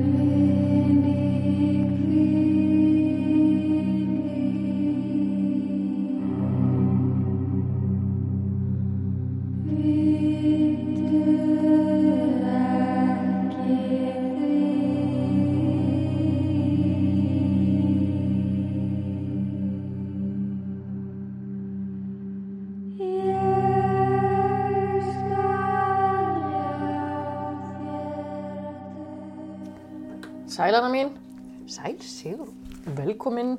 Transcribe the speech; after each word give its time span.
velkomin 33.22 33.52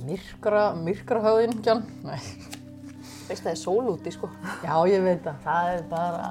í 0.00 0.04
myrkra, 0.06 0.70
myrkra 0.80 1.20
höfðingjan. 1.20 1.82
Veist 3.28 3.42
það 3.44 3.50
er 3.50 3.58
sól 3.60 3.90
úti 3.92 4.12
sko. 4.14 4.30
já 4.64 4.72
ég 4.88 5.02
veit 5.04 5.26
að 5.28 5.42
það 5.44 5.72
er 5.74 5.82
bara, 5.90 6.30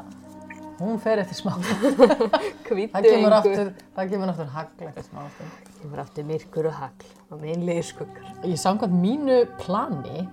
hún 0.79 0.97
fer 1.03 1.21
eftir 1.21 1.37
smá. 1.37 1.53
Það 2.69 3.05
kemur 3.05 3.35
aftur, 3.37 3.69
það 3.93 4.09
kemur 4.09 4.31
aftur 4.33 4.49
hagl 4.55 4.87
eftir 4.87 5.05
smá 5.05 5.21
aftur. 5.21 5.53
Kemur 5.83 6.01
aftur 6.01 6.25
myrkur 6.25 6.71
og 6.71 6.75
hagl 6.79 7.13
og 7.29 7.43
meinlegir 7.43 7.85
skuggar. 7.85 8.33
Ég 8.41 8.57
samkvæmt 8.57 8.97
mínu 9.03 9.39
plani 9.61 10.25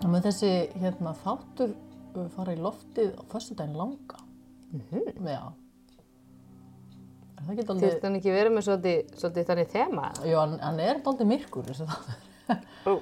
að 0.00 0.10
með 0.10 0.26
þessi 0.26 0.52
hérna 0.80 1.14
þáttur 1.22 1.74
fara 2.34 2.54
í 2.56 2.62
loftið 2.62 3.14
á 3.14 3.22
föstudaginn 3.30 3.78
langa. 3.78 4.18
Mhm. 4.74 5.22
Já. 5.22 5.42
Það 7.40 7.62
Þú 7.66 7.74
veist 7.80 8.04
hann 8.04 8.18
ekki 8.18 8.32
verið 8.34 8.52
með 8.54 8.66
svolítið, 8.66 8.98
svolítið 9.16 9.46
þannig 9.48 9.70
þema? 9.72 10.08
jú, 10.28 10.36
hann, 10.36 10.58
hann 10.60 10.80
er 10.84 11.00
daldið 11.06 11.28
myrkur 11.30 11.66
þessi 11.70 11.86
þáttur. 11.88 12.60
Ó. 12.84 12.92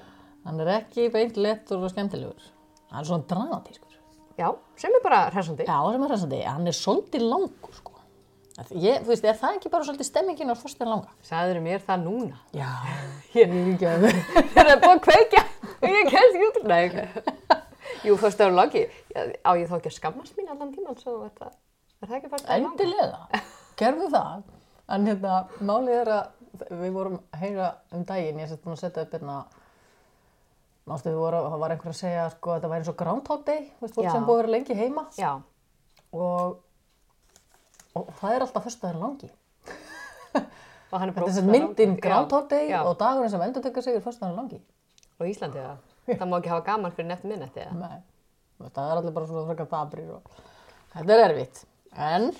Hann 0.46 0.62
er 0.62 0.70
ekki 0.78 1.08
beint 1.12 1.36
lettur 1.42 1.82
og 1.82 1.90
skemmtilegur. 1.92 2.46
Hann 2.92 3.02
er 3.02 3.08
svona 3.10 3.26
dramatískur. 3.32 3.96
Já, 4.38 4.48
sem 4.78 4.94
er 4.94 5.02
bara 5.04 5.24
hressandi. 5.34 5.66
Já, 5.66 5.76
sem 5.92 6.04
er 6.06 6.12
hressandi. 6.14 6.40
Hann 6.46 6.70
er 6.70 6.76
svolítið 6.78 7.24
langur, 7.26 7.74
sko. 7.74 7.96
Að 8.58 8.72
Ég, 8.82 9.02
þú 9.04 9.12
veist, 9.12 9.26
er 9.26 9.36
það 9.38 9.58
ekki 9.58 9.70
bara 9.74 9.86
svolítið 9.86 10.08
stemmingin 10.08 10.50
á 10.50 10.56
föstudaginn 10.58 10.92
langa? 10.94 11.12
Sagður 11.26 11.60
mér 11.66 11.82
það 11.86 12.00
núna. 12.06 12.38
Já, 12.54 12.70
ég 13.38 13.44
er 13.44 13.70
ekki 13.74 13.90
að 13.90 14.06
það. 14.06 14.24
Það 14.54 14.70
er 14.72 14.80
búið 14.82 14.94
að 14.94 15.04
kveikja. 15.08 15.44
Ég 15.82 16.10
kemst 16.14 16.38
ekki 16.38 16.48
út. 16.48 16.58
Nei, 16.70 16.80
ok. 16.88 17.58
Jú, 18.06 18.16
fyrst 18.22 18.42
er 18.42 18.54
langi. 18.54 18.82
Á 19.42 19.50
ég 19.58 19.66
þá 19.70 19.76
ekki 19.78 19.90
að 19.92 19.96
skammast 19.98 20.38
mín 20.38 20.50
allan 20.54 20.74
tíman, 20.74 20.98
svo 21.02 21.20
er 21.26 21.34
það, 21.38 21.54
er 22.02 22.10
það 22.10 22.18
ekki 22.18 22.30
að 22.30 22.36
langa? 22.38 22.58
Endilega, 22.58 23.42
gerðu 23.78 24.10
það. 24.12 24.44
En 24.94 25.08
hérna, 25.08 25.38
málið 25.60 25.96
er 26.02 26.10
að 26.14 26.70
við 26.82 26.92
vorum 26.94 27.18
að 27.18 27.42
heyra 27.42 27.70
um 27.94 28.04
daginn, 28.08 28.40
ég 28.42 28.50
sett 28.50 28.62
búin 28.64 28.76
að 28.76 28.82
setja 28.82 29.04
upp 29.04 29.14
hérna, 29.14 29.36
mástu 30.88 31.12
við 31.12 31.20
vorum, 31.20 31.50
það 31.52 31.64
var 31.64 31.74
einhver 31.74 31.92
að 31.92 31.98
segja 31.98 32.24
sko 32.32 32.54
að 32.54 32.58
þetta 32.58 32.70
væri 32.72 32.82
eins 32.82 32.92
og 32.92 32.96
Groundhog 33.02 33.44
Day, 33.46 33.66
veist, 33.82 33.94
fólk 33.98 34.08
sem 34.08 34.24
búið 34.24 34.38
að 34.38 34.40
vera 34.42 34.54
lengi 34.56 34.78
heima 34.78 35.04
og, 36.16 36.56
og 38.00 38.10
það 38.22 38.34
er 38.34 38.46
alltaf 38.46 38.80
langi. 39.02 39.30
og 40.90 40.96
hann 40.96 41.10
er 41.10 41.14
Þetta 41.14 41.28
er 41.28 41.36
sem 41.36 41.52
myndin. 41.52 41.96
Groundhog 42.00 42.48
Day 42.50 42.72
Já, 42.72 42.80
og 42.82 42.96
dagurinn 43.00 43.32
sem 43.32 43.44
endur 43.44 43.82
sig 43.82 43.94
er 43.94 44.04
föstudagur 44.04 44.36
langi. 44.40 44.62
Og 45.18 45.26
Íslandi 45.28 45.60
það. 45.60 45.88
Það 46.08 46.28
má 46.30 46.38
ekki 46.38 46.54
hafa 46.54 46.64
gaman 46.64 46.94
fyrir 46.96 47.10
neftur 47.10 47.28
minnetti 47.34 47.66
það 48.74 48.90
er 48.90 49.00
allir 49.00 49.14
bara 49.14 49.28
svona 49.28 49.46
frekar 49.48 49.68
dabrir 49.70 50.14
og 50.16 50.38
þetta 50.94 51.14
er 51.14 51.24
erfitt. 51.28 51.60
En 51.94 52.30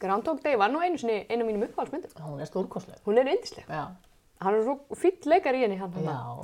Groundhog 0.00 0.40
Day 0.42 0.56
var 0.56 0.70
nú 0.72 0.80
einu 0.80 0.98
sinni 0.98 1.26
einu 1.28 1.44
mínum 1.44 1.66
uppáhaldsmyndum. 1.68 2.14
hún 2.24 2.40
er 2.40 2.46
stórkostleg. 2.48 3.02
Hún 3.04 3.18
er 3.18 3.28
yndisleg. 3.28 3.66
Já. 3.68 3.96
Hann 4.40 4.54
er 4.54 4.62
svo 4.64 4.78
fýll 4.96 5.28
leikar 5.28 5.54
í 5.54 5.60
henni, 5.64 5.76
hann 5.76 5.92
Já. 5.92 6.40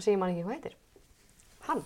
sem 0.00 0.14
ég 0.14 0.18
man 0.18 0.32
ekki 0.32 0.42
hvað 0.42 0.56
heitir. 0.56 0.74
Hann. 1.68 1.84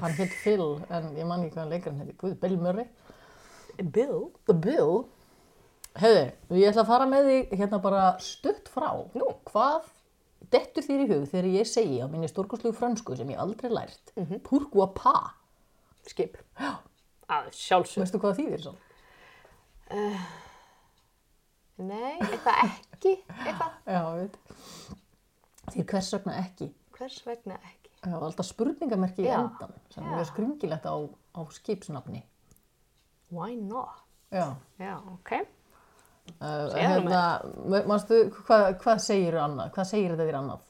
Hann 0.00 0.16
hitt 0.16 0.32
Phil, 0.42 0.80
en 0.88 1.10
ég 1.16 1.26
man 1.26 1.44
ekki 1.44 1.58
hvað 1.58 1.74
leikarinn 1.74 2.00
heiti. 2.00 2.16
Guð, 2.20 2.38
Bill 2.40 2.56
Murray. 2.56 2.86
Bill. 3.82 4.30
The 4.46 4.54
Bill. 4.54 5.04
Hefði, 5.96 6.24
ég 6.60 6.70
ætla 6.70 6.84
að 6.84 6.90
fara 6.90 7.08
með 7.08 7.28
þig 7.30 7.54
hérna 7.60 7.82
bara 7.84 8.06
stutt 8.20 8.68
frá. 8.72 8.90
Nú. 9.16 9.28
Hvað 9.48 9.86
dettur 10.52 10.84
þér 10.84 11.04
í 11.04 11.08
hug 11.12 11.28
þegar 11.30 11.52
ég 11.56 11.68
segi 11.68 12.00
á 12.00 12.06
minni 12.08 12.28
stórkostlegu 12.30 12.76
frönsku 12.76 13.16
sem 13.16 13.30
ég 13.32 13.40
aldrei 13.40 13.70
lært? 13.72 14.12
Mm 14.16 14.26
-hmm. 14.26 14.42
Pourquoi 14.44 14.88
pas? 14.94 15.32
Skip. 16.06 16.36
Já. 16.60 16.76
Að 17.28 17.52
sjálfsög. 17.52 18.02
Veistu 18.04 18.18
hvað 18.18 18.34
það 18.34 18.40
þýðir 18.40 18.62
svo? 18.62 18.74
Nei, 21.76 22.14
eitthvað 22.24 22.62
ekki. 22.64 23.12
Eitthvað. 23.44 23.74
Já. 23.86 24.02
Því 25.72 25.84
hvers 25.90 26.12
vegna 26.14 26.38
ekki? 26.40 26.70
Hvers 26.96 27.18
vegna 27.26 27.58
ekki? 27.60 27.92
Það 28.06 28.14
var 28.14 28.24
alltaf 28.28 28.46
spurningamerki 28.48 29.24
í 29.24 29.28
Já. 29.28 29.36
endan 29.40 29.74
sem 29.90 30.04
er 30.04 30.08
Já. 30.08 30.14
mjög 30.16 30.28
skringilegt 30.30 30.86
á, 30.86 30.94
á 31.36 31.40
skipsnafni. 31.56 32.22
Why 33.34 33.56
not? 33.58 34.02
Já. 34.30 34.54
Já, 34.80 34.94
ok. 35.12 35.32
Uh, 36.40 36.66
Segðu 36.72 36.80
hérna, 36.82 37.20
manstu, 37.86 38.18
hvað, 38.46 38.64
hvað 38.82 39.02
segir 39.04 39.36
annað? 39.38 39.70
Hvað 39.76 39.90
segir 39.92 40.14
þetta 40.14 40.26
þér 40.26 40.38
annað? 40.40 40.64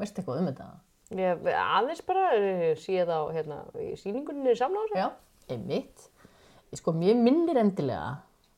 Veistu 0.00 0.22
eitthvað 0.22 0.40
um 0.40 0.48
þetta? 0.48 0.68
Ég 1.12 1.50
aðeins 1.60 2.00
bara 2.08 2.28
eh, 2.38 2.70
sé 2.80 3.02
það 3.02 3.12
á 3.12 3.24
hérna, 3.36 3.58
í 3.84 3.90
síningunni 4.00 4.54
þessu. 4.54 4.96
Já, 4.96 5.10
einmitt. 5.52 6.06
Sko, 6.72 6.92
mér 6.96 7.18
minnir 7.20 7.58
endilega, 7.60 8.14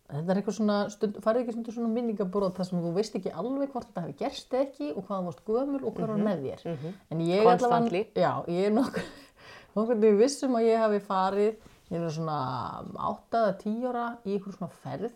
þetta 0.07 0.31
er 0.35 0.39
eitthvað 0.41 0.55
svona, 0.59 0.77
stund, 0.93 1.17
farið 1.25 1.43
ekki 1.43 1.55
stundur 1.57 1.75
svona 1.75 1.89
minningabrot 1.91 2.55
þar 2.61 2.69
sem 2.69 2.83
þú 2.85 2.93
veist 2.95 3.17
ekki 3.19 3.33
alveg 3.35 3.73
hvort 3.73 3.89
þetta 3.89 4.05
hefur 4.05 4.19
gerst 4.21 4.55
eða 4.55 4.67
ekki 4.69 4.91
og 4.93 5.07
hvað 5.09 5.19
þú 5.23 5.29
varst 5.31 5.45
gömul 5.49 5.81
og 5.81 5.97
hvað 5.97 6.13
var 6.13 6.23
með 6.29 6.45
þér. 6.45 6.65
En 7.11 7.23
ég 7.27 7.41
er 7.41 7.49
Constantly. 7.49 8.03
já, 8.15 8.31
ég 8.55 8.69
er 8.69 8.75
nokkur, 8.77 9.09
nokkur 9.77 10.01
við 10.05 10.19
vissum 10.23 10.55
að 10.61 10.69
ég 10.69 10.79
hafi 10.85 11.01
farið, 11.09 11.59
ég 11.91 11.99
er 12.07 12.15
svona 12.15 12.39
8 13.11 13.41
eða 13.41 13.57
10 13.65 13.89
ára 13.91 14.07
í 14.25 14.37
einhver 14.37 14.55
svona 14.59 14.71
ferð 14.85 15.11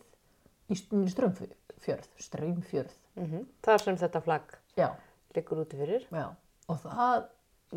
í 0.69 0.77
st- 0.77 1.07
strömmfjörð, 1.15 2.09
strömmfjörð, 2.27 2.97
Mm 3.19 3.47
Þar 3.67 3.81
sem 3.83 3.97
þetta 3.99 4.21
flagg 4.23 4.53
liggur 5.35 5.59
úti 5.65 5.79
fyrir. 5.79 6.05
Já, 6.15 6.29
og 6.71 6.77
það, 6.83 7.25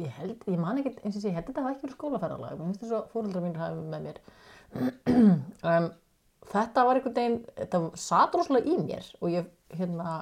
ég 0.01 0.11
held, 0.17 0.43
ég 0.49 0.59
man 0.61 0.77
ekki, 0.81 0.91
eins 1.05 1.15
og 1.17 1.21
sé, 1.23 1.29
ég 1.29 1.37
held 1.37 1.47
þetta 1.47 1.61
hafa 1.65 1.71
ekki 1.75 1.85
verið 1.87 1.95
skólaferðalag, 1.97 2.57
mér 2.59 2.67
finnst 2.71 2.83
þess 2.83 2.93
að 2.97 3.07
fóreldrar 3.13 3.43
mín 3.45 3.55
hafi 3.59 3.85
með 3.93 4.05
mér. 4.05 4.19
Um, 4.75 5.89
þetta 6.51 6.85
var 6.87 6.99
einhvern 6.99 7.17
veginn, 7.17 7.41
þetta 7.57 7.81
satt 7.99 8.37
rosalega 8.37 8.71
í 8.71 8.77
mér 8.81 9.09
og 9.19 9.33
ég, 9.33 9.49
hérna, 9.75 10.21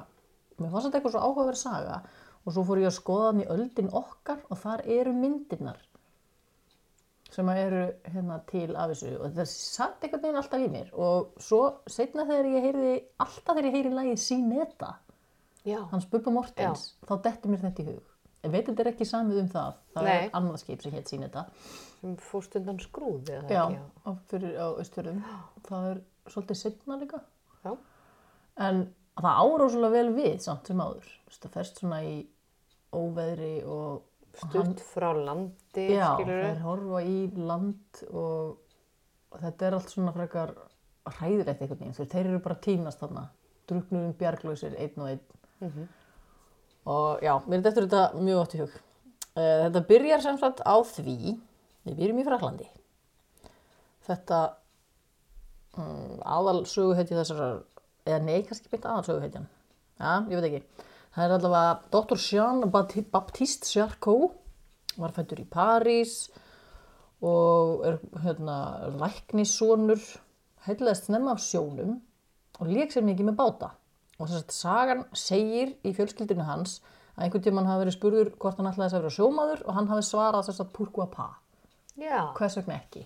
mér 0.58 0.74
fannst 0.74 0.90
þetta 0.90 1.00
eitthvað 1.00 1.16
svo 1.16 1.26
áhugaverð 1.28 1.62
saga 1.62 2.02
og 2.46 2.56
svo 2.56 2.66
fór 2.66 2.82
ég 2.82 2.90
að 2.90 2.98
skoða 2.98 3.30
hann 3.30 3.44
í 3.44 3.50
öldin 3.56 3.94
okkar 4.00 4.42
og 4.50 4.62
þar 4.62 4.86
eru 4.90 5.14
myndirnar 5.16 5.82
sem 7.30 7.50
eru 7.54 7.84
hérna 8.10 8.40
til 8.50 8.72
af 8.74 8.90
þessu 8.92 9.12
og 9.20 9.28
þetta 9.28 9.46
satt 9.52 10.06
einhvern 10.06 10.24
veginn 10.24 10.40
alltaf 10.42 10.64
í 10.66 10.70
mér 10.74 10.90
og 10.98 11.44
svo 11.46 11.62
setna 11.90 12.26
þegar 12.30 12.50
ég 12.56 12.66
heyrði, 12.68 12.94
alltaf 13.22 13.52
þegar 13.54 13.70
ég 13.70 13.78
heyri 13.78 13.92
lagið 13.94 14.24
Síneta, 14.24 14.94
Já. 15.68 15.84
hans 15.92 16.08
Bubba 16.10 16.34
Mortens, 16.34 16.94
þá 17.06 17.14
dettur 17.28 17.54
mér 17.54 17.68
þetta 17.68 17.86
í 17.86 17.92
hug. 17.92 18.16
En 18.44 18.54
veit 18.54 18.66
þetta 18.70 18.86
er 18.86 18.90
ekki 18.94 19.08
samið 19.08 19.42
um 19.42 19.48
það, 19.52 19.80
það 19.96 20.06
Nei. 20.08 20.14
er 20.16 20.30
annað 20.40 20.62
skip 20.62 20.84
sem 20.84 20.94
hétt 20.96 21.12
Síneta. 21.12 21.46
Sem 22.00 22.14
fórst 22.24 22.56
undan 22.56 22.80
skrúði 22.80 23.36
Já, 23.52 23.66
ekki? 23.68 23.80
á, 24.08 24.10
fyrir, 24.32 24.54
á 24.56 24.68
Östfjörðum. 24.80 25.24
Það 25.68 25.88
er 25.90 26.00
svolítið 26.32 26.60
setna 26.62 27.00
líka. 27.02 27.20
Já. 27.66 27.74
En 28.70 28.86
það 29.20 29.42
árósulega 29.44 29.92
vel 29.98 30.14
við 30.16 30.38
samt 30.46 30.72
sem 30.72 30.80
áður. 30.80 31.10
Það 31.36 31.52
ferst 31.58 31.82
svona 31.84 32.00
í 32.08 32.16
óveðri 32.96 33.58
og 33.68 34.06
Stutt 34.40 34.80
frá 34.86 35.10
landi, 35.18 35.88
Já, 35.98 36.14
skilur 36.16 36.44
þeir 36.46 36.60
horfa 36.64 37.00
í 37.04 37.16
land 37.36 38.02
og, 38.14 38.60
og 39.34 39.42
þetta 39.42 39.68
er 39.68 39.76
allt 39.76 39.92
svona 39.92 40.14
frekar 40.16 40.54
hræðilegt. 41.18 41.64
Þú 41.66 41.80
veist, 41.82 42.14
þeir 42.14 42.30
eru 42.30 42.42
bara 42.46 42.56
að 42.56 42.62
týnast 42.68 43.02
þarna, 43.02 43.24
druknurum 43.68 44.14
bjarglausir, 44.20 44.78
einn 44.80 45.02
og 45.02 45.10
einn. 45.10 45.24
Mhm. 45.66 45.88
Og 46.90 47.22
já, 47.22 47.36
mér 47.46 47.60
er 47.60 47.66
þetta 47.68 47.86
þetta 47.86 48.04
mjög 48.18 48.42
átt 48.44 48.56
í 48.56 48.62
hug. 48.64 48.76
Uh, 49.36 49.58
þetta 49.68 49.86
byrjar 49.92 50.24
sem 50.26 50.40
sagt 50.42 50.64
á 50.66 50.76
því, 50.90 51.36
við 51.86 52.00
byrjum 52.02 52.22
í 52.22 52.26
Fraklandi. 52.28 52.68
Þetta 54.10 54.40
um, 55.78 56.18
aðal 56.26 56.64
söguhetji 56.70 57.18
þessar, 57.20 57.62
eða 58.10 58.22
nei, 58.26 58.40
kannski 58.48 58.72
beint 58.72 58.88
aðal 58.90 59.06
söguhetjan. 59.06 59.48
Já, 60.00 60.12
ég 60.32 60.40
veit 60.40 60.50
ekki. 60.50 60.86
Það 61.14 61.26
er 61.26 61.36
allavega 61.36 61.72
Dr. 61.94 62.22
Jean 62.22 62.72
Bapti- 62.74 63.06
Baptiste 63.12 63.70
Charcot, 63.70 64.38
var 65.00 65.14
fættur 65.16 65.42
í 65.42 65.48
París 65.48 66.28
og 67.24 67.84
er 67.88 67.98
hérna 68.24 68.56
læknissonur, 69.00 70.02
heilaðist 70.66 71.10
snemma 71.10 71.36
af 71.36 71.44
sjónum 71.44 71.98
og 72.60 72.72
lék 72.72 72.94
sér 72.96 73.06
mikið 73.08 73.30
með 73.30 73.38
báta. 73.40 73.70
Og 74.20 74.28
þess 74.28 74.42
að 74.44 74.56
sagan 74.56 75.04
segir 75.16 75.76
í 75.88 75.94
fjölskyldinu 75.96 76.44
hans 76.48 76.80
að 77.16 77.26
einhvern 77.26 77.44
tímann 77.46 77.70
hafi 77.70 77.86
verið 77.86 77.96
spurður 77.96 78.32
hvort 78.40 78.60
hann 78.60 78.68
ætlaði 78.72 78.94
að 78.94 78.98
vera 79.00 79.16
sjómaður 79.16 79.62
og 79.66 79.78
hann 79.78 79.88
hafi 79.92 80.06
svarað 80.08 80.50
þess 80.50 80.64
að 80.64 80.74
pourquoi 80.76 81.08
pas, 81.12 81.38
Já. 82.00 82.34
hvers 82.36 82.58
vegna 82.60 82.80
ekki. 82.80 83.06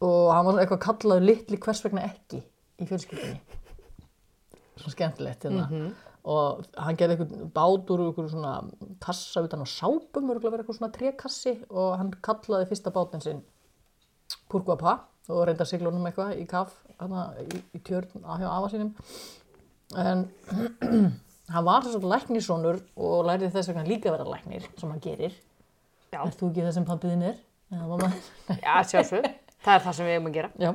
og 0.00 0.30
hann 0.32 0.46
var 0.46 0.60
eitthvað 0.62 0.84
kallaður 0.86 1.26
litli 1.28 1.58
hvers 1.60 1.82
vegna 1.84 2.06
ekki 2.06 2.38
í 2.80 2.86
fjölskyldinni 2.88 3.40
svona 4.80 4.94
skemmtilegt 4.94 5.44
hérna. 5.44 5.66
Og 6.30 6.64
hann 6.76 6.96
gerði 7.00 7.16
eitthvað 7.16 7.44
bát 7.56 7.90
úr 7.92 8.02
eitthvað 8.06 8.30
svona 8.32 8.54
kassa 9.00 9.42
utan 9.44 9.64
á 9.64 9.68
sápum 9.68 10.30
örgulega 10.32 10.54
verið 10.54 10.64
eitthvað 10.64 10.78
svona 10.78 10.94
trékassi 10.96 11.54
og 11.70 11.94
hann 12.00 12.10
kallaði 12.24 12.68
fyrsta 12.70 12.92
bátinn 12.94 13.24
sinn 13.24 13.42
Purguapa 14.50 14.98
og 15.30 15.44
reynda 15.46 15.64
siglunum 15.68 16.06
eitthvað 16.08 16.38
í 16.40 16.46
kaf 16.50 16.74
hana, 17.00 17.30
í, 17.40 17.60
í 17.76 17.80
tjörn 17.86 18.24
á 18.24 18.36
hjá 18.40 18.48
afa 18.50 18.72
sínum 18.72 18.92
en 19.98 20.26
hann 21.54 21.66
var 21.66 21.86
þess 21.86 21.98
að 21.98 22.10
læknissonur 22.12 22.82
og 22.96 23.24
lærði 23.26 23.50
þess 23.54 23.72
vegna 23.72 23.88
líka 23.88 24.10
að 24.10 24.18
vera 24.18 24.34
læknir 24.34 24.68
sem 24.76 24.90
hann 24.90 25.02
gerir 25.02 25.38
Já, 26.10 26.24
Er 26.24 26.34
þú 26.34 26.50
ekki 26.50 26.62
það 26.64 26.72
sem 26.74 26.86
pappiðin 26.88 27.26
er? 27.28 27.36
Já, 28.64 28.72
sjálfsög. 28.90 29.26
Það 29.62 29.76
er 29.76 29.82
það 29.84 29.96
sem 29.96 30.08
við 30.08 30.16
eigum 30.16 30.30
að 30.30 30.36
gera. 30.38 30.48
Já. 30.58 30.70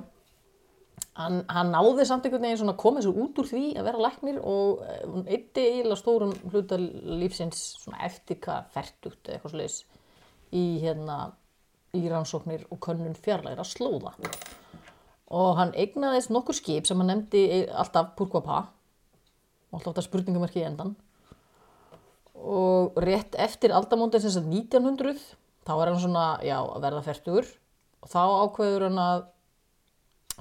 Hann, 1.15 1.41
hann 1.51 1.71
náði 1.71 2.06
samt 2.07 2.27
einhvern 2.27 2.45
veginn 2.45 2.59
svona 2.59 2.75
að 2.75 2.81
koma 2.83 3.01
sér 3.03 3.17
út 3.19 3.39
úr 3.39 3.47
því 3.47 3.63
að 3.79 3.88
vera 3.88 4.03
læknir 4.03 4.39
og 4.44 4.81
eh, 4.83 5.01
hún 5.07 5.25
eitti 5.31 5.63
eiginlega 5.63 6.00
stórum 6.00 6.33
hluta 6.51 6.79
lífsins 6.79 7.61
svona 7.81 8.01
eftir 8.07 8.39
hvað 8.44 8.69
færtugt 8.73 9.27
eða 9.27 9.38
eitthvað 9.38 9.56
sliðis 9.56 9.77
í 10.56 10.63
hérna 10.83 11.18
í 11.95 12.03
rannsóknir 12.11 12.65
og 12.71 12.79
könnun 12.83 13.15
fjarlægra 13.15 13.63
slóða. 13.68 14.11
Og 15.35 15.51
hann 15.59 15.71
eignaðist 15.75 16.31
nokkur 16.35 16.56
skip 16.56 16.88
sem 16.88 17.00
hann 17.00 17.11
nefndi 17.11 17.45
eh, 17.47 17.68
alltaf 17.75 18.13
Purguapa 18.19 18.61
og 18.63 18.71
alltaf 19.81 20.07
spurningamarki 20.07 20.62
í 20.62 20.68
endan 20.68 20.95
og 22.36 22.98
rétt 23.01 23.36
eftir 23.42 23.74
aldamóndin 23.74 24.22
sem 24.22 24.33
sagt 24.33 24.50
1900 24.51 25.18
þá 25.66 25.74
er 25.75 25.89
hann 25.89 26.01
svona, 26.01 26.25
já, 26.45 26.60
að 26.62 26.83
verða 26.83 27.06
færtugur 27.06 27.48
og 28.06 28.12
þá 28.12 28.22
ákveður 28.45 28.88
hann 28.89 29.01
að 29.01 29.24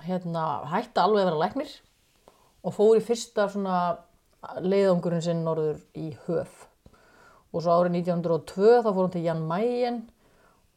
hérna, 0.04 0.44
hætta 0.72 1.04
alveg 1.04 1.24
að 1.24 1.30
vera 1.30 1.42
læknir. 1.44 1.70
Og 2.64 2.74
fór 2.74 2.98
í 2.98 3.04
fyrsta 3.04 3.46
svona 3.52 3.78
leiðangurinn 4.64 5.24
sinn 5.24 5.44
norður 5.44 5.80
í 5.96 6.10
höf. 6.26 6.66
Og 7.54 7.62
svo 7.62 7.76
árið 7.76 8.00
1902 8.00 8.82
þá 8.82 8.90
fór 8.90 9.02
hann 9.04 9.14
til 9.14 9.24
Jan 9.24 9.46
Mayen 9.48 10.02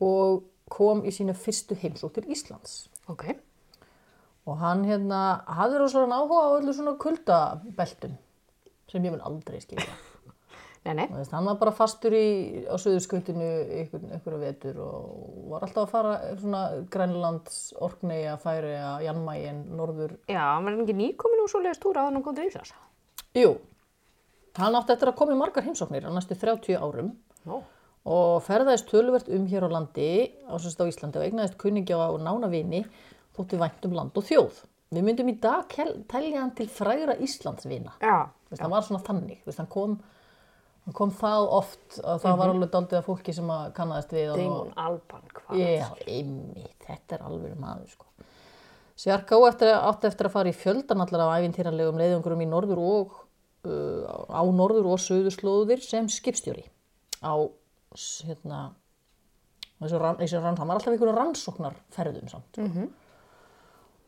og 0.03 0.45
kom 0.71 1.03
í 1.07 1.13
sína 1.15 1.36
fyrstu 1.36 1.77
heimsók 1.80 2.18
til 2.18 2.27
Íslands. 2.31 2.88
Ok. 3.07 3.30
og 4.48 4.62
hann 4.62 4.86
hérna 4.88 5.44
hafði 5.51 5.80
rosalega 5.81 6.18
áhuga 6.21 6.44
á 6.48 6.56
öllu 6.56 6.74
svona 6.75 6.94
kuldabeltum 6.95 8.13
sem 8.92 9.04
ég 9.04 9.13
mun 9.13 9.25
aldrei 9.28 9.60
skilja 9.63 9.92
Nei, 10.88 10.94
nei. 10.95 11.07
Veist, 11.12 11.34
hann 11.36 11.48
var 11.50 11.57
bara 11.60 11.74
fastur 11.75 12.13
í, 12.16 12.28
á 12.63 12.75
söðurskautinu 12.80 13.48
ykkur, 13.84 14.04
ykkur 14.19 14.36
vetur 14.39 14.78
og 14.80 15.48
var 15.51 15.66
alltaf 15.66 15.84
að 15.84 15.89
fara 15.92 16.13
svona 16.39 16.62
Grænlands, 16.94 17.57
Orkneyja, 17.84 18.38
Færiða, 18.39 18.94
Janmægin, 19.04 19.66
Norður. 19.75 20.13
Já, 20.31 20.39
hann 20.54 20.68
var 20.68 20.78
ekki 20.78 20.95
nýkomin 20.95 21.44
úr 21.44 21.51
svoleiðis 21.51 21.81
túra 21.84 22.06
að 22.06 22.13
hann 22.13 22.24
kom 22.24 22.38
til 22.38 22.48
Íslands. 22.48 22.72
Jú, 23.36 23.51
hann 24.62 24.80
átti 24.80 24.95
eftir 24.95 25.12
að 25.12 25.18
koma 25.19 25.36
í 25.36 25.42
margar 25.42 25.68
heimsóknir 25.68 26.07
á 26.07 26.12
næstu 26.16 26.38
30 26.39 26.80
árum 26.80 27.12
Nó. 27.50 27.60
og 28.07 28.39
ferðaðist 28.48 28.88
töluvert 28.88 29.28
um 29.34 29.51
hér 29.51 29.68
á 29.68 29.69
landi, 29.75 30.10
á 30.48 30.56
á 30.56 30.88
Íslandi 30.88 31.19
og 31.19 31.28
eignaðist 31.28 31.60
kunningja 31.60 32.00
og 32.07 32.24
nána 32.24 32.48
vini 32.54 32.86
þótti 33.36 33.60
vænt 33.60 33.92
um 33.92 34.00
land 34.00 34.16
og 34.16 34.25
þjóð. 34.25 34.63
Við 34.95 35.04
myndum 35.04 35.30
í 35.30 35.36
dag 35.44 35.66
telja 36.07 36.39
hann 36.42 36.54
til 36.56 36.68
frægra 36.72 37.18
Íslandsvina. 37.19 37.92
Já. 38.00 38.30
Veist, 38.50 38.62
hann 38.63 38.72
var 38.72 38.86
svona 38.88 39.01
þannig, 39.04 39.42
veist, 39.44 39.57
hann 39.60 39.68
kom, 39.68 39.98
hann 40.86 40.95
kom 40.95 41.12
það 41.12 41.48
oft 41.57 41.98
að 42.00 42.22
það 42.24 42.38
var 42.39 42.51
alveg 42.54 42.69
daldið 42.72 43.00
af 43.01 43.06
fólki 43.10 43.34
sem 43.36 43.50
að 43.51 43.66
kannaðist 43.75 44.13
við 44.16 44.30
hann 44.31 44.39
og- 44.45 44.69
Damon 44.69 44.74
Alban, 44.86 45.25
hvað? 45.34 45.60
Já, 45.60 45.89
einmitt, 46.07 46.78
þetta 46.88 47.18
er 47.19 47.25
alveg 47.28 47.57
maður 47.60 47.89
sko. 47.92 48.06
Sjarká 48.98 49.38
eftir, 49.50 49.74
átti 49.75 50.07
eftir 50.07 50.25
að 50.30 50.31
fara 50.38 50.50
í 50.50 50.56
fjöldan 50.57 51.04
allar 51.04 51.25
af 51.28 51.34
æfintýranlegum 51.42 52.00
leiðungurum 52.01 52.42
í 52.42 52.48
norður 52.50 52.80
og 52.81 53.12
uh, 53.68 54.31
á 54.31 54.42
norður 54.48 54.88
og 54.94 55.04
söðurslóðir 55.04 55.84
sem 55.84 56.07
skipstjóri 56.10 56.63
á 57.22 57.36
hérna 58.25 58.62
þessu 59.81 60.00
rann, 60.01 60.18
það 60.57 60.63
var 60.66 60.80
alltaf 60.80 60.94
einhverju 60.95 61.13
rannsóknarferðum 61.19 62.31
samt 62.31 62.56
sko. 62.56 62.63
Mhm. 62.63 62.88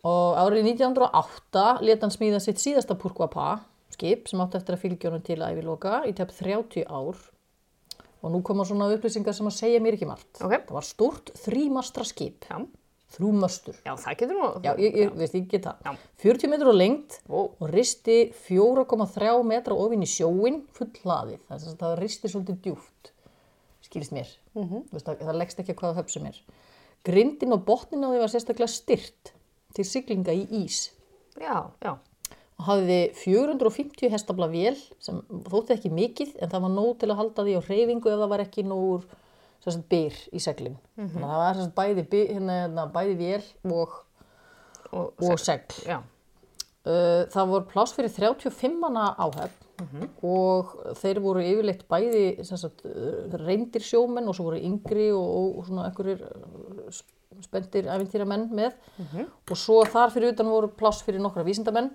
Og 0.08 0.38
árið 0.40 0.70
1908 0.76 1.66
leta 1.84 2.06
hann 2.08 2.14
smíða 2.16 2.40
sitt 2.44 2.62
síðasta 2.62 2.96
Purguapa 3.00 3.60
skip 3.92 4.30
sem 4.32 4.40
átti 4.44 4.60
eftir 4.60 4.78
að 4.78 4.84
fylgja 4.86 5.10
honum 5.10 5.26
til 5.28 5.40
æviloka 5.44 6.02
í 6.08 6.14
tæp 6.16 6.32
30 6.38 6.86
ár 6.88 7.20
og 8.20 8.34
nú 8.34 8.42
koma 8.44 8.66
svona 8.68 8.90
upplýsingar 8.94 9.36
sem 9.36 9.48
að 9.50 9.58
segja 9.58 9.82
mér 9.84 9.98
ekki 9.98 10.08
margt 10.08 10.40
Ok. 10.44 10.54
það 10.68 10.76
var 10.78 10.88
stórt 10.88 11.32
þrímastra 11.40 12.06
skip 12.08 12.48
Já. 12.48 12.62
þrjú 13.16 13.32
möstur 13.42 13.76
Já, 13.84 13.94
það 13.96 14.18
getur 14.22 14.40
nú. 14.40 14.50
já, 14.64 14.72
ég, 14.80 14.98
ég 15.04 15.14
veist, 15.20 15.36
ég 15.36 15.48
get 15.52 15.68
það 15.68 15.90
Já. 15.90 15.94
40 16.24 16.54
metrur 16.54 16.72
á 16.72 16.76
lengt 16.80 17.20
Ó. 17.28 17.40
og 17.60 17.66
risti 17.72 18.18
4,3 18.48 19.44
metra 19.48 19.76
ofin 19.76 20.04
í 20.06 20.10
sjóin 20.10 20.62
full 20.76 20.92
hlaðið 21.04 21.44
það, 21.50 21.68
það 21.80 21.98
risti 22.00 22.32
svolítið 22.32 22.62
djúft 22.68 23.12
skilst 23.84 24.16
mér 24.16 24.32
-hmm. 24.56 24.86
veist, 24.92 25.06
það, 25.06 25.26
það 25.26 25.40
leggst 25.42 25.60
ekki 25.60 25.76
að 25.76 25.80
hvaða 25.82 26.00
höfsum 26.00 26.26
er 26.30 26.40
grindin 27.04 27.54
og 27.56 27.66
botnin 27.66 28.04
á 28.04 28.12
því 28.12 28.20
var 28.20 28.32
sérstaklega 28.32 28.68
styrt 28.68 29.34
til 29.80 29.88
siglinga 29.88 30.36
í 30.36 30.46
ís 30.66 30.90
Já, 31.40 31.72
já. 31.80 31.94
og 32.60 32.68
hafði 32.68 33.00
450 33.16 34.12
hestafla 34.12 34.50
vél 34.52 34.76
sem 35.00 35.24
þótti 35.48 35.78
ekki 35.78 35.94
mikið 35.96 36.36
en 36.44 36.52
það 36.52 36.68
var 36.68 36.76
nóg 36.76 36.92
til 37.00 37.10
að 37.10 37.20
halda 37.22 37.48
því 37.48 37.56
á 37.56 37.62
hreyfingu 37.70 38.12
ef 38.12 38.20
það 38.20 38.32
var 38.36 38.44
ekki 38.44 38.68
nógur 38.68 39.08
byr 39.90 40.16
í 40.34 40.40
seglin. 40.42 40.78
Þannig 40.98 41.24
að 41.24 41.32
það 41.32 41.42
var 41.44 41.58
sagt, 41.60 41.74
bæði, 41.76 42.04
byr, 42.10 42.30
hérna, 42.34 42.54
hérna, 42.64 42.86
bæði 42.94 43.18
vél 43.20 43.74
og, 43.76 43.98
Og, 44.90 45.12
og 45.22 45.40
segl. 45.42 45.84
Já. 45.86 46.00
Uh, 46.88 47.28
það 47.30 47.52
voru 47.52 47.68
pláss 47.70 47.94
fyrir 47.94 48.10
35 48.16 48.78
manna 48.80 49.12
áhöfn 49.20 50.08
og 50.26 50.72
þeir 50.98 51.20
voru 51.22 51.44
yfirleitt 51.44 51.84
bæði 51.92 52.46
sagt, 52.48 52.82
uh, 52.88 53.36
reyndir 53.44 53.84
sjómenn 53.86 54.28
og 54.32 54.38
svo 54.38 54.48
voru 54.48 54.62
yngri 54.64 55.10
og, 55.14 55.60
og, 55.60 55.68
svona 55.68 55.90
einhverjir 55.90 56.24
sp- 57.40 57.48
spenntir 57.48 57.88
æfintýramenn 57.88 58.50
með 58.52 58.76
og 59.50 59.58
svo 59.58 59.84
þar 59.86 60.12
fyrir 60.12 60.34
utan 60.34 60.50
voru 60.52 60.68
pláss 60.68 61.04
fyrir 61.04 61.22
nokkra 61.24 61.44
vísindamenn 61.48 61.90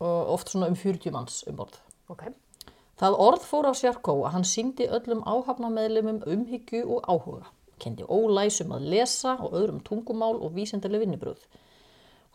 og 0.00 0.32
oft 0.34 0.48
svona 0.50 0.68
um 0.68 0.74
40 0.76 1.10
manns 1.14 1.44
um 1.48 1.56
borð. 1.56 1.78
Ok. 2.10 2.24
Það 2.98 3.16
orð 3.18 3.42
fór 3.46 3.66
af 3.66 3.76
Sjarkó 3.78 4.14
að 4.26 4.32
hann 4.34 4.44
síndi 4.44 4.86
öllum 4.86 5.22
áhafnameðlumum 5.26 6.22
umhyggju 6.26 6.84
og 6.86 7.06
áhuga, 7.08 7.46
kendi 7.78 8.04
ólæsum 8.04 8.72
að 8.76 8.88
lesa 8.92 9.36
og 9.40 9.52
öðrum 9.58 9.80
tungumál 9.82 10.36
og 10.38 10.52
vísindarlega 10.54 11.06
vinnubröð. 11.06 11.40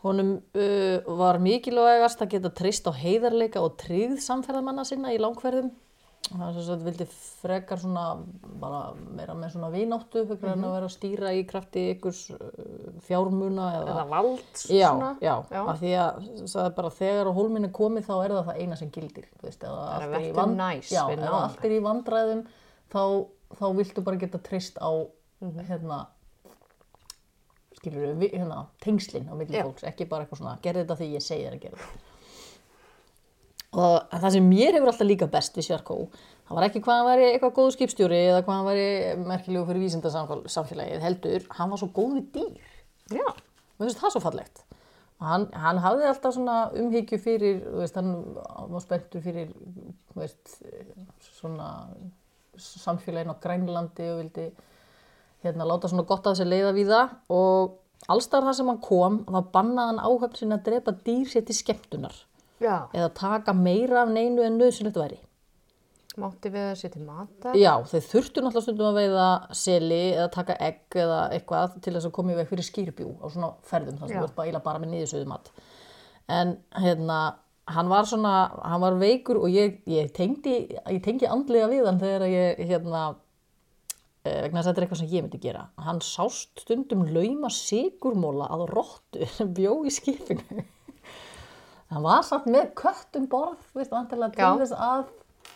Honum 0.02 0.42
uh, 0.54 1.16
var 1.18 1.38
mikilvægast 1.38 2.20
að 2.22 2.30
geta 2.36 2.50
treyst 2.54 2.86
á 2.86 2.92
heiðarleika 2.94 3.60
og 3.60 3.76
tryggð 3.80 4.20
samferðamanna 4.22 4.84
sinna 4.84 5.12
í 5.12 5.18
langferðum. 5.18 5.70
Það 6.28 6.42
er 6.48 6.56
svo 6.60 6.74
að 6.74 6.82
vildi 6.84 7.04
frekar 7.40 7.78
svona, 7.80 8.02
bara 8.60 8.80
meira 9.16 9.32
með 9.38 9.52
svona 9.54 9.70
vináttu, 9.72 10.24
fyrir 10.28 10.50
hann 10.50 10.64
að 10.66 10.74
vera 10.74 10.88
að 10.90 10.92
stýra 10.92 11.30
í 11.32 11.44
krafti 11.48 11.84
ykkurs 11.94 12.18
uh, 12.34 12.40
fjármuna 13.06 13.68
eða 13.78 13.94
Eða 13.94 14.04
vald, 14.10 14.42
Já, 14.68 14.90
svona. 14.90 15.08
já, 15.24 15.32
Já. 15.54 15.62
af 15.72 15.78
því 15.80 15.92
að 16.02 16.18
það 16.52 16.66
er 16.66 16.74
bara 16.80 16.90
þegar 16.98 17.30
á 17.30 17.36
hólminn 17.38 17.64
er 17.70 17.72
komið 17.78 18.04
þá 18.10 18.12
er 18.26 18.34
það 18.36 18.50
það 18.50 18.60
eina 18.60 18.76
sem 18.82 18.90
gildir 18.98 19.30
þú 19.38 19.46
veist, 19.48 19.64
er 19.64 19.78
allt 19.78 20.18
að 20.18 20.26
í 20.28 20.34
vand- 20.36 20.58
næs 20.60 20.92
já, 20.92 21.02
náunga. 21.08 21.40
allt 21.46 21.64
er 21.64 21.76
í 21.78 21.80
vandræðum 21.88 22.44
þá, 22.92 23.02
þá 23.62 23.64
viltu 23.80 24.04
bara 24.10 24.16
geta 24.26 24.38
treyst 24.50 24.76
á 24.84 24.90
Mhm. 25.40 25.64
hérna 25.70 26.02
skilur 27.78 28.14
við, 28.18 28.32
hérna, 28.34 28.66
tengslin 28.82 29.28
á 29.30 29.34
milli 29.38 29.54
Já. 29.54 29.62
fólks, 29.64 29.84
ekki 29.86 30.08
bara 30.10 30.24
eitthvað 30.26 30.40
svona 30.42 30.58
gerði 30.64 30.82
þetta 30.84 30.96
því 30.98 31.08
ég 31.14 31.22
segi 31.24 31.44
þér 31.46 31.56
að 31.56 31.60
gera 31.62 31.76
þetta 31.78 32.07
og 33.76 34.14
það 34.14 34.30
sem 34.36 34.48
mér 34.48 34.78
hefur 34.78 34.92
alltaf 34.92 35.08
líka 35.08 35.28
best 35.32 35.58
við 35.58 35.68
Sjarkó, 35.68 35.98
það 36.48 36.58
var 36.58 36.68
ekki 36.68 36.82
hvað 36.84 37.00
hann 37.00 37.10
væri 37.10 37.26
eitthvað 37.32 37.56
góðu 37.58 37.74
skipstjóri 37.76 38.22
eða 38.30 38.44
hvað 38.46 38.56
hann 38.56 38.68
væri 38.70 38.88
merkilegu 39.28 39.68
fyrir 39.68 39.84
vísindasamfélagið 39.84 41.04
heldur, 41.04 41.44
hann 41.58 41.74
var 41.74 41.82
svo 41.82 41.90
góð 41.92 42.16
við 42.18 42.30
dýr 42.38 42.74
Já. 43.18 43.28
Mér 43.78 43.88
finnst 43.88 44.00
það 44.02 44.14
svo 44.14 44.22
fallegt. 44.24 44.64
Og 45.18 45.26
Hann, 45.26 45.48
hann 45.58 45.80
hafði 45.82 46.06
alltaf 46.06 46.34
svona 46.36 46.56
umhyggju 46.78 47.18
fyrir, 47.18 47.62
veist, 47.80 47.96
hann 47.98 48.12
var 48.70 48.82
spenntur 48.84 49.22
fyrir, 49.24 49.48
veist, 50.14 50.60
svona 51.40 51.88
samfélagin 52.58 53.32
á 53.34 53.42
Grænlandi 53.42 54.06
og 54.12 54.20
vildi 54.20 54.46
hérna 55.42 55.66
láta 55.66 55.90
svona 55.90 56.06
gott 56.06 56.26
að 56.26 56.36
þessi 56.38 56.46
leiða 56.52 56.70
við 56.76 56.92
það 56.92 57.16
og 57.34 57.74
allstar 58.14 58.46
þar 58.46 58.56
sem 58.58 58.70
hann 58.70 58.80
kom, 58.82 59.18
þá 59.26 59.40
bannaði 59.54 59.92
hann 59.92 60.00
áhöfn 60.06 60.38
sinni 60.38 60.58
að 60.58 60.64
drepa 60.70 60.94
dýr 61.06 61.26
sér 61.30 61.46
til 61.46 61.58
skemmtunar 61.58 62.16
Já. 62.60 62.88
eða 62.92 63.08
taka 63.14 63.54
meira 63.54 64.02
af 64.02 64.12
neinu 64.12 64.44
en 64.44 64.58
nöðsynlegt 64.60 64.98
væri. 64.98 65.18
Mátti 66.18 66.50
við 66.50 66.64
að 66.72 66.78
setja 66.80 67.00
matar. 67.04 67.56
Já, 67.58 67.72
þeir 67.86 68.06
þurftu 68.08 68.42
náttúrulega 68.42 68.64
stundum 68.64 68.88
að 68.88 68.96
veiða 68.98 69.26
seli 69.54 70.00
eða 70.16 70.30
taka 70.34 70.56
egg 70.66 70.96
eða 70.98 71.18
eitthvað 71.36 71.76
til 71.84 71.92
þess 71.94 72.08
að 72.08 72.14
koma 72.16 72.32
í 72.34 72.38
veg 72.40 72.48
fyrir 72.50 72.66
skýrbjú 72.66 73.12
á 73.22 73.26
svona 73.30 73.50
ferðum 73.68 74.00
sem 74.00 74.16
Já. 74.16 74.18
þú 74.18 74.24
ert 74.26 74.38
bara, 74.40 74.62
bara 74.64 74.82
með 74.82 74.94
niðursöðu 74.94 75.28
mat. 75.30 75.52
En 76.38 76.56
hérna, 76.74 77.18
hann 77.70 77.92
var 77.92 78.08
svona, 78.10 78.34
hann 78.64 78.82
var 78.82 78.98
veikur 78.98 79.38
og 79.44 79.54
ég, 79.54 79.78
ég, 79.88 80.10
tengdi, 80.16 80.56
ég 80.74 81.00
tengi 81.04 81.28
andlega 81.30 81.70
við 81.70 81.86
hann 81.86 82.02
þegar 82.02 82.26
ég 82.32 82.64
hérna, 82.72 83.04
eh, 84.24 84.40
vegna 84.42 84.58
þess 84.58 84.64
að 84.64 84.72
þetta 84.72 84.82
er 84.82 84.88
eitthvað 84.88 85.02
sem 85.04 85.12
ég 85.14 85.26
myndi 85.26 85.42
gera. 85.44 85.68
Hann 85.86 86.02
sást 86.04 86.64
stundum 86.64 87.06
lauma 87.14 87.52
sigurmóla 87.54 88.50
að 88.56 88.66
rottu 88.72 89.30
sem 89.36 89.54
bjó 89.58 89.78
í 89.86 89.94
skipinu. 89.94 90.66
Hann 91.90 92.02
var 92.04 92.22
samt 92.26 92.46
með 92.52 92.66
kött 92.76 93.16
um 93.16 93.26
borð, 93.32 93.62
veist, 93.74 93.90
vantilega 93.94 94.34
til 94.34 94.44
Já. 94.44 94.50
þess 94.60 94.74
að 94.76 95.04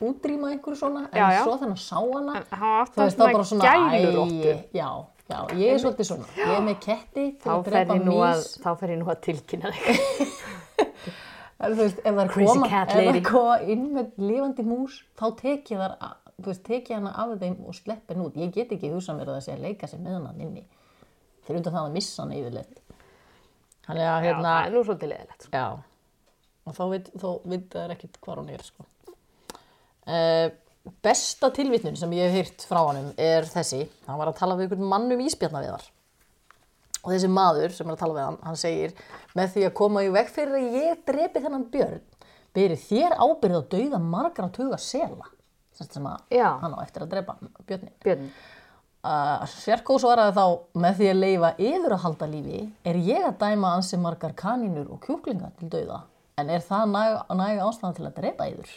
útrýma 0.02 0.48
einhverju 0.54 0.78
svona, 0.80 1.02
en 1.12 1.18
Já, 1.20 1.26
já. 1.36 1.42
svo 1.44 1.56
þannig 1.60 1.76
að 1.76 1.82
sá 1.84 1.98
hana, 2.00 2.36
En 2.38 2.46
hann 2.58 2.70
var 2.72 2.86
þú 2.86 3.02
alltaf 3.02 3.04
veist, 3.04 3.18
þá 3.18 3.24
bara 3.32 3.44
svona 3.44 3.64
svona, 3.64 3.90
gæluróttu. 3.92 4.52
æ, 4.52 4.54
já, 4.72 4.88
já, 5.28 5.38
ég 5.60 5.74
er 5.74 5.82
svolítið 5.82 6.08
svona, 6.08 6.30
ég 6.38 6.54
er 6.56 6.64
með 6.68 6.78
ketti 6.86 7.26
til 7.36 7.44
Þá 7.44 7.52
að 7.52 7.64
fer 7.64 7.72
drepa 7.76 7.98
ég 7.98 8.06
nú 8.08 8.16
að, 8.24 8.36
mís, 8.40 8.48
þá 8.64 8.70
fer 8.80 8.94
ég 8.94 8.98
nú 9.02 9.10
að 9.12 9.20
tilkynna 9.28 9.72
þig. 9.76 10.00
en 11.62 11.76
þú 11.76 11.78
veist, 11.82 12.00
ef 12.02 12.16
það 12.16 12.32
Crazy 12.32 12.48
koma, 12.54 12.68
cat 12.72 12.88
ef 12.88 12.96
það 12.96 13.06
lady. 13.10 13.22
koma 13.28 13.58
inn 13.76 13.84
með 13.98 14.10
lifandi 14.18 14.64
mús, 14.66 14.96
þá 15.20 15.26
tek 15.42 15.70
ég 15.74 15.78
þar, 15.84 15.94
að- 16.08 16.18
þú 16.42 16.48
veist, 16.50 16.64
tek 16.66 16.88
ég 16.90 16.96
hana 16.98 17.12
af 17.22 17.36
þeim 17.44 17.56
og 17.68 17.76
slepp 17.78 18.08
henn 18.10 18.24
út, 18.24 18.40
ég 18.40 18.50
get 18.56 18.72
ekki 18.74 18.90
hugsað 18.90 19.20
mér 19.20 19.28
að 19.30 19.36
það 19.38 19.44
sé 19.46 19.52
að 19.58 19.64
leika 19.68 19.86
sér 19.92 20.00
með 20.02 20.16
hann 20.26 20.40
inni, 20.48 20.64
fyrir 21.46 21.60
undan 21.60 21.76
það 21.76 21.86
að 21.90 21.96
missa 22.00 22.22
hann 22.24 22.32
yfirleitt. 22.40 22.78
Þannig 23.86 24.02
að, 24.08 24.16
Já, 24.16 24.26
hérna, 24.26 24.50
það 24.56 24.66
er 24.66 24.72
nú 24.78 24.82
svolítið 24.88 25.12
leðilegt. 25.12 25.48
Já, 25.52 25.66
og 26.66 26.76
þá 26.76 26.82
veit, 26.92 27.08
það 27.72 27.94
ekkert 27.96 28.20
hvað 28.22 28.42
hún 28.42 28.52
er, 28.54 28.66
sko. 28.66 28.86
Uh, 30.02 30.48
besta 31.04 31.50
tilvitnun 31.54 31.98
sem 31.98 32.14
ég 32.16 32.30
hef 32.30 32.38
heyrt 32.38 32.64
frá 32.66 32.80
honum 32.82 33.10
er 33.20 33.46
þessi. 33.50 33.84
Hann 34.06 34.20
var 34.20 34.30
að 34.30 34.38
tala 34.40 34.56
við 34.58 34.68
einhvern 34.68 34.88
mann 34.92 35.10
um 35.14 35.26
íspjarnaviðar. 35.26 35.84
Og 37.02 37.10
þessi 37.10 37.30
maður 37.30 37.74
sem 37.74 37.88
er 37.88 37.96
að 37.96 38.02
tala 38.04 38.16
við 38.16 38.26
hann, 38.28 38.40
hann 38.46 38.58
segir, 38.58 38.96
með 39.38 39.54
því 39.56 39.66
að 39.68 39.76
koma 39.82 40.06
í 40.06 40.10
veg 40.14 40.32
fyrir 40.32 40.58
að 40.58 40.80
ég 40.80 41.04
drepi 41.08 41.42
þennan 41.42 41.68
björn, 41.72 42.02
beri 42.54 42.78
þér 42.78 43.16
ábyrð 43.18 43.58
á 43.58 43.62
dauða 43.74 44.02
margra 44.06 44.50
tuga 44.54 44.78
sela. 44.78 45.30
Sem 45.82 46.04
að 46.06 46.36
Já. 46.36 46.46
hann 46.62 46.76
á 46.78 46.84
eftir 46.84 47.02
að 47.02 47.14
drepa 47.16 47.38
björnin. 47.66 47.94
Björn, 48.04 48.28
Uh, 49.02 49.40
Sérkó 49.50 49.96
svaraði 49.98 50.36
þá 50.36 50.44
með 50.78 50.98
því 51.00 51.06
að 51.10 51.16
leifa 51.18 51.48
yfir 51.58 51.94
að 51.96 52.02
halda 52.04 52.26
lífi 52.30 52.60
er 52.86 52.98
ég 53.02 53.24
að 53.26 53.40
dæma 53.40 53.72
ansi 53.74 53.98
margar 53.98 54.30
kanínur 54.38 54.92
og 54.94 55.00
kjúklinga 55.02 55.48
til 55.58 55.70
dauða 55.72 55.96
en 56.42 56.52
er 56.52 56.64
það 56.66 56.92
næg, 56.92 57.16
næg 57.40 57.62
ástæðan 57.66 57.96
til 57.98 58.08
að 58.08 58.18
drepa 58.18 58.50
yfir 58.52 58.74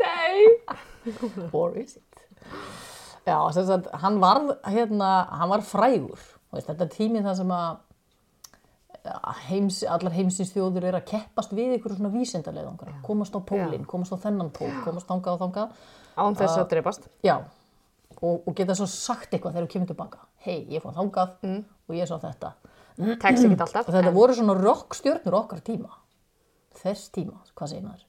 Nei! 0.00 0.56
or 1.52 1.76
is 1.78 1.96
it? 1.96 2.24
Já, 3.26 3.36
sem 3.52 3.66
sagt, 3.66 3.88
hann 4.02 4.20
var 4.20 4.40
hérna, 4.64 5.10
hann 5.38 5.50
var 5.50 5.62
frægur. 5.64 6.20
Veist, 6.50 6.66
þetta 6.66 6.86
er 6.86 6.92
tíminn 6.94 7.26
það 7.26 7.36
sem 7.42 7.52
að 7.54 7.78
heims, 9.48 9.80
allar 9.88 10.14
heimsins 10.14 10.52
þjóður 10.54 10.88
er 10.90 10.98
að 10.98 11.06
keppast 11.12 11.54
við 11.56 11.76
ykkur 11.78 11.94
svona 11.96 12.10
vísindarleðangur 12.12 12.90
komast 13.06 13.36
á 13.36 13.40
pólinn, 13.40 13.86
komast 13.88 14.12
á 14.12 14.18
þennan 14.20 14.50
pól 14.56 14.72
komast 14.84 15.08
þangað 15.08 15.36
og 15.36 15.42
þangað. 15.44 15.78
Án 16.20 16.36
þess 16.36 16.58
að 16.58 16.66
dreipast. 16.72 17.06
Já, 17.24 17.36
og, 18.18 18.42
og 18.44 18.56
geta 18.56 18.76
svo 18.76 18.88
sagt 18.90 19.32
eitthvað 19.32 19.56
þegar 19.56 19.68
þú 19.68 19.72
kemur 19.76 19.92
tilbaka. 19.92 20.24
Hei, 20.44 20.58
ég 20.72 20.82
fór 20.84 20.96
þangað 20.96 21.36
og 21.88 21.96
ég 21.96 22.08
sá 22.10 22.16
þetta. 22.20 22.54
Tekst 23.22 23.46
ekki 23.46 23.58
alltaf. 23.66 23.88
Og 23.88 23.96
þetta 23.96 24.12
voru 24.14 24.36
svona 24.36 24.56
rockstjörnur 24.58 25.38
okkar 25.42 25.62
tíma. 25.66 25.92
Þess 26.80 27.10
tíma, 27.14 27.40
hvað 27.58 27.72
segir 27.72 27.86
maður? 27.86 28.04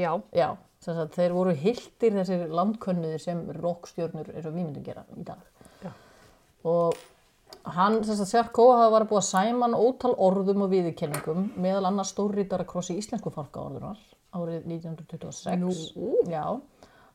Já. 0.00 0.12
Já, 0.34 0.48
þess 0.82 1.00
að 1.04 1.16
þeir 1.18 1.34
voru 1.36 1.56
hildir 1.64 2.16
þessir 2.18 2.46
landkönnuðir 2.58 3.22
sem 3.22 3.42
rockstjörnur 3.60 4.30
eins 4.32 4.46
og 4.48 4.54
við 4.54 4.62
myndum 4.62 4.86
gera 4.86 5.04
í 5.14 5.26
dag. 5.26 5.42
Já. 5.84 5.92
Og 6.66 6.96
hann, 7.76 8.00
þess 8.02 8.24
að 8.24 8.32
Sjarkó 8.32 8.66
hafa 8.72 8.90
var 8.96 9.06
búið 9.10 9.20
að 9.20 9.28
sæma 9.28 9.68
hann 9.68 9.76
ótal 9.78 10.14
orðum 10.26 10.64
og 10.66 10.72
viðurkenningum 10.72 11.46
meðal 11.60 11.86
annars 11.90 12.10
stórrítara 12.16 12.66
krossi 12.68 12.96
íslensku 12.98 13.30
fálkaorðunar 13.34 14.00
árið 14.34 14.66
1926. 14.66 15.94
Nú. 15.94 16.16
Já. 16.32 16.48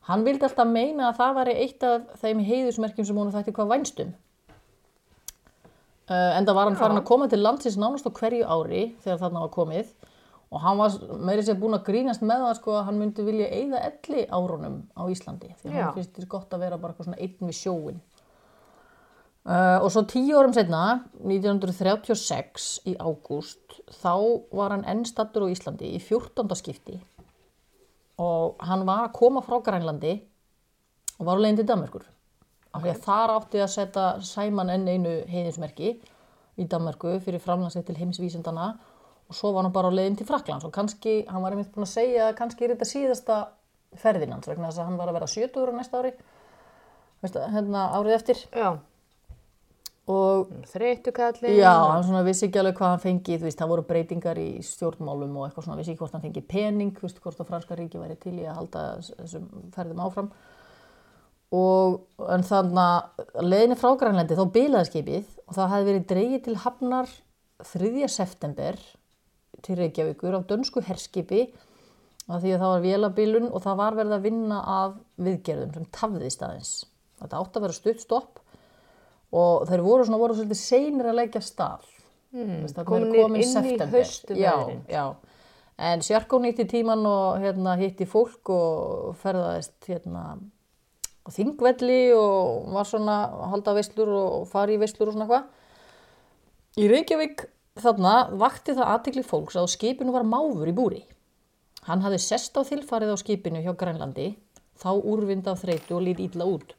Hann 0.08 0.24
vildi 0.24 0.46
alltaf 0.48 0.70
meina 0.70 1.10
að 1.10 1.18
það 1.20 1.36
væri 1.42 1.56
eitt 1.66 1.84
af 1.84 2.06
þeim 2.22 2.40
heiðusmerkjum 2.46 3.06
sem 3.10 3.18
honum 3.20 3.34
þætti 3.34 3.52
hvað 3.58 3.72
vænstum. 3.74 4.14
Uh, 6.10 6.32
enda 6.34 6.54
var 6.56 6.66
hann 6.66 6.78
farin 6.78 6.98
að 6.98 7.06
koma 7.06 7.28
til 7.30 7.38
landsins 7.38 7.76
nánast 7.78 8.08
á 8.08 8.10
hverju 8.10 8.42
ári 8.42 8.80
þegar 9.04 9.20
þarna 9.20 9.44
var 9.44 9.52
komið 9.54 9.92
og 10.50 10.62
hann 10.64 10.80
var 10.80 10.96
meiri 11.22 11.44
sér 11.46 11.58
búin 11.60 11.76
að 11.76 11.84
grínast 11.86 12.24
með 12.26 12.42
það 12.42 12.56
sko 12.58 12.72
að 12.74 12.86
hann 12.88 12.98
myndi 12.98 13.26
vilja 13.26 13.46
eyða 13.54 13.82
elli 13.86 14.24
árunum 14.26 14.80
á 14.98 15.02
Íslandi 15.06 15.52
því 15.60 15.70
að 15.70 15.76
hann 15.78 15.92
finnst 16.00 16.16
þess 16.16 16.30
gott 16.32 16.56
að 16.56 16.64
vera 16.64 16.80
bara 16.82 16.90
eitthvað 16.90 17.10
svona 17.10 17.20
einn 17.22 17.50
við 17.52 17.58
sjóin. 17.60 18.00
Uh, 19.40 19.78
og 19.80 19.86
svo 19.94 20.02
tíu 20.10 20.34
árum 20.36 20.52
setna, 20.52 20.82
1936 21.22 22.66
í 22.90 22.96
ágúst, 22.98 23.78
þá 24.02 24.12
var 24.52 24.74
hann 24.74 24.84
enn 24.90 25.06
stattur 25.08 25.46
á 25.46 25.52
Íslandi 25.54 25.94
í 25.94 26.02
14. 26.02 26.50
skipti 26.58 26.98
og 28.20 28.60
hann 28.66 28.82
var 28.88 29.06
að 29.06 29.14
koma 29.16 29.40
frá 29.46 29.62
Grænlandi 29.64 30.18
og 31.20 31.28
var 31.28 31.38
á 31.38 31.42
leiðin 31.46 31.62
til 31.62 31.70
Danmerkur. 31.70 32.02
Að 32.76 32.90
þar 33.02 33.32
átti 33.34 33.60
að 33.64 33.72
setja 33.72 34.04
Sæman 34.22 34.70
enn 34.70 34.86
einu 34.88 35.14
heiðismerki 35.26 35.94
í 36.60 36.66
Danmerku 36.70 37.16
fyrir 37.24 37.42
framlansið 37.42 37.88
til 37.88 37.96
heimsvísindana 37.98 38.68
og 39.30 39.34
svo 39.34 39.50
var 39.54 39.64
hann 39.66 39.72
bara 39.74 39.90
á 39.90 39.94
leiðin 39.94 40.16
til 40.20 40.26
Fraklands 40.28 40.64
og 40.66 40.72
kannski, 40.74 41.24
hann 41.30 41.42
var 41.42 41.54
einmitt 41.54 41.72
búin 41.74 41.86
að 41.86 41.92
segja 41.96 42.28
að 42.28 42.36
kannski 42.38 42.64
er 42.66 42.74
þetta 42.74 42.88
síðasta 42.90 43.40
ferðin 43.98 44.32
hans 44.36 44.46
vegna 44.50 44.68
þess 44.70 44.82
að 44.82 44.86
hann 44.90 44.98
var 45.00 45.10
að 45.10 45.18
vera 45.18 45.28
70 45.34 45.64
ára 45.64 45.74
næsta 45.80 45.98
ári, 46.02 46.12
Veistu, 47.20 47.42
hérna 47.52 47.82
árið 47.98 48.14
eftir 48.16 48.38
Já. 48.56 48.68
og 50.10 50.48
Þreytukallin. 50.72 51.52
Já, 51.58 51.72
hann 51.92 52.06
svona 52.06 52.22
vissi 52.26 52.46
ekki 52.48 52.58
alveg 52.62 52.78
hvað 52.78 52.94
hann 52.94 53.02
fengi, 53.02 53.36
þú 53.38 53.46
veist, 53.46 53.58
það 53.60 53.72
voru 53.74 53.84
breytingar 53.90 54.40
í 54.40 54.48
stjórnmálum 54.66 55.36
og 55.38 55.46
eitthvað 55.48 55.66
svona, 55.66 55.78
vissi 55.78 55.92
ekki 55.92 56.02
hvort 56.02 56.16
hann 56.16 56.24
fengi 56.24 56.42
pening, 56.54 56.94
þú 56.96 57.06
veist, 57.06 57.20
hvort 57.22 57.42
að 57.44 57.50
franska 57.52 57.78
ríki 57.78 58.00
væri 58.00 58.16
til 58.22 58.34
í 58.40 58.46
að 58.48 58.56
halda 58.58 58.84
þess- 58.98 59.14
þessum 59.20 59.50
ferðum 59.76 60.02
áfram. 60.06 60.30
Og 61.50 62.28
en 62.30 62.44
þannig 62.46 62.78
að 62.80 63.42
leiðinni 63.42 63.78
frá 63.80 63.90
Grænlandi 63.98 64.38
þá 64.38 64.44
bilaði 64.54 64.90
skipið 64.90 65.32
og 65.48 65.56
það 65.56 65.72
hefði 65.72 65.88
verið 65.88 66.04
dreigið 66.12 66.42
til 66.44 66.56
hafnar 66.62 67.14
3. 67.72 68.08
september 68.08 68.78
til 69.64 69.76
Reykjavíkur 69.80 70.36
af 70.38 70.46
dönsku 70.48 70.82
herskipi 70.86 71.48
af 72.30 72.44
því 72.44 72.52
að 72.54 72.62
það 72.62 72.72
var 72.72 72.84
vélabilun 72.84 73.48
og 73.50 73.64
það 73.64 73.80
var 73.80 73.96
verið 73.98 74.14
að 74.16 74.28
vinna 74.28 74.60
af 74.76 74.94
viðgerðum 75.20 75.72
sem 75.74 75.88
tafðist 75.96 76.44
aðeins. 76.46 76.74
Þetta 77.20 77.40
átti 77.40 77.58
að 77.58 77.66
vera 77.66 77.76
stutt 77.76 78.04
stopp 78.04 78.38
og 79.40 79.66
þeir 79.70 79.82
voru 79.84 80.06
svona 80.06 80.20
voru 80.20 80.36
svolítið 80.38 80.60
seinir 80.60 81.10
að 81.10 81.18
leggja 81.18 81.42
stað 81.44 81.90
mm, 82.34 82.70
komnir 82.86 83.20
inn 83.24 83.36
í 83.38 83.44
haustveðrin. 83.50 84.38
já, 84.38 84.54
já. 84.90 85.04
en 85.90 86.06
Sjarkó 86.06 86.40
nýtti 86.42 86.66
tíman 86.70 87.04
og 87.06 87.42
hérna, 87.42 87.76
hitti 87.80 88.06
fólk 88.10 88.50
og 88.54 89.18
ferðaðist 89.22 89.90
hérna, 89.90 90.24
á 90.38 90.59
þingvelli 91.28 92.00
og 92.16 92.70
var 92.74 92.88
svona 92.88 93.16
að 93.28 93.48
halda 93.54 93.74
veislur 93.76 94.12
og 94.16 94.48
fari 94.50 94.76
í 94.78 94.80
veislur 94.80 95.10
og 95.10 95.16
svona 95.16 95.26
eitthvað. 95.26 95.48
Í 96.80 96.86
Reykjavík 96.90 97.46
þarna 97.80 98.14
vakti 98.40 98.74
það 98.76 98.92
aðtikli 98.94 99.24
fólks 99.26 99.58
að 99.58 99.72
skipinu 99.74 100.14
var 100.14 100.26
máfur 100.26 100.70
í 100.70 100.76
búri. 100.76 101.02
Hann 101.88 102.04
hafði 102.04 102.20
sest 102.22 102.56
á 102.56 102.62
þilfarið 102.66 103.14
á 103.14 103.16
skipinu 103.20 103.62
hjá 103.64 103.72
Grænlandi 103.76 104.32
þá 104.80 104.90
úrvinda 104.96 105.56
þreytu 105.58 105.96
og 105.98 106.04
lít 106.06 106.22
illa 106.24 106.46
út. 106.48 106.74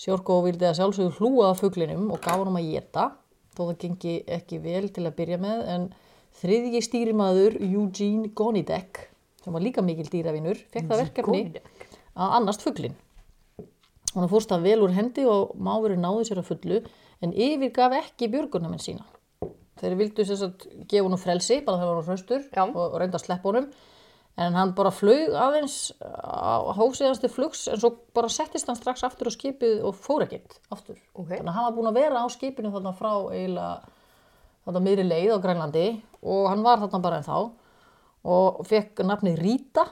Sjórkó 0.00 0.38
vildi 0.46 0.64
að 0.64 0.78
sjálfsögðu 0.78 1.16
hlúa 1.18 1.50
að 1.50 1.60
fuglinum 1.64 2.06
og 2.14 2.22
gaf 2.24 2.40
hann 2.40 2.56
að 2.56 2.70
geta, 2.72 3.10
þó 3.52 3.62
það 3.66 3.76
gengi 3.82 4.14
ekki 4.38 4.60
vel 4.64 4.86
til 4.88 5.04
að 5.04 5.16
byrja 5.18 5.38
með, 5.42 5.64
en 5.74 5.86
þriðji 6.40 6.80
stýrimaður 6.86 7.58
Eugene 7.60 8.30
Gonidek, 8.38 9.02
sem 9.42 9.52
var 9.52 9.64
líka 9.64 9.84
mikil 9.84 10.08
dýravinur, 10.08 10.62
fekk 10.72 10.88
það 10.88 11.02
verkefni 11.04 11.42
að 12.16 12.36
annast 12.38 12.64
fuglin. 12.64 12.96
Hún 14.14 14.26
fórst 14.30 14.50
það 14.50 14.66
vel 14.66 14.80
úr 14.84 14.94
hendi 14.96 15.24
og 15.30 15.54
máfurinn 15.54 16.02
náði 16.02 16.26
sér 16.26 16.42
að 16.42 16.50
fullu, 16.50 16.80
en 17.22 17.34
yfir 17.36 17.70
gaf 17.74 17.94
ekki 17.94 18.30
björgunamenn 18.32 18.82
sína. 18.82 19.06
Þeir 19.80 19.96
vildu 20.00 20.26
sem 20.26 20.36
sagt 20.36 20.66
gefa 20.90 21.06
honum 21.06 21.20
frelsi, 21.20 21.60
bara 21.64 21.78
þegar 21.80 21.88
hann 21.88 22.00
var 22.00 22.08
hraustur 22.10 22.42
og, 22.64 22.76
og 22.82 22.98
reynda 23.00 23.20
að 23.20 23.24
sleppa 23.24 23.48
honum. 23.48 23.70
En 24.40 24.56
hann 24.56 24.72
bara 24.76 24.92
flög 24.94 25.34
aðeins 25.36 25.90
á 26.00 26.64
hósiðanstu 26.76 27.28
flugs 27.32 27.66
en 27.68 27.80
svo 27.80 27.90
bara 28.16 28.30
settist 28.32 28.68
hann 28.70 28.78
strax 28.78 29.02
aftur 29.04 29.28
á 29.28 29.32
skipið 29.34 29.82
og 29.84 29.96
fór 29.98 30.24
ekkert 30.24 30.60
aftur. 30.72 31.00
Ok. 31.12 31.32
Þannig 31.34 31.50
að 31.50 31.56
hann 31.56 31.66
var 31.66 31.74
búinn 31.76 31.90
að 31.90 31.98
vera 31.98 32.22
á 32.24 32.28
skipinu 32.32 32.70
þarna 32.72 32.94
frá 32.96 33.10
eiginlega 33.34 33.72
þarna 34.64 34.84
miðri 34.86 35.06
leið 35.08 35.34
á 35.34 35.44
Grænlandi 35.44 35.86
og 36.22 36.46
hann 36.48 36.64
var 36.64 36.80
þarna 36.84 37.02
bara 37.04 37.20
en 37.20 37.26
þá 37.26 37.36
og 38.30 38.62
fekk 38.68 39.02
nafnið 39.08 39.40
Rita. 39.40 39.86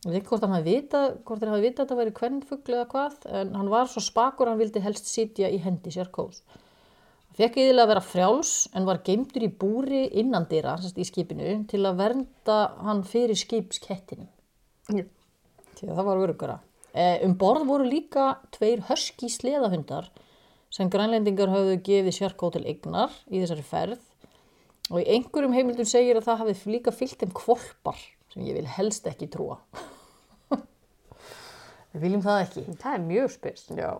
Ég 0.00 0.14
veit 0.14 0.28
hvort 0.30 0.44
hann 0.46 0.54
hafi 0.56 0.78
vitað, 0.78 1.18
hvort 1.28 1.42
hann 1.44 1.52
hafi 1.52 1.66
vitað 1.66 1.82
að 1.82 1.88
þetta 1.90 1.96
væri 1.98 2.12
kvennfugl 2.16 2.74
eða 2.74 2.88
hvað, 2.88 3.16
en 3.36 3.50
hann 3.58 3.68
var 3.68 3.88
svo 3.92 4.00
spakur 4.00 4.48
hann 4.48 4.60
vildi 4.60 4.80
helst 4.80 5.08
sitja 5.10 5.50
í 5.52 5.58
hendi 5.60 5.92
sér 5.92 6.08
kós. 6.14 6.38
Hann 6.48 7.36
fekk 7.36 7.58
yfirlega 7.60 7.84
að 7.84 7.90
vera 7.92 8.02
frjáls 8.06 8.52
en 8.72 8.86
var 8.88 9.02
geimdur 9.04 9.44
í 9.44 9.50
búri 9.60 10.06
innan 10.22 10.46
dýra 10.48 10.78
í 10.80 11.04
skipinu 11.04 11.50
til 11.68 11.82
að 11.84 12.00
vernda 12.00 12.56
hann 12.86 13.02
fyrir 13.04 13.36
skipskettinum. 13.36 14.30
Já. 14.88 15.04
Því 15.76 15.90
að 15.90 16.00
það 16.00 16.08
var 16.08 16.22
örugara. 16.22 16.56
Eh, 16.90 17.20
um 17.26 17.36
borð 17.38 17.66
voru 17.68 17.84
líka 17.86 18.30
tveir 18.56 18.80
husky 18.88 19.28
sleðahundar 19.30 20.08
sem 20.72 20.88
grænlendingar 20.90 21.52
höfðu 21.52 21.76
gefið 21.86 22.16
sjarkó 22.16 22.48
til 22.54 22.64
eignar 22.64 23.12
í 23.28 23.42
þessari 23.42 23.66
ferð 23.68 24.00
og 24.90 25.02
í 25.02 25.06
einhverjum 25.12 25.54
heimildum 25.54 25.86
segir 25.86 26.18
að 26.18 26.30
það 26.30 26.42
hafi 26.44 26.72
líka 26.72 26.94
fyllt 26.94 27.20
þeim 27.20 27.36
kvolpar 27.36 28.00
sem 28.32 28.46
ég 28.46 28.56
vil 28.58 28.68
helst 28.78 29.06
ekki 29.10 29.28
trúa. 29.32 29.58
Við 31.92 32.04
viljum 32.04 32.24
það 32.24 32.42
ekki. 32.46 32.66
Það 32.80 32.96
er 32.96 33.06
mjög. 33.06 33.38
Já. 33.78 33.90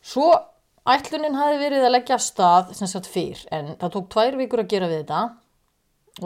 Svo 0.00 0.30
ætlunin 0.88 1.36
hafi 1.36 1.60
verið 1.60 1.84
að 1.84 1.94
leggja 1.94 2.18
stað 2.22 2.72
sem 2.78 2.88
sagt 2.90 3.08
fyrr 3.10 3.42
en 3.54 3.74
það 3.80 3.94
tók 3.96 4.08
tvær 4.14 4.38
vikur 4.40 4.62
að 4.62 4.72
gera 4.72 4.88
við 4.90 5.02
þetta 5.02 5.20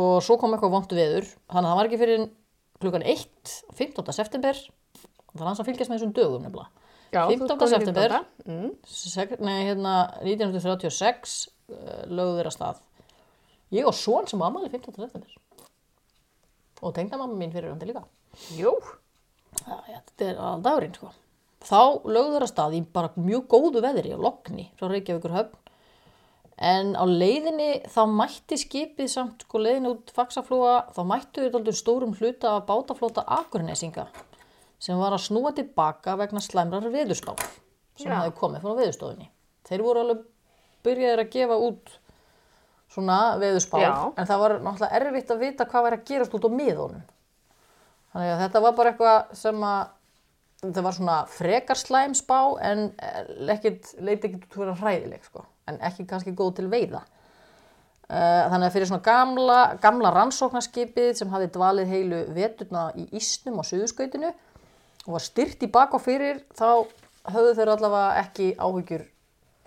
og 0.01 0.15
svo 0.25 0.39
kom 0.41 0.55
eitthvað 0.55 0.75
vontu 0.75 0.99
veður 0.99 1.27
þannig 1.51 1.67
að 1.67 1.71
það 1.71 1.79
var 1.81 1.91
ekki 1.91 2.01
fyrir 2.01 2.25
klukkan 2.85 3.07
1 3.15 3.53
15. 3.81 4.15
september 4.17 4.61
það 4.63 5.43
er 5.43 5.51
hans 5.51 5.63
að 5.63 5.71
fylgjast 5.71 5.93
með 5.93 5.99
þessum 5.99 6.17
dögum 6.17 6.47
nefnilega 6.47 6.71
Já, 7.15 7.21
þú 7.31 7.35
15. 7.35 7.45
ert 7.45 7.61
komin 7.61 7.69
í 7.69 7.75
september. 7.75 8.15
15. 8.43 9.37
Mm. 9.39 9.45
Nei, 9.47 9.59
hérna 9.69 9.93
1936 10.25 11.35
uh, 11.71 12.01
lögðu 12.11 12.39
þeirra 12.41 12.55
stað 12.55 12.81
ég 13.75 13.91
og 13.91 13.99
svon 13.99 14.31
sem 14.31 14.41
var 14.41 14.51
ammali 14.51 14.71
15. 14.71 14.97
september 15.03 15.39
og 16.85 16.95
tengdamamma 16.97 17.39
mín 17.41 17.55
fyrir 17.55 17.73
hann 17.73 17.89
líka 17.89 18.05
Jú, 18.59 18.75
Já, 19.63 19.77
já, 19.89 20.01
þetta 20.11 20.27
er 20.27 20.41
all 20.43 20.63
dagurinn 20.65 20.97
sko. 20.97 21.11
Þá 21.65 21.81
lögðu 22.05 22.33
þeirra 22.35 22.49
stað 22.51 22.75
í 22.77 22.81
bara 22.97 23.13
mjög 23.17 23.45
góðu 23.55 23.83
veðri 23.85 24.13
og 24.17 24.25
lokni 24.27 24.67
frá 24.79 24.89
Reykjavíkur 24.91 25.35
höfn. 25.35 25.61
En 26.55 26.93
á 26.95 27.03
leiðinni 27.09 27.71
þá 27.91 28.03
mætti 28.11 28.59
skipið 28.61 29.09
samt 29.11 29.43
sko 29.47 29.59
leiðin 29.63 29.89
út 29.91 30.13
faksaflúa, 30.15 30.75
þá 30.95 31.01
mættu 31.09 31.43
þeir 31.43 31.57
aldrei 31.59 31.75
stórum 31.79 32.13
hluta 32.19 32.53
af 32.59 32.69
bátaflóta 32.69 33.25
Akurnesinga 33.41 34.07
sem 34.85 35.01
var 35.01 35.17
að 35.17 35.25
snúa 35.25 35.55
tilbaka 35.57 36.15
vegna 36.21 36.43
slæmrar 36.45 36.87
veðurspá 36.93 37.33
sem 37.97 38.11
Já. 38.11 38.19
hafi 38.21 38.35
komið 38.39 38.63
frá 38.67 38.77
veðurstofinni. 38.83 39.31
Þeir 39.65 39.85
voru 39.87 40.03
alveg 40.05 40.25
byrjaðir 40.85 41.23
að 41.25 41.33
gefa 41.33 41.59
út 41.65 41.95
svona 42.95 43.19
veðurspár 43.43 43.83
Já. 43.83 43.95
en 44.15 44.29
það 44.29 44.43
var 44.45 44.55
náttúrulega 44.63 45.01
erfitt 45.01 45.35
að 45.35 45.43
vita 45.43 45.67
hvað 45.71 45.87
væri 45.89 45.99
að 45.99 46.07
gerast 46.11 46.37
út 46.39 46.47
á 46.47 46.51
miðunum. 46.55 47.05
Þannig 48.15 48.31
að 48.31 48.43
þetta 48.45 48.63
var 48.63 48.77
bara 48.79 48.93
eitthvað 48.93 49.33
sem 49.41 49.65
að 49.67 49.81
þetta 50.65 50.85
var 50.87 50.97
svona 50.97 51.17
frekar 51.31 51.81
slæm 51.81 52.15
spá 52.17 52.39
en 52.65 52.87
ekkit, 53.53 53.91
leiti 53.99 54.31
ekkit 54.31 54.57
út 54.57 54.71
að 54.71 54.85
hræðileg 54.85 55.27
sko. 55.27 55.45
en 55.65 55.79
ekki 55.81 56.05
kannski 56.05 56.35
góð 56.37 56.59
til 56.59 56.67
veiða. 56.69 57.01
Uh, 58.05 58.43
þannig 58.53 58.67
að 58.67 58.75
fyrir 58.75 58.89
svona 58.91 59.05
gamla, 59.07 59.61
gamla 59.81 60.11
rannsóknarskipið 60.13 61.15
sem 61.17 61.31
hafi 61.33 61.47
dvalið 61.55 61.89
heilu 61.89 62.19
veturna 62.37 62.91
í 63.01 63.07
Ísnum 63.17 63.57
á 63.57 63.65
Suðurskautinu 63.65 64.29
og 64.29 65.15
var 65.15 65.25
styrt 65.25 65.65
í 65.65 65.71
bak 65.73 65.97
og 65.97 66.05
fyrir 66.05 66.43
þá 66.53 66.85
höfðu 67.33 67.55
þeir 67.57 67.73
allavega 67.73 68.21
ekki 68.21 68.51
áhyggjur 68.61 69.07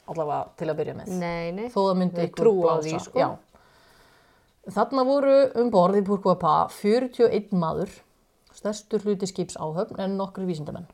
allavega 0.07 0.57
til 0.59 0.69
að 0.71 0.79
byrja 0.81 0.95
með 0.97 1.13
nei, 1.21 1.51
nei. 1.55 1.67
þó 1.73 1.79
það 1.79 1.95
myndi 2.01 2.27
trúa 2.37 2.75
á 2.75 2.77
því, 2.83 2.97
sko. 3.05 3.29
Þarna 4.67 5.03
voru 5.07 5.35
um 5.61 5.71
borði 5.71 6.03
Púrkvapa 6.07 6.55
41 6.75 7.53
maður, 7.55 7.91
stærstur 8.51 9.05
hluti 9.05 9.29
skips 9.29 9.55
áhöfn 9.55 9.99
en 10.03 10.17
nokkri 10.19 10.47
vísindamenn. 10.49 10.89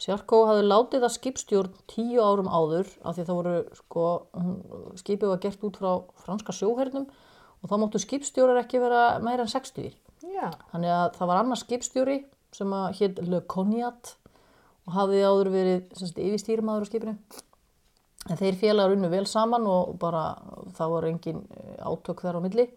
Sjarkó 0.00 0.40
hafði 0.48 0.64
látið 0.66 1.04
að 1.06 1.12
skipstjórn 1.14 1.74
tíu 1.90 2.22
árum 2.24 2.48
áður 2.50 2.88
af 3.06 3.14
því 3.14 3.26
það 3.28 3.36
voru, 3.38 3.52
sko, 3.78 4.06
skipið 4.98 5.30
var 5.30 5.42
gert 5.44 5.66
út 5.68 5.78
frá 5.78 5.90
franska 6.24 6.54
sjóhernum 6.56 7.06
og 7.62 7.70
þá 7.70 7.76
máttu 7.80 8.00
skipstjórar 8.02 8.60
ekki 8.64 8.82
vera 8.82 9.04
meira 9.24 9.46
en 9.46 9.52
60. 9.52 9.94
Já, 10.34 10.48
Þannig 10.72 10.92
að 10.96 11.06
það 11.18 11.30
var 11.30 11.40
annars 11.40 11.62
skipstjóri 11.64 12.18
sem 12.54 12.74
að 12.74 12.98
hétt 12.98 13.22
Le 13.28 13.40
Cognac 13.50 14.14
og 14.84 14.96
hafði 14.96 15.22
áður 15.24 15.50
verið 15.54 15.94
yfirstýrimaður 16.26 16.84
á 16.84 16.90
skipinu. 16.90 17.14
En 18.30 18.40
þeir 18.40 18.56
félagar 18.56 18.94
unnu 18.94 19.10
vel 19.12 19.26
saman 19.28 19.66
og 19.68 19.98
bara 20.00 20.30
það 20.76 20.94
voru 20.94 21.10
engin 21.12 21.42
eh, 21.44 21.80
átök 21.84 22.24
þar 22.24 22.40
á 22.40 22.44
milli. 22.44 22.68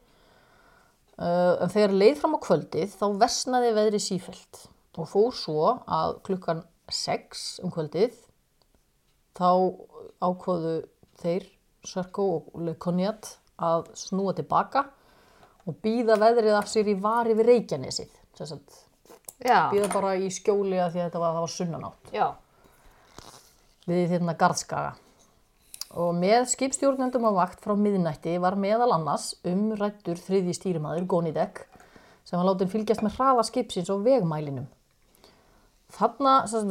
Uh, 1.17 1.55
en 1.65 1.71
þegar 1.73 1.95
leið 1.97 2.19
fram 2.19 2.35
á 2.37 2.45
kvöldið 2.45 2.91
þá 2.93 3.05
versnaði 3.17 3.71
veðri 3.73 4.01
sífelt 4.03 4.59
og 5.01 5.07
fór 5.09 5.31
svo 5.33 5.63
að 5.89 6.19
klukkan 6.27 6.59
6 6.93 7.45
um 7.65 7.71
kvöldið 7.73 8.19
þá 9.37 9.49
ákvoðu 10.21 10.75
þeir, 11.21 11.47
Sörkó 11.87 12.27
og 12.35 12.61
Le 12.67 12.75
Cognac 12.77 13.31
að 13.57 13.87
snúa 13.97 14.35
tilbaka 14.37 14.83
og 15.65 15.77
býða 15.81 16.19
veðrið 16.21 16.57
af 16.57 16.69
sér 16.69 16.89
í 16.91 16.97
vari 17.01 17.33
við 17.37 17.49
Reykjanesið. 17.51 18.13
Býða 19.73 19.89
bara 19.93 20.13
í 20.21 20.29
skjóli 20.33 20.77
að 20.81 20.93
því 20.93 21.01
að 21.01 21.07
þetta 21.07 21.21
var, 21.21 21.33
það 21.35 21.43
var 21.45 21.53
sunnanátt 21.53 22.13
já. 22.13 22.27
við 23.89 24.13
hérna 24.13 24.37
Garðskaga. 24.37 24.95
Og 25.95 26.11
með 26.17 26.49
skipstjórnendum 26.51 27.27
á 27.29 27.31
vakt 27.37 27.61
frá 27.63 27.75
miðnætti 27.79 28.35
var 28.43 28.57
meðal 28.59 28.91
annars 28.97 29.35
umrættur 29.47 30.19
þriðji 30.19 30.57
stýrimaður 30.57 31.07
Gónidek 31.07 31.63
sem 32.27 32.35
var 32.35 32.49
látin 32.49 32.71
fylgjast 32.71 33.05
með 33.05 33.15
hraða 33.15 33.45
skipsins 33.47 33.91
og 33.93 34.03
vegmælinum. 34.03 34.67
Sagt, 35.95 36.19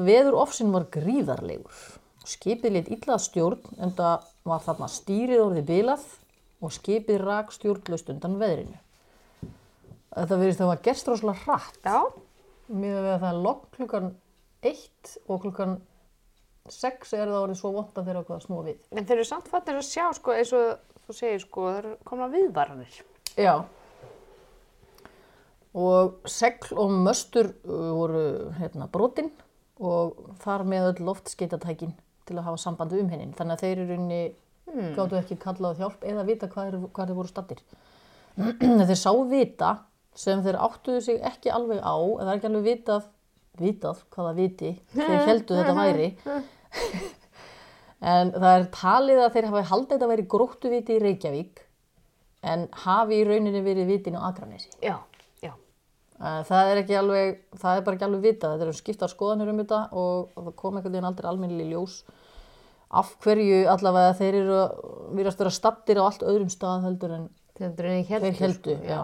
veður 0.05 0.37
ofsinn 0.43 0.75
var 0.75 0.85
gríðarlegur. 0.93 1.79
Skipið 2.27 2.75
lit 2.75 2.93
illa 2.93 3.17
að 3.17 3.25
stjórn 3.31 3.81
en 3.81 3.95
það 3.97 4.27
var 4.45 4.65
þarna 4.67 4.91
stýrið 4.93 5.45
orðið 5.47 5.69
bilað 5.71 6.07
og 6.61 6.75
skipið 6.77 7.23
rak 7.23 7.55
stjórnlaust 7.55 8.13
undan 8.13 8.37
veðrinu. 8.43 8.79
Þetta 10.17 10.39
verðist 10.41 10.61
að 10.61 10.65
það 10.65 10.73
var 10.75 10.85
gerst 10.85 11.11
rosalega 11.11 11.45
hratt. 11.47 11.81
Já, 11.87 11.99
Miðað 12.67 13.05
við 13.05 13.13
að 13.13 13.21
það 13.23 13.29
er 13.31 13.43
logg 13.45 13.67
klukkan 13.77 14.07
1 14.67 15.13
og 15.31 15.43
klukkan 15.45 15.75
6 16.73 17.17
er 17.17 17.31
það 17.31 17.41
orðið 17.43 17.59
svo 17.61 17.73
vont 17.77 17.99
að 17.99 18.09
þeirra 18.09 18.23
okkur 18.25 18.37
að 18.37 18.45
snúa 18.47 18.67
við. 18.67 18.79
en 18.93 19.09
þeir 19.09 19.17
eru 19.17 19.29
samt 19.29 19.51
fattir 19.53 19.79
að 19.79 19.89
sjá, 19.89 20.07
sko, 20.17 20.37
eins 20.37 20.53
og 20.57 20.95
þú 21.07 21.17
segir, 21.17 21.43
sko, 21.45 21.67
það 21.71 21.81
eru 21.81 21.93
komna 22.09 22.29
viðvaranir. 22.33 23.01
Já. 23.37 23.55
Og 25.77 26.31
segl 26.31 26.79
og 26.81 26.95
möstur 27.05 27.53
uh, 27.69 27.91
voru 27.95 28.25
hérna, 28.57 28.89
brotin 28.89 29.31
og 29.77 30.17
þar 30.41 30.65
með 30.65 30.91
öll 30.91 31.09
loftskeitatækin 31.11 31.93
til 32.27 32.39
að 32.39 32.47
hafa 32.49 32.63
sambandi 32.63 33.03
um 33.03 33.11
hennin. 33.13 33.35
Þannig 33.37 33.59
að 33.59 33.65
þeir 33.65 33.83
eru 33.85 33.99
inni, 33.99 34.23
hmm. 34.71 34.95
gáttu 34.97 35.19
ekki 35.21 35.37
kallað 35.43 35.83
hjálp 35.83 36.07
eða 36.09 36.25
vita 36.27 36.49
hvað, 36.51 36.71
er, 36.71 36.87
hvað 36.97 37.13
þeir 37.13 37.21
voru 37.21 37.33
stattir. 37.33 37.61
þeir 38.89 38.99
sáu 39.01 39.21
vita 39.31 39.75
sem 40.17 40.41
þeir 40.45 40.59
áttuðu 40.65 41.05
sig 41.05 41.21
ekki 41.29 41.53
alveg 41.53 41.85
á, 41.85 41.97
eða 42.25 42.39
ekki 42.39 42.49
alveg 42.49 42.67
vitað, 42.71 43.09
vitað 43.61 44.03
hvaða 44.17 44.35
viti 44.41 44.73
þeir 44.97 45.25
heldu 45.31 45.61
þetta 45.61 45.77
væri. 45.77 46.11
en 48.15 48.33
það 48.37 48.51
er 48.53 48.67
talið 48.77 49.23
að 49.25 49.37
þeir 49.37 49.49
hafa 49.51 49.63
haldið 49.71 49.95
þetta 49.95 50.09
að 50.09 50.13
væri 50.15 50.27
gróttuviti 50.35 50.97
í 50.97 51.03
Reykjavík 51.05 51.63
en 52.47 52.67
hafi 52.85 53.21
í 53.21 53.27
rauninni 53.27 53.63
verið 53.65 53.89
vitin 53.91 54.19
á 54.21 54.29
Akranesi. 54.29 54.71
Já, 54.85 54.99
já. 55.43 55.53
Það 56.21 56.71
er 56.71 56.83
ekki 56.83 56.99
alveg, 57.01 57.41
það 57.59 57.81
er 57.81 57.87
bara 57.89 57.99
ekki 57.99 58.07
alveg 58.07 58.23
vitað, 58.29 58.55
þetta 58.55 58.69
eru 58.69 58.77
skiptar 58.79 59.13
skoðanir 59.13 59.51
um 59.53 59.59
þetta 59.65 59.81
og 59.97 60.37
það 60.37 60.55
kom 60.61 60.79
einhvern 60.79 60.95
veginn 60.95 61.09
aldrei 61.11 61.31
almennilega 61.33 61.67
í 61.67 61.75
ljós 61.75 61.97
af 62.97 63.17
hverju 63.25 63.65
allavega 63.73 64.15
þeir 64.21 64.39
eru, 64.45 64.61
virðast 65.19 65.41
vera 65.43 65.53
stattir 65.57 65.99
á 65.99 66.07
allt 66.07 66.23
öðrum 66.23 66.53
stað 66.53 66.87
heldur 66.87 67.17
en, 67.17 67.25
heldur, 67.59 67.89
Þeir 68.23 68.39
héldu, 68.39 68.77
sko, 68.77 68.87
já. 68.87 69.01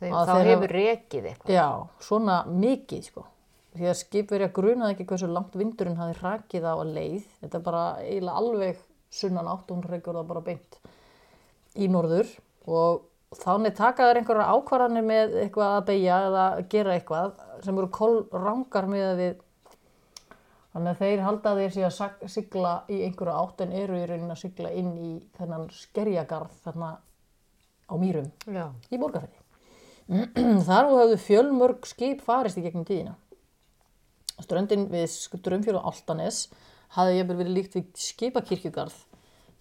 Þeir, 0.00 0.14
Að 0.16 0.30
þá 0.30 0.36
hefur 0.48 0.72
rekið 0.78 1.28
eitthvað. 1.30 1.52
já, 1.54 1.66
svona 2.02 2.38
mikið 2.48 3.04
sko. 3.10 3.26
Því 3.72 3.86
að 3.88 4.00
skipverja 4.02 4.50
grunaði 4.52 4.94
ekki 4.96 5.06
hversu 5.08 5.28
langt 5.32 5.54
vindurinn 5.56 5.96
hafi 5.96 6.18
hrakið 6.18 6.66
á 6.68 6.74
að 6.74 6.90
leið, 6.92 7.28
þetta 7.40 7.58
er 7.58 7.64
bara 7.68 7.84
eiginlega 8.02 8.42
alveg 8.42 8.82
sunnan 9.12 9.48
átt 9.48 9.72
hún 9.72 9.84
hrekur 9.86 10.18
það 10.18 10.28
bara 10.28 10.44
beint 10.44 10.76
í 11.80 11.88
norður 11.88 12.28
og 12.68 13.06
þannig 13.40 13.76
taka 13.76 14.08
þær 14.08 14.20
einhverjar 14.20 14.52
ákvarðanir 14.56 15.06
með 15.06 15.38
eitthvað 15.44 15.76
að 15.76 15.86
beigja 15.88 16.18
eða 16.26 16.44
gera 16.72 16.96
eitthvað 16.96 17.32
sem 17.64 17.80
eru 17.80 17.88
kólrangar 17.96 18.88
með 18.90 19.06
að 19.06 19.22
við 19.22 19.40
þannig 20.72 20.90
að 20.90 21.00
þeir 21.02 21.24
halda 21.26 21.54
þeir 21.58 21.74
sé 21.74 21.86
að 21.88 22.28
sigla 22.34 22.74
í 22.92 23.00
einhverju 23.06 23.36
átt 23.36 23.64
en 23.64 23.74
eru 23.76 24.00
í 24.00 24.04
raunin 24.08 24.34
að 24.34 24.42
sigla 24.44 24.72
inn 24.76 24.92
í 24.96 25.12
þennan 25.38 25.66
skerjagarð 25.76 26.60
þarna 26.64 26.92
á 27.88 27.94
mýrum 28.00 28.28
Já. 28.48 28.68
í 28.88 29.00
borgarferði. 29.00 29.38
Þar 30.68 30.88
og 30.88 30.96
hafðu 30.98 31.18
fjölmörg 31.26 31.88
skip 31.88 32.24
farist 32.24 32.58
í 32.60 32.64
gegnum 32.64 32.86
tíðina. 32.88 33.14
Ströndin 34.44 34.88
við 34.92 35.08
Strömfjörð 35.12 35.80
og 35.80 35.88
Altanes 35.92 36.44
hafði 36.96 37.18
jafnvel 37.20 37.38
verið 37.40 37.56
líkt 37.56 37.76
við 37.78 37.88
skipakirkjugarð 38.10 39.00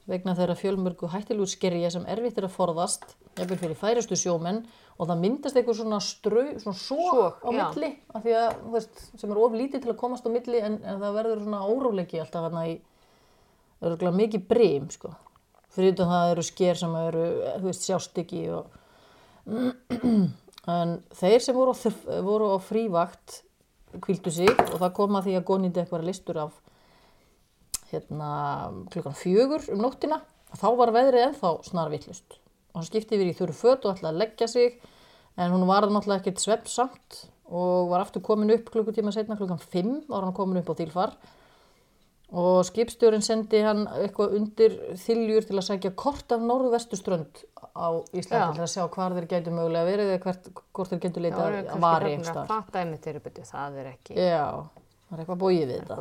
vegna 0.09 0.33
þeirra 0.35 0.57
fjölmörgu 0.57 1.09
hættilúr 1.11 1.49
skerja 1.49 1.91
sem 1.93 2.05
erfitt 2.09 2.39
er 2.39 2.47
að 2.47 2.55
forðast, 2.55 3.03
jafnvel 3.37 3.59
fyrir 3.61 3.77
færastu 3.79 4.17
sjómenn 4.19 4.63
og 4.97 5.09
það 5.09 5.21
myndast 5.21 5.57
eitthvað 5.57 5.77
svona 5.79 5.99
strau, 6.03 6.47
svona 6.61 6.79
sók 6.79 7.45
á 7.45 7.49
milli 7.53 7.91
af 8.11 8.25
því 8.25 8.35
að, 8.37 8.55
veist, 8.73 9.03
sem 9.21 9.31
er 9.31 9.41
of 9.41 9.57
lítið 9.57 9.85
til 9.85 9.93
að 9.93 9.99
komast 10.01 10.27
á 10.27 10.29
milli 10.33 10.61
en, 10.61 10.79
en 10.81 11.01
það 11.03 11.17
verður 11.19 11.43
svona 11.45 11.61
óróleiki 11.69 12.21
alltaf 12.21 12.47
hérna 12.47 12.65
í, 12.69 12.75
það 13.79 13.89
örugglega 13.91 14.19
mikið 14.19 14.47
brím, 14.49 14.89
sko. 14.93 15.13
Fyrir 15.71 15.95
utan 15.95 16.11
það 16.11 16.33
eru 16.33 16.45
sker 16.49 16.81
sem 16.81 16.97
eru, 16.99 17.25
þú 17.61 17.69
veist, 17.69 17.87
sjást 17.87 18.21
ekki 18.21 18.43
og 18.57 18.79
en 20.75 20.97
þeir 21.17 21.45
sem 21.45 21.55
voru 21.55 21.73
á, 21.73 21.79
voru 22.25 22.51
á 22.53 22.57
frívakt 22.61 23.41
kvildu 23.99 24.31
sig 24.33 24.51
og 24.51 24.77
það 24.77 24.93
kom 24.97 25.17
að 25.17 25.27
því 25.27 25.35
að 25.37 25.47
Gonindi 25.49 25.81
eitthvað 25.81 26.07
listur 26.07 26.39
af 26.45 26.59
hérna 27.91 28.29
klukkan 28.93 29.17
fjögur 29.19 29.67
um 29.73 29.81
nóttina. 29.83 30.21
Þá 30.55 30.67
var 30.79 30.93
veðrið 30.95 31.25
ennþá 31.27 31.51
snarvillust 31.67 32.37
og 32.71 32.79
hann 32.79 32.87
skipti 32.87 33.17
yfir 33.17 33.31
í 33.31 33.35
þurru 33.35 33.55
föt 33.55 33.85
og 33.85 33.97
ætlaði 33.97 34.13
að 34.13 34.21
leggja 34.21 34.47
sig 34.51 34.79
en 35.37 35.51
hún 35.53 35.67
var 35.67 35.87
náttúrulega 35.87 36.23
ekkert 36.23 36.43
svefnsamt 36.43 37.21
og 37.51 37.91
var 37.91 38.05
aftur 38.05 38.23
komin 38.23 38.53
upp 38.55 38.71
klukkutíma 38.71 39.11
setna 39.15 39.37
klukkan 39.39 39.59
5 39.59 39.93
var 40.11 40.23
hann 40.23 40.35
komin 40.35 40.61
upp 40.61 40.71
á 40.71 40.79
þýlfar 40.79 41.15
og 42.31 42.61
skipstjórin 42.63 43.23
sendi 43.25 43.59
hann 43.65 43.83
eitthvað 43.99 44.35
undir 44.37 44.75
þiljur 44.99 45.47
til 45.47 45.57
að 45.57 45.65
sækja 45.67 45.91
kort 45.99 46.31
af 46.31 46.43
norðvestuströnd 46.47 47.41
á 47.75 47.87
Íslandi 48.15 48.55
til 48.55 48.63
að 48.63 48.71
sjá 48.71 48.85
hvar 48.93 49.15
þeir 49.17 49.27
gætu 49.33 49.55
mögulega 49.55 49.87
verið 49.89 50.11
eða 50.13 50.21
hvert, 50.23 50.47
hvort 50.71 50.93
þeir 50.93 51.01
Það 51.03 51.25
leitað 51.25 51.57
að 51.59 51.81
vari 51.83 52.13
það 53.49 53.81
er 53.81 53.89
ekki 53.91 54.15
Já, 54.15 54.45
það 55.09 55.17
er 55.17 55.23
eitthvað 55.25 55.41
bóið 55.43 55.65
við 55.65 55.75
þetta. 55.75 55.97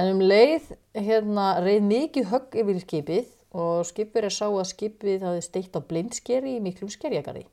En 0.00 0.10
um 0.14 0.24
leið 0.24 0.72
hérna 0.98 1.46
reið 1.62 1.86
mikið 1.92 2.28
högg 2.34 2.58
yfir 2.64 2.82
skipið 2.86 3.30
og 3.60 3.86
skipur 3.86 4.26
er 4.26 4.34
sá 4.34 4.46
að 4.48 4.68
skipið 4.70 5.26
hafði 5.26 5.46
steitt 5.46 5.78
á 5.78 5.80
blindskeri 5.82 6.58
í 6.58 6.62
miklum 6.62 6.90
skerjagarði. 6.90 7.46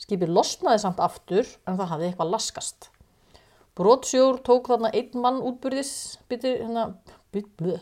Skipið 0.00 0.32
losnaði 0.34 0.80
samt 0.82 1.00
aftur 1.04 1.46
en 1.68 1.76
það 1.76 1.92
hafði 1.92 2.08
eitthvað 2.10 2.32
laskast. 2.34 2.91
Brotsjór 3.78 4.40
tók 4.44 4.68
þarna 4.68 4.90
einn 4.92 5.20
mann 5.22 5.40
útbyrðis, 5.40 5.92
byttir, 6.28 6.58
hérna, 6.60 6.88
bytt, 7.32 7.48
blöð, 7.56 7.80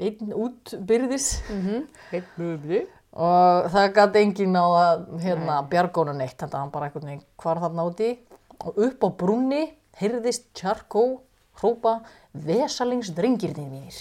einn 0.00 0.32
útbyrðis 0.34 1.28
Mm 1.50 1.84
og 3.10 3.70
það 3.72 3.88
gæti 3.96 4.20
enginn 4.22 4.54
á 4.54 4.66
að 4.70 5.00
hérna, 5.24 5.54
bjargónu 5.70 6.12
neitt, 6.14 6.36
þetta 6.38 6.60
hann 6.60 6.70
bara 6.70 6.90
veginn 6.94 7.24
hvar 7.42 7.58
þarna 7.58 7.86
úti 7.88 8.10
og 8.60 8.78
upp 8.78 9.02
á 9.02 9.08
brúnni 9.18 9.64
heyrðist 9.98 10.46
Tjarkó 10.54 11.22
hrópa 11.60 12.00
vesalingsdrengirnir 12.32 13.66
mínir. 13.68 13.98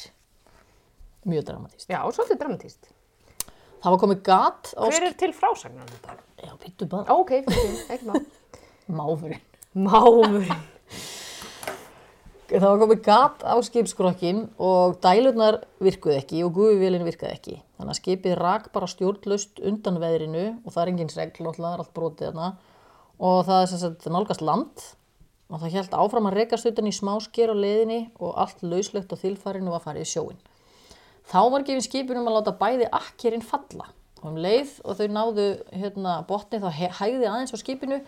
Mjög 1.25 1.45
dramatíst. 1.49 1.89
Já, 1.89 1.99
svolítið 2.13 2.39
dramatíst. 2.43 2.89
Það 3.79 3.93
var 3.93 4.01
komið 4.03 4.21
gat 4.23 4.71
á 4.75 4.83
Hver 4.85 5.07
er 5.07 5.15
til 5.19 5.31
frásagnar 5.35 5.89
þetta? 5.89 6.15
Já, 6.39 6.51
býttu 6.61 6.87
bara. 6.91 7.09
Ó, 7.09 7.23
ok, 7.23 7.33
fyrir, 7.47 7.79
ekki 7.95 8.07
má. 8.07 8.13
Máfurinn. 8.99 9.43
Mámurinn. 9.73 10.61
Það 12.49 12.63
var 12.65 12.79
komið 12.81 13.01
gat 13.05 13.43
á 13.45 13.53
skipskrokkin 13.61 14.39
og 14.57 14.95
dælurnar 15.03 15.59
virkuð 15.85 16.15
ekki 16.15 16.39
og 16.41 16.55
gufuvélinn 16.55 17.05
virkaði 17.05 17.35
ekki. 17.35 17.57
Þannig 17.77 17.93
að 17.93 17.99
skipið 17.99 18.33
rak 18.39 18.71
bara 18.73 18.87
stjórnlaust 18.89 19.61
undan 19.69 19.99
veðrinu 20.01 20.45
og 20.63 20.73
það 20.73 20.81
er 20.81 20.91
engin 20.91 21.11
segl, 21.13 21.45
það 21.45 21.67
er 21.69 21.83
allt 21.83 21.91
brotið 21.93 22.31
þarna. 22.31 22.47
Og 23.21 23.43
það 23.45 23.61
er 23.61 23.69
sem 23.69 23.81
sagt 23.83 24.07
nálgast 24.09 24.41
land 24.41 24.85
og 25.49 25.61
það 25.61 25.75
held 25.77 25.93
áfram 26.01 26.29
að 26.31 26.37
rekast 26.39 26.69
utan 26.71 26.89
í 26.89 26.95
smásker 26.97 27.53
á 27.53 27.55
leiðinni 27.57 27.99
og 28.17 28.33
allt 28.41 28.65
lauslegt 28.65 29.13
á 29.13 29.21
þilfarinu 29.21 29.75
var 29.75 29.85
farið 29.85 30.07
í 30.07 30.09
sjóin. 30.09 30.41
Þá 31.29 31.41
var 31.53 31.67
gefin 31.67 31.85
skipinum 31.85 32.31
að 32.31 32.39
láta 32.39 32.55
bæði 32.57 32.89
akkerinn 32.89 33.45
falla. 33.45 33.91
Og 34.23 34.31
um 34.33 34.41
leið 34.41 34.73
og 34.81 34.97
þau 34.97 35.07
náðu 35.13 35.47
hérna, 35.69 36.17
botni 36.25 36.57
þá 36.57 36.69
hægði 36.97 37.29
aðeins 37.29 37.53
á 37.53 37.61
skipinu 37.61 38.01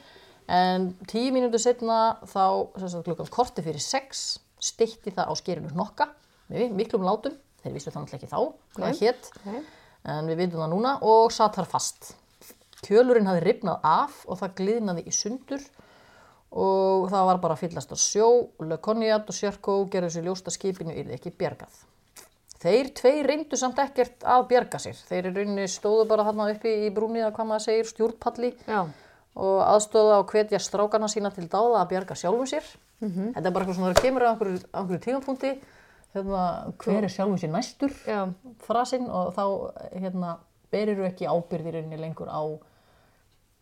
en 0.51 0.87
tíu 1.09 1.31
mínútur 1.33 1.61
setna 1.63 2.17
þá 2.27 2.43
sagt, 2.81 3.03
klukkan 3.07 3.29
korti 3.31 3.63
fyrir 3.65 3.83
sex 3.83 4.39
steitti 4.61 5.13
það 5.15 5.31
á 5.31 5.33
skerinu 5.39 5.71
hnokka 5.73 6.09
með 6.51 6.75
miklum 6.77 7.05
látum. 7.07 7.37
Þeir 7.61 7.75
vissu 7.75 7.91
náttúrulega 7.93 8.17
ekki 8.17 8.31
þá 8.31 8.39
hvað 8.75 8.87
það 8.87 9.03
hétt 9.05 9.29
Nei. 9.45 9.61
en 10.09 10.31
við 10.31 10.39
vitum 10.41 10.63
það 10.63 10.71
núna 10.73 10.95
og 11.05 11.33
satt 11.33 11.59
þar 11.59 11.69
fast. 11.69 12.11
Kjölurinn 12.81 13.29
hafði 13.29 13.43
ripnað 13.45 13.85
af 13.85 14.23
og 14.25 14.39
það 14.39 14.55
gliðnaði 14.57 15.05
í 15.05 15.13
sundur 15.13 15.67
og 16.51 17.05
það 17.11 17.27
var 17.29 17.39
bara 17.43 17.55
að 17.55 17.61
fyllast 17.63 17.93
á 17.93 17.97
sjó 18.01 18.27
og 18.43 18.65
Le 18.67 18.79
Cognac 18.83 19.29
og 19.29 19.37
Sjarkó 19.37 19.77
gerðu 19.93 20.15
sér 20.15 20.25
ljóst 20.27 20.49
að 20.49 20.57
skipinu 20.57 20.95
yrði 20.97 21.15
ekki 21.15 21.33
bjargað. 21.37 21.77
Þeir 22.61 22.89
tveir 22.97 23.29
reyndu 23.29 23.57
samt 23.57 23.79
ekkert 23.81 24.25
að 24.27 24.43
bjarga 24.51 24.81
sér. 24.81 24.97
Þeir 25.07 25.29
í 25.29 25.35
rauninni 25.37 25.69
stóðu 25.71 26.03
bara 26.09 26.25
þarna 26.27 26.49
uppi 26.53 26.73
í 26.85 26.91
brúni 26.93 27.23
að 27.23 27.31
hvað 27.37 27.47
maður 27.49 27.65
segir 27.69 27.89
stjórnpalli 27.89 28.51
Já, 28.67 28.81
og 29.35 29.59
aðstóða 29.63 30.19
og 30.21 30.31
hvetja 30.31 30.59
strákarna 30.59 31.07
sína 31.11 31.31
til 31.33 31.47
dáða 31.47 31.81
að 31.81 31.91
bjarga 31.93 32.17
sjálfum 32.19 32.49
sér. 32.49 32.65
Mhm. 33.01 33.33
Þetta 33.35 33.47
er 33.47 33.51
bara 33.51 33.65
eitthvað 33.65 33.77
svona 33.79 33.93
það 33.93 34.01
kemur 34.01 34.25
á 34.27 34.31
einhverju, 34.31 34.99
tímapunkti 35.05 35.51
hérna, 36.13 36.73
hver 36.77 37.03
er 37.03 37.09
sjálfum 37.09 37.39
sér 37.39 37.51
næstur 37.51 37.93
já, 38.05 38.33
frasinn 38.59 39.09
og 39.09 39.33
þá 39.33 39.45
hérna, 39.95 40.37
berir 40.71 40.99
ekki 41.07 41.27
ábyrð 41.27 41.67
í 41.67 41.73
rauninni 41.75 41.99
lengur 41.99 42.27
á 42.27 42.43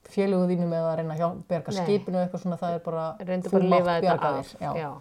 félögu 0.09 0.49
þínum 0.49 0.73
eða 0.73 0.91
að 0.91 0.97
reyna 0.99 1.15
að 1.15 1.39
bjarga 1.49 1.73
Nei. 1.73 1.79
skipinu 1.83 2.17
eða 2.17 2.25
eitthvað 2.25 2.43
svona 2.43 2.59
það 2.59 2.75
er 2.75 2.83
bara 2.85 3.05
reyndu 3.19 3.49
þú 3.49 3.63
mátt 3.69 3.89
bjarga 4.01 4.31
þér. 4.39 4.93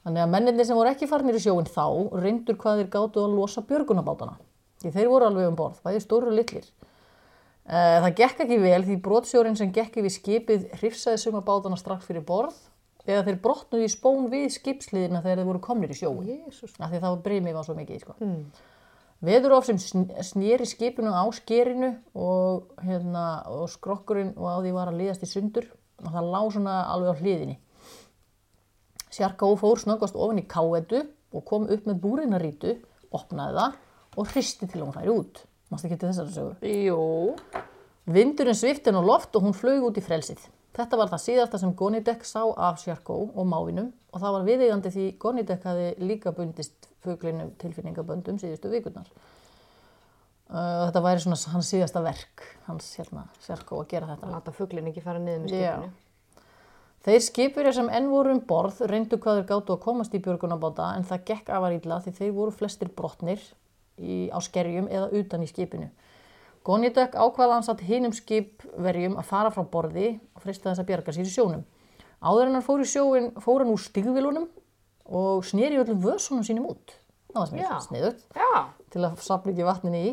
Þannig 0.00 0.22
að 0.22 0.30
menninni 0.32 0.64
sem 0.64 0.78
voru 0.78 0.88
ekki 0.94 1.08
farnir 1.10 1.36
í 1.36 1.42
sjóin 1.44 1.66
þá 1.68 1.84
reyndur 2.22 2.56
hvað 2.56 2.78
þeir 2.80 2.92
gátu 2.94 3.20
að 3.20 3.34
losa 3.36 3.60
björgunabátana. 3.68 4.38
Því 4.80 4.92
þeir 4.94 5.10
voru 5.12 5.26
alveg 5.28 5.50
um 5.50 5.58
borð, 5.58 5.82
bæði 5.84 6.00
stóru 6.00 6.30
og 6.30 6.38
litlir. 6.38 6.64
Eh, 7.70 8.00
Það 8.02 8.14
gekk 8.18 8.40
ekki 8.44 8.56
vel 8.64 8.82
því 8.86 8.96
brotsjórin 9.04 9.56
sem 9.58 9.70
gekk 9.74 10.00
yfir 10.00 10.10
skipið 10.16 10.64
hrifsaði 10.80 11.20
suma 11.22 11.42
bátana 11.46 11.76
strax 11.78 12.08
fyrir 12.08 12.24
borð 12.26 12.56
eða 13.06 13.22
þeir 13.28 13.38
brotnuði 13.44 13.86
í 13.86 13.92
spón 13.92 14.26
við 14.32 14.48
skipsliðina 14.56 15.20
þegar 15.22 15.38
þeir 15.40 15.48
voru 15.52 15.60
komnir 15.62 15.92
í 15.94 15.98
sjóin. 15.98 16.26
Því 16.50 16.98
það 16.98 17.06
var 17.06 17.22
breymið 17.24 17.54
var 17.56 17.66
svo 17.68 17.76
mikið. 17.78 18.02
Sko. 18.02 18.16
Mm. 18.20 18.42
Veðurof 19.20 19.66
sem 19.68 19.78
sn- 19.78 20.10
sneri 20.24 20.66
skipinu 20.66 21.12
á 21.14 21.22
skerinu 21.36 21.90
og, 22.16 22.70
hérna, 22.82 23.24
og 23.52 23.68
skrokkurinn 23.70 24.32
og 24.36 24.46
á 24.48 24.56
því 24.64 24.72
var 24.74 24.90
að 24.90 24.98
liðast 25.02 25.26
í 25.26 25.30
sundur 25.30 25.66
og 26.00 26.10
það 26.14 26.30
lá 26.32 26.40
svona 26.50 26.76
alveg 26.94 27.12
á 27.12 27.20
hliðinni. 27.20 27.56
Sjarkó 29.10 29.52
fór 29.60 29.78
snöggast 29.82 30.16
ofan 30.16 30.40
í 30.40 30.46
káetu 30.48 31.02
og 31.34 31.44
kom 31.46 31.66
upp 31.70 31.86
með 31.86 32.00
búrinarítu, 32.02 32.76
opnaði 33.14 33.58
það 33.58 33.78
og 34.18 34.32
hristi 34.32 34.66
til 34.70 34.82
hún 34.84 34.94
færi 34.94 35.12
út. 35.12 35.42
Mást 35.70 35.86
ekki 35.86 35.98
til 36.00 36.10
þessari 36.10 36.34
sögu. 36.34 36.54
Jú, 36.66 37.02
Vindurinn 38.10 38.56
svifti 38.58 38.90
henn 38.90 38.98
á 38.98 39.04
loft 39.04 39.36
og 39.38 39.44
hún 39.44 39.54
flög 39.54 39.84
út 39.86 39.98
í 40.00 40.02
frelsið. 40.02 40.40
Þetta 40.74 40.98
var 40.98 41.10
það 41.12 41.22
síðasta 41.24 41.58
sem 41.60 41.72
Gonidek 41.76 42.24
sá 42.26 42.40
af 42.42 42.80
Sjarkó 42.82 43.16
og 43.28 43.46
mávinum 43.46 43.90
og 44.10 44.22
það 44.22 44.34
var 44.36 44.46
viðeigandi 44.46 44.92
því 44.94 45.06
Gonidek 45.22 45.66
hafi 45.66 45.88
líka 46.02 46.32
bundist 46.34 46.88
fuglinum 47.04 47.52
tilfinningaböndum 47.60 48.38
síðustu 48.40 48.70
vikurnar. 48.72 49.08
Uh, 50.50 50.88
þetta 50.88 51.02
væri 51.04 51.22
svona 51.22 51.38
hans 51.52 51.70
síðasta 51.70 52.02
verk, 52.02 52.42
hans 52.66 52.88
hérna, 52.98 53.28
Sjarkó 53.44 53.82
að 53.84 53.90
gera 53.92 54.08
þetta. 54.14 54.30
láta 54.34 54.54
fugglin 54.54 54.88
ekki 54.90 55.04
fara 55.04 55.22
niður 55.22 55.44
með 55.44 55.54
Já. 55.54 55.74
skipinu. 55.76 55.92
Þeir 57.00 57.22
skipurja 57.24 57.72
sem 57.72 57.92
enn 57.96 58.10
voru 58.10 58.34
um 58.34 58.40
borð 58.44 58.82
reyndu 58.90 59.16
hvað 59.22 59.38
þeir 59.38 59.46
gátu 59.52 59.76
að 59.76 59.84
komast 59.86 60.14
í 60.14 60.20
björgunabáta 60.20 60.90
en 60.96 61.06
það 61.08 61.22
gekk 61.30 61.52
afar 61.56 61.76
illa 61.78 62.00
því 62.04 62.16
þeir 62.18 62.34
voru 62.36 62.52
flestir 62.52 62.90
brotnir 62.92 63.40
í, 63.98 64.28
á 64.30 64.38
skerjum 64.44 64.88
eða 64.92 65.10
utan 65.20 65.42
í 65.42 65.50
skipinu. 65.50 65.90
Gonidek 66.66 67.16
ákvaða 67.16 67.56
hans 67.56 67.70
að 67.72 67.84
hinum 67.88 68.12
skipverjum 68.12 69.16
að 69.18 69.28
fara 69.30 69.52
frá 69.54 69.64
borði 69.64 70.18
og 70.36 70.42
frista 70.44 70.70
þess 70.70 70.84
að 70.84 70.90
bjarga 70.92 71.14
sér 71.16 71.28
í 71.28 71.32
sjónum. 71.32 71.62
Áður 72.20 72.50
en 72.50 72.58
hann 72.58 72.66
fór 72.66 72.82
í 72.84 72.88
sjóin 72.88 73.30
fór 73.40 73.64
hann 73.64 73.72
úr 73.72 73.80
stigvilunum 73.80 74.50
og 75.10 75.46
sneri 75.48 75.80
öllum 75.80 76.02
vösunum 76.04 76.44
sínum 76.44 76.68
út. 76.68 77.00
Það 77.30 77.40
var 77.40 77.48
sem 77.48 77.60
Já. 77.60 77.68
ég 77.70 77.86
sniðut 77.86 78.22
Já, 78.36 78.50
til 78.92 79.02
að 79.06 79.22
sapna 79.24 79.54
ekki 79.54 79.66
vatninu 79.66 80.02
í 80.02 80.10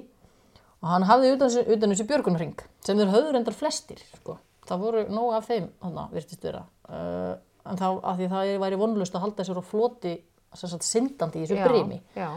og 0.77 0.89
hann 0.91 1.05
hafði 1.09 1.33
utan, 1.35 1.53
utan 1.73 1.93
þessu 1.93 2.07
björgunarring 2.09 2.65
sem 2.85 2.99
þeir 2.99 3.13
höfðu 3.13 3.33
reyndar 3.33 3.57
flestir 3.57 4.01
sko. 4.13 4.37
það 4.67 4.83
voru 4.83 5.05
nóg 5.09 5.37
af 5.37 5.47
þeim 5.49 5.69
þarna, 5.81 6.07
virtist 6.13 6.45
vera 6.45 6.63
uh, 6.89 7.33
en 7.67 7.79
þá 7.79 7.87
að 7.89 8.21
því 8.21 8.29
það 8.33 8.51
væri 8.63 8.81
vonlust 8.83 9.17
að 9.17 9.25
halda 9.25 9.47
sér 9.47 9.61
á 9.61 9.63
floti 9.65 10.13
sagt 10.57 10.85
syndandi 10.85 11.41
í 11.41 11.47
þessu 11.47 11.57
já, 11.57 11.65
brimi 11.67 11.99
já. 12.15 12.29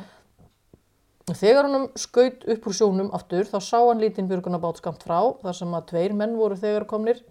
Þegar 1.36 1.68
hann 1.68 1.90
skaut 1.98 2.46
upp 2.48 2.66
úr 2.66 2.76
sjónum 2.76 3.12
aftur 3.16 3.46
þá 3.48 3.58
sá 3.62 3.78
hann 3.78 4.00
lítinn 4.02 4.28
björgunarbát 4.30 4.80
skamt 4.80 5.04
frá 5.06 5.20
þar 5.42 5.56
sem 5.56 5.76
að 5.76 5.86
tveir 5.92 6.16
menn 6.16 6.38
voru 6.38 6.58
þegar 6.58 6.88
komnir. 6.90 7.22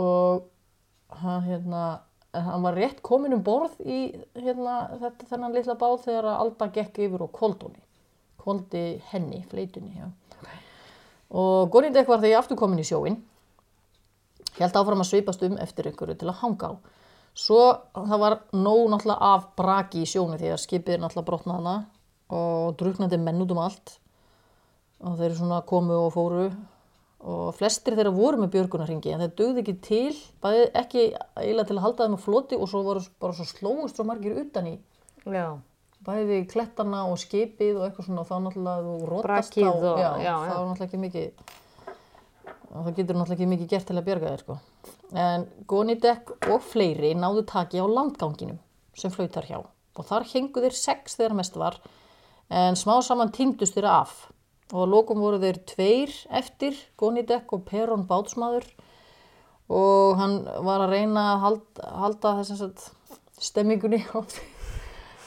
Og 0.00 0.46
hann 1.22 1.44
hérna 1.46 1.84
hann 2.34 2.64
var 2.64 2.74
rétt 2.74 3.02
komin 3.04 3.34
um 3.36 3.42
borð 3.46 3.76
í 3.86 3.98
hérna, 4.34 4.96
þetta, 4.98 5.28
þennan 5.30 5.54
litla 5.54 5.76
bát 5.78 6.02
þegar 6.02 6.30
að 6.32 6.40
Alda 6.44 6.70
gekk 6.74 7.04
yfir 7.06 7.22
og 7.22 7.34
koldóni 7.34 7.84
koldi 8.44 9.00
henni, 9.12 9.44
fleitunni 9.48 9.94
já. 9.96 10.08
og 11.30 11.70
Gorindek 11.72 12.08
var 12.08 12.20
þegar 12.20 12.42
aftur 12.42 12.58
komin 12.60 12.82
í 12.82 12.86
sjóin 12.86 13.16
held 14.58 14.76
áfram 14.76 15.02
að 15.02 15.10
svipast 15.10 15.42
um 15.46 15.56
eftir 15.62 15.88
einhverju 15.88 16.18
til 16.20 16.28
að 16.30 16.40
hanga 16.42 16.68
á. 16.70 16.72
Svo 17.34 17.62
það 17.94 18.20
var 18.22 18.36
nóg 18.54 18.84
náttúrulega 18.92 19.30
af 19.34 19.48
braki 19.58 20.04
í 20.04 20.06
sjónu 20.06 20.36
því 20.38 20.52
að 20.54 20.60
skipið 20.62 20.94
er 20.94 21.00
náttúrulega 21.02 21.30
brotnað 21.30 21.56
hana 21.58 21.72
og 22.30 22.76
druknandi 22.80 23.18
menn 23.20 23.42
út 23.44 23.50
um 23.52 23.58
allt. 23.64 23.98
Og 25.04 25.18
þeir 25.18 25.34
svona 25.36 25.62
komu 25.66 25.92
og 26.06 26.12
fóru. 26.14 26.46
Og 27.24 27.54
flestir 27.56 27.96
þeirra 27.96 28.12
voru 28.12 28.36
með 28.42 28.50
björgunarringi 28.52 29.12
en 29.14 29.22
þeir 29.24 29.34
dögðu 29.38 29.62
ekki 29.62 29.74
til, 29.80 30.16
bæði 30.44 30.64
ekki 30.76 31.04
eiginlega 31.40 31.68
til 31.70 31.76
að 31.78 31.84
halda 31.86 32.04
þeim 32.08 32.16
á 32.16 32.24
floti 32.24 32.58
og 32.60 32.68
svo 32.68 32.82
voru 32.84 33.00
bara 33.20 33.32
svo 33.38 33.46
slóust 33.48 33.96
svo 33.96 34.04
margir 34.04 34.36
utan 34.42 34.68
í. 34.68 34.74
Já, 35.24 35.46
bæði 36.04 36.42
klettana 36.52 37.06
og 37.08 37.16
skipið 37.22 37.78
og 37.80 37.86
eitthvað 37.88 38.08
svona 38.10 38.20
og 38.24 38.28
þá 38.28 38.34
náttúrulega 38.44 38.84
þú 38.84 39.08
rótast 39.08 39.56
þá, 39.56 39.70
og- 39.72 40.00
já, 40.02 40.10
já, 40.20 40.34
þá 40.36 40.58
náttúrulega 40.58 40.88
ekki 40.90 41.00
mikið 41.00 41.30
og 42.74 42.84
það 42.84 42.94
getur 42.98 43.16
náttúrulega 43.16 43.38
ekki 43.38 43.50
mikið 43.54 43.68
gert 43.72 43.86
til 43.88 43.96
að 43.96 44.04
bjarga 44.08 44.30
þér 44.34 44.42
sko. 44.44 44.58
en 45.14 45.46
Gonidek 45.66 46.30
og 46.50 46.60
fleiri 46.60 47.14
náðu 47.16 47.46
taki 47.46 47.78
á 47.80 47.86
landganginum 47.88 48.58
sem 48.94 49.10
flaut 49.10 49.32
þar 49.32 49.48
hjá. 49.48 49.58
Og 49.96 50.04
þar 50.04 50.24
hengu 50.34 50.60
þeir 50.60 50.74
sex 50.76 51.16
þegar 51.16 51.34
mest 51.40 51.56
var 51.56 51.78
en 52.50 52.78
smá 52.78 52.98
saman 53.02 53.32
týndust 53.34 53.76
þeirra 53.76 54.00
af 54.04 54.16
og 54.72 54.80
að 54.84 54.90
lokum 54.94 55.20
voru 55.22 55.38
þeir 55.42 55.60
tveir 55.68 56.14
eftir 56.34 56.76
Gonidek 57.00 57.52
og 57.54 57.64
Peron 57.68 58.06
bátsmaður 58.08 58.66
og 59.72 60.18
hann 60.20 60.40
var 60.66 60.84
að 60.84 60.96
reyna 60.96 61.28
að 61.34 61.44
halda, 61.44 61.92
halda 62.02 62.34
þess 62.40 62.64
að 62.66 62.88
stemmingunni 63.44 64.02
á 64.16 64.18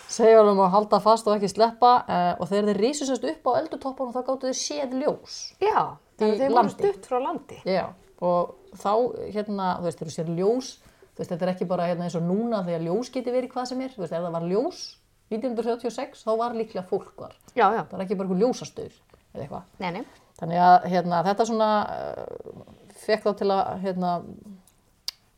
segja 0.08 0.42
honum 0.42 0.62
að 0.64 0.74
halda 0.76 1.00
fast 1.04 1.28
og 1.28 1.38
ekki 1.38 1.50
sleppa 1.52 1.94
uh, 2.08 2.34
og 2.40 2.50
þegar 2.50 2.70
þeir 2.72 2.82
rísu 2.84 3.08
sérst 3.08 3.26
upp 3.28 3.50
á 3.50 3.52
eldutoppunum 3.62 4.14
þá 4.16 4.22
gáttu 4.24 4.50
þeir 4.50 4.60
séð 4.60 4.94
ljós. 5.02 5.40
Já, 5.60 5.98
þannig 6.20 6.34
að 6.34 6.44
þeir 6.44 6.54
voru 6.56 6.74
stutt 6.74 7.10
frá 7.10 7.18
landi. 7.24 7.58
Já, 7.68 7.84
og 8.24 8.78
þá 8.80 8.94
hérna, 9.36 9.74
þú 9.80 9.88
veist, 9.88 10.00
þegar 10.00 10.12
þú 10.12 10.16
sér 10.16 10.32
ljós, 10.38 10.72
þú 11.12 11.22
veist, 11.22 11.34
þetta 11.34 11.48
er 11.48 11.54
ekki 11.54 11.70
bara 11.74 11.90
hérna 11.90 12.08
eins 12.08 12.18
og 12.20 12.26
núna 12.28 12.64
þegar 12.68 12.88
ljós 12.88 13.12
geti 13.14 13.36
verið 13.36 13.54
hvað 13.54 13.70
sem 13.72 13.84
er, 13.84 13.94
þú 13.94 14.06
veist, 14.06 14.16
ef 14.16 14.26
það 14.26 14.38
var 14.38 14.48
ljós 14.54 14.82
1976 15.28 16.24
þá 16.24 16.32
var 16.40 16.56
líklega 16.56 16.86
fólk 16.88 17.12
var. 17.20 17.36
Já, 17.52 17.68
já. 17.76 17.82
Það 17.84 17.98
var 17.98 18.06
ekki 18.06 18.18
bara 18.20 18.30
einhver 18.30 18.44
ljósastöður 18.44 18.96
eða 19.34 19.44
eitthvað. 19.44 19.66
Nei, 19.84 19.90
nei. 19.98 20.22
Þannig 20.38 20.62
að 20.62 20.88
hérna, 20.94 21.20
þetta 21.26 21.48
svona 21.50 21.70
uh, 21.92 22.62
fekk 23.02 23.26
þá 23.26 23.32
til 23.42 23.50
að 23.52 23.84
hérna, 23.84 24.14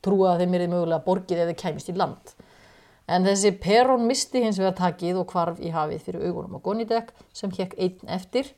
trúa 0.06 0.34
að 0.34 0.44
þeim 0.44 0.56
er 0.58 0.66
mögulega 0.68 1.06
borgið 1.08 1.44
eða 1.46 1.58
kæmist 1.58 1.90
í 1.90 1.98
land. 1.98 2.34
En 3.10 3.26
þessi 3.26 3.56
Perón 3.58 4.06
misti 4.06 4.44
hins 4.44 4.60
vegar 4.62 4.78
takið 4.78 5.24
og 5.24 5.34
hvarf 5.34 5.62
í 5.66 5.72
hafið 5.74 6.04
fyrir 6.06 6.28
augunum 6.30 6.60
á 6.62 6.66
Gonidek 6.68 7.14
sem 7.34 7.50
hekk 7.56 7.74
einn 7.82 8.12
eftir, 8.20 8.52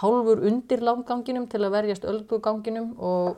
hálfur 0.00 0.42
undir 0.42 0.82
langganginum 0.82 1.46
til 1.46 1.62
að 1.62 1.76
verjast 1.76 2.08
ölduganginum 2.10 2.96
og 2.98 3.36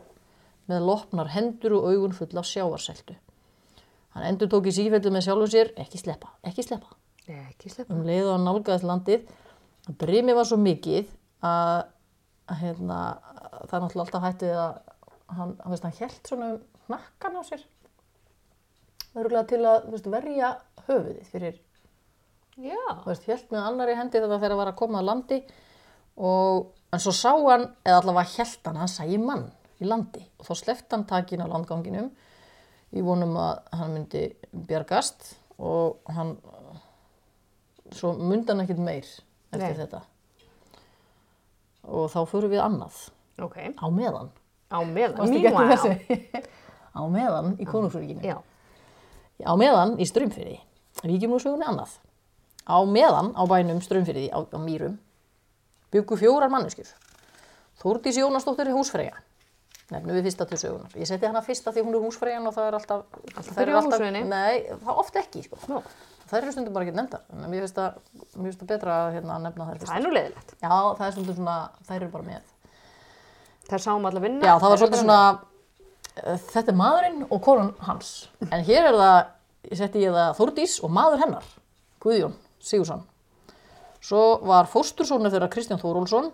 með 0.70 0.86
lopnar 0.88 1.34
hendur 1.34 1.76
og 1.76 1.90
augun 1.92 2.16
full 2.16 2.32
af 2.40 2.48
sjávarseltu. 2.48 3.18
Hann 4.16 4.30
endur 4.30 4.48
tók 4.48 4.70
í 4.70 4.72
sífellu 4.72 5.12
með 5.12 5.28
sjálfum 5.28 5.52
sér, 5.52 5.74
ekki 5.76 6.00
sleppa, 6.00 6.32
ekki 6.48 6.64
sleppa 6.64 6.96
Nei, 7.26 7.42
ekki 7.50 7.72
slepp. 7.72 7.90
um 7.90 8.04
leið 8.06 8.28
og 8.28 8.34
hann 8.36 8.46
nálgaðist 8.46 8.86
landið 8.86 9.30
að 9.86 9.98
brimið 10.02 10.38
var 10.38 10.48
svo 10.48 10.58
mikið 10.62 11.08
að, 11.46 11.80
að 12.46 12.60
hérna, 12.62 12.98
það 13.66 13.76
er 13.78 13.84
náttúrulega 13.84 14.04
alltaf 14.04 14.26
hættið 14.26 14.54
að 14.62 14.76
hann, 15.38 15.54
veist, 15.66 15.86
hann 15.86 15.98
held 16.00 16.30
svona 16.30 16.50
um 16.54 16.60
hnakkan 16.86 17.38
á 17.38 17.42
sér 17.48 17.64
örgulega 19.16 19.46
til 19.50 19.62
að 19.66 19.88
veist, 19.92 20.08
verja 20.12 20.52
höfuðið 20.86 21.30
fyrir, 21.32 21.60
Já. 22.60 22.82
veist, 23.06 23.26
held 23.26 23.52
með 23.52 23.68
annari 23.70 23.96
hendi 23.98 24.20
þegar 24.22 24.38
hann 24.46 24.60
var 24.60 24.72
að 24.72 24.78
koma 24.78 25.00
að 25.02 25.08
landi 25.10 25.40
og 26.16 26.70
en 26.94 27.02
svo 27.02 27.12
sá 27.16 27.32
hann, 27.32 27.66
eða 27.84 28.02
allavega 28.02 28.36
held 28.36 28.70
hann, 28.70 28.80
hann 28.84 28.92
sæi 28.92 29.16
mann 29.20 29.48
í 29.82 29.88
landi 29.88 30.22
og 30.38 30.46
þá 30.48 30.54
sleft 30.62 30.94
hann 30.94 31.06
takin 31.08 31.42
á 31.44 31.50
landganginum 31.50 32.12
í 32.96 33.02
vonum 33.04 33.34
að 33.40 33.58
hann 33.76 33.96
myndi 33.96 34.22
bjargast 34.52 35.34
og 35.58 36.06
hann 36.12 36.36
svo 37.94 38.12
myndi 38.18 38.50
hann 38.52 38.64
ekkert 38.64 38.78
meir 38.82 39.04
eftir 39.06 39.76
Nei. 39.76 39.78
þetta 39.82 40.00
og 41.86 42.08
þá 42.10 42.18
förum 42.30 42.50
við 42.52 42.62
annað 42.64 42.96
Ok. 43.42 43.56
á 43.78 43.86
meðan 43.92 44.30
Á 44.66 44.82
meðan. 44.82 45.68
Þessu? 45.70 45.92
á 46.98 47.02
meðan 47.06 47.52
í 47.62 47.66
konungsríkinu 47.68 48.24
Já. 48.26 48.40
á 49.46 49.52
meðan 49.60 49.94
í 50.02 50.06
strömmfyrði 50.08 50.56
víkjum 51.04 51.36
nú 51.36 51.38
sögunni 51.42 51.68
annað 51.68 51.92
á 52.66 52.78
meðan 52.88 53.30
á 53.38 53.42
bænum 53.46 53.78
strömmfyrði 53.84 54.30
á, 54.34 54.40
á 54.42 54.58
Mýrum 54.58 54.96
byggu 55.94 56.18
fjórar 56.18 56.50
manneskjur 56.50 56.88
Þórdís 57.76 58.16
Jónasdóttir 58.18 58.72
húsfreyja 58.74 59.20
nefnum 59.92 60.16
við 60.16 60.24
fyrsta 60.26 60.48
til 60.50 60.58
sögunar 60.58 60.96
ég 60.98 61.06
seti 61.06 61.28
hana 61.28 61.44
fyrsta 61.46 61.70
því 61.70 61.84
hún 61.86 61.94
er 61.94 62.02
húsfreyjan 62.08 62.48
og 62.50 62.56
það 62.56 62.66
er 62.72 62.78
alltaf 62.80 63.04
Alltaf 63.36 63.54
byrja 63.60 63.78
á 63.78 63.82
húsfreyjunni? 63.86 64.22
nei, 64.26 64.64
það 64.82 65.02
oft 65.04 65.20
ekki 65.20 65.44
sko. 65.46 65.82
Það 66.26 66.38
eru 66.40 66.52
stundum 66.56 66.74
bara 66.74 66.86
ekki 66.86 66.96
nefndar 66.96 67.22
en 67.30 67.46
mér 67.52 67.64
finnst 67.64 67.76
það, 67.78 67.98
mér 68.34 68.48
finnst 68.48 68.62
það 68.62 68.70
betra 68.72 68.94
að 69.04 69.12
hérna, 69.14 69.38
nefna 69.44 69.66
þær 69.68 69.80
fyrst 69.80 69.90
það 69.92 69.98
er 70.00 70.06
nú 70.06 70.14
leiðilegt. 70.16 70.54
já, 70.58 70.70
það 70.98 71.06
er 71.06 71.12
stundum 71.16 71.36
svona, 71.38 71.56
þær 71.86 71.98
eru 72.00 72.12
bara 72.14 72.26
með 72.26 72.52
Það 73.66 73.82
sáum 73.82 74.04
allar 74.06 74.22
vinna. 74.22 74.46
Já, 74.46 74.52
það 74.62 74.70
var 74.70 74.78
Þær 74.78 74.80
svolítið 74.82 75.00
bara 75.00 75.02
svona, 75.02 76.22
uh, 76.22 76.40
þetta 76.52 76.72
er 76.72 76.78
maðurinn 76.78 77.22
og 77.26 77.40
konan 77.42 77.72
hans. 77.88 78.10
En 78.54 78.64
hér 78.66 78.90
er 78.92 78.98
það, 79.00 79.16
setti 79.80 80.02
ég 80.04 80.14
það 80.14 80.34
Þórdís 80.38 80.76
og 80.86 80.92
maður 80.94 81.22
hennar, 81.24 81.48
Guðjón 82.04 82.36
Sigursson. 82.62 83.02
Svo 84.06 84.22
var 84.46 84.70
fóstursónur 84.70 85.32
þeirra 85.34 85.50
Kristján 85.50 85.82
Þórólfsson 85.82 86.30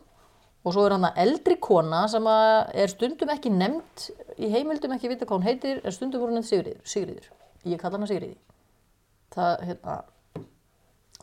og 0.62 0.74
svo 0.74 0.84
er 0.84 0.94
hann 0.94 1.08
að 1.08 1.22
eldri 1.24 1.56
kona 1.56 2.04
sem 2.10 2.26
er 2.28 2.92
stundum 2.92 3.32
ekki 3.32 3.50
nefnd 3.50 4.10
í 4.36 4.50
heimildum, 4.52 4.92
ekki 4.94 5.10
vita 5.10 5.24
hvað 5.24 5.38
hún 5.38 5.48
heitir, 5.48 5.80
er 5.80 5.96
stundum 5.96 6.20
voru 6.22 6.36
nefnd 6.36 6.50
Sigriður. 6.50 6.82
Sigriður. 6.84 7.30
Ég 7.64 7.80
kalla 7.80 7.96
hana 7.96 8.10
Sigriði. 8.10 8.36
Það, 9.32 9.64
hérna, 9.68 9.96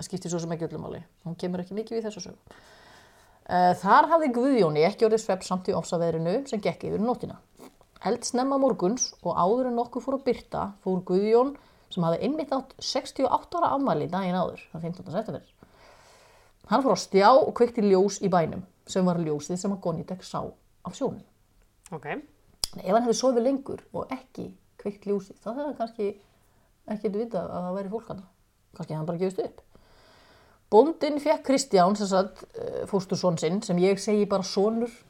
skiptir 0.05 0.31
svo 0.31 0.41
sem 0.41 0.53
ekki 0.55 0.67
öllum 0.69 0.85
máli. 0.87 1.01
Hún 1.27 1.37
kemur 1.39 1.63
ekki 1.63 1.77
mikið 1.77 1.99
við 1.99 2.07
þessu 2.07 2.25
sögum. 2.25 2.59
Uh, 3.49 3.73
þar 3.81 4.09
hafði 4.11 4.31
Guðjóni 4.35 4.83
ekki 4.85 5.07
orðið 5.07 5.23
svepp 5.23 5.45
samt 5.45 5.69
í 5.71 5.75
ofsaveðrinu 5.77 6.35
sem 6.49 6.61
gekk 6.61 6.85
yfir 6.89 7.01
nótina. 7.01 7.39
Held 8.03 8.23
snemma 8.23 8.59
morguns 8.61 9.09
og 9.25 9.33
áður 9.35 9.71
en 9.71 9.79
nokkuð 9.79 10.05
fór 10.05 10.19
að 10.19 10.25
byrta 10.29 10.65
fór 10.85 11.01
Guðjón 11.07 11.55
sem 11.89 12.05
hafði 12.05 12.21
einmitt 12.27 12.53
átt 12.55 12.75
68 12.77 13.57
ára 13.59 13.71
afmæli 13.75 14.07
daginn 14.11 14.37
áður, 14.37 14.61
það 14.71 14.85
15. 14.85 15.09
september. 15.15 15.47
Hann 16.69 16.85
fór 16.85 16.93
á 16.93 16.99
stjá 17.01 17.29
og 17.33 17.51
kveikti 17.57 17.83
ljós 17.87 18.19
í 18.21 18.29
bænum 18.31 18.61
sem 18.89 19.05
var 19.05 19.19
ljósið 19.21 19.57
sem 19.57 19.73
að 19.73 19.81
Gonitek 19.85 20.23
sá 20.25 20.43
af 20.45 20.95
sjónum. 20.95 21.25
Ok. 21.89 22.05
En 22.13 22.83
ef 22.83 22.93
hann 22.93 23.03
hefði 23.07 23.17
sofið 23.17 23.47
lengur 23.47 23.81
og 23.91 24.13
ekki 24.13 24.51
kveikt 24.79 25.09
ljósið, 25.09 25.41
þá 25.41 25.49
hefði 25.49 25.65
hann 25.65 25.77
kannski 25.81 26.11
ekkert 26.95 27.17
vitað 27.19 27.49
að 27.49 27.65
það 27.65 27.79
væri 27.79 27.91
fólk 27.95 28.13
hana. 28.13 28.29
Kannski 28.77 28.97
hann 28.97 29.09
bara 29.09 29.21
gefist 29.21 29.43
upp. 29.43 29.65
Bóndin 30.69 31.17
fekk 31.17 31.41
Kristján, 31.47 31.95
eh, 32.53 32.85
fóstursson 32.85 33.39
sinn, 33.41 33.61
sem 33.61 33.77
ég 33.77 33.97
segi 33.97 34.27
bara 34.29 34.43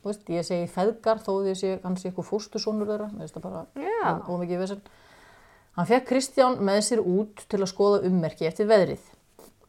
veist, 0.04 0.24
ég 0.30 0.46
segi 0.48 0.68
feðgar 0.72 1.20
þó 1.20 1.44
því 1.44 1.52
að 1.52 1.84
hann 1.84 1.98
sé 1.98 2.10
eitthvað 2.10 2.30
fóstursonur 2.30 2.88
þeirra, 2.88 3.12
mér 3.12 3.28
veist 3.28 3.36
það 3.36 3.42
bara, 3.42 3.66
Já. 3.76 4.24
og 4.28 4.40
mikið 4.40 4.60
vesen. 4.60 4.82
Hann 5.76 5.86
fekk 5.86 6.08
Kristján 6.08 6.58
með 6.60 6.80
sér 6.88 7.00
út 7.04 7.44
til 7.50 7.60
að 7.60 7.72
skoða 7.74 8.04
ummerki 8.08 8.48
eftir 8.48 8.68
veðrið. 8.68 9.04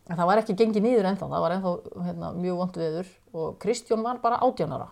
En 0.09 0.17
það 0.17 0.27
var 0.27 0.39
ekki 0.39 0.57
gengið 0.59 0.83
niður 0.83 1.09
ennþá, 1.11 1.27
það 1.27 1.43
var 1.45 1.53
ennþá 1.57 1.75
hérna, 2.07 2.33
mjög 2.35 2.57
vond 2.57 2.79
veður 2.81 3.07
og 3.33 3.59
Kristján 3.59 4.03
var 4.03 4.19
bara 4.23 4.39
átjánara. 4.39 4.89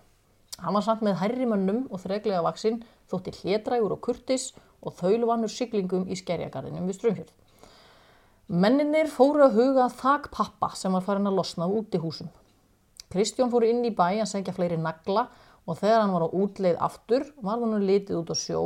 Hann 0.58 0.74
var 0.74 0.82
samt 0.82 1.02
með 1.06 1.18
hærri 1.22 1.46
mönnum 1.46 1.86
og 1.90 2.02
þreglega 2.02 2.42
vaksinn, 2.42 2.82
þótti 3.10 3.34
hlédrægur 3.38 3.94
og 3.94 4.00
kurtis 4.02 4.52
og 4.82 4.94
þaulvannur 4.98 5.52
siglingum 5.52 6.06
í 6.08 6.16
skerjagarðinum 6.18 6.86
við 6.88 6.98
Strömfjörð. 6.98 7.32
Menninir 8.48 9.10
fóru 9.12 9.44
að 9.44 9.58
huga 9.58 9.86
að 9.88 9.96
þak 10.00 10.30
pappa 10.32 10.70
sem 10.78 10.94
var 10.96 11.04
farin 11.04 11.28
að 11.28 11.36
losna 11.36 11.66
á 11.68 11.74
útihúsum. 11.74 12.30
Kristján 13.12 13.50
fór 13.52 13.66
inn 13.68 13.84
í 13.84 13.92
bæ 13.92 14.22
að 14.22 14.30
segja 14.30 14.54
fleiri 14.56 14.78
nagla 14.80 15.26
og 15.68 15.76
þegar 15.80 16.00
hann 16.02 16.14
var 16.14 16.24
á 16.24 16.30
útleið 16.32 16.80
aftur 16.80 17.26
var 17.44 17.60
hann 17.60 17.84
litið 17.84 18.22
út 18.22 18.32
á 18.32 18.36
sjó 18.38 18.62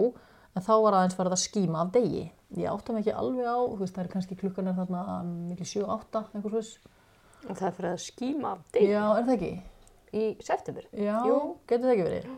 en 0.54 0.62
þá 0.62 0.72
var 0.84 0.98
aðeins 0.98 1.18
farið 1.18 1.36
að 1.36 1.42
skíma 1.46 1.82
af 1.82 1.92
degi. 1.96 2.24
Ég 2.60 2.68
átta 2.68 2.92
mig 2.92 3.06
ekki 3.06 3.16
alveg 3.16 3.48
á, 3.48 3.58
veist, 3.80 3.94
það 3.96 4.04
er 4.04 4.12
kannski 4.12 4.36
klukkan 4.38 4.68
er 4.68 4.76
þarna 4.76 5.02
mikið 5.48 5.70
7-8, 5.72 6.24
einhvers 6.36 6.56
veist. 6.58 6.88
Og 7.48 7.56
það 7.56 7.68
er 7.68 7.76
fyrir 7.78 7.90
að 7.94 8.02
skíma 8.04 8.50
af 8.52 8.64
deg 8.76 8.90
Já, 8.92 9.02
er 9.16 9.24
það 9.26 9.36
ekki? 9.38 9.52
í 10.12 10.24
september. 10.44 10.88
Já, 10.92 11.16
getur 11.66 11.88
það 11.88 11.94
ekki 11.96 12.08
verið. 12.10 12.32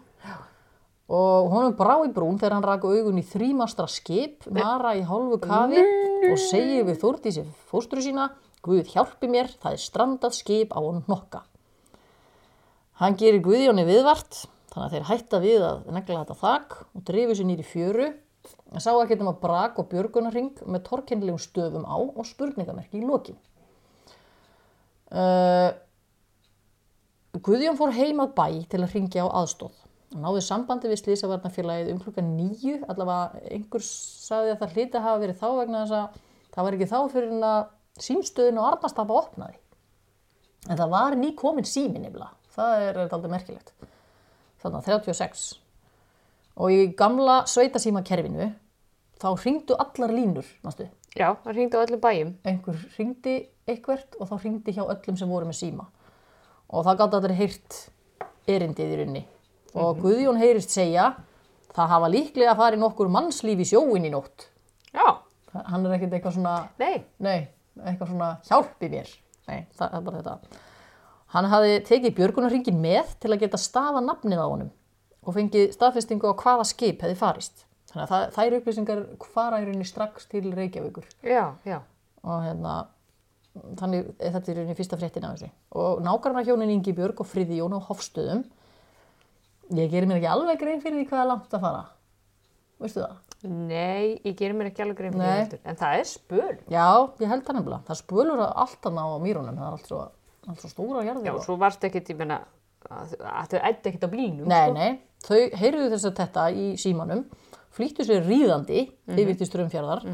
Og 1.05 1.51
honum 1.53 1.75
brá 1.77 1.99
í 2.07 2.13
brún 2.17 2.39
þegar 2.41 2.55
hann 2.57 2.65
rak 2.65 2.85
augun 2.89 3.21
í 3.21 3.25
þrýmastra 3.29 3.85
skip, 3.93 4.47
Mara 4.49 4.95
í 4.97 5.03
hálfu 5.05 5.37
kafi 5.43 5.83
og 6.31 6.39
segir 6.41 6.87
við 6.89 7.03
Þórdísi 7.03 7.45
fóstru 7.69 8.01
sína, 8.01 8.31
Guð 8.65 8.89
hjálpi 8.95 9.29
mér, 9.29 9.51
það 9.61 9.77
er 9.77 9.83
strandað 9.83 10.37
skip 10.39 10.73
á 10.73 10.81
honum 10.81 11.05
nokka. 11.11 11.43
Hann 13.03 13.19
gerir 13.21 13.43
Guðjóni 13.45 13.85
viðvart, 13.85 14.47
þannig 14.73 14.87
að 14.87 14.95
þeir 14.95 15.09
hætta 15.11 15.41
við 15.43 15.67
að 15.69 15.83
negla 15.93 16.23
þetta 16.23 16.39
þak 16.41 16.77
og 16.81 17.05
drifur 17.11 17.37
sér 17.37 17.51
nýri 17.51 17.67
fjöru. 17.69 18.09
Hann 18.73 18.85
sá 18.85 18.95
ekki 18.95 19.21
um 19.21 19.33
að 19.35 19.43
brak 19.45 19.77
og 19.83 19.91
björgunarring 19.93 20.65
með 20.65 20.87
torkennilegum 20.89 21.43
stöfum 21.43 21.85
á 21.85 21.97
og 22.01 22.25
spurningamerki 22.25 23.03
í 23.03 23.05
lokin. 23.05 23.37
Uh, 25.13 25.77
Guðjón 27.45 27.77
fór 27.77 27.93
heim 27.93 28.25
að 28.25 28.33
bæ 28.39 28.49
til 28.73 28.81
að 28.81 28.95
ringja 28.97 29.29
á 29.29 29.45
aðstóð. 29.45 29.84
Náði 30.15 30.43
sambandi 30.47 30.91
við 30.91 31.01
slísavarnafélagið 31.01 31.91
um 31.91 32.01
klukkan 32.03 32.29
nýju, 32.37 32.77
allavega 32.87 33.41
einhver 33.51 33.83
sagði 33.83 34.53
að 34.53 34.61
það 34.61 34.77
hliti 34.77 34.99
að 34.99 35.07
hafa 35.09 35.23
verið 35.25 35.41
þá 35.41 35.49
vegna 35.59 35.81
þess 35.83 35.97
að 35.99 36.21
það 36.55 36.67
var 36.67 36.77
ekki 36.77 36.91
þá 36.93 36.99
fyrir 37.11 37.33
en 37.35 37.47
að 37.49 37.65
símstöðin 38.05 38.61
og 38.63 38.69
Arnastapa 38.69 39.17
opnaði. 39.19 39.59
En 40.71 40.79
það 40.79 40.95
var 40.95 41.19
ný 41.19 41.33
komin 41.37 41.67
sími 41.67 41.99
nefnilega, 41.99 42.31
það 42.55 42.85
er 42.87 43.01
aldrei 43.05 43.33
merkilegt. 43.33 43.75
Þannig 44.63 44.79
að 44.79 44.91
36. 44.93 45.43
Og 46.63 46.71
í 46.71 46.87
gamla 46.97 47.41
sveitasímakerfinu 47.51 48.53
þá 49.19 49.29
ringdu 49.43 49.77
allar 49.83 50.15
línur, 50.15 50.47
mástu. 50.63 50.87
Já, 51.15 51.35
það 51.43 51.59
ringdi 51.59 51.79
á 51.79 51.85
öllum 51.85 52.03
bæjum. 52.03 52.33
Einhver 52.47 52.81
ringdi 52.97 53.35
eitthvert 53.71 54.17
og 54.19 54.31
þá 54.31 54.35
ringdi 54.43 54.75
hjá 54.75 54.83
öllum 54.87 55.19
sem 55.19 55.31
voru 55.31 55.51
með 55.51 55.61
síma. 55.61 55.87
Og 56.71 56.87
það 56.87 57.01
gátt 57.03 57.19
allir 57.19 57.39
heyrt 57.39 57.79
erindið 58.51 58.95
í 58.95 58.99
runni. 59.03 59.23
Og 59.75 59.99
Guðjón 60.03 60.39
heyrist 60.39 60.71
segja, 60.75 61.09
það 61.75 61.91
hafa 61.91 62.11
líklega 62.13 62.55
farið 62.59 62.83
nokkur 62.85 63.09
mannslíf 63.11 63.63
í 63.65 63.69
sjóin 63.73 64.07
í 64.07 64.13
nótt. 64.15 64.49
Já, 64.95 65.19
Hann 65.55 65.85
er 65.87 65.93
ekkert 65.95 66.15
eitthvað 66.17 66.35
svona, 66.35 66.53
nei. 66.83 67.05
nei, 67.23 67.47
eitthvað 67.79 68.09
svona 68.11 68.31
hjálpi 68.49 68.89
mér. 68.91 69.11
Nei, 69.47 69.61
það 69.79 69.93
er 69.95 70.01
bara 70.07 70.23
þetta. 70.23 70.63
Hann 71.35 71.47
hafði 71.51 71.77
tekið 71.87 72.17
björgunarringin 72.19 72.81
með 72.83 73.13
til 73.23 73.31
að 73.35 73.45
geta 73.45 73.61
stafa 73.63 74.03
nafnið 74.03 74.43
á 74.43 74.47
honum 74.51 74.73
og 75.25 75.37
fengið 75.37 75.71
staðfestingu 75.77 76.31
á 76.31 76.35
hvaða 76.43 76.67
skip 76.69 77.05
hefði 77.07 77.19
farist. 77.21 77.63
Þannig 77.91 78.03
að 78.05 78.11
það, 78.11 78.25
þær 78.35 78.57
upplýsingar 78.59 79.05
fara 79.35 79.61
í 79.63 79.69
rauninni 79.69 79.87
strax 79.87 80.27
til 80.31 80.43
Reykjavíkur 80.53 81.07
Já, 81.23 81.45
já. 81.65 81.79
og 82.27 82.43
hérna 82.45 82.75
þannig 83.79 84.11
þetta 84.19 84.51
er 84.51 84.59
rauninni 84.59 84.77
fyrsta 84.79 84.99
fréttin 84.99 85.27
af 85.29 85.37
þessu. 85.39 85.51
Og 85.79 86.03
nákvæmlega 86.03 86.51
hjónin 86.51 86.75
Ingi 86.75 86.95
Björg 86.99 87.23
og 87.23 87.31
Friði 87.31 87.61
Jón 87.61 87.79
á 87.79 87.81
Hofstöðum. 87.87 88.43
Ég 89.73 89.91
gerir 89.91 90.07
mér 90.11 90.19
ekki 90.21 90.29
alveg 90.29 90.59
grein 90.61 90.81
fyrir 90.83 90.99
því 91.01 91.07
hvað 91.09 91.23
er 91.25 91.29
langt 91.31 91.55
að 91.57 91.61
fara. 91.65 91.85
Veistu 92.85 93.01
það? 93.01 93.15
Nei, 93.45 94.21
ég 94.25 94.35
gerir 94.37 94.55
mér 94.57 94.69
ekki 94.71 94.83
alveg 94.85 94.99
grein 94.99 95.13
fyrir 95.15 95.25
því 95.25 95.39
heldur. 95.41 95.61
En 95.65 95.77
það 95.81 95.99
er 96.01 96.09
spöl. 96.11 96.59
Já, 96.73 96.87
ég 97.21 97.29
held 97.33 97.45
það 97.47 97.57
nefnilega. 97.59 97.81
Það 97.89 98.01
spölur 98.03 98.43
allt 98.45 98.89
annað 98.91 99.15
á 99.15 99.19
mýrunum. 99.25 99.57
Það 99.61 99.67
er 99.69 99.79
allt 99.79 99.89
svo, 99.89 100.03
allt 100.49 100.61
svo 100.65 100.71
stóra 100.73 101.05
jarðir. 101.07 101.25
Já, 101.29 101.35
og- 101.35 101.45
svo 101.47 101.57
varst 101.61 101.85
ekkert, 101.89 102.09
ég 102.13 102.17
menna, 102.21 102.41
að 102.91 103.17
að 103.21 103.49
þau 103.55 103.61
ætti 103.71 103.91
ekkert 103.93 104.05
á 104.05 104.11
bílnum. 104.13 104.47
Nei, 104.47 104.65
sko. 104.69 104.75
nei, 104.75 105.01
þau 105.25 105.59
heyrðu 105.63 105.91
þess 105.95 106.05
að 106.11 106.17
þetta 106.21 106.47
í 106.53 106.67
símanum, 106.77 107.25
flýttu 107.75 108.05
sér 108.05 108.25
ríðandi 108.29 108.83
yfir 109.09 109.39
til 109.39 109.47
strömfjörðar, 109.49 110.05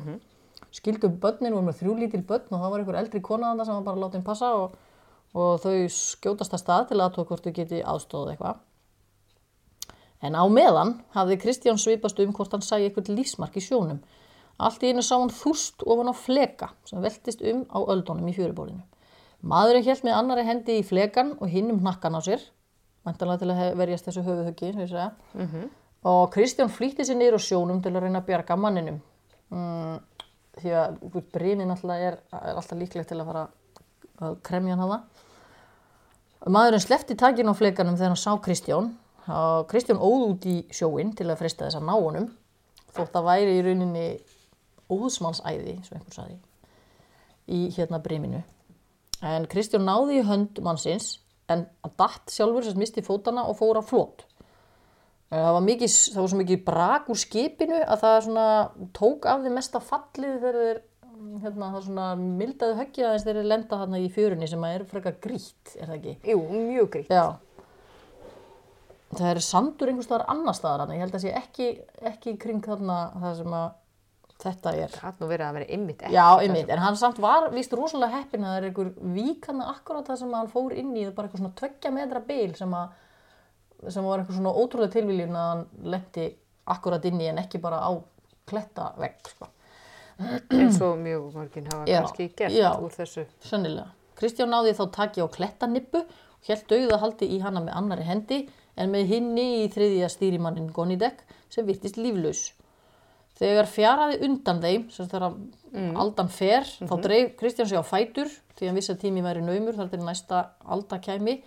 skildu 0.70 1.08
börnin, 1.18 1.52
voru 1.52 1.66
með 1.66 1.80
þrjú 1.82 1.96
lítil 1.98 2.22
börn 2.26 2.46
og 2.54 2.60
það 2.62 2.70
var 2.70 2.78
einhver 2.84 2.98
eldri 3.00 3.20
kona 3.20 3.50
þarna 3.50 3.64
sem 3.66 3.74
var 3.74 3.82
bara 3.82 4.02
látið 4.06 4.22
passa 4.24 4.54
og, 4.54 4.76
og 5.34 5.58
þau 5.60 5.74
skjótast 5.90 6.54
að 6.54 6.62
stað 6.62 6.88
til 6.88 7.00
að 7.02 7.14
tók 7.16 7.26
hvort 7.32 7.42
þau 7.42 7.52
geti 7.52 7.82
aðstóðið 7.82 8.30
eitthvað. 8.36 8.60
En 10.20 10.36
á 10.36 10.44
meðan 10.52 10.98
hafði 11.16 11.38
Kristján 11.40 11.80
svipast 11.80 12.18
um 12.20 12.32
hvort 12.36 12.52
hann 12.52 12.64
sæi 12.64 12.84
eitthvað 12.84 13.14
lífsmark 13.16 13.56
í 13.56 13.64
sjónum. 13.64 14.02
Allt 14.60 14.82
í 14.84 14.90
einu 14.92 15.02
sá 15.04 15.14
hann 15.16 15.32
þúst 15.32 15.84
ofan 15.88 16.12
á 16.12 16.14
fleka 16.14 16.70
sem 16.84 17.00
veltist 17.00 17.40
um 17.40 17.64
á 17.72 17.78
öldunum 17.80 18.28
í 18.28 18.34
fjörubólinu. 18.36 18.82
Maðurinn 19.40 19.86
hélt 19.86 20.04
með 20.04 20.18
annari 20.18 20.44
hendi 20.44 20.80
í 20.80 20.84
flekan 20.84 21.32
og 21.40 21.48
hinn 21.48 21.70
um 21.72 21.80
hnakkan 21.80 22.18
á 22.18 22.20
sér, 22.20 22.42
vantanlega 23.08 23.40
til 23.40 23.54
að 23.54 23.78
verjast 23.80 24.10
þessu 24.10 24.24
sem 24.26 24.82
ég 24.82 24.90
segja. 24.90 25.06
Og 26.04 26.30
Kristján 26.32 26.72
flýtti 26.72 27.04
sér 27.04 27.16
niður 27.16 27.40
á 27.40 27.46
sjónum 27.46 27.80
til 27.80 27.94
að 27.94 28.04
reyna 28.04 28.20
að 28.20 28.28
bjarga 28.28 28.56
manninum. 28.56 29.00
Mm, 29.48 29.96
því 30.60 30.76
að 30.76 31.00
brínin 31.32 31.72
alltaf 31.72 31.96
er, 31.96 32.20
er 32.32 32.54
alltaf 32.54 32.78
líklegt 32.78 33.08
til 33.08 33.20
að 33.20 33.32
fara 33.32 33.46
að 34.20 34.38
kremja 34.44 34.76
hann 34.76 34.84
hafa. 34.84 35.00
Maðurinn 36.48 36.84
slefti 36.84 37.16
takinn 37.16 37.48
á 37.48 37.54
flekanum 37.56 37.96
þegar 37.96 38.14
hann 38.14 38.20
sá 38.20 38.32
Kristján. 38.44 38.92
Kristján 39.70 40.00
óð 40.00 40.26
út 40.30 40.46
í 40.48 40.56
sjóin 40.74 41.12
til 41.16 41.28
að 41.28 41.40
frista 41.42 41.66
þess 41.66 41.80
að 41.80 41.88
ná 41.88 41.94
honum. 41.96 42.28
Þótt 42.90 43.18
að 43.20 43.28
væri 43.28 43.58
í 43.58 43.64
rauninni 43.66 44.06
óðsmannsæði, 44.90 45.76
svo 45.86 45.98
einhver 45.98 46.16
saði, 46.16 46.38
í 47.46 47.60
hérna 47.76 48.00
briminu. 48.02 48.40
En 49.22 49.46
Kristján 49.50 49.86
náði 49.86 50.18
í 50.18 50.26
hönd 50.26 50.58
mannsins 50.64 51.18
en 51.50 51.66
að 51.84 51.94
datt 52.00 52.32
sjálfur 52.32 52.66
sem 52.66 52.78
misti 52.80 53.04
fótana 53.04 53.46
og 53.50 53.58
fór 53.60 53.78
á 53.78 53.84
flót. 53.84 54.24
Það 55.30 55.52
var, 55.54 55.62
mikið, 55.62 55.92
það 56.10 56.20
var 56.20 56.30
svo 56.32 56.38
mikið 56.40 56.62
brak 56.66 57.10
úr 57.12 57.18
skipinu 57.20 57.76
að 57.84 58.00
það 58.02 58.16
svona 58.26 58.46
tók 58.96 59.28
af 59.30 59.44
því 59.44 59.52
mesta 59.54 59.82
fallið 59.84 60.32
þegar 60.42 60.58
þeir 60.64 60.80
hérna, 61.44 61.68
það 61.74 61.84
svona 61.86 62.06
mildaði 62.18 62.76
höggið 62.80 63.06
aðeins 63.06 63.26
þegar 63.26 63.38
þeir 63.38 63.48
lenda 63.52 63.78
þarna 63.82 64.00
í 64.00 64.08
fjörunni 64.14 64.48
sem 64.50 64.66
að 64.66 64.74
er 64.74 64.84
frekar 64.90 65.16
grýtt, 65.22 65.74
er 65.76 65.86
það 65.86 65.96
ekki? 65.98 66.14
Jú, 66.32 66.40
mjög 66.50 66.90
grýtt. 66.96 67.12
Já. 67.14 67.24
Það 69.10 69.28
er 69.32 69.40
sandur 69.42 69.90
einhvers 69.90 70.06
staðar 70.06 70.28
annar 70.30 70.54
staðar 70.54 70.84
þarna. 70.84 70.96
Ég 70.96 71.04
held 71.04 71.16
að 71.18 71.24
sé 71.24 71.34
ekki, 71.34 71.68
ekki 72.12 72.36
kring 72.38 72.62
þarna 72.62 72.98
það 73.18 73.38
sem 73.40 73.54
að 73.58 73.68
þetta 74.40 74.72
er. 74.78 74.92
Það 74.94 75.06
hatt 75.08 75.20
nú 75.20 75.28
verið 75.30 75.46
að 75.46 75.56
vera 75.58 75.68
ymmit. 75.76 76.04
Já, 76.14 76.26
einmitt, 76.40 76.70
en 76.70 76.82
hann 76.84 76.98
samt 76.98 77.20
var 77.22 77.48
víst 77.54 77.74
rosalega 77.76 78.20
heppin 78.20 78.46
að 78.46 78.54
það 78.54 78.60
er 78.60 78.68
einhver 78.70 78.92
vík 79.16 79.48
hann 79.50 79.62
akkurat 79.66 80.08
það 80.08 80.20
sem 80.22 80.36
hann 80.38 80.52
fór 80.52 80.76
inn 80.76 80.94
í, 80.94 81.02
það 81.02 81.10
er 81.10 81.16
bara 81.18 81.28
eitthvað 81.28 81.42
svona 81.42 81.58
tveggja 81.60 81.92
metra 81.96 82.22
bil 82.30 82.54
sem 82.58 82.76
að 82.78 83.90
sem 83.90 84.04
var 84.04 84.20
eitthvað 84.22 84.38
svona 84.38 84.54
ótrúlega 84.60 84.94
tilviljun 84.94 85.36
að 85.40 85.50
hann 85.50 85.62
lendi 85.94 86.26
akkurat 86.70 87.06
inn 87.08 87.20
í 87.20 87.28
en 87.30 87.40
ekki 87.42 87.60
bara 87.62 87.80
á 87.80 87.90
kletta 88.50 88.90
vegg, 89.00 89.20
sko. 89.34 89.48
eins 90.52 90.80
og 90.84 90.98
mjög 91.00 91.30
margin 91.34 91.68
hafa 91.72 91.86
Já, 91.88 92.00
kannski 92.02 92.28
gert 92.36 92.56
já. 92.56 92.70
úr 92.76 92.92
þessu. 92.92 93.24
Sennilega. 93.44 93.88
Kristján 94.20 94.50
náði 94.52 94.74
þá 94.76 94.84
taki 94.92 95.24
á 95.24 95.28
klettanippu 95.32 96.02
og 96.04 96.48
held 96.48 96.66
dauðahaldi 96.68 97.28
í 97.36 97.38
hana 97.40 97.62
með 97.64 97.76
annari 97.78 98.04
hendi 98.04 98.40
en 98.80 98.90
með 98.94 99.10
hinni 99.12 99.46
í 99.64 99.68
þriðja 99.72 100.08
stýrimannin 100.12 100.70
Gonidek 100.74 101.20
sem 101.52 101.66
virtist 101.68 101.98
líflaus. 102.00 102.50
Þegar 103.40 103.68
fjaraði 103.72 104.18
undan 104.26 104.60
þeim, 104.60 104.86
sem 104.92 105.08
þegar 105.08 105.34
aldan 106.02 106.28
fer, 106.32 106.66
þá 106.80 106.94
dreif 107.04 107.36
Kristján 107.40 107.68
sig 107.70 107.80
á 107.80 107.84
fætur 107.86 108.28
því 108.58 108.68
að 108.74 108.98
tími 109.00 109.22
væri 109.24 109.40
naumur 109.44 109.76
þar 109.78 109.88
til 109.92 110.02
næsta 110.04 110.40
alda 110.68 110.98
kæmi 111.00 111.38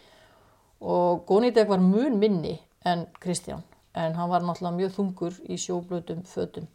og 0.82 1.26
Gonidek 1.30 1.70
var 1.70 1.84
mun 1.84 2.18
minni 2.20 2.56
en 2.86 3.06
Kristján 3.22 3.62
en 3.94 4.16
hann 4.18 4.30
var 4.32 4.42
náttúrulega 4.42 4.78
mjög 4.80 4.94
þungur 4.96 5.36
í 5.46 5.58
sjóblötum 5.62 6.24
fötum. 6.26 6.66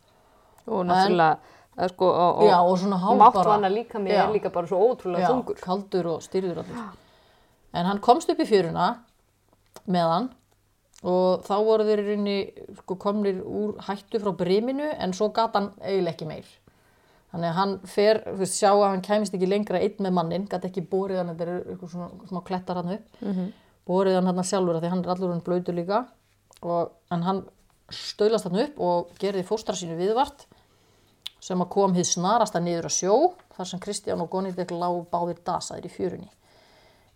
Og 0.68 0.84
náttúrulega, 0.86 1.38
er 1.78 1.88
sko, 1.90 2.06
og, 2.06 2.42
Já, 2.46 2.58
og 2.62 2.78
svona 2.78 2.98
hálf 3.02 3.18
mátt 3.18 3.34
bara- 3.34 3.56
vana 3.56 3.68
líka 3.68 3.98
Já. 3.98 4.28
er 4.28 4.32
líka 4.32 4.52
bara 4.52 4.66
svo 4.66 4.78
ótrúlega 4.78 5.26
Já, 5.26 5.28
þungur. 5.32 5.60
kaldur 5.60 6.06
og 6.06 6.22
styrður 6.22 6.58
allir. 6.62 6.84
En 7.74 7.84
hann 7.84 7.98
komst 8.00 8.30
upp 8.30 8.38
í 8.38 8.46
fjöruna 8.46 8.98
með 9.86 10.08
hann 10.08 10.30
og 11.06 11.44
þá 11.46 11.54
voru 11.66 11.86
þeir 11.86 12.00
í 12.02 12.06
rauninni 12.08 12.38
sko, 12.80 12.96
komnir 12.98 13.42
úr 13.42 13.76
hættu 13.86 14.18
frá 14.22 14.32
briminu 14.36 14.88
en 14.98 15.14
svo 15.14 15.30
gat 15.34 15.54
hann 15.54 15.70
eiginlega 15.78 16.16
ekki 16.16 16.26
meir. 16.30 16.48
Þannig 17.28 17.50
að 17.50 17.58
hann 17.58 17.74
fer, 17.84 18.22
þú 18.24 18.38
veist, 18.40 18.56
sjá 18.56 18.70
að 18.72 18.86
hann 18.86 19.04
kæmist 19.04 19.34
ekki 19.36 19.50
lengra 19.50 19.82
einn 19.84 19.98
með 20.00 20.14
mannin, 20.16 20.46
gat 20.48 20.64
ekki 20.64 20.86
borið 20.88 21.20
hann, 21.20 21.34
þetta 21.34 21.44
er 21.44 21.72
eitthvað 21.74 21.92
svona 21.92 22.30
smá 22.30 22.40
klettar 22.46 22.80
hann 22.80 22.94
upp, 22.96 23.08
-hmm. 23.20 23.50
borið 23.86 24.16
hann 24.16 24.26
hann 24.26 24.44
sjálfur 24.44 24.76
af 24.76 24.82
því 24.82 24.92
hann 24.94 25.04
er 25.04 25.10
allur 25.12 25.34
hann 25.34 25.44
blöytur 25.44 25.74
líka 25.76 26.06
og, 26.62 26.92
en 27.10 27.22
hann 27.22 27.44
stöylast 27.90 28.48
hann 28.48 28.60
upp 28.64 28.80
og 28.80 29.12
gerði 29.20 29.44
fóstra 29.44 29.76
sínu 29.76 29.96
viðvart 29.96 30.46
sem 31.40 31.60
að 31.60 31.70
kom 31.72 31.94
hið 31.94 32.06
snarasta 32.06 32.60
niður 32.60 32.88
á 32.88 32.92
sjó 32.92 33.14
þar 33.56 33.70
sem 33.70 33.80
Kristján 33.80 34.20
og 34.20 34.30
Gonidek 34.30 34.70
lág 34.74 35.06
báðir 35.12 35.38
dasaðir 35.44 35.86
í 35.86 35.92
fjörunni. 35.92 36.30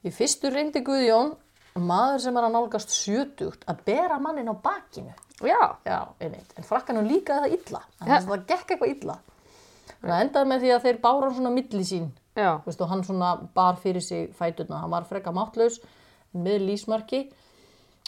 Í 0.03 0.11
fyrstu 0.11 0.51
reyndi 0.51 0.83
Guðjón, 0.83 1.35
maður 1.81 2.21
sem 2.25 2.37
er 2.37 2.47
að 2.47 2.55
nálgast 2.57 2.93
sjötugt, 2.95 3.63
að 3.71 3.85
bera 3.87 4.19
mannin 4.21 4.51
á 4.53 4.55
bakinu. 4.55 5.13
Já, 5.43 5.77
Já, 5.87 5.99
einmitt. 6.21 6.53
En 6.59 6.67
frakkanum 6.67 7.07
líkaði 7.09 7.49
það 7.49 7.55
illa. 7.57 7.81
Þannig 7.99 8.17
að 8.17 8.27
það 8.29 8.45
gekk 8.53 8.75
eitthvað 8.75 8.93
illa. 8.93 9.17
Það 10.03 10.21
endaði 10.25 10.51
með 10.51 10.61
því 10.65 10.73
að 10.75 10.85
þeir 10.87 10.99
bára 11.03 11.25
hann 11.27 11.35
svona 11.39 11.55
milli 11.55 11.85
sín. 11.87 12.11
já, 12.37 12.51
Þú 12.63 12.67
Veist, 12.67 12.81
og 12.81 12.89
hann 12.93 13.05
svona 13.07 13.31
bar 13.55 13.77
fyrir 13.83 14.03
sig 14.03 14.31
fæturna. 14.35 14.81
Hann 14.83 14.91
var 14.91 15.05
freka 15.09 15.33
máttlaus 15.35 15.81
með 16.33 16.67
lífsmarki 16.69 17.23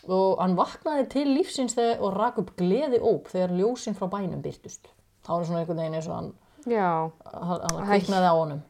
og 0.09 0.38
hann 0.40 0.57
vaknaði 0.57 1.09
til 1.12 1.27
lífsins 1.33 1.74
þegar, 1.74 2.00
og 2.05 2.14
rak 2.16 2.38
upp 2.42 2.55
gleði 2.59 3.00
óp 3.00 3.29
þegar 3.33 3.55
ljósin 3.57 3.96
frá 3.96 4.09
bænum 4.12 4.42
byrtust. 4.44 4.88
Það 5.24 5.37
var 5.38 5.44
svona 5.48 5.61
einhvern 5.62 5.81
veginn 5.81 5.94
eins 5.98 6.09
og 6.09 6.16
hann 6.18 6.33
já, 6.68 6.88
hann 7.33 7.62
hann 7.64 7.87
kviknaði 7.88 8.29
á 8.29 8.35
honum 8.37 8.62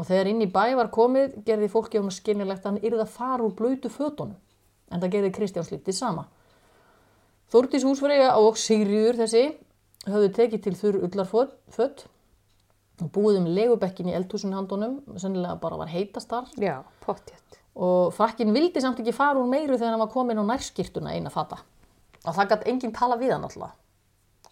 og 0.00 0.06
þegar 0.08 0.30
inn 0.30 0.40
í 0.40 0.48
bæ 0.48 0.76
var 0.78 0.88
komið 0.94 1.42
gerði 1.44 1.68
fólki 1.68 2.00
um 2.00 2.08
að 2.08 2.16
skynilegt 2.16 2.64
að 2.64 2.70
hann 2.70 2.84
yrði 2.88 3.02
að 3.04 3.16
fara 3.18 3.44
úr 3.44 3.52
blöytu 3.56 3.90
fötunum. 3.92 4.38
En 4.90 5.02
það 5.02 5.12
gerði 5.16 5.32
Kristján 5.36 5.66
slítið 5.66 5.96
sama. 5.98 6.24
Þórdís 7.52 7.84
húsfreyja 7.84 8.32
og 8.40 8.56
Sigriður 8.58 9.20
þessi 9.20 9.44
höfðu 10.06 10.30
tekið 10.38 10.64
til 10.64 10.74
þurr 10.78 11.00
ullarfött 11.04 12.06
og 13.00 13.10
búið 13.12 13.40
um 13.42 13.50
legubekkin 13.52 14.08
í 14.08 14.16
eldhúsin 14.16 14.56
handunum 14.56 15.00
sennilega 15.20 15.58
bara 15.60 15.78
var 15.80 15.92
heitast 15.92 16.32
þar. 16.32 16.48
Já, 16.56 16.80
pottjætt. 17.04 17.58
og 17.74 18.12
frakkin 18.12 18.54
vildi 18.54 18.80
samt 18.82 18.98
ekki 19.00 19.14
fara 19.14 19.38
úr 19.40 19.48
meiru 19.48 19.76
þegar 19.76 19.94
hann 19.94 20.02
var 20.02 20.12
komin 20.12 20.40
á 20.40 20.44
nærskirtuna 20.44 21.14
eina 21.14 21.30
fata. 21.30 21.60
Og 22.24 22.34
það 22.36 22.50
gæti 22.54 22.72
enginn 22.72 22.96
tala 22.96 23.16
við 23.20 23.34
hann 23.36 23.46
alltaf. 23.46 23.76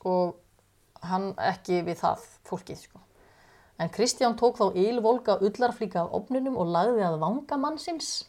Og 0.04 0.36
hann 1.08 1.32
ekki 1.36 1.82
við 1.86 2.00
það 2.00 2.24
fólkið 2.48 2.80
sko. 2.84 3.02
En 3.78 3.92
Kristján 3.94 4.36
tók 4.38 4.58
þá 4.58 4.74
ylvolga 4.74 5.38
ullarflíka 5.44 6.02
af 6.04 6.16
opninum 6.18 6.58
og 6.58 6.72
lagði 6.74 7.06
að 7.06 7.20
vanga 7.22 7.60
mannsins 7.60 8.28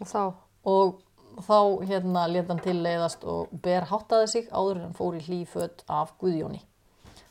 Og 0.00 0.08
þá, 0.08 0.20
og 0.64 1.00
þá 1.44 1.58
hérna 1.88 2.24
lét 2.30 2.48
hann 2.48 2.62
til 2.64 2.78
leiðast 2.80 3.24
og 3.28 3.52
berháttaði 3.64 4.30
sig 4.32 4.48
áður 4.48 4.86
en 4.86 4.96
fór 4.96 5.18
í 5.18 5.24
hlýföt 5.26 5.84
af 5.92 6.14
Guðjóni. 6.20 6.62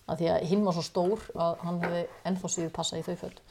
Af 0.10 0.20
því 0.20 0.30
að 0.34 0.46
hinn 0.52 0.66
var 0.66 0.78
svo 0.78 0.86
stór 0.86 1.26
að 1.34 1.66
hann 1.66 1.82
hefði 1.84 2.04
ennþá 2.30 2.52
síður 2.54 2.76
passað 2.78 3.02
í 3.02 3.08
þau 3.08 3.18
föt. 3.24 3.42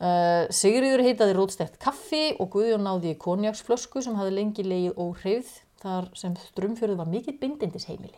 Uh, 0.00 0.46
Sigriður 0.48 1.04
heitaði 1.04 1.36
rótstert 1.36 1.76
kaffi 1.80 2.30
og 2.40 2.48
Guðjón 2.54 2.86
náði 2.86 3.12
í 3.12 3.20
konjaksflösku 3.20 4.00
sem 4.04 4.16
hafði 4.16 4.36
lengi 4.38 4.64
leið 4.64 4.96
óhreyfð 4.96 5.52
þar 5.82 6.08
sem 6.16 6.36
strömmfjörðu 6.48 6.96
var 7.02 7.08
mikill 7.12 7.36
bindindis 7.40 7.88
heimili. 7.88 8.16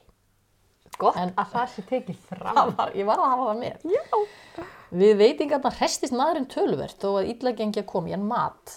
Gott 1.02 1.18
En- 1.20 1.34
að 1.38 1.52
það 1.56 1.74
sé 1.74 1.84
tekið 1.90 2.22
fram. 2.30 2.72
Var, 2.78 2.94
ég 2.98 3.08
var 3.08 3.20
að 3.22 3.32
hafa 3.34 3.48
það 3.50 3.60
með. 3.62 3.86
Já. 3.96 4.66
Við 5.02 5.14
veitingarna 5.22 5.74
hrestist 5.78 6.16
maðurinn 6.16 6.48
töluvert 6.52 6.98
þó 7.00 7.08
að 7.20 7.30
illa 7.34 7.54
gengi 7.58 7.82
að 7.82 7.88
koma 7.92 8.10
í 8.12 8.14
hann 8.16 8.28
mat. 8.28 8.76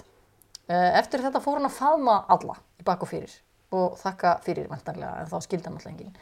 Uh, 0.66 0.92
eftir 1.00 1.22
þetta 1.22 1.44
fór 1.44 1.60
hann 1.60 1.70
að 1.70 1.78
faðma 1.78 2.18
alla 2.34 2.56
í 2.82 2.86
bak 2.88 3.04
og 3.06 3.12
fyrir 3.12 3.34
og 3.76 3.96
þakka 4.00 4.40
fyrir 4.46 4.70
vantarlega 4.72 5.22
en 5.22 5.30
þá 5.30 5.38
skildi 5.44 5.68
hann 5.68 5.78
alltaf 5.78 5.92
enginn. 5.92 6.14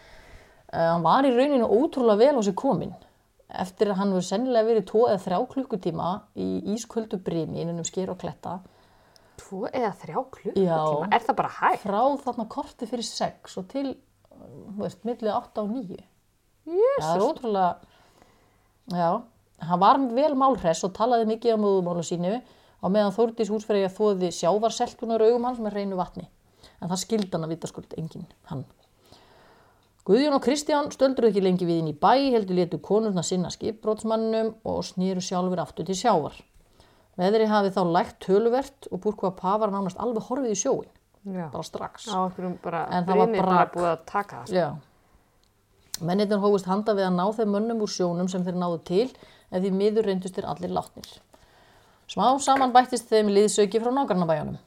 Uh, 0.73 0.87
hann 0.89 1.05
var 1.05 1.27
í 1.27 1.31
rauninu 1.35 1.67
ótrúlega 1.69 2.19
vel 2.25 2.39
á 2.39 2.41
sig 2.43 2.55
kominn 2.59 2.93
eftir 3.53 3.91
að 3.91 3.99
hann 4.01 4.13
hefur 4.13 4.25
sennilega 4.25 4.69
verið 4.69 4.85
tvo 4.89 5.03
eða 5.09 5.21
þrjá 5.23 5.39
klukkutíma 5.53 6.11
í 6.41 6.47
ísköldu 6.73 7.19
brimi 7.23 7.61
innan 7.61 7.81
um 7.83 7.87
sker 7.87 8.11
og 8.13 8.19
kletta 8.21 8.59
Tvo 9.37 9.65
eða 9.69 9.91
þrjá 10.01 10.19
klukkutíma, 10.35 11.07
er 11.13 11.23
það 11.25 11.37
bara 11.39 11.51
hægt? 11.59 11.83
frá 11.85 12.01
þarna 12.25 12.45
korti 12.49 12.87
fyrir 12.89 13.05
sex 13.07 13.57
og 13.61 13.67
til, 13.71 13.93
veist, 14.79 15.01
millið 15.07 15.31
átta 15.33 15.63
og 15.63 15.71
níu. 15.73 15.99
Jésus. 16.63 16.99
Það 17.03 17.15
er 17.15 17.25
ótrúlega, 17.25 17.71
já, 18.93 19.09
hann 19.67 19.81
var 19.83 19.99
vel 20.15 20.35
málhress 20.39 20.85
og 20.87 20.93
talaði 20.95 21.27
mikið 21.33 21.57
á 21.59 21.63
móðumálu 21.63 22.05
sínu 22.07 22.37
á 22.39 22.85
meðan 22.91 23.15
Þórdís 23.15 23.51
húsfreyja 23.51 23.91
þóði 23.91 24.31
sjávarseltunar 24.35 25.23
augum 25.23 25.49
hans 25.49 25.59
með 25.63 25.77
reynu 25.79 25.99
vatni. 25.99 26.29
En 26.79 26.91
það 26.91 27.03
skildi 27.03 27.31
hann 27.31 27.45
að 27.47 27.53
vita 27.55 27.69
skuld 27.71 27.93
enginn, 27.99 28.25
hann. 28.49 28.63
Guðjón 30.03 30.35
og 30.35 30.43
Kristján 30.43 30.89
stöldur 30.91 31.29
ekki 31.29 31.43
lengi 31.43 31.67
við 31.67 31.77
inn 31.79 31.91
í 31.93 31.95
bæ, 31.95 32.33
heldur 32.33 32.57
letu 32.57 32.79
konurna 32.83 33.23
sinna 33.23 33.51
skipbrótsmannum 33.53 34.49
og 34.67 34.81
snýru 34.83 35.23
sjálfur 35.23 35.61
aftur 35.63 35.87
til 35.87 35.95
sjávar. 35.95 36.35
Veðri 37.15 37.47
hafi 37.47 37.71
þá 37.71 37.83
lægt 37.87 38.17
töluvert 38.25 38.89
og 38.91 38.99
Burkva 39.05 39.31
Pava 39.37 39.61
var 39.63 39.71
nánast 39.71 39.99
alveg 40.01 40.25
horfið 40.27 40.55
í 40.55 40.59
sjóin, 40.59 40.89
Já. 41.23 41.47
bara 41.51 41.63
strax. 41.63 42.07
Bara, 42.63 42.87
En 42.91 43.05
það 43.05 43.17
var 43.17 43.27
brak. 43.37 43.75
það. 44.05 44.47
sko. 44.47 44.55
Já. 44.55 44.75
Mennirnir 46.01 46.41
hófust 46.41 46.65
handa 46.67 46.95
við 46.97 47.07
að 47.07 47.15
ná 47.15 47.25
þeim 47.37 47.51
mönnum 47.53 47.83
úr 47.85 47.91
sjónum 47.93 48.29
sem 48.29 48.43
þeir 48.43 48.57
náðu 48.59 48.79
til 48.83 49.05
en 49.51 49.61
því 49.63 49.71
miður 49.71 50.09
reyndust 50.09 50.35
þeir 50.35 50.49
allir 50.49 50.73
látnir. 50.73 51.09
Smá 52.09 52.25
saman 52.43 52.73
bættist 52.73 53.07
þeim 53.09 53.29
liðsauki 53.31 53.79
frá 53.79 53.91
nágrannabæjanum. 53.93 54.57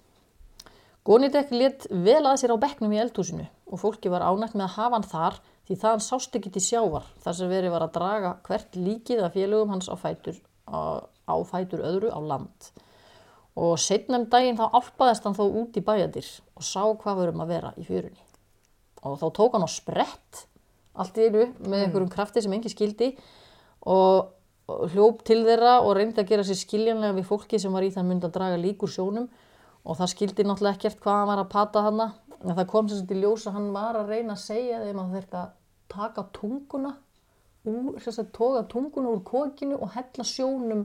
Gónidekk 1.06 1.52
let 1.54 1.84
vel 1.90 2.22
að 2.26 2.40
sér 2.40 2.54
á 2.54 2.62
bekknum 2.62 2.94
í 2.94 2.98
eldhúsinu 2.98 3.44
og 3.70 3.78
fólki 3.82 4.10
var 4.10 4.24
ánægt 4.26 4.56
með 4.56 4.64
að 4.66 4.74
hafa 4.78 4.96
hann 4.96 5.06
þar 5.10 5.36
því 5.66 5.76
þaðan 5.82 6.02
sást 6.06 6.38
ekki 6.38 6.50
til 6.54 6.62
sjávar 6.62 7.06
þar 7.22 7.36
sem 7.38 7.50
verið 7.50 7.74
var 7.74 7.84
að 7.86 7.94
draga 7.98 8.32
hvert 8.46 8.78
líkið 8.78 9.22
af 9.26 9.36
félögum 9.36 9.74
hans 9.74 9.90
á 9.90 9.94
fætur, 9.98 10.38
á, 10.66 11.02
á 11.30 11.34
fætur 11.46 11.84
öðru 11.86 12.10
á 12.10 12.18
land. 12.22 12.70
Og 13.56 13.78
setna 13.80 14.20
um 14.20 14.26
daginn 14.28 14.58
þá 14.58 14.68
álpaðist 14.68 15.24
hann 15.24 15.36
þó 15.36 15.46
út 15.46 15.78
í 15.78 15.84
bæjadir 15.84 16.28
og 16.56 16.66
sá 16.66 16.82
hvað 16.84 17.22
verum 17.22 17.42
að 17.44 17.52
vera 17.54 17.72
í 17.80 17.86
fjörunni. 17.86 18.22
Og 19.06 19.16
þá 19.20 19.26
tók 19.38 19.56
hann 19.56 19.64
á 19.64 19.70
sprett 19.70 20.42
allt 20.96 21.18
í 21.20 21.28
einu 21.28 21.46
með 21.64 21.86
einhverjum 21.86 22.12
krafti 22.12 22.42
sem 22.44 22.52
engi 22.56 22.72
skildi 22.72 23.10
og 23.86 24.32
hljóp 24.92 25.22
til 25.28 25.42
þeirra 25.46 25.78
og 25.84 25.94
reyndi 25.96 26.22
að 26.22 26.30
gera 26.32 26.44
sér 26.46 26.58
skiljanlega 26.58 27.16
við 27.16 27.28
fólki 27.28 27.60
sem 27.62 27.72
var 27.72 27.86
í 27.86 27.92
þann 27.94 28.08
mynd 28.10 28.26
að 28.26 28.34
draga 28.36 28.60
líkur 28.60 28.92
sjónum. 28.92 29.28
Og 29.86 29.98
það 30.00 30.12
skildi 30.12 30.46
náttúrulega 30.46 30.80
ekkert 30.80 31.02
hvað 31.04 31.20
hann 31.20 31.30
var 31.30 31.42
að 31.44 31.52
pata 31.52 31.84
hana 31.86 32.08
en 32.42 32.56
það 32.56 32.68
kom 32.72 32.88
sem 32.90 33.00
sagt 33.00 33.14
í 33.14 33.20
ljós 33.20 33.46
að 33.48 33.58
hann 33.58 33.72
var 33.74 33.98
að 33.98 34.12
reyna 34.12 34.34
að 34.34 34.42
segja 34.42 34.82
þeim 34.82 35.02
að 35.02 35.12
þeir 35.14 35.28
að 35.40 35.52
taka 35.92 36.24
tunguna 36.36 36.92
úr, 37.66 37.96
sem 38.02 38.14
sagt 38.14 38.32
toga 38.36 38.64
tunguna 38.70 39.12
úr 39.14 39.22
kokinu 39.26 39.78
og 39.78 39.94
hella 39.94 40.26
sjónum 40.26 40.84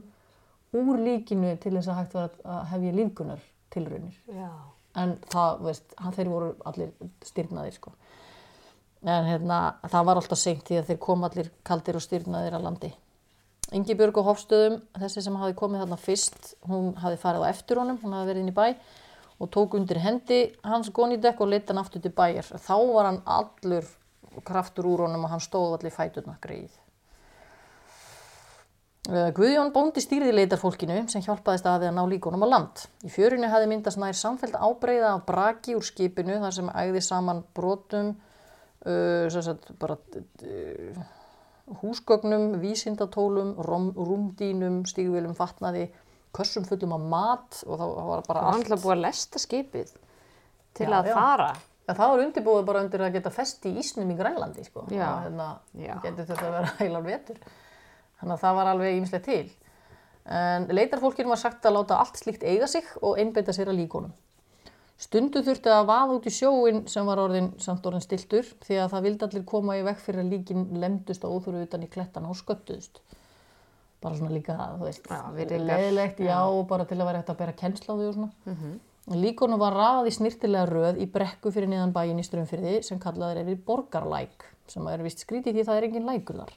úr 0.72 1.00
líkinu 1.02 1.56
til 1.60 1.74
þess 1.76 1.90
að 1.92 1.98
hægt 2.00 2.14
var 2.18 2.36
að 2.44 2.62
hefja 2.72 2.94
lífgunar 2.96 3.44
tilraunir 3.72 4.16
Já. 4.28 4.50
en 5.02 5.16
það, 5.32 5.62
veist, 5.66 5.94
þeir 6.16 6.32
voru 6.32 6.50
allir 6.68 6.92
styrnaðir 7.26 7.78
sko. 7.78 7.92
en 9.02 9.28
hérna, 9.28 9.60
það 9.88 10.08
var 10.08 10.20
alltaf 10.20 10.38
seint 10.38 10.66
því 10.68 10.80
að 10.80 10.90
þeir 10.90 11.00
kom 11.06 11.24
allir 11.28 11.52
kaldir 11.64 11.98
og 11.98 12.04
styrnaðir 12.04 12.58
að 12.58 12.68
landi 12.68 12.92
Ingi 13.72 13.94
Björg 13.96 14.18
á 14.20 14.28
Hofstöðum, 14.28 14.74
þessi 15.00 15.22
sem 15.24 15.36
hafi 15.40 15.54
komið 15.56 15.80
þarna 15.80 15.96
fyrst, 15.96 16.50
hún 16.68 16.90
hafi 17.00 17.16
farið 17.16 17.46
á 17.48 17.52
eftir 17.54 17.78
honum, 17.80 17.96
hún 18.02 18.12
hafi 18.12 18.28
verið 18.28 18.42
inn 18.42 18.50
í 18.50 18.56
bæ 18.56 18.66
og 19.40 19.48
tók 19.54 19.78
undir 19.78 19.98
hendi 20.02 20.40
hans 20.66 20.90
gónidekk 20.92 21.40
og 21.40 21.48
leita 21.54 21.72
hann 21.72 21.80
aftur 21.80 22.02
til 22.04 22.12
bæjar. 22.12 22.50
Þá 22.52 22.76
var 22.92 23.08
hann 23.08 23.22
allur 23.24 23.88
kraftur 24.44 24.90
úr 24.92 25.06
honum 25.06 25.24
og 25.24 25.32
hann 25.32 25.42
stóð 25.42 25.78
allir 25.78 25.94
fæturna 25.94 26.36
greið. 26.44 26.81
Eh, 29.10 29.32
Guðjón 29.34 29.72
bóndi 29.74 29.98
stýrði 29.98 30.30
leitarfólkinu 30.30 31.00
sem 31.10 31.24
hjálpaðist 31.24 31.66
að 31.66 31.80
við 31.82 31.88
að 31.90 31.96
ná 31.96 32.02
líkunum 32.06 32.44
á 32.46 32.48
land. 32.52 32.82
Í 33.02 33.08
fjörunni 33.10 33.48
hafði 33.50 33.70
myndast 33.72 33.98
nær 33.98 34.14
samfelt 34.14 34.54
ábreyða 34.54 35.08
af 35.16 35.24
braki 35.26 35.74
úr 35.74 35.82
skipinu 35.82 36.36
þar 36.38 36.54
sem 36.54 36.68
ægði 36.70 37.00
saman 37.02 37.40
brotum, 37.56 38.12
uh, 38.86 39.56
bara 39.82 39.96
uh, 39.98 41.00
húsgögnum, 41.80 42.60
vísindatólum, 42.62 43.56
rom, 43.66 43.88
rúmdínum, 43.96 44.84
stígvélum, 44.86 45.34
fatnaði, 45.34 45.88
kössum 46.30 46.62
fullum 46.68 46.94
af 46.94 47.02
mat 47.16 47.58
og 47.66 47.82
það 47.82 47.90
var 47.96 48.22
bara 48.22 48.22
Það 48.22 48.46
var 48.46 48.52
allt. 48.52 48.62
alltaf 48.62 48.84
búið 48.84 48.94
að 48.94 49.02
lesta 49.02 49.42
skipið 49.42 49.90
til 50.78 50.86
Já, 50.86 50.94
að 51.00 51.10
já. 51.10 51.16
fara. 51.18 51.50
Ja, 51.88 51.96
það 51.98 52.12
var 52.14 52.22
undirbúið 52.28 52.64
bara 52.70 52.84
undir 52.86 53.02
að 53.02 53.16
geta 53.18 53.34
fest 53.34 53.66
í 53.66 53.74
ísnum 53.82 54.14
í 54.14 54.16
Grænlandi, 54.22 54.62
sko. 54.70 54.86
Já. 54.94 55.10
Hérna, 55.26 55.48
Já. 55.74 55.96
getur 56.06 56.30
þetta 56.30 56.46
að 56.46 56.56
vera 56.60 56.72
heilan 56.84 57.10
vetur. 57.10 57.42
Þannig 58.22 58.36
að 58.38 58.42
það 58.46 58.58
var 58.58 58.70
alveg 58.70 58.96
ímislegt 58.96 59.28
til. 59.28 59.46
En 60.30 60.68
leitarfólkinu 60.70 61.32
var 61.32 61.40
sagt 61.42 61.66
að 61.66 61.80
láta 61.80 61.98
allt 61.98 62.20
slíkt 62.20 62.44
eiga 62.46 62.68
sig 62.70 62.86
og 63.02 63.18
einbeita 63.18 63.52
sér 63.52 63.72
að 63.72 63.80
líkonum. 63.82 64.12
Stundu 65.02 65.42
þurfti 65.42 65.72
að 65.72 65.88
vaða 65.88 66.14
út 66.14 66.28
í 66.30 66.32
sjóin 66.32 66.84
sem 66.90 67.08
var 67.08 67.18
orðin, 67.18 67.48
samt 67.58 67.86
orðin 67.90 68.04
stiltur 68.04 68.46
því 68.62 68.78
að 68.78 68.92
það 68.92 69.08
vildi 69.08 69.26
allir 69.26 69.44
koma 69.50 69.74
í 69.80 69.82
vekk 69.88 70.04
fyrir 70.04 70.22
að 70.22 70.30
líkin 70.36 70.68
lemdust 70.78 71.26
og 71.26 71.40
óþurfu 71.40 71.64
utan 71.66 71.82
í 71.82 71.90
klettana 71.90 72.30
og 72.30 72.38
sköttuðust. 72.38 73.02
Bara 74.02 74.18
svona 74.18 74.34
líka, 74.34 74.54
þú 74.78 74.86
veist, 74.86 75.10
leðilegt, 75.66 76.22
já, 76.22 76.38
bara 76.70 76.86
til 76.86 77.00
að 77.00 77.10
vera 77.10 77.22
hægt 77.22 77.34
að 77.34 77.42
bera 77.42 77.58
kennsla 77.58 77.94
á 77.94 77.98
því 77.98 78.08
og 78.12 78.16
svona. 78.20 78.32
Mm 78.46 78.56
Líkonum 79.10 79.58
var 79.58 79.74
rað 79.74 80.06
í 80.06 80.14
snirtilega 80.14 80.68
röð 80.68 81.00
í 81.02 81.08
brekku 81.10 81.50
fyrir 81.50 81.66
niðan 81.66 81.90
bæin 81.90 82.20
í 82.22 82.22
strömfyrði 82.22 82.84
sem 82.86 83.00
kallaður 83.02 83.40
er 83.40 83.48
í 83.50 83.56
borgarlæk, 83.58 84.44
sem 84.70 84.86
er 84.86 85.02
vist 85.02 85.24
skrítið 85.24 85.56
því 85.56 85.64
það 85.66 85.78
er 85.80 85.86
engin 85.88 86.06
lækur 86.06 86.38
þar. 86.38 86.52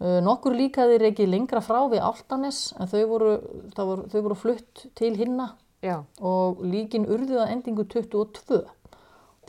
Uh, 0.00 0.18
nokkur 0.24 0.54
líkaðir 0.56 1.04
ekki 1.10 1.26
lengra 1.28 1.60
frá 1.60 1.82
við 1.92 2.00
Altanes 2.00 2.70
en 2.80 2.88
þau 2.88 3.02
voru, 3.10 3.32
það 3.76 3.90
voru, 3.90 4.04
þau 4.08 4.20
voru 4.24 4.36
flutt 4.38 4.84
til 4.96 5.12
hinna 5.18 5.50
Já. 5.84 5.98
og 6.24 6.62
líkin 6.64 7.04
urðið 7.04 7.42
að 7.42 7.52
endingu 7.56 7.84
22 7.84 8.62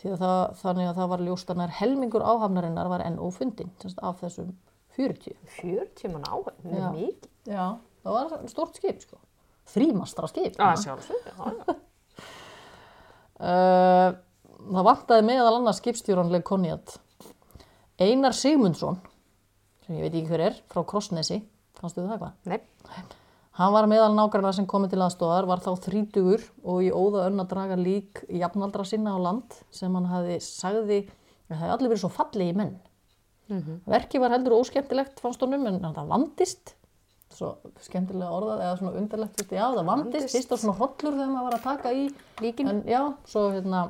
Því 0.02 0.16
að 0.16 0.22
það, 0.24 0.40
þannig 0.58 0.88
að 0.90 0.96
það 0.98 1.10
var 1.12 1.24
ljóst 1.28 1.52
að 1.54 1.60
nær 1.60 1.74
helmingur 1.78 2.24
áhafnarinnar 2.26 2.88
var 2.90 3.04
enn 3.06 3.20
ófundin 3.22 3.70
af 4.02 4.24
þessum 4.24 4.56
40 4.98 5.36
40 5.62 6.14
mann 6.16 6.26
Já. 6.26 6.34
mjög 6.64 6.96
mikið. 6.96 7.28
Já, 7.46 7.66
það 8.02 8.18
var 8.18 8.48
stort 8.50 8.80
skip 8.80 9.04
sko 9.04 9.20
þrýmastra 9.72 10.30
skip 10.32 10.58
hérna. 10.58 10.74
sjálfsög. 10.82 11.30
Já, 11.30 11.36
já. 11.60 11.76
Uh, 13.42 14.10
það 14.74 14.88
vantaði 14.90 15.28
meðal 15.30 15.54
annars 15.60 15.80
skipstjóranleg 15.82 16.44
konjat. 16.48 16.98
Einar 18.02 18.34
Sigmundsson, 18.34 18.98
sem 19.92 20.00
ég 20.00 20.06
veit 20.08 20.14
ekki 20.16 20.32
hver 20.32 20.46
er, 20.46 20.60
frá 20.72 20.86
Krossnesi, 20.88 21.42
kannstu 21.76 22.06
það 22.06 22.22
hvað? 22.22 22.36
Nei. 22.48 23.02
Hann 23.60 23.74
var 23.76 23.88
meðal 23.92 24.14
nágrannar 24.16 24.56
sem 24.56 24.68
komið 24.70 24.94
til 24.94 25.02
aðstofar, 25.04 25.48
var 25.50 25.60
þá 25.60 25.74
þrítugur 25.84 26.46
og 26.64 26.86
í 26.86 26.92
óða 26.96 27.26
önn 27.28 27.44
að 27.44 27.50
draga 27.52 27.76
lík 27.76 28.22
jafnaldra 28.32 28.86
sinna 28.88 29.12
á 29.12 29.20
land 29.20 29.58
sem 29.76 29.92
hann 29.98 30.08
hafi 30.08 30.38
sagði, 30.46 31.02
það 31.50 31.60
hefði 31.60 31.74
allir 31.76 31.92
verið 31.92 32.04
svo 32.06 32.12
fallegi 32.16 32.56
menn. 32.56 32.78
Verkið 33.92 34.24
var 34.24 34.32
heldur 34.38 34.56
óskemmtilegt 34.62 35.20
fannst 35.20 35.44
honum 35.44 35.68
en 35.68 35.82
það 35.84 36.08
vandist, 36.14 36.74
svo 37.36 37.52
skemmtilega 37.84 38.32
orðað 38.32 38.64
eða 38.64 38.80
svona 38.80 38.96
undarlegt, 39.02 39.44
já 39.52 39.66
það 39.68 39.92
vandist, 39.92 40.32
fyrst 40.32 40.56
á 40.56 40.56
svona 40.56 40.78
hrollur 40.80 41.20
þegar 41.20 41.34
maður 41.36 41.50
var 41.50 41.60
að 41.60 41.68
taka 41.68 41.92
í 41.92 42.08
Líkin. 42.40 42.72
En 42.72 42.84
já, 42.88 43.02
svo 43.28 43.50
hérna, 43.52 43.84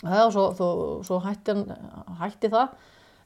já, 0.00 0.22
svo, 0.32 0.48
svo, 0.56 0.70
svo 1.04 1.20
hætti, 1.28 1.52
hann, 1.52 2.16
hætti 2.24 2.52
það. 2.56 2.72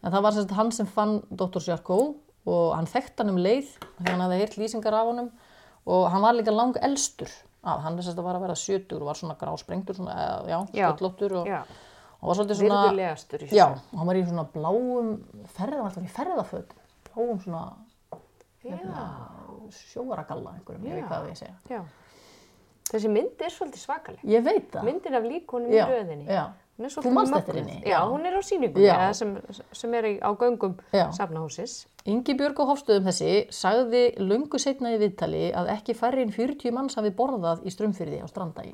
En 0.02 0.12
það 0.14 0.22
var 0.24 0.32
sagt 0.36 0.56
hann 0.56 0.72
sem 0.72 0.86
fann 0.88 1.20
Dr. 1.30 1.60
Sjarkó 1.60 2.00
og 2.48 2.74
hann 2.74 2.88
þekkt 2.88 3.20
hann 3.20 3.34
um 3.34 3.40
leið 3.40 3.74
hann 4.06 4.22
hafði 4.24 4.40
heyrt 4.40 4.56
lýsingar 4.60 4.96
af 4.96 5.10
honum 5.10 5.30
og 5.86 6.06
hann 6.12 6.22
var 6.24 6.36
líka 6.38 6.54
lang 6.54 6.76
elstur 6.80 7.28
af, 7.62 7.82
hann 7.84 7.98
að 8.00 8.22
var 8.24 8.38
að 8.38 8.46
vera 8.46 8.56
70 8.56 8.96
og 8.96 9.06
var 9.10 9.18
svona 9.18 9.36
grásprengtur, 9.40 9.98
svona, 9.98 10.14
já, 10.48 10.58
sköllóttur 10.72 11.34
og, 11.42 11.46
Já. 11.50 11.60
og 12.20 12.30
var 12.30 12.38
svolítið 12.38 12.60
svona, 12.62 12.80
já, 13.52 13.66
og 13.92 13.98
hann 14.00 14.08
var 14.08 14.16
í 14.16 14.24
svona 14.24 14.46
bláum 14.54 15.10
ferða, 15.52 15.82
hann 15.84 15.96
var 15.98 16.06
í 16.08 16.14
ferðaföt, 16.16 16.72
bláum 17.10 17.42
svona 17.44 17.64
Já. 18.64 18.76
sjóaragalla 19.72 20.54
einhverjum, 20.56 20.84
ég 20.88 20.98
veit 20.98 21.08
hvað 21.08 21.28
við 21.28 21.38
segja. 21.40 21.54
Já. 21.70 21.82
Þessi 22.90 23.10
mynd 23.12 23.44
er 23.46 23.52
svolítið 23.54 23.82
svakaleg. 23.84 24.24
Ég 24.26 24.42
veit 24.44 24.66
það. 24.72 24.84
Myndin 24.88 25.16
af 25.16 25.28
líkonum 25.28 25.70
í 25.72 25.78
röðinni. 25.92 26.26
já. 26.26 26.42
Þú 26.80 27.12
manst 27.12 27.36
eftir 27.36 27.58
henni? 27.60 27.78
Já, 27.84 27.98
hún 28.08 28.24
er 28.24 28.36
á 28.36 28.40
eða 28.40 29.12
sem, 29.16 29.34
sem 29.76 29.94
er 29.98 30.06
á 30.24 30.30
göngum 30.32 30.78
safnahúsis. 31.16 31.86
Ingi 32.08 32.32
Björg 32.38 32.56
á 32.56 32.64
Hofstöðum 32.70 33.08
þessi 33.10 33.32
sagði 33.52 34.04
löngu 34.22 34.58
setna 34.58 34.94
í 34.94 35.00
viðtali 35.02 35.50
að 35.52 35.68
ekki 35.74 35.96
færri 35.98 36.24
en 36.24 36.32
40 36.32 36.72
manns 36.72 36.96
hafi 36.96 37.12
borðað 37.12 37.66
í 37.68 37.74
strömfyrði 37.74 38.22
á 38.24 38.26
strandagi. 38.30 38.72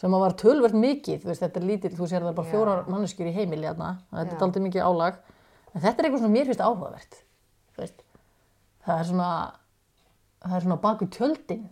Sem 0.00 0.14
að 0.16 0.22
var 0.24 0.34
tölvert 0.40 0.74
mikið, 0.80 1.24
veist, 1.28 1.42
þetta 1.44 1.60
er 1.60 1.66
lítill, 1.68 1.94
þú 1.94 2.06
sér 2.08 2.24
það 2.24 2.30
er 2.32 2.36
bara 2.40 2.50
fjórar 2.50 2.86
manneskjur 2.88 3.28
í 3.28 3.34
heimili 3.36 3.68
hérna, 3.68 3.90
þetta 4.14 4.36
er 4.38 4.44
aldrei 4.46 4.62
mikið 4.64 4.86
álag. 4.88 5.18
En 5.74 5.82
þetta 5.84 6.00
er 6.00 6.06
eitthvað 6.08 6.22
sem 6.24 6.32
mér 6.34 6.48
finnst 6.48 6.62
áhugavert. 6.64 7.18
Það 8.80 8.94
er 8.96 9.08
svona, 9.10 9.30
það 10.40 10.54
er 10.56 10.64
svona 10.64 10.78
baku 10.80 11.08
tjöldin, 11.12 11.66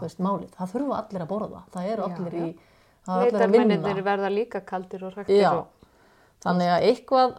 veist, 0.00 0.22
málið. 0.22 0.52
Það 0.56 0.72
þurfa 0.76 1.00
allir 1.02 1.24
að 1.26 1.32
borða, 1.34 1.64
það 1.74 1.88
eru 1.92 2.06
allir 2.06 2.38
í, 2.38 2.46
að 3.08 3.54
vinna. 3.56 3.94
verða 4.06 4.30
líka 4.30 4.60
kaldir 4.66 5.04
og 5.06 5.16
hræktir. 5.16 5.40
Já, 5.42 5.52
Og, 5.58 5.66
þannig 6.44 6.70
að 6.70 6.86
eitthvað 6.90 7.34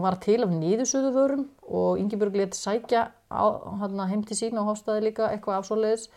var 0.00 0.16
til 0.22 0.38
af 0.44 0.52
nýðusöðu 0.54 1.10
vörum 1.14 1.46
og 1.66 1.98
Ingibjörg 1.98 2.36
let 2.36 2.54
sækja 2.54 3.10
á, 3.30 3.44
hana, 3.80 4.06
heim 4.06 4.22
til 4.24 4.36
sín 4.38 4.58
og 4.58 4.70
hóstaði 4.70 5.08
líka 5.08 5.30
eitthvað 5.32 5.58
af 5.58 5.66
svoleiðis. 5.66 6.08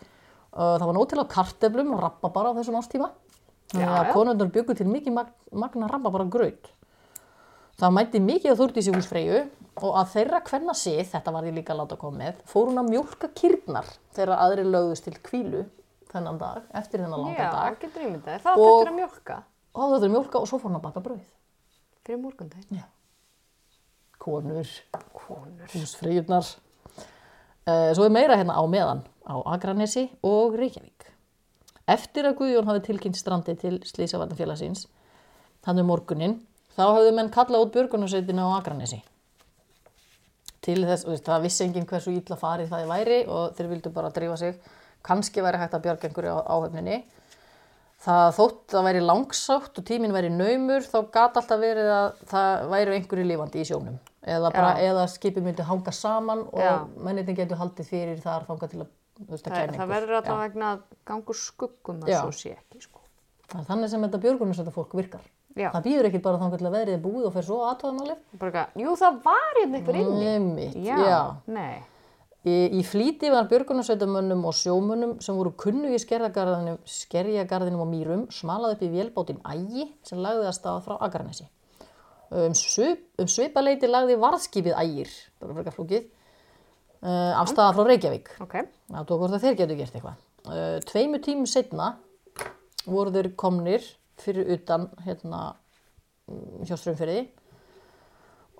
Uh, 0.54 0.78
Það 0.78 0.86
var 0.86 0.94
nóg 0.94 1.08
til 1.10 1.18
af 1.18 1.28
karteflum 1.28 1.92
og 1.96 2.02
rabba 2.04 2.30
bara 2.30 2.54
á 2.54 2.56
þessum 2.58 2.78
ástíma. 2.78 3.10
Þannig 3.74 3.98
að 3.98 4.12
konundur 4.14 4.52
byggu 4.54 4.76
til 4.78 4.86
mikið 4.86 5.12
mag 5.16 5.32
magna 5.50 5.88
rabba 5.90 6.10
bara 6.14 6.24
graut. 6.30 6.70
Það 7.80 7.94
mætti 7.96 8.20
mikið 8.22 8.52
að 8.52 8.60
þúrti 8.60 8.78
í 8.78 8.84
sig 8.86 8.94
húsfreyju 8.94 9.38
og 9.82 9.96
að 9.98 10.12
þeirra 10.12 10.40
hvenna 10.46 10.74
sið, 10.78 11.00
þetta 11.10 11.32
var 11.34 11.48
ég 11.48 11.56
líka 11.56 11.74
að 11.74 11.80
láta 11.80 11.96
koma 11.98 12.20
með, 12.20 12.36
fór 12.46 12.68
hún 12.70 12.78
að 12.78 12.90
mjólka 12.92 13.30
kýrnar 13.34 13.88
þegar 14.14 14.36
aðri 14.44 14.66
lögðust 14.68 15.08
til 15.08 15.16
kvílu 15.26 15.64
þennan 16.14 16.38
dag, 16.40 16.62
eftir 16.80 17.02
þennan 17.04 17.20
langa 17.24 17.36
Já, 17.42 17.50
dag. 17.52 17.78
getur 17.82 18.06
ímyndað. 18.08 18.40
Það 18.44 18.56
Og- 18.62 18.74
átti 18.80 18.90
að 18.92 18.98
mjölka 19.00 19.38
þá 19.74 19.82
þetta 19.90 20.04
er 20.08 20.12
mjólka 20.14 20.40
og 20.40 20.46
svo 20.48 20.58
fór 20.62 20.70
hún 20.70 20.78
að 20.78 20.82
baka 20.88 21.00
brauð. 21.02 21.24
fyrir 22.04 22.20
morgundaginn. 22.20 22.78
Já. 22.78 22.84
Konur, 24.18 24.68
Konur. 25.12 25.66
húsfreyjurnar. 25.72 26.46
Uh, 27.66 27.90
svo 27.96 28.04
er 28.04 28.12
meira 28.12 28.36
hérna 28.36 28.54
á 28.56 28.62
meðan 28.68 29.00
á 29.24 29.34
Akranesi 29.54 30.10
og 30.22 30.54
Reykjavík. 30.60 31.06
Eftir 31.88 32.24
að 32.28 32.36
Guðjón 32.38 32.68
hafi 32.68 32.80
tilkynnt 32.86 33.16
strandi 33.16 33.54
til 33.60 33.78
Slísavarnafélagsins, 33.84 34.86
hann 35.66 35.78
um 35.80 35.86
morgunin, 35.88 36.38
þá 36.76 36.84
hafðu 36.92 37.14
menn 37.16 37.30
kallað 37.32 37.66
út 37.66 37.72
björgunarsveitina 37.74 38.44
á 38.44 38.56
Akranesi. 38.60 39.02
Til 40.64 40.80
þess, 40.88 41.04
það 41.24 41.42
vissi 41.44 41.64
enginn 41.66 41.86
hversu 41.88 42.12
ítla 42.16 42.38
farið 42.40 42.70
það 42.72 42.86
væri 42.88 43.18
og 43.28 43.56
þeir 43.56 43.68
vildu 43.74 43.92
bara 43.92 44.10
drífa 44.10 44.38
sig. 44.40 44.60
Kanski 45.04 45.44
væri 45.44 45.60
hægt 45.60 45.76
að 45.76 45.84
björga 45.84 46.08
einhverju 46.08 46.32
á 46.32 46.40
áhöfninni. 46.54 47.02
Það 48.04 48.30
þótt 48.36 48.74
að 48.76 48.86
væri 48.88 49.02
langsátt 49.04 49.78
og 49.80 49.86
tíminn 49.88 50.12
væri 50.12 50.30
naumur, 50.32 50.84
þá 50.84 50.98
gat 51.12 51.38
alltaf 51.40 51.60
verið 51.60 51.92
að 51.92 52.08
það 52.32 52.66
væri 52.72 52.96
einhverju 52.98 53.28
lifandi 53.30 53.62
í 53.62 53.68
sjónum. 53.68 54.00
Eða, 54.24 54.50
bara, 54.52 54.74
eða 54.80 55.04
skipið 55.12 55.44
myndi 55.44 55.64
hanga 55.68 55.92
saman 55.92 56.46
og 56.48 56.60
Já. 56.60 56.74
mennitin 57.04 57.36
getur 57.36 57.60
haldið 57.60 57.88
fyrir 57.90 58.20
þar 58.24 58.46
þangað 58.48 58.72
til 58.72 58.82
að, 58.84 58.92
veist, 59.28 59.48
að 59.48 59.56
Það, 59.56 59.72
það 59.78 59.90
verður 59.92 60.18
alltaf 60.18 60.40
vegna 60.40 60.70
gangur 61.10 61.36
skuggum 61.36 62.02
að 62.04 62.12
Já. 62.12 62.20
svo 62.22 62.32
sé 62.32 62.54
ekki, 62.56 62.80
sko. 62.86 63.02
Það 63.52 63.66
þannig 63.68 63.92
sem 63.92 64.06
þetta 64.06 64.22
björgunarsveita 64.24 64.72
fólk 64.74 64.96
virkar. 64.96 65.26
Já. 65.54 65.68
Það 65.70 65.84
býður 65.86 66.08
ekki 66.08 66.20
bara 66.24 66.40
þangað 66.40 66.62
til 66.62 66.68
að 66.68 66.76
verið 66.78 66.96
er 66.96 67.02
búið 67.04 67.26
og 67.28 67.34
fer 67.36 67.46
svo 67.46 67.58
eitthvað, 67.70 68.72
jú, 68.80 68.94
það 68.98 69.18
var 69.28 69.58
hérna 69.60 69.78
einhver 69.78 69.98
inni. 70.00 70.30
Einmitt, 70.32 70.78
Já, 70.82 70.96
já. 70.98 71.20
nei. 71.46 71.84
Í, 72.44 72.54
í 72.76 72.82
flýti 72.84 73.30
var 73.32 73.46
björgunarsveitamönnum 73.48 74.42
og 74.44 74.52
sjómönnum 74.58 75.14
sem 75.24 75.36
voru 75.36 75.54
kunnu 75.56 75.94
í 75.96 76.00
skerjagarðinum, 76.00 77.80
og 77.80 77.88
mýrum 77.88 78.26
smalað 78.32 78.74
upp 78.76 78.82
í 78.84 78.90
vélbátinn 78.92 79.40
Ægi 79.48 79.86
sem 80.04 80.20
lagði 80.20 80.50
að 80.50 80.56
staða 80.58 80.82
frá 80.84 80.98
Akranesi. 81.06 81.46
Um, 82.28 82.52
svip, 82.58 83.06
um 83.20 83.30
svipaleiti 83.30 83.88
lagði 83.88 84.18
varðskipið 84.20 84.76
Ægir, 84.76 85.14
bara 85.40 85.56
frekar 85.56 85.76
flókið, 85.78 86.10
uh, 87.00 87.32
af 87.40 87.48
staða 87.48 87.78
frá 87.78 87.88
Reykjavík. 87.88 88.32
Ok, 88.44 88.58
Það 88.92 89.08
tók 89.08 89.22
hvort 89.22 89.38
að 89.38 89.46
þeir 89.46 89.58
getur 89.62 89.80
gert 89.80 89.96
eitthvað. 89.96 90.22
Uh, 90.44 90.76
tveimu 90.90 91.22
tímum 91.24 91.48
setna 91.48 91.94
voru 92.84 93.14
þeir 93.14 93.30
komnir 93.40 93.88
fyrir 94.20 94.52
utan 94.58 94.90
hérna 95.06 95.46
hjá 96.64 96.76
Strömfyrði 96.76 97.24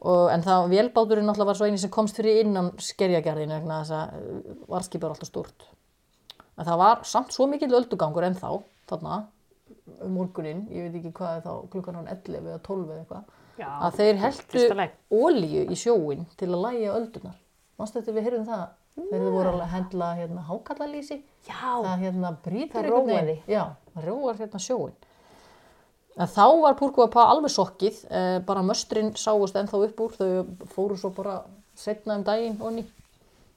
og, 0.01 0.27
en 0.33 0.45
það 0.45 0.69
vélbáturinn 0.73 1.29
náttúrulega 1.29 1.51
var 1.53 1.61
svo 1.61 1.69
eini 1.69 1.81
sem 1.81 1.93
komst 1.93 2.19
fyrir 2.19 2.43
innan 2.43 2.73
skerjagerðinu 2.83 3.59
vegna 3.59 3.81
þess 3.83 3.95
að 3.99 4.19
uh, 4.19 4.59
varskipið 4.75 5.07
var 5.07 5.15
alltaf 5.15 5.31
stórt. 5.31 5.69
En 6.55 6.69
það 6.69 6.83
var 6.83 7.07
samt 7.09 7.35
svo 7.35 7.49
mikill 7.51 7.73
öldugangur 7.75 8.27
ennþá 8.29 8.53
þarna 8.91 9.23
um 10.05 10.13
morguninn, 10.17 10.67
ég 10.73 10.87
veit 10.87 10.99
ekki 11.01 11.13
hvað 11.17 11.41
þá 11.45 11.53
klukkan 11.73 11.99
hann 11.99 12.11
11 12.13 12.51
eða 12.53 12.61
12 12.67 12.85
eða 12.85 13.01
eitthvað, 13.03 13.33
að 13.65 13.99
þeir 13.99 14.21
heldu 14.23 14.87
ólíu 15.15 15.65
í 15.71 15.79
sjóin 15.79 16.25
til 16.39 16.51
að 16.51 16.63
lægja 16.67 16.97
öldunar. 16.99 17.37
Manstu 17.79 18.01
þetta 18.01 18.15
við 18.15 18.27
heyrðum 18.29 18.49
það 18.49 18.65
þegar 18.95 19.25
þið 19.25 19.33
voru 19.35 19.55
að 19.55 19.73
hendla 19.73 20.11
hérna, 20.19 20.45
hákallalýsi? 20.49 21.19
Já, 21.49 21.73
það 21.83 22.05
hérna 22.05 22.31
brýtur 22.45 22.77
Það 22.77 22.85
einhvern 22.85 23.11
róaði. 23.11 23.37
Já, 23.51 23.63
það 23.95 24.09
róar 24.09 24.39
hérna 24.39 24.63
sjóin. 24.63 24.95
En 26.15 26.31
þá 26.31 26.45
var 26.63 26.77
Púrkúapa 26.79 27.25
alveg 27.27 27.51
sokkið, 27.51 27.97
eh, 28.07 28.39
bara 28.47 28.63
möstrin 28.63 29.11
sáust 29.19 29.57
ennþá 29.59 29.81
upp 29.89 30.01
úr, 30.01 30.13
þau 30.15 30.45
fóru 30.71 30.97
svo 30.97 31.11
bara 31.11 31.43
setna 31.75 32.15
um 32.15 32.23
daginn 32.23 32.61
onni 32.63 32.85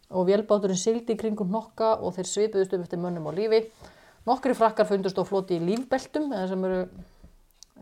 og 0.10 0.26
vélbáturinn 0.26 0.80
sildi 0.80 1.14
í 1.14 1.20
kringum 1.20 1.52
nokka 1.52 2.00
og 2.02 2.16
þeir 2.16 2.30
svipuðust 2.32 2.74
um 2.74 2.82
eftir 2.82 2.98
mönnum 2.98 3.30
á 3.30 3.32
lífi. 3.36 3.70
Nokkri 4.26 4.56
frakkar 4.56 4.88
fundust 4.88 5.20
á 5.20 5.24
floti 5.24 5.60
í 5.60 5.62
lífbeltum, 5.62 6.32
eða 6.34 6.48
sem 6.48 6.66
eru, 6.66 6.80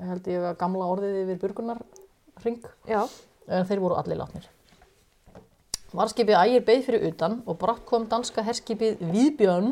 held 0.10 0.28
ég 0.28 0.58
gamla 0.60 0.90
orðið 0.92 1.22
yfir 1.24 1.40
burgunarring, 1.40 2.60
já. 2.90 3.08
en 3.48 3.66
þeir 3.66 3.80
voru 3.80 3.96
allir 3.96 4.20
látnir. 4.20 4.50
Varskipið 5.96 6.36
ægir 6.36 6.66
beið 6.68 6.86
fyrir 6.90 7.08
utan 7.14 7.40
og 7.48 7.58
brátt 7.62 7.86
kom 7.88 8.10
danska 8.12 8.44
herskipið 8.44 9.00
Víðbjörn, 9.00 9.72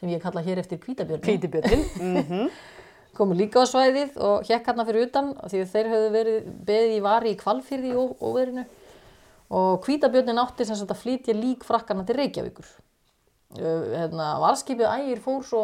sem 0.00 0.08
ég 0.08 0.22
kalla 0.22 0.40
hér 0.40 0.62
eftir 0.62 0.80
Hvítabjörn, 0.80 1.20
Hvítibjörnin. 1.20 2.48
komu 3.18 3.36
líka 3.36 3.62
á 3.62 3.66
svæðið 3.68 4.18
og 4.22 4.46
hjekk 4.48 4.70
hérna 4.70 4.86
fyrir 4.88 5.08
utan 5.08 5.32
því 5.44 5.64
þeir 5.72 5.90
höfðu 5.92 6.12
verið 6.14 6.52
beðið 6.68 6.94
í 6.94 7.02
vari 7.04 7.32
í 7.34 7.38
kvalfyrði 7.40 7.94
og 7.98 8.22
óverinu 8.22 8.64
og 9.58 9.84
Hvítabjörnin 9.84 10.40
átti 10.42 10.66
sem 10.68 10.76
sagt 10.76 10.92
að 10.92 11.02
flytja 11.02 11.34
lík 11.36 11.64
frakkarna 11.64 12.04
til 12.04 12.18
Reykjavíkur. 12.18 12.68
Hérna, 13.56 14.34
varskipið 14.42 14.90
ægir 14.92 15.22
fór 15.24 15.44
svo 15.46 15.62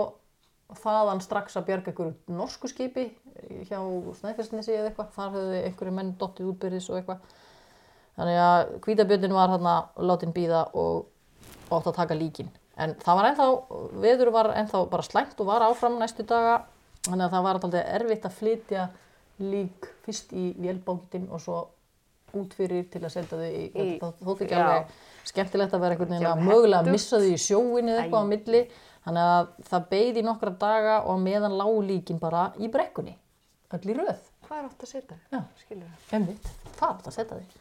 þaðan 0.81 1.21
strax 1.21 1.59
að 1.59 1.67
bjarga 1.69 1.93
einhverju 1.93 2.37
norsku 2.39 2.71
skipi 2.71 3.11
hjá 3.69 3.79
Snæfellsnesi 4.21 4.73
eða 4.73 4.91
eitthvað, 4.91 5.11
þar 5.15 5.35
höfðu 5.35 5.59
einhverju 5.69 5.97
menn 5.99 6.15
dottið 6.21 6.53
útbyrðis 6.53 6.89
og 6.91 7.01
eitthvað. 7.01 7.35
Þannig 8.15 8.41
að 8.41 8.61
hvítabjörnin 8.87 9.37
var 9.37 9.53
þarna 9.53 9.75
látin 10.09 10.35
býða 10.35 10.67
og 10.73 11.11
átt 11.75 11.91
að 11.91 11.99
taka 11.99 12.17
líkin. 12.17 12.49
En 12.81 12.95
það 13.03 13.19
var 13.19 13.29
ennþá, 13.29 13.49
veður 14.03 14.31
var 14.35 14.51
ennþá 14.55 14.85
bara 14.91 15.07
slæmt 15.07 15.41
og 15.43 15.51
var 15.51 15.67
áfram 15.67 15.99
næstu 16.01 16.25
daga. 16.27 16.63
Þannig 17.05 17.25
að 17.27 17.35
það 17.37 17.43
var 17.47 17.59
alltaf 17.59 17.75
erfitt 17.99 18.29
að 18.29 18.37
flytja 18.39 18.85
lík 19.45 19.89
fyrst 20.07 20.33
í 20.33 20.45
vélbákitinn 20.63 21.27
og 21.35 21.41
svo 21.43 21.59
út 22.35 22.55
fyrir 22.59 22.87
til 22.91 23.03
að 23.05 23.13
senda 23.15 23.37
þau 23.39 23.47
í, 23.47 23.65
Í- 23.71 23.99
það 24.01 24.23
þótti 24.27 24.47
ekki 24.47 24.57
alveg 24.59 24.95
skemmtilegt 25.29 25.75
að 25.77 25.83
vera 25.85 25.95
einhvern 25.95 26.15
veginn 26.15 26.31
að 26.31 26.43
mögulega 26.49 26.81
hentugt. 26.83 26.97
missa 26.97 27.21
þau 27.23 27.31
í 27.31 27.41
sjóin 27.45 27.91
eða 27.93 28.01
eitthvað 28.05 28.25
á 28.25 28.33
milli. 28.33 28.63
Þannig 29.05 29.29
að 29.35 29.49
það 29.69 29.85
beið 29.91 30.17
í 30.17 30.25
nokkra 30.25 30.53
daga 30.65 30.95
og 31.13 31.19
meðan 31.21 31.59
lágu 31.61 31.83
líkin 31.85 32.19
bara 32.23 32.47
í 32.59 32.71
brekkunni. 32.73 33.15
Öll 33.75 33.91
í 33.93 33.97
röð. 33.99 34.23
Hvað 34.49 34.59
er 34.59 34.65
átt 34.71 34.83
að 34.87 34.91
setja? 34.95 35.19
Það. 35.31 35.45
Einmitt, 36.17 36.49
það 36.79 36.89
er 36.89 36.95
alltaf 36.95 37.11
að 37.13 37.17
setja 37.19 37.37
því. 37.39 37.61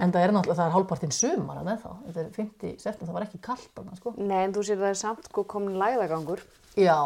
En 0.00 0.12
það 0.14 0.22
er 0.24 0.32
náttúrulega, 0.32 0.56
það 0.56 0.66
er 0.70 0.74
hálfpartinn 0.76 1.12
sumar 1.12 1.58
að 1.60 1.66
með 1.68 1.82
þá. 1.82 1.90
Þetta 2.06 2.20
er 2.22 2.30
50 2.38 2.78
september, 2.80 3.06
það 3.10 3.16
var 3.18 3.26
ekki 3.26 3.40
kallt 3.44 3.80
annað, 3.82 3.98
sko. 4.00 4.12
Nei, 4.16 4.38
en 4.46 4.54
þú 4.56 4.62
sér 4.70 4.78
það 4.80 4.88
er 4.94 4.98
samt 5.02 5.26
sko 5.28 5.44
komin 5.50 5.76
læðagangur. 5.82 6.40
Já, 6.80 6.96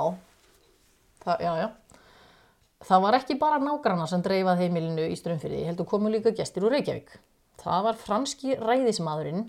það, 1.25 1.45
já, 1.45 1.53
já. 1.63 1.69
Það 2.85 3.05
var 3.07 3.17
ekki 3.17 3.37
bara 3.41 3.61
nágranna 3.63 4.07
sem 4.11 4.23
dreifað 4.25 4.61
heimilinu 4.61 5.07
í 5.09 5.17
strömmfyrði, 5.17 5.63
heldur 5.71 5.89
komu 5.89 6.11
líka 6.13 6.35
gestir 6.37 6.67
úr 6.67 6.75
Reykjavík. 6.77 7.15
Það 7.63 7.85
var 7.87 8.01
franski 8.01 8.57
ræðismadurinn. 8.61 9.47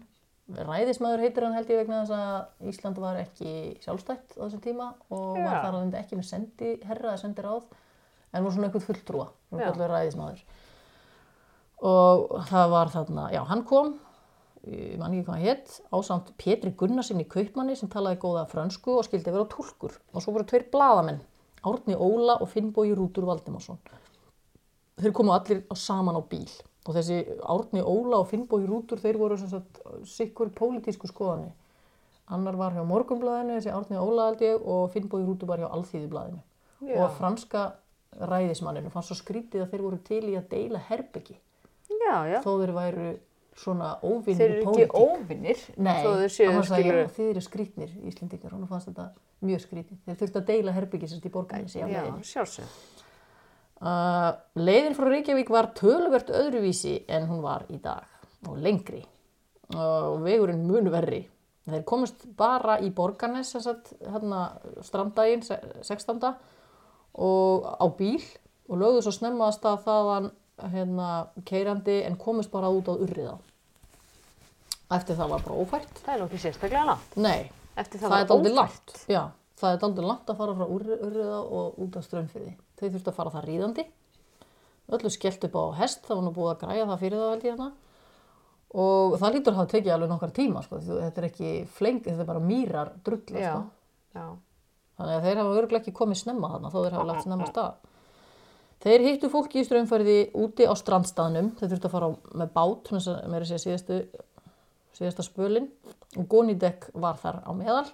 Ræðismadur 0.55 1.23
heitir 1.25 1.43
hann 1.43 1.55
held 1.57 1.71
ég 1.73 1.81
vegna 1.81 2.03
þess 2.05 2.13
að 2.15 2.69
Ísland 2.69 2.99
var 3.01 3.17
ekki 3.17 3.53
sjálfstætt 3.81 4.37
á 4.37 4.45
þessum 4.45 4.61
tíma 4.61 4.91
og 5.09 5.39
var 5.39 5.41
Já. 5.41 5.61
þar 5.65 5.77
alveg 5.79 5.97
ekki 6.03 6.19
með 6.19 6.27
sendi 6.29 6.69
herra 6.85 7.15
eða 7.15 7.21
sendi 7.23 7.43
ráð, 7.43 7.65
en 8.29 8.45
var 8.45 8.53
svona 8.53 8.69
eitthvað 8.69 8.85
fulltrúa, 8.85 9.27
svona 9.49 9.89
ræðismadur. 9.89 10.43
Og 11.89 12.37
það 12.47 12.69
var 12.71 12.93
þarna, 12.93 13.25
já, 13.33 13.41
hann 13.49 13.65
kom, 13.67 13.95
ég 14.69 14.99
man 15.01 15.17
ekki 15.17 15.25
hvað 15.27 15.43
hétt, 15.49 15.79
ásamt 15.91 16.31
Pétri 16.39 16.71
Gunnarsinni 16.77 17.25
kaupmanni 17.29 17.75
sem 17.75 17.89
talaði 17.91 18.21
góða 18.21 18.45
frönsku 18.49 18.95
og 18.99 19.09
skildi 19.09 19.33
vera 19.33 19.49
tólkur. 19.49 19.97
Og 20.13 20.23
svo 20.23 20.37
voru 20.37 20.47
tveir 20.47 20.69
bladamenn, 20.71 21.19
Árni 21.65 21.97
Óla 21.97 22.37
og 22.41 22.49
Finnbói 22.51 22.93
Rútur 22.97 23.27
Valdimarsson. 23.29 23.79
Þeir 25.01 25.13
komu 25.15 25.33
allir 25.35 25.63
saman 25.75 26.17
á 26.17 26.23
bíl 26.23 26.49
og 26.85 26.93
þessi 26.95 27.21
Árni 27.41 27.81
Óla 27.81 28.21
og 28.21 28.27
Finnbói 28.29 28.65
Rútur, 28.69 29.01
þeir 29.01 29.17
voru 29.17 29.37
sem 29.41 29.49
sagt 29.49 29.79
sikkur 30.05 30.51
pólitísku 30.53 31.09
skoðanir. 31.09 31.53
Annar 32.29 32.57
var 32.57 32.73
hjá 32.73 32.83
Morgunblæðinu, 32.85 33.57
þessi 33.57 33.73
Árni 33.73 33.97
Óla 34.01 34.29
held 34.29 34.43
ég, 34.45 34.61
og 34.61 34.91
Finnbói 34.93 35.25
Rútur 35.25 35.49
var 35.49 35.61
hjá 35.61 35.67
Alþýðublæðinu. 35.71 36.43
Já. 36.85 36.99
Og 37.01 37.17
franska 37.17 37.65
ræðismanninu 38.15 38.91
fannst 38.93 39.11
svo 39.11 39.17
skrítið 39.19 39.65
að 39.65 39.73
þeir 39.73 39.83
voru 39.85 39.99
til 40.05 40.21
í 40.29 40.35
að 40.39 40.49
deila 40.53 40.81
herbyggi 40.89 41.35
Já, 41.89 42.15
já. 42.29 42.39
þó 42.43 42.51
þeir 42.61 42.73
væru 42.75 43.07
svona 43.55 43.93
óvinnir 44.03 44.39
Þeir 44.39 44.53
eru 44.55 44.73
ekki 44.73 44.87
óvinnir. 44.99 45.61
Nei, 45.79 46.01
þeir 46.27 47.29
eru 47.29 47.43
skrítnir 47.43 47.93
Íslendingar, 48.09 48.51
hún 48.51 48.67
fannst 48.67 48.89
þetta 48.91 49.09
mjög 49.45 49.63
skrítið. 49.63 49.99
Þeir 50.07 50.19
þurftu 50.21 50.41
að 50.41 50.49
deila 50.49 50.75
herbyggi 50.75 51.09
sérst 51.11 51.27
í 51.27 51.31
borganessi 51.33 51.83
á 51.83 51.87
Já, 51.87 52.01
sjálfsög. 52.33 52.75
Uh, 53.85 54.31
leiðin 54.55 54.95
frá 54.95 55.09
Reykjavík 55.11 55.49
var 55.51 55.73
töluvert 55.75 56.29
öðruvísi 56.31 57.01
en 57.11 57.27
hún 57.27 57.41
var 57.43 57.65
í 57.69 57.79
dag 57.83 58.07
og 58.47 58.59
lengri 58.63 59.01
og 59.75 60.21
vegurinn 60.23 60.63
munu 60.67 60.91
verri. 60.93 61.25
Þeir 61.65 61.83
komist 61.87 62.27
bara 62.37 62.77
í 62.85 62.91
Borgarnes 62.93 63.55
hérna, 63.57 64.41
strandaginn 64.85 65.41
se- 65.43 65.59
16. 65.81 66.35
og 67.15 67.65
á 67.81 67.85
bíl 67.97 68.21
og 68.69 68.77
lögðu 68.77 69.01
svo 69.01 69.13
snemma 69.15 69.49
að 69.49 69.81
þaðan 69.85 70.31
hérna, 70.61 71.27
keirandi 71.45 72.03
en 72.07 72.15
komist 72.17 72.51
bara 72.51 72.69
út 72.71 72.87
á 72.87 72.95
urriða. 72.95 73.37
Eftir 74.95 75.17
það 75.17 75.29
var 75.33 75.43
bara 75.47 75.57
ófært. 75.63 76.01
Það 76.05 76.13
er 76.13 76.19
nú 76.21 76.27
ekki 76.29 76.41
sérstaklega 76.43 76.85
langt. 76.85 77.15
Nei, 77.17 77.49
Eftir 77.75 77.99
það, 77.99 78.11
það, 78.11 78.21
er 78.21 78.35
ófært. 78.35 78.55
langt. 78.55 78.95
Já, 79.11 79.21
það 79.59 79.73
er 79.73 79.79
daldið 79.81 80.07
langt 80.11 80.29
að 80.29 80.37
fara 80.37 80.53
frá 80.59 80.65
Urri- 80.75 80.99
urriða 81.07 81.39
og 81.59 81.79
út 81.85 81.97
á 81.97 82.01
strömmfyrði. 82.05 82.53
Þau 82.79 82.85
þurftu 82.89 83.11
að 83.11 83.17
fara 83.17 83.33
það 83.33 83.47
ríðandi. 83.49 83.85
Öllu 84.95 85.09
skellt 85.09 85.43
upp 85.47 85.55
á 85.57 85.63
hest, 85.81 86.03
það 86.05 86.15
var 86.19 86.23
nú 86.27 86.33
búið 86.35 86.51
að 86.53 86.59
græja 86.61 86.85
það 86.85 86.99
fyrir 87.01 87.17
það 87.23 87.31
held 87.33 87.43
ég 87.43 87.51
hérna. 87.55 87.71
og 88.75 89.13
það 89.21 89.33
lítur 89.33 89.53
að 89.53 89.55
hafa 89.61 89.69
tekið 89.71 89.91
alveg 89.93 90.09
nokkar 90.11 90.31
tíma 90.35 90.61
sko. 90.65 90.77
þetta 90.83 91.17
er 91.21 91.27
ekki 91.29 91.51
fleng, 91.71 92.01
þetta 92.03 92.19
er 92.21 92.27
bara 92.27 92.39
mýrar 92.43 92.89
drulla 93.05 93.39
Já, 93.39 93.53
sko. 94.11 94.25
þannig 94.99 95.13
að 95.15 95.23
þeir 95.23 95.37
hafa 95.39 95.53
örgulega 95.61 95.79
ekki 95.81 95.93
komið 95.95 96.19
snemma 96.19 96.49
þarna 96.51 96.71
þó 96.73 96.75
þeir 96.83 96.91
hafa 96.97 97.05
lagt 97.07 97.23
snemma 97.23 97.47
stað 97.47 97.73
þeir 98.85 99.05
hittu 99.09 99.31
fólki 99.33 99.61
í 99.61 99.65
strömmfæriði 99.65 100.17
úti 100.37 100.67
á 100.69 100.73
strandstaðnum. 100.77 101.53
Þeir 101.59 101.71
þurftu 101.71 101.89
að 101.89 101.95
fara 101.95 102.09
með 102.37 102.51
bát 102.55 102.91
með 102.93 103.39
að 103.39 103.47
segja 103.49 103.63
síðastu 103.63 104.01
síðasta 104.95 105.25
spölin 105.25 105.69
og 106.15 106.27
Gónidek 106.31 106.89
var 106.93 107.17
þar 107.19 107.41
á 107.43 107.51
meðal. 107.57 107.87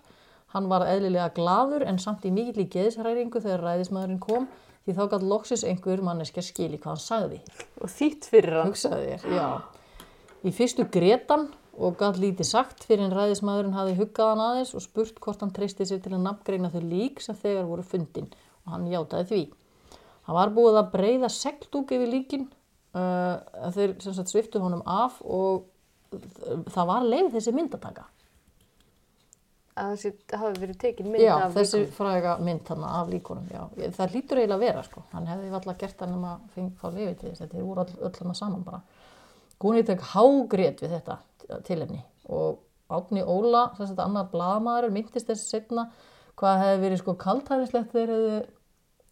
Hann 0.51 0.67
var 0.67 0.83
eðlilega 0.85 1.31
gladur 1.37 1.85
en 1.87 1.99
samt 2.01 2.27
í 2.27 2.31
í 2.33 2.67
geðisræringu 2.67 3.39
þegar 3.39 3.63
ræðismæðurinn 3.69 4.19
kom 4.21 4.49
því 4.83 4.95
þá 4.97 5.03
gæti 5.13 5.29
loksis 5.29 5.63
einhver 5.63 6.03
manneskja 6.03 6.43
skili 6.43 6.77
hvað 6.81 6.91
hann 6.91 7.01
sagði. 7.05 7.39
Og 7.79 7.89
þýtt 7.89 8.27
fyrir 8.27 8.57
hann. 8.59 8.71
hugsaði 8.73 9.15
þér, 9.15 9.35
já. 9.37 9.47
Í 10.41 10.53
fyrstu 10.57 10.85
gretan 10.91 11.47
og 11.77 11.95
gæti 12.01 12.25
lítið 12.25 12.49
sagt 12.49 12.83
fyrir 12.83 13.05
en 13.07 13.15
ræðismæðurinn 13.15 13.77
hafi 13.77 13.95
huggað 13.95 14.33
hann 14.33 14.43
aðeins 14.49 14.75
og 14.75 14.83
spurt 14.83 15.21
hvort 15.23 15.41
hann 15.45 15.53
treysti 15.55 15.87
sér 15.87 16.01
til 16.03 16.17
að 16.17 16.25
nafngreina 16.25 16.73
þau 16.73 16.81
lík 16.83 17.23
sem 17.23 17.37
þegar 17.37 17.69
voru 17.69 17.85
fundin. 17.87 18.27
Og 18.65 18.75
hann 18.75 18.89
játaði 18.91 19.29
því 19.31 19.43
hann 20.27 20.37
var 20.37 20.53
búið 20.55 20.79
að 20.81 20.91
breyða 20.95 21.29
segldúk 21.33 21.91
yfir 21.95 22.09
líkin 22.11 22.47
uh, 22.95 23.41
að 23.67 23.77
þeir 23.77 23.93
sagt 24.05 24.31
sviftu 24.33 24.61
honum 24.63 24.83
af 24.85 25.19
og 25.25 25.67
það 26.73 26.89
var 26.91 27.05
leið 27.07 27.29
þessi 27.37 27.53
myndataka 27.55 28.07
Að 29.81 29.93
þessi 29.95 30.09
hafi 30.35 30.59
verið 30.59 30.77
tekin 30.81 31.07
mynd 31.13 31.23
já, 31.23 31.31
af 31.45 31.53
þessi 31.55 31.77
líkamanum. 31.79 31.93
fræga 31.95 32.31
mynd 32.43 32.67
hann 32.73 32.81
af 32.83 33.07
líkunum 33.09 33.45
já. 33.47 33.61
Það 33.95 34.15
lítur 34.17 34.41
eiginlega 34.41 34.57
að 34.57 34.65
vera 34.65 34.81
sko. 34.83 35.03
hann 35.13 35.29
hefði 35.31 35.51
alltaf 35.55 35.77
gert 35.79 36.03
hann 36.03 36.15
um 36.17 36.25
að 36.27 36.41
fengi 36.55 36.73
fá 36.81 36.87
lifið 36.91 37.15
til 37.21 37.29
þess 37.29 37.43
þetta 37.45 37.57
er 37.57 37.63
voru 37.69 37.85
öll, 37.85 37.95
öll 38.09 38.19
hann 38.19 38.35
saman 38.35 38.65
bara 38.67 38.81
Gúni 39.61 39.85
tek 39.87 40.03
hágrét 40.11 40.83
við 40.83 40.97
þetta 40.97 41.17
tilefni 41.63 42.01
og 42.27 42.59
Átni 42.91 43.23
Óla 43.23 43.69
sem 43.77 43.87
þetta 43.87 44.09
annar 44.09 44.27
blaðamaður 44.33 44.91
myndist 44.91 45.29
þessi 45.31 45.47
setna 45.55 45.87
hvað 46.35 46.61
hefði 46.65 46.81
verið 46.83 47.01
sko 47.05 47.15
kaltæðislegt 47.23 47.95
þeir 47.95 48.11
hefðu 48.11 48.37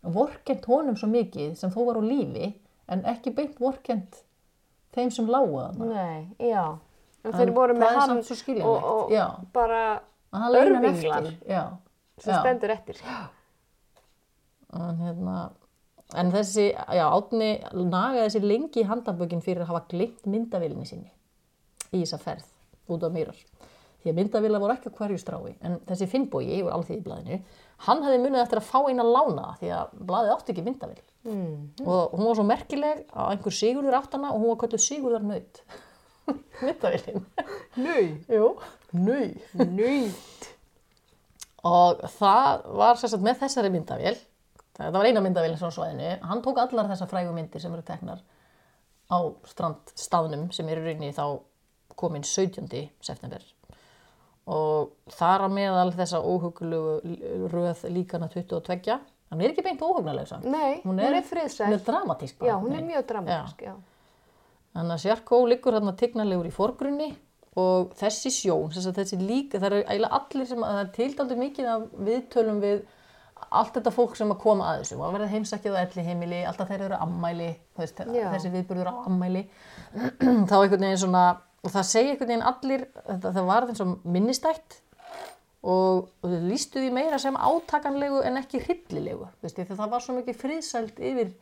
vorkent 0.01 0.65
honum 0.69 0.97
svo 0.97 1.09
mikið 1.11 1.55
sem 1.59 1.71
þó 1.73 1.81
var 1.89 1.99
á 1.99 2.03
lífi 2.03 2.53
en 2.89 3.03
ekki 3.09 3.33
beint 3.35 3.59
vorkent 3.61 4.21
þeim 4.95 5.11
sem 5.13 5.27
lágu 5.29 5.59
hann 5.59 5.81
Nei, 5.91 6.27
já. 6.51 6.77
En 7.27 7.35
þeir 7.35 7.51
voru 7.51 7.75
það 7.75 7.81
með 7.83 7.97
hann 7.99 8.63
og, 8.63 8.85
og 8.91 9.11
bara 9.53 9.81
já, 11.49 11.63
sem 12.21 12.33
já. 12.33 12.39
stendur 12.39 12.73
eftir. 12.73 13.01
en, 14.73 15.01
hérna, 15.01 15.37
en 16.15 16.31
þessi, 16.33 16.69
já, 16.73 17.05
Átni 17.09 17.51
nagaði 17.73 18.25
þessi 18.27 18.43
lengi 18.45 18.83
í 18.83 18.87
handabökin 18.89 19.43
fyrir 19.45 19.65
að 19.65 19.73
hafa 19.73 19.87
glimt 19.91 20.29
myndavilinni 20.29 20.85
sinni 20.87 21.11
í 21.91 22.03
þessa 22.03 22.21
ferð 22.21 22.47
út 22.93 23.05
á 23.05 23.09
mýrar 23.13 23.39
því 23.99 24.11
að 24.11 24.17
myndavila 24.19 24.61
voru 24.61 24.75
ekki 24.75 24.91
á 24.91 24.97
hverju 24.99 25.19
strái 25.19 25.55
en 25.65 25.77
þessi 25.89 26.07
Finnbogi 26.11 26.61
úr 26.63 26.71
alþýðiblaðinu 26.77 27.39
hann 27.87 28.03
hefði 28.05 28.21
munið 28.23 28.43
eftir 28.43 28.61
að 28.61 28.69
fá 28.69 28.79
eina 28.87 29.05
lána 29.05 29.53
því 29.59 29.71
að 29.75 29.93
blaðið 30.09 30.33
átti 30.35 30.53
ekki 30.53 30.65
myndavil 30.65 31.01
mm. 31.27 31.83
og 31.85 32.15
hún 32.15 32.29
var 32.29 32.39
svo 32.39 32.47
merkileg 32.47 33.03
að 33.11 33.33
einhver 33.33 33.57
Sigurður 33.59 33.99
átt 33.99 34.15
hana 34.15 34.31
og 34.33 34.41
hún 34.43 34.53
var 34.53 34.61
kölluð 34.63 34.85
Sigurðar 34.85 35.27
nöyt 35.27 35.61
myndavilin 36.63 37.25
Nau. 37.79 38.01
Jú, 38.31 38.49
nöy 38.95 39.35
Nau. 39.59 40.09
og 41.67 42.03
það 42.15 42.65
var 42.79 42.99
sérstaklega 42.99 43.27
með 43.29 43.43
þessari 43.43 43.73
myndavél 43.75 44.17
þetta 44.79 44.95
var 44.95 45.09
eina 45.09 45.23
myndavél 45.23 45.59
frá 45.59 45.73
svæðinu 45.75 46.15
hann 46.23 46.43
tók 46.45 46.63
allar 46.63 46.91
þessar 46.93 47.11
frægu 47.11 47.35
myndir 47.35 47.63
sem 47.63 47.75
eru 47.75 47.83
teknar 47.83 48.23
á 49.09 49.19
strandstaðnum 49.49 50.49
sem 50.55 50.67
eru 50.71 50.85
rauninni 50.85 51.15
þá 51.15 51.41
komin 51.99 52.23
17. 52.23 52.69
september 53.03 53.43
og 54.49 55.13
þar 55.13 55.45
á 55.45 55.49
meðal 55.53 55.93
þessa 55.93 56.19
óhuglugu 56.25 57.15
röð 57.53 57.85
líkana 57.93 58.29
22 58.33 58.97
hann 59.29 59.41
er 59.43 59.51
ekki 59.53 59.65
beint 59.65 59.81
óhugnuleg 59.85 60.27
samt 60.29 60.47
Nei, 60.49 60.81
hún 60.83 60.99
er, 61.03 61.19
friðsæl. 61.25 61.67
hún 61.69 61.77
er 61.77 61.85
dramatísk 61.85 62.39
bara. 62.39 62.51
Já, 62.51 62.55
hún 62.63 62.75
er 62.75 62.85
mjög 62.87 63.07
dramatísk, 63.11 63.65
já. 63.67 63.75
Þannig 64.73 64.95
að 64.95 65.03
Sjarkó 65.03 65.41
liggur 65.49 65.75
hérna 65.77 65.93
tignarlegur 65.97 66.49
í 66.49 66.53
forgrunni 66.53 67.09
og 67.59 67.91
þessi 67.99 68.31
sjón, 68.33 68.71
þessi 68.73 69.19
líka, 69.21 69.59
það 69.59 69.67
eru 69.69 69.81
eiginlega 69.83 70.19
allir 70.19 70.49
sem, 70.49 70.63
það 70.65 70.81
er 70.81 70.91
tildaldi 70.95 71.37
mikið 71.39 71.69
af 71.73 71.85
viðtölum 72.09 72.61
við 72.63 72.81
allt 73.49 73.77
þetta 73.77 73.93
fólk 73.95 74.17
sem 74.19 74.31
að 74.33 74.41
koma 74.43 74.67
að 74.69 74.81
þessu 74.81 74.97
og 74.99 75.05
að 75.07 75.15
verða 75.17 75.29
heimsækjað 75.33 75.77
á 75.77 75.81
elli 75.81 76.05
heimili, 76.05 76.39
alltaf 76.45 76.69
þeir 76.69 76.83
eru 76.87 76.97
ammæli, 76.99 77.49
veist, 77.79 78.01
Já. 78.13 78.25
þessi 78.33 78.51
viðburður 78.53 78.91
á 78.91 78.95
ammæli, 79.09 79.43
þá 80.49 80.55
einhvern 80.59 80.85
veginn 80.85 81.01
svona, 81.01 81.23
og 81.64 81.74
það 81.74 81.88
segja 81.89 82.14
einhvern 82.14 82.32
veginn 82.32 82.47
allir, 82.51 82.86
það 83.26 83.41
var 83.49 83.68
eins 83.68 83.82
og 83.84 83.95
minnistætt 84.07 84.78
og, 85.64 86.07
og 86.24 86.26
þau 86.32 86.39
lístu 86.47 86.80
því 86.80 86.91
meira 86.95 87.20
sem 87.20 87.36
átakanlegu 87.36 88.22
en 88.24 88.39
ekki 88.39 88.62
hryllilegu, 88.64 89.28
það 89.43 89.86
var 89.91 90.03
svo 90.05 90.16
mikið 90.20 90.38
friðsælt 90.39 90.99
yfir, 91.03 91.34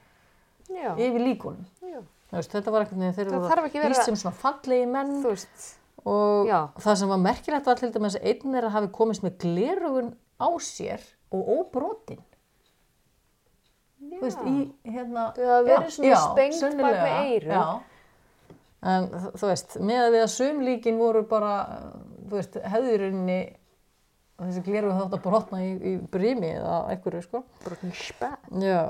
Já, 0.68 0.94
yfir 0.98 1.22
líkunum. 1.24 1.66
já. 1.86 2.00
Veist, 2.34 2.52
þetta 2.52 2.72
var 2.74 2.84
einhvern 2.84 3.00
veginn, 3.06 3.14
þeir 3.16 3.30
Það 3.32 3.68
vera- 3.72 3.90
lýst 3.94 4.04
sem 4.10 4.16
svona 4.20 4.36
fallegi 4.36 4.88
menn 4.92 5.14
og 6.08 6.48
Já. 6.50 6.58
það 6.80 6.96
sem 7.00 7.10
var 7.14 7.22
merkilegt 7.24 7.66
var 7.70 7.76
til 7.80 7.92
dæmis 7.94 8.18
að 8.20 8.26
einn 8.34 8.56
er 8.56 8.66
að 8.68 8.74
hafi 8.76 8.90
komist 8.98 9.24
með 9.24 9.38
glerugun 9.46 10.10
á 10.40 10.50
sér 10.60 11.00
og 11.32 11.48
óbrotin. 11.56 12.20
Þú 13.98 14.20
veist, 14.22 14.44
í 14.48 14.92
hérna... 14.94 15.30
Hafa 15.36 15.62
verið 15.66 15.90
svona 15.96 16.20
spengt 16.22 16.54
bak 16.54 16.60
sennilega, 16.60 17.08
eyrun. 17.24 17.54
Já, 17.56 17.64
en 18.86 19.08
þú 19.10 19.50
veist, 19.50 19.78
með 19.82 20.04
að 20.04 20.12
við 20.14 20.26
að 20.26 20.34
sumlíkin 20.36 21.00
voru 21.02 21.24
bara, 21.30 21.54
þú 22.28 22.38
veist, 22.38 22.60
hefðurinni 22.62 23.40
þessi 24.38 24.64
glerugun 24.68 25.00
þátt 25.00 25.18
að 25.18 25.24
brotna 25.26 25.64
í, 25.66 25.72
í 25.74 25.94
brimi 26.14 26.52
eða 26.54 26.78
einhverju, 26.94 27.24
sko. 27.26 27.44
brotin 27.64 27.94
spæð. 27.98 28.38
Já. 28.62 28.82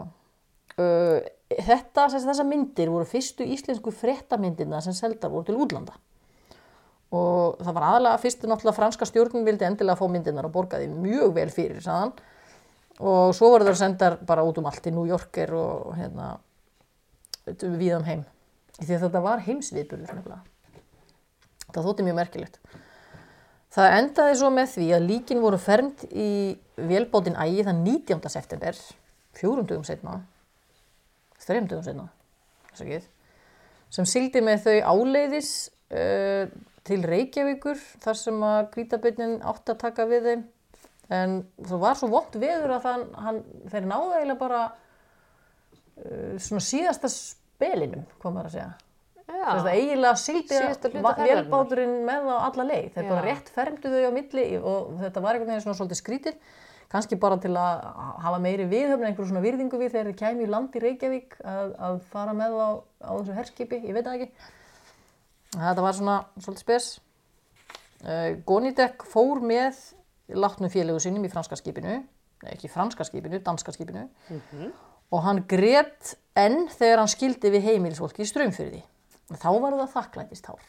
Uh, 0.78 1.24
þetta, 1.56 2.10
þessar 2.12 2.48
myndir 2.48 2.92
voru 2.92 3.08
fyrstu 3.08 3.48
íslensku 3.48 3.94
fréttamyndirna 3.96 4.82
sem 4.84 4.96
seldar 4.98 5.32
voru 5.34 5.48
til 5.48 5.58
útlanda. 5.58 5.96
Og 7.16 7.62
það 7.64 7.78
var 7.78 7.86
aðalega 7.88 8.20
fyrstu 8.20 8.50
náttúrulega 8.52 8.76
franska 8.76 9.08
stjórnum 9.08 9.46
vildi 9.48 9.64
endilega 9.64 9.96
fá 9.96 10.10
myndirnar 10.12 10.50
og 10.50 10.56
borgaði 10.58 10.90
mjög 10.92 11.38
vel 11.38 11.48
fyrir, 11.56 11.80
sagðan. 11.86 12.12
Og 12.98 13.32
svo 13.38 13.54
voru 13.54 13.70
það 13.70 13.80
sendar 13.80 14.18
bara 14.28 14.44
út 14.44 14.60
um 14.60 14.68
allt 14.68 14.90
í 14.90 14.92
New 14.92 15.08
Yorker 15.08 15.54
og 15.56 15.94
hérna 15.96 16.34
við 17.48 17.94
um 17.96 18.08
heim. 18.10 18.26
Því 18.78 18.94
að 18.94 19.04
þetta 19.08 19.24
var 19.26 19.44
heimsviðburður 19.48 20.20
nefnilega. 20.20 20.44
Það 21.74 21.90
þótti 21.90 22.06
mjög 22.08 22.18
merkilegt. 22.22 22.60
Það 23.78 23.98
endaði 23.98 24.38
svo 24.40 24.50
með 24.54 24.72
því 24.74 24.88
að 24.96 25.08
líkin 25.12 25.44
voru 25.44 25.60
fermt 25.62 26.06
í 26.10 26.30
vélbótin 26.78 27.38
ægi 27.38 27.66
þann 27.68 27.84
19. 27.84 28.32
september, 28.32 28.80
fjórum 29.38 29.68
dugum 29.68 29.86
setna, 29.86 30.22
þreim 31.44 31.68
dugum 31.70 31.86
setna, 31.86 32.08
þess 32.72 32.86
að 32.86 33.10
sem 33.94 34.08
sildi 34.08 34.42
með 34.44 34.66
þau 34.66 34.78
áleiðis 34.94 35.52
uh, 35.96 36.50
til 36.88 37.00
Reykjavíkur 37.08 37.80
þar 38.04 38.20
sem 38.20 38.44
að 38.48 38.60
grítabyrnin 38.76 39.38
átti 39.48 39.74
að 39.74 39.82
taka 39.84 40.08
við 40.10 40.30
þeim. 40.32 40.46
En 41.18 41.38
það 41.64 41.84
var 41.84 42.00
svo 42.00 42.10
vott 42.12 42.36
veður 42.36 42.74
að 42.76 42.88
þann, 42.88 43.06
hann, 43.24 43.38
þeir 43.72 43.86
náðu 43.88 44.16
eiginlega 44.18 44.42
bara 44.42 44.62
uh, 44.68 46.34
svona 46.44 46.64
síðasta 46.64 47.12
spelinum, 47.58 48.06
hvað 48.22 48.36
maður 48.36 48.52
að 48.52 48.56
segja. 48.58 48.70
Já, 49.28 49.44
Þess 49.44 49.66
að 49.66 49.74
eiginlega 49.74 50.20
ferðarinnar. 51.18 51.50
velbáturinn 51.50 51.96
með 52.08 52.30
á 52.32 52.36
alla 52.48 52.66
leið. 52.70 52.86
Þeir 52.94 53.04
Já. 53.04 53.10
bara 53.12 53.26
rétt 53.26 53.50
fermdu 53.52 53.92
þau 53.92 54.06
á 54.08 54.12
milli 54.16 54.46
og 54.62 54.94
þetta 55.02 55.24
var 55.26 55.36
einhvern 55.36 55.52
veginn 55.52 55.66
svona 55.66 55.80
svolítið 55.82 56.00
skrítið. 56.00 56.38
Kannski 56.88 57.18
bara 57.20 57.36
til 57.44 57.52
að 57.60 57.82
hafa 58.24 58.38
meiri 58.40 58.64
viðhöfn, 58.72 59.04
einhverju 59.04 59.28
svona 59.34 59.44
virðingu 59.44 59.80
við 59.82 59.92
þegar 59.92 60.08
þeir 60.08 60.20
kæmi 60.22 60.46
í 60.46 60.52
land 60.54 60.78
í 60.80 60.84
Reykjavík 60.86 61.36
að, 61.44 61.74
að 61.90 61.98
fara 62.14 62.36
með 62.38 62.56
á, 62.56 62.70
á 63.04 63.12
þessu 63.18 63.36
herskipi, 63.36 63.82
ég 63.84 63.98
veit 63.98 64.06
það 64.08 64.22
ekki. 64.22 64.30
Þetta 65.58 65.84
var 65.84 65.98
svona 66.00 66.18
svolítið 66.38 66.64
spes. 66.64 66.90
Uh, 68.08 68.30
Gonidek 68.48 69.04
fór 69.12 69.44
með 69.44 69.82
látnum 70.32 70.72
félögu 70.72 71.04
sínum 71.04 71.28
í 71.28 71.34
franska 71.34 71.60
skipinu, 71.60 72.00
ekki 72.54 72.72
franska 72.72 73.04
skipinu, 73.08 73.42
danska 73.44 73.76
skipinu 73.76 74.08
og 75.14 75.24
hann 75.24 75.44
grét 75.50 76.16
enn 76.38 76.68
þegar 76.72 77.02
hann 77.04 77.12
skildi 77.12 77.52
við 77.54 77.66
heimilisfólki 77.70 78.26
í 78.26 78.30
strömmfyrði. 78.30 78.84
Þá 79.36 79.50
var 79.60 79.76
það 79.76 79.94
þakklætist 79.96 80.48
hár, 80.48 80.68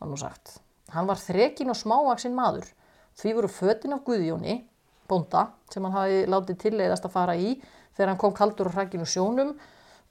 var 0.00 0.10
nú 0.10 0.18
sagt. 0.20 0.58
Hann 0.94 1.08
var 1.10 1.18
þrekin 1.20 1.70
og 1.72 1.78
smávaksinn 1.78 2.34
maður. 2.36 2.68
Því 3.16 3.34
voru 3.38 3.50
fötin 3.50 3.94
af 3.96 4.02
Guðjóni, 4.06 4.60
bónda, 5.08 5.48
sem 5.72 5.84
hann 5.86 5.94
hafi 5.94 6.24
látið 6.30 6.58
tilleiðast 6.66 7.06
að 7.08 7.14
fara 7.14 7.36
í 7.38 7.54
þegar 7.96 8.12
hann 8.12 8.20
kom 8.20 8.34
kaldur 8.36 8.68
og 8.70 8.76
hrækin 8.76 9.02
úr 9.02 9.10
sjónum, 9.10 9.54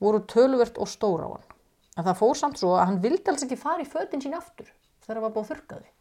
voru 0.01 0.23
töluvert 0.27 0.79
og 0.81 0.89
stóra 0.89 1.29
á 1.29 1.33
hann. 1.35 1.45
En 1.95 2.07
það 2.07 2.19
fór 2.19 2.35
samt 2.39 2.59
svo 2.59 2.73
að 2.75 2.89
hann 2.89 3.01
vildi 3.03 3.31
alls 3.31 3.45
ekki 3.45 3.59
fara 3.59 3.83
í 3.83 3.87
fötin 3.87 4.23
sín 4.23 4.35
aftur 4.35 4.67
þegar 5.05 5.19
hann 5.19 5.25
var 5.27 5.35
búið 5.35 5.51
þurrkaði. 5.51 5.91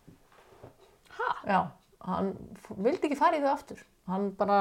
ha, 1.18 1.28
Já, 1.46 1.60
hann 2.08 2.32
vildi 2.70 3.10
ekki 3.10 3.18
fara 3.20 3.38
í 3.38 3.44
þau 3.44 3.52
aftur. 3.52 3.84
Hann 4.10 4.30
bara, 4.38 4.58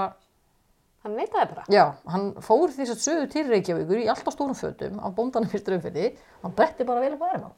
hann 1.03 1.17
neitaði 1.19 1.51
bara. 1.51 1.65
já, 1.71 1.83
hann 2.13 2.31
fór 2.43 2.73
því 2.73 2.87
að 2.87 3.03
söðu 3.03 3.29
til 3.33 3.45
Reykjavíkur 3.49 4.01
í 4.01 4.09
alltaf 4.11 4.35
stórum 4.35 4.57
fötum 4.57 4.99
á 5.03 5.07
bóndanum 5.15 5.51
fyrst 5.51 5.69
raunfyrði. 5.69 6.13
Hann 6.43 6.57
bretti 6.57 6.87
bara 6.87 7.03
vel 7.03 7.15
upp 7.17 7.25
á 7.27 7.33
erma. 7.33 7.51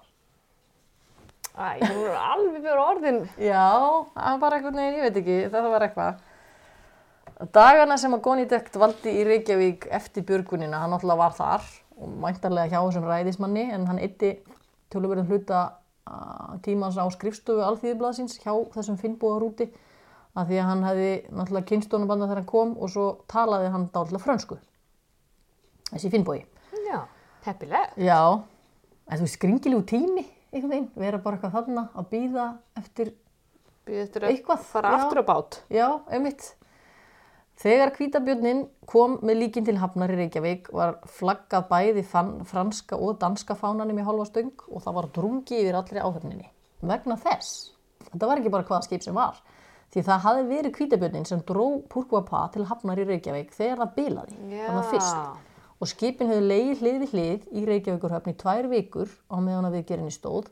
Æ, 1.55 1.67
hún 1.85 2.07
er 2.09 2.17
alveg 2.19 2.57
fyrir 2.59 2.81
orðin. 2.83 3.21
Já, 3.39 3.67
það 4.17 4.41
var 4.41 4.57
einhvern 4.57 4.81
veginn, 4.81 4.97
ég 4.97 5.05
veit 5.07 5.19
ekki, 5.21 5.37
það 5.53 5.69
var 5.71 5.85
eitthvað. 5.87 6.23
Dagana 7.55 7.97
sem 7.99 8.13
að 8.15 8.25
Goni 8.27 8.45
Dögt 8.51 8.75
valdi 8.79 9.11
í 9.11 9.23
Reykjavík 9.27 9.87
eftir 9.95 10.23
björgunina, 10.27 10.81
hann 10.83 10.93
náttúrulega 10.95 11.19
var 11.19 11.33
þar 11.35 11.65
og 11.95 12.11
mæntarlega 12.23 12.71
hjá 12.71 12.79
þessum 12.81 13.07
ræðismanni 13.07 13.65
en 13.75 13.87
hann 13.89 13.99
eitti 14.03 14.37
tjóluverðin 14.91 15.27
hluta 15.31 15.63
tímans 16.65 16.99
á 16.99 17.05
skrifstofu 17.11 17.63
alþýðiblaðsins 17.65 18.37
hjá 18.43 18.53
þessum 18.75 18.99
finnbúðarúti 19.01 19.69
af 20.35 20.47
því 20.49 20.57
að 20.61 20.69
hann 20.69 20.83
hefði 20.85 21.09
náttúrulega 21.31 21.69
kynstónubanda 21.71 22.27
þegar 22.27 22.41
hann 22.41 22.49
kom 22.51 22.73
og 22.77 22.91
svo 22.91 23.05
talaði 23.31 23.69
hann 23.73 23.89
dálitlega 23.93 24.23
frönsku. 24.25 24.57
Þessi 25.93 26.11
finnbúi. 26.11 26.41
Já, 26.85 26.99
heppileg. 27.45 27.93
Já, 28.01 28.19
en 29.07 29.19
þú 29.19 29.27
veist, 29.27 29.37
skringilegu 29.39 29.85
tími 29.87 30.25
einhvern 30.55 30.71
veginn, 30.71 30.91
vera 30.95 31.19
bara 31.23 31.37
eitthvað 31.37 31.55
þarna 31.57 31.87
að 31.95 32.05
býða 32.13 32.45
eftir 32.79 33.13
eftir 33.85 34.23
að 34.25 34.31
Eitthvað, 34.33 34.61
fara 34.65 34.91
já. 34.91 34.95
aftur 34.97 35.19
á 35.21 35.25
bát. 35.27 35.57
Já, 35.69 35.87
einmitt. 36.09 36.45
Þegar 37.61 37.91
hvítabjörnin 37.95 38.63
kom 38.89 39.13
með 39.23 39.37
líkin 39.43 39.65
til 39.67 39.77
Hafnar 39.79 40.11
í 40.11 40.17
Reykjavík 40.19 40.71
var 40.75 40.97
flaggað 41.07 41.67
bæði 41.69 42.01
franska 42.09 42.97
og 42.99 43.19
danska 43.21 43.55
fánanum 43.55 44.01
í 44.01 44.03
hálfa 44.03 44.25
stöng 44.27 44.65
og 44.67 44.83
það 44.83 44.97
var 44.97 45.07
drungi 45.15 45.59
yfir 45.61 45.77
allri 45.79 46.01
áhöfninni. 46.03 46.49
Vegna 46.83 47.15
þess, 47.21 47.69
þetta 48.09 48.27
var 48.27 48.41
ekki 48.41 48.51
bara 48.51 48.67
hvaða 48.67 48.87
skip 48.89 49.05
sem 49.05 49.15
var, 49.15 49.37
því 49.95 50.03
það 50.09 50.23
hafði 50.27 50.45
verið 50.51 50.77
hvítabjörnin 50.77 51.27
sem 51.29 51.41
dró 51.47 51.65
Púrkvapa 51.91 52.43
til 52.53 52.67
Hafnar 52.69 52.99
í 53.01 53.07
Reykjavík 53.07 53.55
þegar 53.55 53.81
það 53.81 53.95
bilaði, 53.95 54.37
þannig 54.51 54.81
að 54.83 54.91
fyrst. 54.91 55.41
Og 55.75 55.89
skipin 55.91 56.29
höfðu 56.31 56.51
leið 56.51 56.83
hlið 56.83 57.01
við 57.01 57.15
hlið 57.15 57.49
í 57.51 57.65
Reykjavíkurhöfn 57.69 58.31
í 58.31 58.37
tvær 58.39 58.69
vikur 58.71 59.09
á 59.27 59.35
meðan 59.43 59.69
að 59.69 59.79
viðgerðinni 59.79 60.15
stóð 60.15 60.51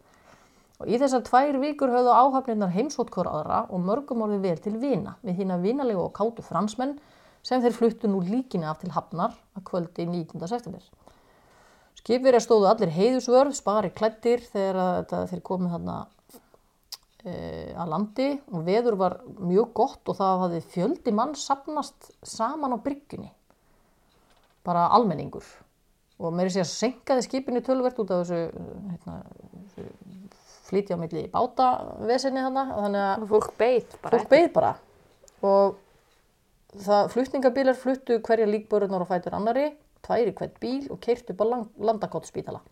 Og 0.83 0.89
í 0.91 0.97
þessar 0.99 1.21
tvær 1.23 1.57
vikur 1.61 1.91
höfðu 1.93 2.11
áhafnirnar 2.11 2.73
heimsótt 2.73 3.11
hver 3.13 3.29
aðra 3.29 3.61
og 3.71 3.83
mörgum 3.85 4.23
orðið 4.25 4.41
vel 4.43 4.57
til 4.65 4.73
vina 4.81 5.13
við 5.23 5.37
hína 5.39 5.55
vinalegu 5.61 6.01
og 6.07 6.15
kátu 6.17 6.43
fransmenn 6.43 6.97
sem 7.45 7.61
þeir 7.63 7.77
fluttu 7.77 8.09
nú 8.11 8.19
líkinu 8.25 8.67
af 8.67 8.81
til 8.81 8.91
Hafnar 8.91 9.31
að 9.55 9.63
kvöldi 9.69 10.07
19. 10.09 10.43
september. 10.43 10.83
Skipverja 12.01 12.41
stóðu 12.43 12.67
allir 12.67 12.91
heiðusvörð, 12.91 13.55
spari 13.55 13.93
klættir 13.95 14.43
þegar 14.49 15.07
þeir 15.07 15.43
komið 15.45 15.77
þarna 15.77 15.97
að 17.23 17.91
landi 17.93 18.29
og 18.51 18.65
veður 18.67 18.97
var 18.99 19.17
mjög 19.39 19.69
gott 19.77 20.09
og 20.11 20.17
það 20.17 20.41
hafði 20.41 20.63
fjöldi 20.73 21.13
mann 21.15 21.35
sapnast 21.39 22.09
saman 22.19 22.75
á 22.75 22.83
bryggjunni. 22.83 23.29
Bara 24.63 24.89
almenningur. 24.95 25.45
Og 26.19 26.35
meiri 26.35 26.51
sér 26.53 26.67
senkaði 26.67 27.23
skipinu 27.25 27.63
tölvert 27.63 27.99
út 27.99 28.11
af 28.11 28.23
þessu, 28.23 28.67
hérna, 28.91 29.15
þessu 29.73 29.87
flytja 30.73 30.97
á 30.97 31.01
milli 31.01 31.27
báta 31.31 31.69
vesenni 32.07 32.43
þarna 32.43 32.65
þannig 32.71 33.05
að 33.05 33.25
Fólk 33.29 33.55
beit 33.59 33.95
bara. 34.01 34.17
fólk 34.17 34.29
beið 34.31 34.49
bara 34.55 34.73
og 35.43 35.75
það 36.83 37.09
flutningabílar 37.13 37.77
fluttu 37.77 38.19
hverja 38.25 38.49
líkbörunar 38.49 39.03
og 39.03 39.11
fætur 39.11 39.35
annari 39.37 39.67
tvær 40.05 40.31
í 40.31 40.35
hvert 40.37 40.55
bíl 40.63 40.87
og 40.93 41.01
keirt 41.03 41.29
upp 41.33 41.43
á 41.43 41.45
landakotspítala 41.89 42.63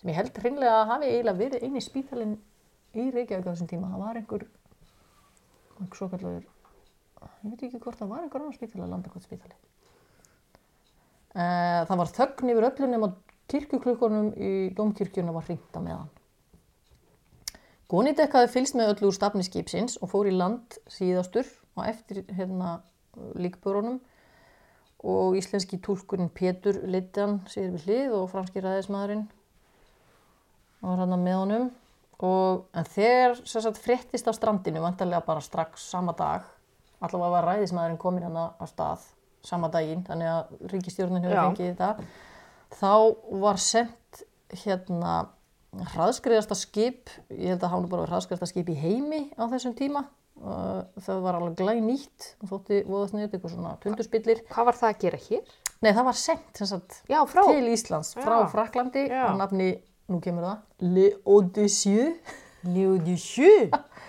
sem 0.00 0.12
ég 0.12 0.18
held 0.18 0.42
hreinlega 0.42 0.74
að 0.82 0.90
hafi 0.92 1.12
eiginlega 1.12 1.40
verið 1.42 1.66
eini 1.66 1.84
spítalinn 1.84 2.36
í 2.98 3.10
Reykjavík 3.14 3.46
á 3.46 3.50
þessum 3.52 3.70
tíma 3.70 3.90
það 3.92 4.04
var 4.04 4.20
einhver 4.20 4.46
svo 5.94 6.08
kallar 6.10 6.38
ég 6.38 7.52
veit 7.52 7.64
ekki 7.68 7.80
hvort 7.82 7.98
það 7.98 8.12
var 8.12 8.24
einhver 8.24 8.42
annar 8.42 8.56
spítala 8.56 8.90
landakotspítali. 8.90 9.56
Uh, 11.38 11.84
það 11.86 11.96
var 12.00 12.12
þögn 12.16 12.52
yfir 12.52 12.66
öllum 12.68 12.94
nema 12.94 13.08
kirkjuklukkunum 13.48 14.30
í 14.34 14.52
domkirkjuna 14.76 15.34
var 15.34 15.46
hringt 15.46 15.76
á 15.76 15.80
meðan. 15.80 16.10
Gónidek 17.88 18.34
hafði 18.36 18.52
fylgst 18.52 18.76
með 18.76 18.92
öllu 18.92 19.08
úr 19.08 19.16
stafni 19.16 19.44
skipsins 19.46 19.96
og 20.02 20.10
fór 20.12 20.28
í 20.28 20.34
land 20.34 20.76
síðastur 20.92 21.48
og 21.78 21.86
eftir 21.88 22.24
hérna 22.36 22.78
líkbörunum. 23.38 24.00
Og 25.08 25.36
íslenski 25.38 25.78
túlkurinn 25.78 26.32
Pétur 26.34 26.80
leiti 26.90 27.22
hann 27.22 27.38
sér 27.48 27.70
við 27.76 27.86
hlið 27.86 28.16
og 28.18 28.30
franski 28.32 28.64
ræðismæðurinn 28.64 29.28
var 30.82 31.00
hann 31.04 31.14
með 31.22 31.38
honum 31.38 31.68
og 32.24 32.64
en 32.74 32.88
þegar 32.88 33.36
sagt, 33.46 33.80
fréttist 33.82 34.26
á 34.26 34.32
strandinu 34.34 34.82
vantarlega 34.82 35.22
bara 35.26 35.44
strax 35.44 35.86
sama 35.92 36.14
dag 36.18 36.46
allavega 36.98 37.34
var 37.36 37.48
ræðismæðurinn 37.52 38.00
komin 38.02 38.26
hann 38.26 38.38
á 38.38 38.64
stað 38.66 39.06
sama 39.46 39.70
daginn 39.70 40.02
þannig 40.06 40.32
að 40.32 40.70
ríkistjórnin 40.72 41.22
hefur 41.22 41.52
fengið 41.52 41.74
þetta 41.76 41.90
þá 42.78 42.94
var 43.44 43.60
sendt 43.62 44.24
hérna 44.64 45.18
hraðskriðasta 45.94 46.56
skip, 46.56 47.10
ég 47.28 47.52
held 47.52 47.64
að 47.64 47.74
hann 47.74 47.88
bara 47.90 48.06
hraðskriðasta 48.08 48.48
skip 48.50 48.70
í 48.72 48.76
heimi 48.78 49.26
á 49.36 49.44
þessum 49.52 49.74
tíma. 49.76 50.06
Uh, 50.38 50.84
það 51.02 51.22
var 51.24 51.36
alveg 51.36 51.56
glæð 51.58 51.80
nýtt 51.82 52.26
og 52.40 52.52
þótti 52.52 52.78
voðast 52.86 53.14
niður 53.14 53.32
eitthvað 53.36 53.54
svona 53.56 53.72
tundurspillir. 53.82 54.42
Hvað 54.52 54.68
var 54.70 54.78
það 54.78 54.92
að 54.92 55.00
gera 55.04 55.20
hér? 55.26 55.56
nei 55.78 55.92
það 55.94 56.08
var 56.08 56.16
sendt 56.18 56.60
sagt, 56.66 56.96
Já, 57.06 57.18
til 57.30 57.68
Íslands 57.70 58.08
frá 58.18 58.40
Já. 58.40 58.48
Fraklandi 58.50 59.04
á 59.14 59.30
nafni, 59.38 59.68
nú 60.08 60.20
kemur 60.24 60.46
það. 60.48 60.58
Le 60.96 61.08
Odysseu 61.28 62.12
Ljúdisjú. 62.68 63.50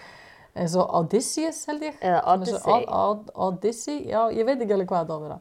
eins 0.60 0.76
og 0.80 0.94
Odysseus 1.00 1.62
held 1.70 1.86
ég. 1.88 1.98
Eða 2.04 2.22
Odyssey. 2.34 2.60
Od- 2.74 2.90
Od- 3.00 3.34
Odyssey, 3.48 4.02
já 4.10 4.22
ég 4.34 4.48
veit 4.48 4.60
ekki 4.64 4.76
alveg 4.76 4.90
hvað 4.92 5.04
þetta 5.06 5.16
á 5.16 5.20
að 5.20 5.26
vera. 5.28 5.40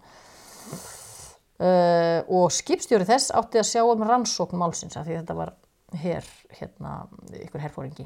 Uh, 1.58 2.20
og 2.38 2.52
skipstjóri 2.54 3.02
þess 3.08 3.32
átti 3.34 3.58
að 3.58 3.66
sjá 3.66 3.80
um 3.82 4.04
rannsókn 4.06 4.60
málsins 4.60 4.94
af 4.94 5.08
því 5.08 5.16
þetta 5.16 5.34
var 5.34 5.50
her, 5.98 6.26
hérna, 6.54 6.92
ykkur 7.34 7.64
herfóringi 7.64 8.04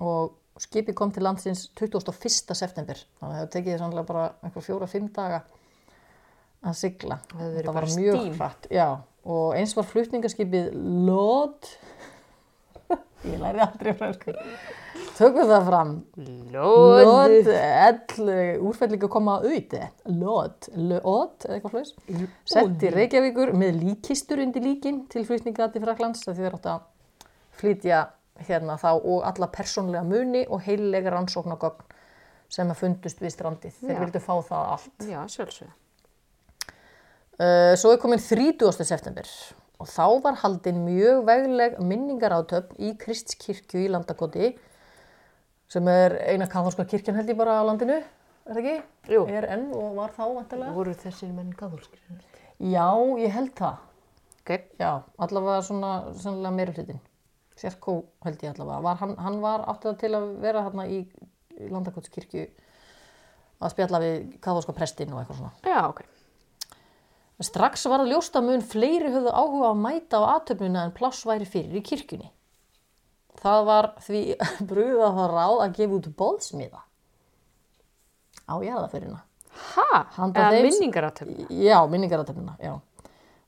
og 0.00 0.30
skipið 0.62 0.96
kom 0.96 1.10
til 1.12 1.26
landsins 1.26 1.66
21. 1.76 2.54
september. 2.56 3.02
Þannig 3.20 3.34
að 3.36 3.42
það 3.42 3.50
tekið 3.52 3.76
sannlega 3.82 4.08
bara 4.08 4.24
einhver 4.46 4.64
fjóra-fimm 4.64 5.10
daga 5.12 5.42
að 6.64 6.78
sigla. 6.80 7.18
Það 7.34 7.58
var 7.58 7.68
bara 7.76 7.92
mjög 7.98 8.22
hratt 8.38 8.70
já, 8.72 8.86
og 9.26 9.56
eins 9.58 9.74
var 9.76 9.88
flutningaskipið 9.90 10.72
Lod 11.06 11.70
ég 13.30 13.38
læri 13.42 13.64
aldrei 13.66 13.94
fransku 13.98 14.34
tökum 15.16 15.48
það 15.48 15.68
fram. 15.70 15.92
Lod, 16.52 17.48
ell, 17.52 18.32
úrfellingu 18.66 19.08
koma 19.12 19.38
auði, 19.44 19.80
Lod, 20.18 20.68
sett 22.48 22.84
í 22.84 22.92
Reykjavíkur 22.92 23.54
með 23.56 23.80
líkistur 23.82 24.42
undir 24.44 24.64
líkin 24.64 25.04
til 25.12 25.24
flutninga 25.28 25.70
til 25.72 25.84
Fraklands, 25.84 26.24
því 26.26 26.36
þeir 26.40 26.58
áttu 26.58 26.72
að 26.74 26.86
flytja 27.56 28.02
hérna 28.46 28.76
þá 28.80 28.90
og 28.98 29.24
alla 29.24 29.48
persónlega 29.52 30.04
muni 30.04 30.44
og 30.52 30.64
heillega 30.66 31.14
rannsóknagögn 31.14 31.94
sem 32.52 32.68
að 32.70 32.82
fundust 32.82 33.22
við 33.22 33.32
strandið. 33.34 33.80
Þeir 33.80 34.02
vildu 34.04 34.22
fá 34.22 34.34
það 34.44 34.72
allt. 34.76 35.08
Já, 35.08 35.20
sjálfsög. 35.32 35.72
Uh, 37.36 37.74
svo 37.76 37.92
er 37.92 38.00
komin 38.00 38.22
30. 38.22 38.72
september 38.88 39.28
og 39.76 39.88
þá 39.92 40.06
var 40.24 40.38
haldin 40.40 40.78
mjög 40.86 41.26
vegleg 41.28 41.74
minningarátöfn 41.84 42.78
í 42.80 42.94
Kristskirkju 42.96 43.82
í 43.84 43.90
Landakoti 43.92 44.54
sem 45.68 45.88
er 45.90 46.16
eina 46.30 46.46
katholska 46.48 46.86
kirkjan 46.88 47.18
held 47.18 47.32
ég 47.32 47.36
bara 47.36 47.58
á 47.60 47.62
landinu, 47.66 47.98
er 48.46 48.54
það 48.54 48.62
ekki? 48.62 48.76
Jú. 49.12 49.26
Er 49.28 49.48
enn 49.56 49.68
og 49.76 49.98
var 49.98 50.14
þá 50.16 50.22
vantilega? 50.38 50.72
Voru 50.78 50.94
þessir 50.96 51.34
menn 51.34 51.52
gaðholskir? 51.58 52.00
Já, 52.56 52.88
ég 53.20 53.34
held 53.34 53.52
það. 53.58 53.84
Ok. 54.40 54.52
Já, 54.80 54.90
allavega 55.26 55.62
svona 55.66 55.92
sannlega 56.16 56.54
meiri 56.54 56.76
hlutin. 56.76 57.00
Sérkó 57.58 57.98
held 58.24 58.44
ég 58.46 58.54
allavega. 58.54 58.82
Var, 58.86 59.00
hann, 59.02 59.16
hann 59.26 59.40
var 59.42 59.66
áttið 59.74 59.98
til 60.04 60.12
að 60.16 60.28
vera 60.44 60.64
þarna 60.68 60.86
í, 60.88 61.02
í 61.58 61.70
Landakotskirkju 61.72 62.46
að 63.56 63.72
spjalla 63.72 64.00
við 64.04 64.36
katholska 64.38 64.76
prestin 64.76 65.12
og 65.12 65.20
eitthvað 65.20 65.42
svona. 65.42 65.56
Já, 65.66 65.80
ok. 65.90 66.04
Strax 67.44 67.84
var 67.90 68.00
að 68.00 68.46
mun 68.46 68.62
fleiri 68.64 69.10
höfðu 69.12 69.32
áhuga 69.36 69.68
að 69.74 69.80
mæta 69.82 70.20
á 70.24 70.28
aðtöfnuna 70.38 70.86
en 70.86 70.94
pláss 70.96 71.26
væri 71.28 71.44
fyrir 71.44 71.76
í 71.76 71.82
kirkjunni. 71.84 72.30
Það 73.42 73.64
var 73.68 73.88
því 74.06 74.20
brúða 74.70 75.10
það 75.18 75.32
ráð 75.34 75.60
að 75.66 75.74
gefa 75.76 75.98
út 75.98 76.08
bóðsmiða 76.22 76.80
á 78.46 78.54
jarðaförina. 78.64 79.20
Ha? 79.74 79.88
Handa 80.16 80.40
Eða 80.46 80.50
þeim- 80.56 80.66
minningaratöfn? 80.70 81.46
Já, 81.50 81.78
minningaratöfnuna, 81.92 82.56
já. 82.60 82.74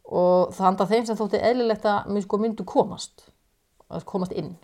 Og 0.09 0.53
það 0.57 0.65
handa 0.69 0.87
þeim 0.89 1.07
sem 1.09 1.17
þótti 1.19 1.41
eðlilegt 1.45 1.85
að 1.89 2.21
sko 2.25 2.39
myndu 2.41 2.65
komast, 2.69 3.27
að 3.93 4.05
komast 4.09 4.33
inn. 4.33 4.55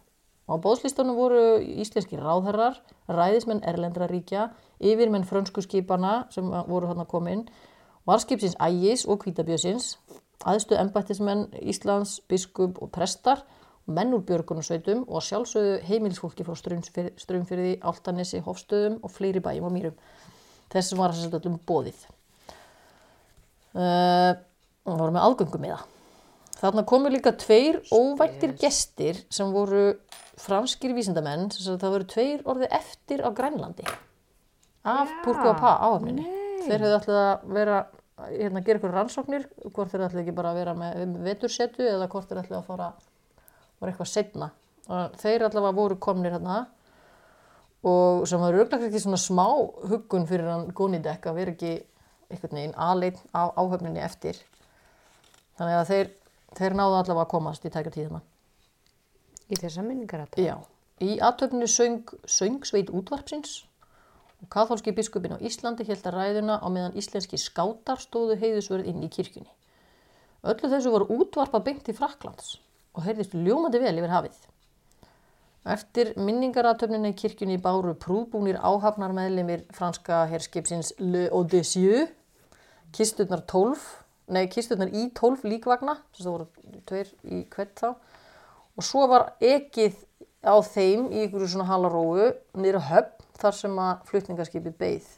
Á 0.49 0.57
bóðslistanum 0.61 1.16
voru 1.16 1.41
íslenski 1.81 2.18
ráðherrar, 2.20 2.77
ræðismenn 3.09 3.62
erlendra 3.64 4.09
ríkja, 4.11 4.51
yfirmenn 4.81 5.25
frönsku 5.29 5.62
skipana 5.64 6.27
sem 6.33 6.45
voru 6.68 6.89
hann 6.91 7.01
að 7.01 7.09
koma 7.12 7.33
inn, 7.33 7.47
varskipsins 8.09 8.57
ægis 8.61 9.05
og 9.09 9.22
kvítabjösins, 9.24 9.94
aðstu 10.44 10.76
embættismenn 10.78 11.46
Íslands, 11.62 12.18
biskup 12.28 12.80
og 12.82 12.90
prestar, 12.92 13.44
menn 13.86 14.14
úr 14.16 14.24
björgunarsveitum 14.24 15.05
og 15.09 15.24
sjálfsögðu 15.24 15.80
heimilisfólki 15.84 16.44
frá 16.46 16.57
Straumfirði, 16.57 17.78
Áltanesi, 17.84 18.40
Hofstöðum 18.44 19.00
og 19.02 19.12
fleiri 19.12 19.42
bæjum 19.44 19.68
og 19.68 19.74
mýrum. 19.74 19.98
Þessum 20.72 21.02
var 21.02 21.12
þess 21.12 21.28
að 21.28 21.38
öllum 21.40 21.59
bóðið. 21.68 22.07
Uh, 23.74 24.32
og 24.86 25.00
voru 25.00 25.12
með 25.12 25.26
aðgöngum 25.26 25.64
með 25.64 25.74
það. 25.74 25.90
Þarna 26.61 26.84
komu 26.88 27.11
líka 27.12 27.34
tveir 27.36 27.80
óvæntir 27.92 28.55
gestir 28.61 29.20
sem 29.32 29.52
voru 29.52 29.98
franskir 30.40 30.94
vísindamenn, 30.96 31.50
sem 31.52 31.66
sagt 31.66 31.82
það 31.82 31.96
voru 31.98 32.09
tveir 32.14 32.48
orðið 32.48 32.78
eftir 32.78 33.24
á 33.26 33.28
Grænlandi 33.36 33.84
af. 34.84 35.12
Púrku 35.24 35.50
og 35.50 35.61
Pa 35.61 35.76
áhafninni. 35.82 36.43
Þeir 36.65 36.79
hefðu 36.81 36.97
alltaf 36.99 37.19
að 37.21 37.55
vera, 37.57 37.79
hérna, 38.31 38.62
gera 38.65 38.81
ykkur 38.81 38.95
rannsóknir, 38.95 39.49
hvort 39.71 39.93
þeir 39.93 40.07
ætla 40.07 40.23
ekki 40.23 40.37
bara 40.37 40.53
að 40.53 40.61
vera 40.62 40.77
með 40.79 41.19
vetursetu 41.27 41.85
eða 41.87 42.09
hvort 42.12 42.31
þeir 42.31 42.43
ætla 42.45 42.61
að 42.61 42.69
fara, 42.71 42.91
var 43.81 43.93
eitthvað 43.93 44.11
setna. 44.11 44.51
Þeir 45.21 45.47
allavega 45.49 45.77
voru 45.77 45.99
komnir 46.01 46.35
hérna 46.35 46.65
og 47.85 48.25
sem 48.29 48.41
var 48.41 48.55
rauglega 48.57 48.89
ekki 48.89 49.01
svona 49.03 49.21
smá 49.21 49.47
huggun 49.91 50.29
fyrir 50.29 50.49
hann 50.49 50.71
Gónidek 50.77 51.27
að 51.29 51.41
vera 51.41 51.53
ekki 51.53 51.73
einhvern 52.33 52.59
veginn 52.59 52.77
aðleitt 52.81 53.21
á 53.37 53.53
áhöfninni 53.53 54.01
eftir. 54.05 54.39
Þannig 55.59 55.79
að 55.79 55.91
þeir, 55.91 56.12
þeir 56.59 56.77
náðu 56.79 56.97
allavega 57.01 57.27
að 57.27 57.33
komast 57.35 57.67
í 57.67 57.73
tækja 57.73 57.93
tíðina. 57.95 58.23
Í 59.53 59.59
þessa 59.61 59.85
minningar 59.85 60.25
þetta. 60.25 60.45
Já, 60.45 60.57
í 61.05 61.19
aðtöfninu 61.21 61.69
söng, 61.69 62.15
söng 62.25 62.65
sveit 62.65 62.89
útvarpsins 62.89 63.59
og 63.65 63.74
katholski 64.51 64.92
biskupin 64.97 65.36
á 65.36 65.38
Íslandi 65.45 65.86
held 65.88 66.07
að 66.09 66.16
ræðuna 66.18 66.57
á 66.61 66.66
meðan 66.72 66.97
íslenski 66.99 67.38
skátar 67.40 68.01
stóðu 68.03 68.36
heiðusverð 68.40 68.88
inn 68.90 69.05
í 69.07 69.11
kirkjunni. 69.12 69.51
Öllu 70.45 70.70
þessu 70.70 70.92
voru 70.92 71.09
útvarpa 71.14 71.62
beint 71.64 71.88
í 71.88 71.95
Fraklands 71.97 72.59
og 72.95 73.07
heyrðist 73.07 73.34
ljómandi 73.34 73.80
vel 73.82 73.95
yfir 73.97 74.12
hafið. 74.12 74.36
Eftir 75.74 76.12
minningaratöfninu 76.20 77.14
í 77.14 77.16
kirkjunni 77.16 77.57
báru 77.62 77.95
prúbúnir 77.97 78.59
áhafnar 78.61 79.14
meðlimir 79.16 79.64
franska 79.72 80.26
herskipsins 80.28 80.92
Le 81.01 81.30
Audacieux, 81.32 82.11
kisturnar 82.92 83.47
12, 83.49 83.86
nei 84.36 84.45
kisturnar 84.53 84.92
í 84.92 85.09
12 85.16 85.49
líkvagna, 85.49 85.97
þess 86.12 86.26
að 86.26 86.28
það 86.28 86.34
voru 86.36 86.82
tveir 86.90 87.14
í 87.24 87.40
hvert 87.55 87.80
þá, 87.80 87.88
og 88.76 88.84
svo 88.84 89.07
var 89.09 89.30
ekið 89.40 89.97
á 90.45 90.61
þeim 90.61 91.09
í 91.09 91.24
ykkur 91.24 91.49
svona 91.49 91.70
halaróu 91.70 92.28
niður 92.61 92.82
á 92.84 92.88
höfn 92.92 93.24
þar 93.41 93.59
sem 93.59 93.78
að 93.82 94.09
flutningarskipið 94.11 94.76
beigð. 94.80 95.12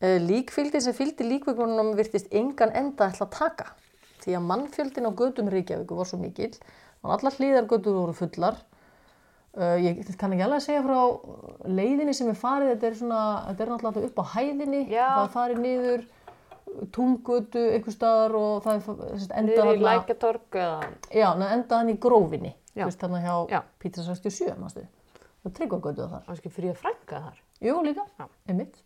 Eh, 0.00 0.16
Líkfylgdin 0.24 0.80
sem 0.80 0.96
fylgdi 0.96 1.26
líkveikunum 1.28 1.92
virtist 1.98 2.30
engan 2.32 2.72
enda 2.72 3.10
ætla 3.10 3.26
að 3.26 3.34
taka 3.36 3.66
því 4.22 4.36
að 4.36 4.46
mannfjöldin 4.48 5.08
á 5.08 5.12
gödum 5.16 5.50
Reykjavíku 5.52 5.96
var 5.96 6.08
svo 6.08 6.20
mikil 6.20 6.52
og 7.04 7.14
allar 7.16 7.36
hlýðar 7.36 7.68
gödur 7.68 7.98
voru 7.98 8.14
fullar. 8.16 8.60
Eh, 9.58 9.76
ég 9.82 10.00
kann 10.16 10.32
ekki 10.32 10.44
alveg 10.46 10.60
að 10.60 10.66
segja 10.68 10.84
frá 10.86 11.00
leiðinni 11.66 12.14
sem 12.16 12.30
er 12.30 12.38
farið, 12.38 12.72
þetta 12.74 12.88
er, 12.88 12.96
svona, 13.00 13.22
þetta 13.48 13.64
er 13.64 13.72
náttúrulega 13.72 14.08
upp 14.10 14.22
á 14.22 14.24
hæðinni, 14.36 14.82
Já. 14.88 15.08
það 15.16 15.32
farið 15.34 15.62
niður 15.64 16.04
tunggötu 16.94 17.64
einhver 17.74 17.96
staðar 17.96 18.36
og 18.38 18.62
það 18.62 18.92
endaði 19.40 19.74
í 19.74 19.82
lækatorgu 19.84 20.62
eða? 20.62 20.90
Já, 21.10 21.26
það 21.34 21.54
endaði 21.56 21.96
í 21.96 22.00
grófinni, 22.06 22.54
þannig 22.78 23.28
að 23.34 23.52
hjá 23.52 23.60
Pítarsvæstu 23.82 24.32
7 24.38 24.86
og 25.44 25.54
Tryggvagötuða 25.56 26.08
þar. 26.12 26.24
Þannig 26.26 26.46
að 26.46 26.56
fyrir 26.56 26.70
að 26.74 26.80
frænka 26.82 27.20
þar? 27.26 27.42
Jú, 27.60 27.76
líka, 27.84 28.06
Já. 28.18 28.26
einmitt. 28.48 28.80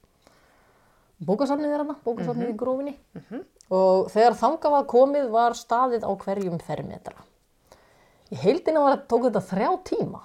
Bókasafnið 1.25 1.73
er 1.73 1.83
hana, 1.85 1.97
bókasafnið 2.05 2.49
mm 2.49 2.51
-hmm. 2.51 2.55
í 2.55 2.59
grófinni. 2.59 2.95
Mm 3.15 3.23
-hmm. 3.29 3.45
Og 3.71 4.11
þegar 4.11 4.35
þanga 4.35 4.71
var 4.71 4.85
komið 4.87 5.31
var 5.31 5.53
staðið 5.55 6.03
á 6.05 6.13
hverjum 6.25 6.59
fermetra. 6.59 7.17
Í 8.33 8.37
heildina 8.37 8.81
var, 8.81 9.03
tók 9.09 9.27
þetta 9.29 9.41
þrjá 9.41 9.71
tíma, 9.85 10.21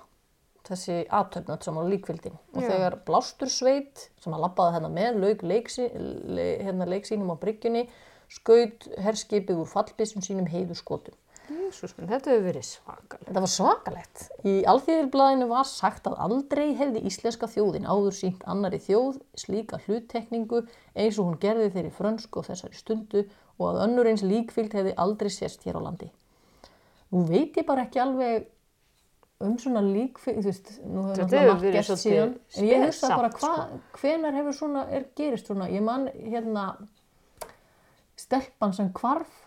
þessi 0.63 1.07
aðtöfnöld 1.09 1.63
sem 1.63 1.77
á 1.77 1.83
líkvildin. 1.83 2.37
Og 2.55 2.61
Já. 2.63 2.69
þegar 2.69 2.99
Blástursveit, 3.05 4.09
sem 4.19 4.33
að 4.33 4.39
lappaði 4.39 4.73
hennar 4.73 4.91
með, 4.91 5.19
laug 5.19 5.43
leiksí, 5.43 5.89
le, 6.35 6.63
hennar 6.63 6.87
leiksínum 6.87 7.31
á 7.31 7.35
bryggjunni, 7.41 7.89
skaut 8.29 8.87
herskipið 8.97 9.63
úr 9.63 9.67
fallbísum 9.67 10.21
sínum 10.21 10.47
heiðu 10.47 10.75
skotum. 10.75 11.15
Jésús 11.69 11.93
þetta 11.95 12.33
hefur 12.33 12.45
verið 12.47 12.65
svakalega. 12.65 13.27
Þetta 13.27 13.43
var 13.45 13.51
svakalegt. 13.53 14.23
Í 14.49 14.53
alþýðirblæðinu 14.71 15.47
var 15.51 15.67
sagt 15.69 16.07
að 16.09 16.19
aldrei 16.25 16.67
hefði 16.79 17.03
íslenska 17.09 17.49
þjóðin 17.51 17.87
áður 17.89 18.15
sínt 18.17 18.45
annari 18.49 18.81
þjóð 18.83 19.19
slíka 19.37 19.79
hluttekningu 19.85 20.63
eins 20.95 21.19
og 21.19 21.29
hún 21.29 21.41
gerði 21.41 21.71
þeirri 21.75 21.93
frönsku 21.95 22.41
og 22.41 22.49
þessari 22.49 22.79
stundu 22.79 23.25
og 23.59 23.65
að 23.71 23.81
önnur 23.85 24.09
eins 24.09 24.23
líkfylgd 24.25 24.77
hefði 24.79 24.95
aldrei 25.05 25.29
sést 25.33 25.65
hér 25.67 25.77
á 25.77 25.85
landi. 25.85 26.09
Nú 27.13 27.25
veit 27.29 27.57
ég 27.57 27.67
bara 27.67 27.85
ekki 27.85 28.01
alveg 28.01 28.47
um 29.45 29.55
svona 29.59 29.81
líkfylgd, 29.85 30.41
þú 30.41 30.49
veist, 30.49 30.71
nú 30.83 31.03
hefur 31.07 31.21
Þetta 31.21 31.43
margt 31.47 31.63
verið 31.63 31.77
gerst 31.77 32.01
síðan, 32.01 32.33
en 32.55 32.65
ég 32.67 32.85
hugsa 32.85 33.11
bara 33.13 33.29
samt, 33.31 33.43
hvað, 33.43 33.75
hvenar 34.01 34.39
hefur 34.39 34.57
svona, 34.57 34.87
er 34.91 35.05
gerist 35.15 35.51
svona, 35.51 35.69
ég 35.71 35.85
man 35.85 36.09
hérna 36.17 36.65
stelpan 38.19 38.75
sem 38.75 38.89
hvarf, 38.99 39.45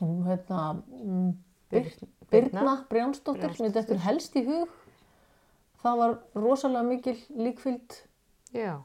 hún 0.00 0.24
hérna, 0.26 0.82
mm, 1.04 1.32
Bir- 1.70 2.08
Birna 2.30 2.86
Brjánsdóttir 2.90 3.54
sem 3.56 3.72
þetta 3.72 3.90
er 3.96 3.98
helst 4.04 4.34
í 4.38 4.44
hug. 4.46 4.68
Það 5.82 5.96
var 5.98 6.18
rosalega 6.34 6.82
mikil 6.86 7.16
líkfylgd. 7.36 7.96
Já, 8.54 8.76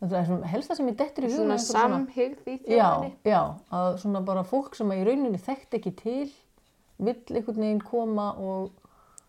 svona 0.00 0.46
helsta 0.46 0.74
sem 0.78 0.86
ég 0.88 0.96
dettur 0.96 1.24
í 1.24 1.30
hug 1.30 1.36
svona 1.36 1.58
samhygð 1.58 2.46
í 2.46 2.54
já, 2.66 2.88
þjóðinni. 2.88 3.12
já, 3.24 3.40
að 3.72 3.98
svona 4.02 4.24
bara 4.24 4.42
fólk 4.44 4.74
sem 4.78 4.88
að 4.90 5.00
í 5.02 5.06
rauninni 5.08 5.38
þekkt 5.42 5.74
ekki 5.78 5.92
til 5.96 6.32
vill 6.98 7.14
einhvern 7.36 7.56
veginn 7.62 7.80
koma 7.84 8.32
og 8.38 8.70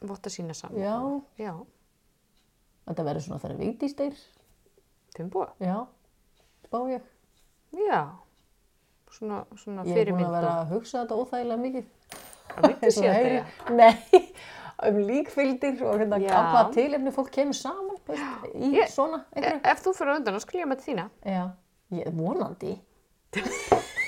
Votta 0.02 0.30
sína 0.30 0.54
saman. 0.56 0.80
já, 0.80 1.22
Já, 1.38 1.54
þetta 2.88 3.04
verður 3.04 3.26
svona 3.26 3.40
þeirra 3.42 3.58
vigdísteir 3.60 4.16
Tumbo. 5.16 5.48
já, 5.60 5.86
spá 6.66 6.78
ég. 6.90 7.02
Já, 7.74 8.06
svona, 9.16 9.41
svona 9.57 9.84
ég 9.84 9.89
er 9.89 9.93
búin 9.93 9.99
fyrirmynd 9.99 10.28
að 10.30 10.36
vera 10.38 10.53
að 10.64 10.74
hugsa 10.76 11.01
þetta 11.03 11.20
óþægilega 11.24 11.62
mikið 11.66 11.86
og 12.49 12.64
myndi 12.66 12.89
sé 12.89 12.95
Svona 12.99 13.14
þetta, 13.14 13.34
já. 13.36 13.43
nei, 13.80 14.22
um 14.89 14.99
líkfylgdir 15.10 15.82
og 15.86 15.99
hérna 16.01 16.20
af 16.20 16.47
hvaða 16.53 16.74
tilefni 16.78 17.12
fólk 17.16 17.32
kemur 17.36 17.57
saman 17.60 17.97
veist, 18.07 18.45
í 18.55 18.72
Ég- 18.78 18.91
svona 18.93 19.22
E- 19.36 19.41
einhverju 19.41 19.74
Ef 19.74 19.84
þú 19.86 19.93
fyrir 19.99 20.16
undan, 20.20 20.38
þá 20.39 20.45
skil 20.45 20.62
ég 20.64 20.70
með 20.72 20.86
þína. 20.88 21.05
Já, 21.26 21.43
ég, 21.99 22.12
vonandi. 22.16 22.74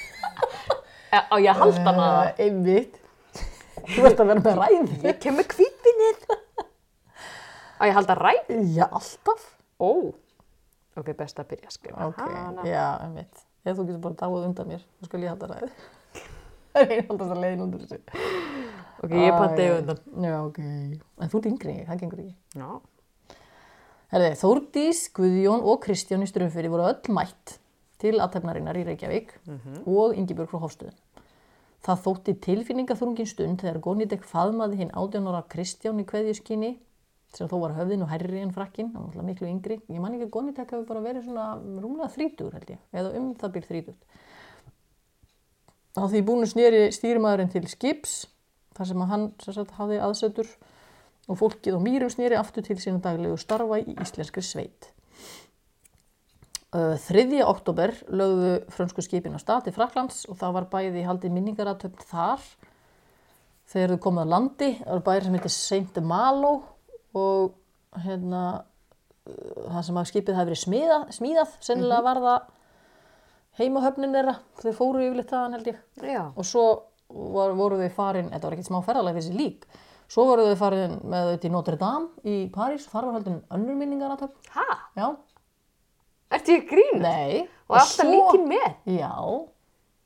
E, 1.11 1.19
Á 1.27 1.35
ég 1.43 1.49
að 1.51 1.57
halda 1.59 1.81
hana 1.83 2.03
það? 2.07 2.21
Uh, 2.23 2.43
einmitt. 2.45 2.93
Þú 3.91 4.03
ert 4.07 4.21
að 4.23 4.29
vera 4.29 4.43
með 4.45 4.59
ræði. 4.61 4.97
Ég 5.03 5.17
kem 5.19 5.35
með 5.35 5.47
kvítvinnið. 5.51 6.21
Á 6.31 7.81
ég 7.83 7.89
að 7.91 7.97
halda 7.97 8.15
ræð? 8.21 8.51
Já, 8.77 8.85
alltaf. 8.87 9.43
Ó, 9.83 9.89
ok, 11.01 11.09
best 11.19 11.41
að 11.43 11.49
byrja 11.51 11.67
að 11.67 11.75
skrifa 11.75 12.07
Ok, 12.07 12.21
já, 12.69 12.85
einmitt. 13.03 13.43
Ef 13.61 13.77
þú 13.77 13.87
getur 13.87 14.03
bara 14.05 14.19
dáið 14.21 14.45
undan 14.49 14.71
mér, 14.71 14.85
þá 14.99 15.09
skal 15.09 15.23
ég 15.25 15.33
halda 15.33 15.51
ræði. 15.51 15.71
Það 16.71 16.81
er 16.85 16.93
einfaldast 16.97 17.35
að 17.35 17.43
leiðin 17.43 17.65
undir 17.65 17.83
þessu. 17.83 17.99
Ok, 19.01 19.13
ég 19.17 19.35
panti 19.35 19.65
Æ, 19.67 19.73
undan. 19.81 20.01
Já, 20.23 20.37
ok. 20.45 20.59
En 20.61 21.31
þú 21.33 21.41
ég, 21.49 21.85
það 21.89 22.01
gengur 22.05 22.23
ekki. 22.23 22.35
Já, 22.55 22.69
Herði, 24.11 24.31
Þórdís, 24.41 25.05
Guðjón 25.15 25.61
og 25.71 25.77
Kristján 25.85 26.23
í 26.25 26.27
Strömfyrði 26.27 26.71
voru 26.73 26.83
öll 26.89 27.13
mætt 27.15 27.53
til 28.01 28.17
aðtefnarinnar 28.19 28.75
í 28.75 28.83
Reykjavík 28.83 29.29
og 29.87 30.17
Ingibjörg 30.19 30.51
frá 30.51 30.59
Hofstöðum. 30.65 30.97
Það 31.81 32.01
þótti 32.03 32.33
tilfinningaþrungin 32.43 33.29
stund 33.29 33.63
þegar 33.63 33.79
Gónidek 33.85 34.25
faðmaði 34.27 34.81
hinn 34.81 34.91
18 34.91 35.29
ára 35.31 35.45
Kristján 35.47 36.01
í 36.03 36.05
kveðjuskinni 36.09 36.73
sem 37.35 37.47
þó 37.47 37.57
var 37.61 37.75
höfðin 37.77 38.03
og 38.03 38.11
herri 38.11 38.41
en 38.43 38.51
frakkin, 38.55 38.91
náttúrulega 38.91 39.27
miklu 39.27 39.47
yngri. 39.47 39.77
Ég 39.87 40.03
man 40.03 40.15
ekki 40.15 40.27
að 40.27 40.33
Gónidek 40.35 40.73
hefur 40.73 40.87
bara 40.89 41.03
verið 41.05 41.27
svona 41.29 41.45
rúmlega 41.57 42.11
þrítugur 42.11 42.57
held 42.57 42.73
ég, 42.73 42.81
eða 42.91 43.13
um 43.19 43.29
það 43.39 43.53
byrð 43.55 43.69
þrítugt. 43.71 44.17
Á 45.91 46.03
því 46.07 46.21
búinu 46.27 46.47
snýri 46.47 46.81
stýrimaðurinn 46.95 47.51
til 47.51 47.63
skips, 47.71 48.15
þar 48.75 48.89
sem 48.89 49.05
hann 49.11 49.27
sagt, 49.43 49.75
hafði 49.75 49.99
aðsetur 50.03 50.51
og 51.31 51.39
fólkið 51.39 51.77
á 51.77 51.79
mýrum 51.83 52.11
snýri 52.11 52.39
aftur 52.39 52.65
til 52.67 52.79
sína 52.79 52.99
daglegu 53.03 53.39
starfa 53.39 53.79
í 53.79 53.95
íslenskri 53.95 54.43
sveit. 54.43 54.91
Uh, 56.71 56.95
3. 56.95 57.41
oktober 57.43 57.91
lögðu 58.07 58.51
frönsku 58.71 59.03
skipin 59.03 59.35
á 59.35 59.39
stað 59.43 59.65
til 59.65 59.75
Fraklands 59.75 60.23
og 60.31 60.37
það 60.39 60.53
var 60.55 60.67
bæði 60.71 61.01
haldið 61.03 61.33
minningaratöfn 61.35 62.05
þar. 62.07 62.45
Þegar 63.71 63.95
þau 63.95 64.03
komið 64.05 64.23
á 64.23 64.31
landi, 64.31 64.69
það 64.79 64.95
var 64.95 65.03
bæri 65.07 65.25
sem 65.25 65.35
heitir 65.35 65.53
Saint 65.55 65.99
Malo 66.07 66.53
og 67.17 68.01
hérna, 68.05 68.41
það 69.25 69.83
sem 69.87 69.99
að 70.01 70.09
skipið 70.11 70.37
hafi 70.39 70.51
verið 70.51 70.61
smíðað, 70.63 71.05
smíðað 71.17 71.55
sennilega 71.67 72.05
var 72.07 72.21
það 72.25 72.49
heimahöfnin 73.61 74.15
þeirra, 74.15 74.35
þau 74.61 74.71
fóru 74.77 75.03
yfirleitt 75.05 75.31
þaðan 75.33 75.57
held 75.57 75.71
ég. 75.71 75.79
Já, 76.07 76.21
og 76.31 76.47
svo 76.47 76.65
var, 77.11 77.55
voru 77.59 77.79
þau 77.81 77.95
farin, 77.95 78.29
þetta 78.31 78.47
var 78.47 78.55
ekkert 78.57 78.69
smá 78.71 78.79
ferðalega 78.87 79.19
þessi 79.19 79.35
lík, 79.37 79.65
svo 80.11 80.25
voru 80.29 80.45
þau 80.49 80.59
farin 80.61 80.95
með 81.11 81.31
þau 81.31 81.41
til 81.43 81.51
Notre 81.55 81.79
Dame 81.81 82.27
í 82.27 82.37
París, 82.53 82.87
þar 82.91 83.09
var 83.09 83.19
haldin 83.19 83.41
önnur 83.57 83.79
minningar 83.81 84.15
ha? 84.55 84.69
Já, 84.95 85.09
Ertu 86.31 86.53
ég 86.55 86.69
grín? 86.69 87.01
nei. 87.03 87.41
Og 87.67 87.75
alltaf 87.75 88.07
líkin 88.07 88.47
með? 88.47 88.69
Já, 88.95 89.11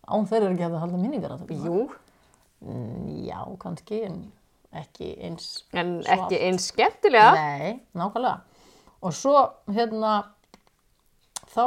án 0.09 0.25
þeirra 0.29 0.49
er 0.49 0.55
ekki 0.55 0.65
að 0.67 0.79
halda 0.81 0.97
minningar 1.01 1.37
Jú, 1.49 1.85
Já, 3.25 3.41
kannski, 3.61 3.99
en 4.07 4.19
ekki 4.81 5.09
eins 5.23 5.49
en 5.73 5.97
svalt. 6.03 6.15
ekki 6.15 6.39
eins 6.47 6.69
skemmtilega. 6.71 7.31
Nei, 7.35 7.73
nákvæmlega. 7.97 8.37
Og 9.05 9.13
svo, 9.13 9.35
hérna, 9.71 10.13
þá 11.53 11.65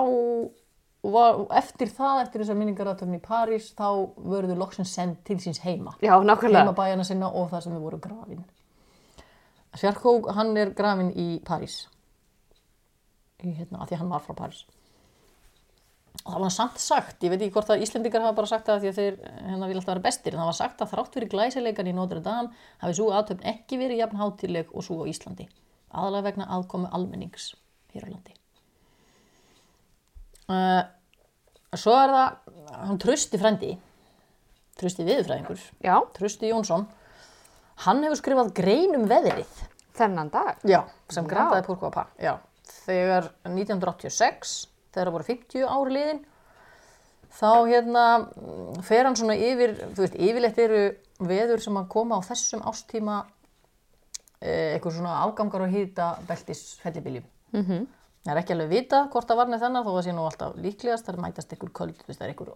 var, 1.08 1.42
eftir 1.60 1.90
það, 1.94 2.22
eftir 2.24 2.42
þessar 2.42 2.58
minningaratöfni 2.58 3.20
í 3.20 3.24
París, 3.24 3.70
þá 3.78 3.88
verður 4.18 4.62
loksins 4.64 4.94
send 4.94 5.20
til 5.28 5.38
síns 5.42 5.62
heima. 5.64 5.94
Já, 6.02 6.16
nákvæmlega. 6.18 6.64
Heima 6.64 6.76
bæjana 6.78 7.06
sinna 7.06 7.30
og 7.30 7.52
það 7.52 7.66
sem 7.66 7.76
þau 7.76 7.84
voru 7.84 8.00
grafin. 8.02 8.42
Sjarkó, 9.78 10.18
hann 10.34 10.56
er 10.58 10.72
grafin 10.74 11.12
í 11.14 11.28
París. 11.46 11.84
Hérna, 13.38 13.84
að 13.84 13.92
því 13.92 14.00
hann 14.00 14.10
var 14.10 14.24
frá 14.24 14.34
París. 14.34 14.64
Og 16.28 16.34
það 16.34 16.42
var 16.44 16.52
samt 16.52 16.80
sagt, 16.82 17.22
ég 17.24 17.30
veit 17.32 17.40
ekki 17.40 17.54
hvort 17.54 17.70
að 17.72 17.82
Íslendingar 17.86 18.20
hafa 18.20 18.36
bara 18.36 18.48
sagt 18.50 18.66
það 18.68 18.82
því 18.82 18.88
að 18.90 18.98
þeir 18.98 19.14
hérna 19.48 19.68
vilja 19.70 19.80
alltaf 19.80 19.94
vera 19.94 20.02
bestir, 20.04 20.34
en 20.34 20.42
það 20.42 20.50
var 20.50 20.56
sagt 20.58 20.82
að 20.84 20.90
þrátt 20.92 21.14
fyrir 21.16 21.30
glæsileikan 21.32 21.88
í 21.88 21.94
Notre 21.96 22.20
Dame 22.20 22.50
hafi 22.82 22.98
svo 22.98 23.06
aðtöfn 23.16 23.46
ekki 23.48 23.78
verið 23.80 24.02
jafn 24.02 24.20
hátileg 24.20 24.74
og 24.76 24.84
svo 24.84 24.98
á 25.00 25.08
Íslandi. 25.08 25.46
Aðalega 25.88 26.26
vegna 26.28 26.48
aðkomu 26.58 26.90
almennings 26.92 27.54
hér 27.94 28.04
á 28.04 28.12
landi. 28.12 28.36
Uh, 30.48 30.82
svo 31.76 31.96
er 31.96 32.12
það, 32.12 32.54
hann 32.84 33.00
trösti 33.02 33.40
frendi, 33.40 33.72
trösti 34.80 35.04
viðurfræðingur, 35.08 35.64
Já, 35.84 35.96
Trausti 36.16 36.48
Jónsson, 36.52 36.86
hann 37.88 38.04
hefur 38.04 38.20
skrifað 38.20 38.52
grein 38.56 38.96
um 38.96 39.08
veðrið. 39.10 39.64
þennan 39.98 40.28
dag. 40.32 40.60
Já, 40.68 40.84
sem 41.10 41.26
grandaði 41.26 41.64
Púrkvapa. 41.66 42.04
Já, 42.22 42.36
þegar 42.84 43.32
1986, 43.48 44.58
þegar 44.92 45.10
það 45.10 45.16
voru 45.16 45.28
50 45.28 45.66
ári 45.74 45.96
liðin, 45.96 46.22
þá 47.38 47.50
hérna 47.68 48.04
fer 48.86 49.08
hann 49.08 49.18
svona 49.18 49.36
yfir, 49.36 49.74
þú 49.92 50.04
veist, 50.04 50.16
yfirleitt 50.28 50.62
eru 50.64 50.82
veður 51.28 51.64
sem 51.64 51.76
að 51.80 51.90
koma 51.92 52.18
á 52.18 52.28
þessum 52.28 52.64
ástíma 52.68 53.18
eh, 54.40 54.74
eitthvað 54.76 54.98
svona 54.98 55.18
afgangar 55.26 55.66
og 55.66 55.74
hýta 55.74 56.14
beltis 56.28 56.64
fellibiljum. 56.82 57.26
Mm 57.52 57.64
-hmm. 57.64 57.86
Það 58.24 58.32
er 58.34 58.40
ekki 58.42 58.52
alveg 58.52 58.68
vita 58.68 59.08
hvort 59.12 59.28
það 59.28 59.36
var 59.36 59.48
með 59.48 59.62
þennan, 59.62 59.84
þó 59.84 59.92
að 59.92 60.02
sé 60.04 60.12
nú 60.12 60.24
alltaf 60.24 60.56
líklegast, 60.56 61.06
það 61.06 61.20
mætast 61.22 61.52
einhver 61.52 61.70
köld, 61.72 62.02
það 62.06 62.22
er 62.22 62.28
einhver 62.28 62.50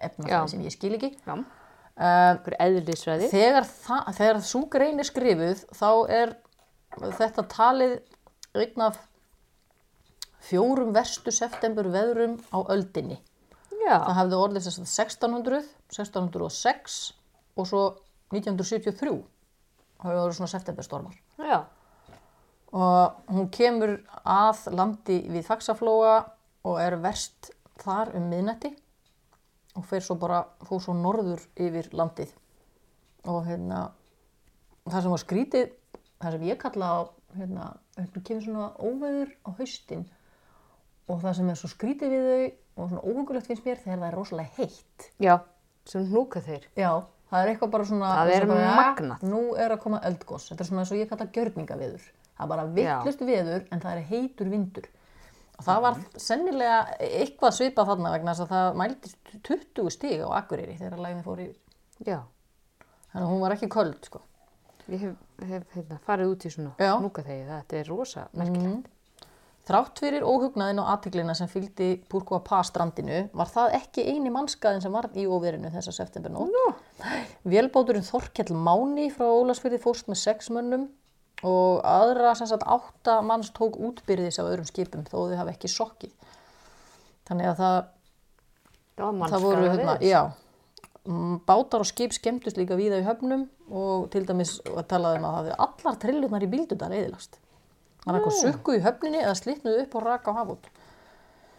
efnafræði 0.00 0.50
sem 0.50 0.60
ég 0.60 0.72
skil 0.72 0.94
ekki. 0.94 1.16
Já, 1.26 1.44
Uh, 1.98 2.36
þegar, 3.26 3.64
það, 3.66 4.10
þegar 4.14 4.36
sú 4.46 4.60
grein 4.70 5.00
er 5.02 5.06
skrifuð 5.08 5.64
þá 5.74 5.88
er 6.14 6.34
þetta 7.18 7.42
talið 7.50 7.96
einn 8.54 8.84
af 8.86 9.00
fjórum 10.44 10.92
verstu 10.94 11.32
september 11.34 11.88
veðrum 11.92 12.38
á 12.54 12.58
öldinni. 12.70 13.18
Já, 13.78 13.98
Það 14.04 14.18
hefði 14.18 14.38
orðið 14.42 14.64
sem 14.66 14.86
sagt 14.86 15.22
1600, 15.22 15.64
1606 15.94 16.98
og 17.58 17.68
svo 17.68 17.82
1973 18.34 19.12
hafði 20.02 20.20
orðið 20.22 20.36
svona 20.38 20.52
septemberstormar. 20.52 21.16
já, 21.38 21.64
Og 22.68 23.14
hún 23.32 23.48
kemur 23.48 23.94
að 24.28 24.66
landi 24.76 25.22
við 25.32 25.46
Faxaflóa 25.46 26.18
og 26.68 26.80
er 26.82 26.98
verst 27.00 27.50
þar 27.80 28.12
um 28.18 28.26
miðnætti 28.28 28.74
og 29.78 29.86
fer 29.88 30.02
svo 30.04 30.18
bara, 30.20 30.42
fór 30.66 30.82
svo 30.82 30.92
norður 30.92 31.40
yfir 31.56 31.88
landið. 31.96 32.34
Og 33.24 33.46
hérna, 33.46 33.92
það 34.84 35.02
sem 35.02 35.14
var 35.14 35.22
skrítið, 35.22 35.72
það 36.20 36.36
sem 36.36 36.46
ég 36.50 36.60
kalla 36.60 36.90
á, 36.92 36.98
hérna, 37.38 37.70
þetta 37.96 38.24
kemur 38.28 38.44
svona 38.44 38.68
óveður 38.76 39.32
á 39.46 39.50
haustin 39.56 40.04
og 41.08 41.22
það 41.22 41.36
sem 41.38 41.52
er 41.52 41.58
svo 41.60 41.70
skrítið 41.72 42.14
við 42.14 42.26
þau 42.28 42.82
og 42.82 42.90
svona 42.92 43.02
óhugulegt 43.04 43.48
finnst 43.50 43.64
mér 43.66 43.80
þegar 43.82 43.98
það 44.02 44.08
er 44.08 44.16
rosalega 44.18 44.50
heitt. 44.58 45.08
já, 45.24 45.34
sem 45.88 46.04
hnúka 46.10 46.42
þeir. 46.44 46.68
Já, 46.78 46.90
það 47.30 47.40
er 47.42 47.52
eitthvað 47.54 47.72
bara 47.74 47.88
svona... 47.88 48.12
Það 48.20 48.32
er 48.36 48.46
magnað. 48.52 49.26
Nú 49.32 49.42
er 49.56 49.74
að 49.74 49.82
koma 49.82 50.00
eldgoss. 50.06 50.48
Þetta 50.52 50.64
er 50.64 50.70
svona 50.70 50.84
eins 50.84 50.94
og 50.94 51.00
ég 51.00 51.10
kalla 51.10 51.28
gjörningaviður. 51.34 52.06
Það 52.38 52.46
er 52.46 52.52
bara 52.54 52.68
vittlust 52.78 53.26
viður 53.26 53.66
en 53.74 53.82
það 53.82 53.92
er 53.96 54.08
heitur 54.12 54.52
vindur. 54.52 54.88
Og 55.58 55.66
það 55.66 55.80
var 55.88 55.96
sennilega 56.22 56.80
eitthvað 57.02 57.56
svipað 57.56 57.88
þarna 57.90 58.12
vegna 58.14 58.34
þess 58.36 58.44
að 58.44 58.52
það 58.52 58.76
mæltist 58.78 59.32
20 59.48 59.90
stig 59.90 60.20
á 60.22 60.28
Akureyri 60.38 60.76
þegar 60.78 61.02
lægðin 61.02 61.24
fór 61.26 61.40
yfir. 61.48 61.56
Já, 62.06 62.20
Þannig 63.08 63.24
að 63.24 63.32
hún 63.32 63.40
var 63.42 63.54
ekki 63.56 63.68
köld, 63.72 63.98
sko. 64.04 64.20
ég 64.88 65.00
hef, 65.02 65.16
hef 65.48 65.74
hérna, 65.74 65.98
farið 66.04 66.30
út 66.34 66.44
í 66.44 66.50
svona 66.52 66.74
Já. 66.78 66.92
hnúka 67.00 67.24
þeir. 67.24 67.48
Þetta 67.48 67.78
er 67.80 67.90
rosa 67.90 68.24
merkilegt. 68.36 68.88
Þrátt 69.68 70.00
fyrir 70.00 70.24
óhugnaðin 70.24 70.78
og 70.80 70.86
aðtiklina 70.94 71.34
sem 71.36 71.48
fylgdi 71.50 71.90
Púrkóa 72.08 72.38
Pa 72.40 72.62
strandinu 72.64 73.26
var 73.36 73.50
það 73.52 73.74
ekki 73.76 74.04
eini 74.08 74.30
mannskaðin 74.32 74.80
sem 74.80 74.94
var 74.94 75.10
í 75.12 75.26
óverinu 75.28 75.68
þessa 75.74 75.92
septembernótt. 75.92 76.54
Nú, 76.54 77.10
Vélbáturinn 77.44 78.06
Þorkell 78.06 78.56
Máni 78.56 79.10
frá 79.12 79.26
Ólasfyrði 79.28 79.80
fórst 79.82 80.08
með 80.08 80.22
sex 80.22 80.48
mönnum 80.54 80.86
og 81.44 81.82
aðra 81.84 82.32
sem 82.38 82.48
sagt 82.48 82.64
átta 82.64 83.18
manns 83.22 83.50
tók 83.54 83.76
útbyrðis 83.76 84.40
af 84.40 84.48
öðrum 84.48 84.68
skipum 84.70 85.04
þó 85.04 85.18
þau 85.28 85.36
hafa 85.42 85.52
ekki 85.52 85.70
sokkið. 85.70 86.14
Þannig 87.28 87.50
að 87.50 87.60
það, 87.60 87.76
það 89.02 89.34
það 89.34 89.44
voru, 89.44 89.66
hérna, 89.66 89.96
já, 90.00 90.22
mm, 91.04 91.34
bátar 91.50 91.84
og 91.84 91.90
skip 91.90 92.16
skemmtust 92.16 92.56
líka 92.56 92.78
víða 92.80 93.02
í 93.02 93.04
höfnum 93.06 93.44
og 93.68 94.08
til 94.16 94.24
dæmis 94.24 94.56
var 94.64 94.88
talað 94.88 95.20
um 95.20 95.28
að 95.28 95.36
það 95.36 95.42
hefði 95.42 95.60
allar 95.66 96.00
trillurnar 96.06 96.48
í 96.48 96.50
bíldudal 96.56 96.90
eðilast. 96.96 97.38
Þannig 98.04 98.26
að 98.28 98.36
sukku 98.40 98.76
í 98.76 98.82
höfninni 98.84 99.22
eða 99.22 99.36
slitnuðu 99.38 99.84
upp 99.84 99.96
og 99.98 100.04
raka 100.06 100.34
á 100.34 100.38
hafút. 100.40 100.68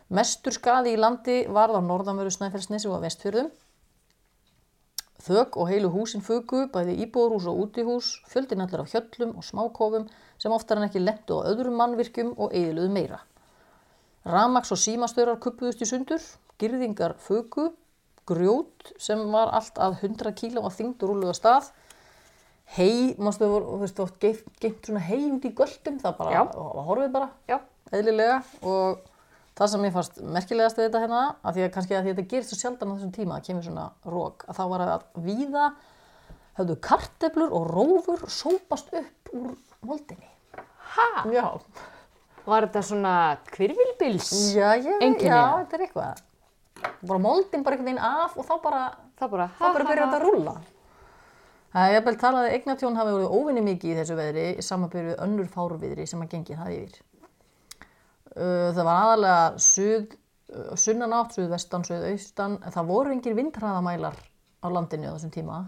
Mestur 0.09 0.55
skaði 0.55 0.95
í 0.95 0.99
landi 0.99 1.41
varð 1.53 1.77
á 1.77 1.81
norðanveru 1.85 2.31
Snæfellsnesi 2.33 2.89
og 2.89 2.97
á 2.97 3.05
vestfjörðum. 3.05 3.51
Þök 5.19 5.57
og 5.59 5.67
heilu 5.69 5.89
húsin 5.93 6.23
fugu, 6.23 6.63
bæði 6.71 6.95
íbúðurhús 7.03 7.45
og 7.51 7.59
útihús, 7.65 8.13
fjöldin 8.31 8.63
allir 8.63 8.81
af 8.85 8.93
hjöllum 8.93 9.35
og 9.35 9.43
smákofum 9.43 10.07
sem 10.39 10.55
oftar 10.55 10.79
en 10.79 10.87
ekki 10.87 11.03
lendu 11.03 11.41
á 11.43 11.47
öðrum 11.51 11.75
mannvirkjum 11.77 12.31
og 12.37 12.55
eigiluðu 12.55 12.93
meira. 12.95 13.19
Ramax 14.25 14.71
og 14.71 14.79
símastörar 14.79 15.41
kuppuðust 15.43 15.83
í 15.83 15.89
sundur, 15.89 16.23
girðingar 16.59 17.17
fugu, 17.19 17.69
grjót 18.29 18.93
sem 18.97 19.21
var 19.33 19.51
allt 19.59 19.77
að 19.77 19.99
100 20.07 20.33
kíló 20.39 20.63
að 20.63 20.79
þyngd 20.79 21.03
og 21.03 21.11
rúluða 21.11 21.35
stað, 21.37 21.69
hei, 22.78 23.15
mástu 23.17 23.47
þú 23.49 23.78
veist, 23.82 23.99
oft 24.03 24.17
geimt, 24.22 24.43
geimt 24.61 24.86
svona 24.89 25.01
hei 25.07 25.22
út 25.34 25.45
í 25.47 25.53
göldum, 25.57 25.99
það 26.01 26.17
bara, 26.20 26.34
Já. 26.36 26.41
það 26.53 26.89
horfið 26.89 27.13
bara 27.15 27.30
Já, 27.49 27.57
eðlilega 27.91 28.39
og 28.61 28.99
það 29.59 29.72
sem 29.74 29.86
ég 29.88 29.95
fannst 29.95 30.20
merkilegast 30.38 30.80
við 30.80 30.88
þetta 30.89 31.01
hérna, 31.03 31.22
að 31.43 31.57
því 31.57 31.65
að 31.65 31.72
kannski 31.76 31.95
að 31.97 32.03
því 32.05 32.11
að 32.13 32.20
þetta 32.20 32.34
gerist 32.34 32.53
svo 32.53 32.59
sjaldan 32.61 32.91
á 32.91 32.95
þessum 32.95 33.15
tíma, 33.17 33.39
það 33.39 33.47
kemur 33.49 33.67
svona 33.70 33.88
rók, 34.13 34.45
að 34.47 34.59
þá 34.59 34.63
var 34.74 34.86
að 34.86 35.07
víða 35.26 35.65
höfðu 36.59 36.78
karteblur 36.89 37.55
og 37.55 37.67
rófur 37.74 38.26
sópast 38.32 38.93
upp 38.99 39.34
úr 39.36 39.53
moldinni. 39.88 40.30
ha, 40.95 41.09
Já, 41.32 41.45
var 42.45 42.65
þetta 42.67 42.82
svona 42.86 43.13
kvirvilbils? 43.51 44.32
já, 44.55 44.74
já, 44.80 44.95
Einkenni, 45.01 45.30
já, 45.30 45.43
þetta 45.63 45.78
er 45.78 45.86
eitthvað. 45.88 46.26
Bara 47.03 47.20
moldin 47.20 47.63
bara 47.63 47.76
einhvern 47.76 47.89
veginn 47.89 48.03
af 48.03 48.38
og 48.39 48.45
þá 48.47 48.53
bara, 48.63 48.82
Það 49.20 49.32
bara, 49.34 49.45
þá 49.59 49.63
bara 49.74 49.88
byrjar 49.89 50.05
þetta 50.05 50.20
að 50.20 50.26
rúlla. 50.30 50.53
Það 51.70 51.86
er 51.86 51.93
jafnvel 51.93 52.15
talað 52.17 52.47
að 52.47 52.55
eignatjón 52.57 52.97
hafi 52.97 53.11
verið 53.13 53.36
óvinni 53.38 53.61
mikið 53.65 53.91
í 53.91 53.97
þessu 53.99 54.17
veðri 54.17 54.45
í 54.57 54.65
samanbyrju 54.65 55.17
önnur 55.26 55.49
fárviðri 55.53 56.07
sem 56.09 56.24
að 56.24 56.32
gengið 56.34 56.61
það 56.63 56.76
yfir. 56.78 56.95
Það 58.39 58.80
var 58.88 58.95
aðalega 58.95 59.43
sunnanátt, 60.80 61.36
suðvestan, 61.36 61.86
suðaustan, 61.86 62.57
það 62.74 62.89
voru 62.89 63.13
engir 63.13 63.38
vindhraðamælar 63.38 64.17
á 64.17 64.67
landinu 64.74 65.11
á 65.11 65.15
þessum 65.15 65.34
tíma 65.34 65.59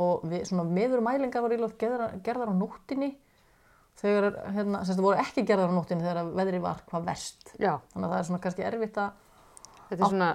og 0.00 0.24
við, 0.28 0.46
svona 0.48 0.64
meður 0.64 1.02
mælingar 1.04 1.44
var 1.44 1.54
ílótt 1.54 1.76
gerðar, 1.80 2.14
gerðar 2.24 2.52
á 2.52 2.54
nóttinni 2.56 3.10
þegar, 4.00 4.30
hérna, 4.54 4.80
sem 4.84 4.94
þetta 4.94 5.04
voru 5.04 5.20
ekki 5.20 5.44
gerðar 5.48 5.72
á 5.72 5.76
nóttinni 5.76 6.06
þegar 6.06 6.30
veðri 6.38 6.62
var 6.64 6.80
hvað 6.88 7.08
verst. 7.10 7.52
Já, 7.60 7.74
Þannig 7.92 8.06
að 8.06 8.14
það 8.14 8.18
er 8.20 8.28
svona 8.30 8.42
kannski 8.46 8.66
erfitt 8.70 9.00
að 9.02 9.10
þetta 9.90 10.00
er 10.00 10.12
svona 10.14 10.32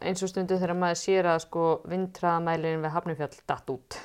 eins 0.00 0.24
og 0.24 0.32
stundu 0.32 0.56
þegar 0.56 0.78
maður 0.80 1.02
sér 1.02 1.30
að 1.34 1.40
sko 1.44 1.70
vindtraðamælinn 1.92 2.86
við 2.86 2.94
Hafnarfjall 2.96 3.42
datt 3.52 3.74
út. 3.74 3.98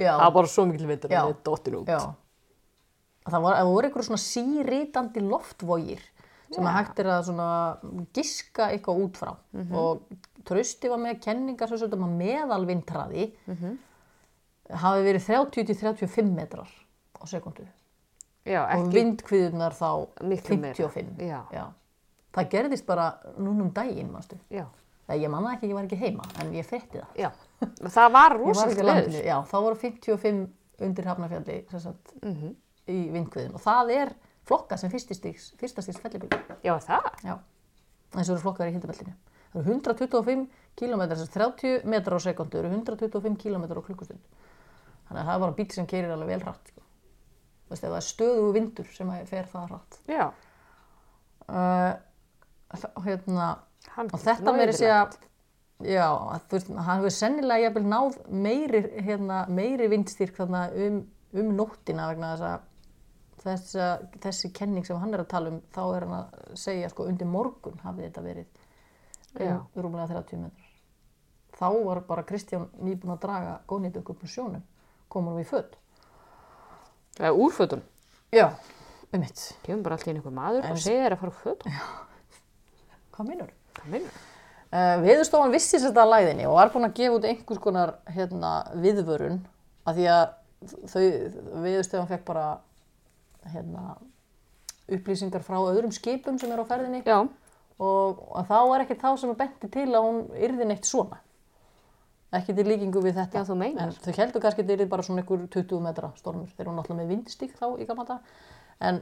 Já, 0.00 0.14
Það 0.16 0.24
var 0.24 0.34
bara 0.38 0.50
svo 0.54 0.64
mikil 0.70 0.88
Já. 1.12 1.20
að 1.20 1.30
það 1.30 1.42
dottin 1.48 1.78
út. 1.80 1.92
Já. 1.92 2.00
Það 3.30 3.44
var, 3.44 3.58
voru 3.68 3.88
einhverjum 3.88 4.08
svona 4.08 4.24
sírítandi 4.24 5.22
loftvogir 5.26 6.06
sem 6.50 6.66
að 6.66 6.76
hægt 6.80 6.98
er 6.98 7.10
að 7.14 7.26
svona 7.28 7.48
giska 8.16 8.70
eitthvað 8.74 9.02
út 9.04 9.20
frá 9.20 9.30
og 9.76 10.00
Trausti 10.48 10.88
var 10.90 10.98
með 10.98 11.20
kenningar 11.22 11.70
svona 11.70 11.86
að 11.94 12.16
meðalvindræði 12.16 13.26
hafi 14.82 15.04
verið 15.04 15.28
30-35 15.28 16.32
metrar 16.34 16.72
á 17.20 17.22
sekundu 17.28 17.68
Já, 18.48 18.64
og 18.72 18.88
vindkviðunar 18.94 19.74
þá 19.76 19.90
Miklu 20.24 20.56
meira. 20.56 20.74
55. 20.74 21.20
Já. 21.52 21.66
Það 22.34 22.52
gerðist 22.54 22.86
bara 22.88 23.10
núna 23.36 23.66
um 23.66 23.72
daginn, 23.74 24.08
mástu. 24.12 24.38
Já, 24.48 24.64
ég 25.18 25.30
manna 25.30 25.54
ekki, 25.56 25.66
ég 25.68 25.74
var 25.74 25.84
ekki 25.84 25.96
heima, 25.98 26.24
en 26.40 26.52
ég 26.54 26.66
frétti 26.66 27.00
það. 27.00 27.14
já. 27.16 27.30
Það 27.90 28.12
var 28.12 28.36
rosalega 28.38 28.82
landinu, 28.84 29.22
já, 29.24 29.36
þá 29.44 29.56
voru 29.60 29.76
55 29.76 30.48
undir 30.80 31.04
Hafnarfjalli 31.04 31.64
sagt, 31.80 32.12
Mhm. 32.22 32.54
í 32.88 33.10
vindkviðin 33.12 33.54
og 33.54 33.60
það 33.60 33.90
er 33.96 34.14
flokka 34.46 34.76
sem 34.78 34.90
fyrstistigs, 34.90 35.52
fyrstastigs 35.58 35.98
fellibíl. 36.00 36.28
Já, 36.64 36.78
það? 36.78 37.10
Já, 37.24 37.38
eins 38.16 38.28
og 38.30 38.36
eru 38.36 38.42
flokkar 38.42 38.68
í 38.68 38.72
hildabellinu. 38.72 39.12
Það 39.52 39.60
eru 39.60 39.74
125 39.74 40.48
km, 40.76 41.00
þess 41.10 41.26
að 41.26 41.32
30 41.34 41.84
metrar 41.84 42.16
á 42.16 42.20
sekundu 42.22 42.58
eru 42.58 42.68
125 42.70 43.36
km 43.36 43.64
á 43.66 43.82
klukkustund. 43.82 44.20
Þannig 45.10 45.22
að 45.22 45.26
það 45.26 45.34
er 45.34 45.40
bara 45.40 45.52
bíl 45.52 45.72
sem 45.72 45.86
keirir 45.86 46.10
alveg 46.14 46.28
vel 46.28 46.40
hratt. 46.40 46.68
Sko. 46.68 46.80
Veist, 47.68 47.82
það 47.82 47.96
er 47.96 48.06
stöðugu 48.06 48.52
vindur 48.54 48.86
sem 48.94 49.10
fer 49.26 49.44
það 49.52 49.68
hratt. 49.68 49.98
Já. 50.08 50.32
Uh, 51.50 51.94
hérna, 53.04 53.58
Hann 53.96 54.10
og 54.12 54.22
þetta 54.22 54.54
meiri 54.54 54.74
sé 54.76 54.90
að 54.92 55.16
já, 55.88 56.06
veist, 56.50 56.68
hann 56.68 57.00
hefur 57.00 57.14
sennilega 57.14 57.68
jafnvel 57.68 57.86
náð 57.88 58.18
meiri, 58.28 58.82
hérna, 59.00 59.44
meiri 59.48 59.88
vindstyrk 59.90 60.40
um, 60.44 61.00
um 61.32 61.54
nóttina 61.56 62.10
vegna 62.10 62.34
þess 62.34 62.48
að 62.50 62.66
þessa, 63.40 63.86
þessi 64.20 64.50
kenning 64.52 64.86
sem 64.86 64.98
hann 65.00 65.14
er 65.16 65.24
að 65.24 65.30
tala 65.32 65.52
um 65.54 65.60
þá 65.72 65.82
er 65.84 66.06
hann 66.06 66.16
að 66.18 66.58
segja 66.60 66.90
sko 66.92 67.06
undir 67.08 67.30
morgun 67.30 67.80
hafði 67.84 68.08
þetta 68.08 68.24
verið 68.26 68.58
um 69.40 69.84
rúmlega 69.84 70.10
30 70.12 70.42
metrar 70.44 70.66
þá 71.60 71.68
var 71.84 72.02
bara 72.08 72.26
Kristján 72.28 72.68
nýbúin 72.80 73.14
að 73.14 73.22
draga 73.24 73.54
góðnýtt 73.70 74.00
upp 74.00 74.12
úr 74.12 74.32
sjónum 74.32 74.66
komur 75.12 75.38
við 75.40 75.54
född 75.54 75.78
Það 77.20 77.26
er 77.26 77.38
úrfötun. 77.44 77.80
já, 78.32 78.46
um 79.12 79.20
mitt, 79.20 79.40
Kemur 79.64 79.82
bara 79.84 79.96
alltaf 79.96 80.12
inn 80.12 80.20
einhver 80.20 80.36
maður 80.36 80.68
og 80.70 80.78
segir 80.80 81.02
þér 81.04 81.16
að 81.16 81.22
fara 81.22 81.32
úr 81.32 81.40
fötun. 81.40 81.80
hvað 83.16 83.28
minnur? 83.28 83.50
Uh, 84.70 85.00
Viðurstofan 85.02 85.50
vissi 85.54 85.80
þetta 85.82 86.04
að 86.04 86.12
læðinni 86.14 86.46
og 86.46 86.58
var 86.58 86.70
búin 86.70 86.86
að 86.86 86.98
gefa 87.00 87.16
út 87.16 87.26
einhvers 87.26 87.62
konar 87.62 87.94
hérna, 88.14 88.50
viðvörun 88.78 89.40
af 89.88 89.96
því 89.96 90.06
að 90.14 90.26
þau, 90.92 91.06
Viðurstofan 91.64 92.10
fekk 92.10 92.26
bara 92.28 92.44
hérna, 93.50 93.96
upplýsingar 94.90 95.42
frá 95.46 95.58
öðrum 95.58 95.94
skipum 95.94 96.38
sem 96.38 96.52
eru 96.52 96.66
á 96.66 96.70
ferðinni 96.70 97.02
Já, 97.06 97.18
og 97.80 98.22
að 98.38 98.52
þá 98.52 98.58
er 98.60 98.84
ekki 98.84 99.00
þá 99.00 99.10
sem 99.18 99.32
er 99.32 99.40
benti 99.40 99.70
til 99.72 99.88
að 99.88 100.06
hún 100.06 100.22
yrði 100.38 100.70
neitt 100.70 100.88
svona. 100.88 101.20
Ekki 102.36 102.54
til 102.54 102.66
líkingu 102.68 103.00
við 103.02 103.16
þetta. 103.18 103.42
Já. 103.42 103.54
En 103.82 103.94
þau 103.96 104.12
heldur 104.14 104.42
kannski 104.44 104.62
að 104.62 104.68
þetta 104.68 104.74
yrði 104.76 104.90
bara 104.92 105.06
svona 105.06 105.24
einhver 105.24 105.46
20 105.50 105.80
metra 105.82 106.10
stormur 106.18 106.52
þegar 106.52 106.70
hún 106.70 106.78
náttúrulega 106.78 107.02
með 107.02 107.14
vindstík 107.16 107.56
þá 107.58 107.66
í 107.74 107.86
gamla 107.88 108.06
dag. 108.06 108.28
En 108.86 109.00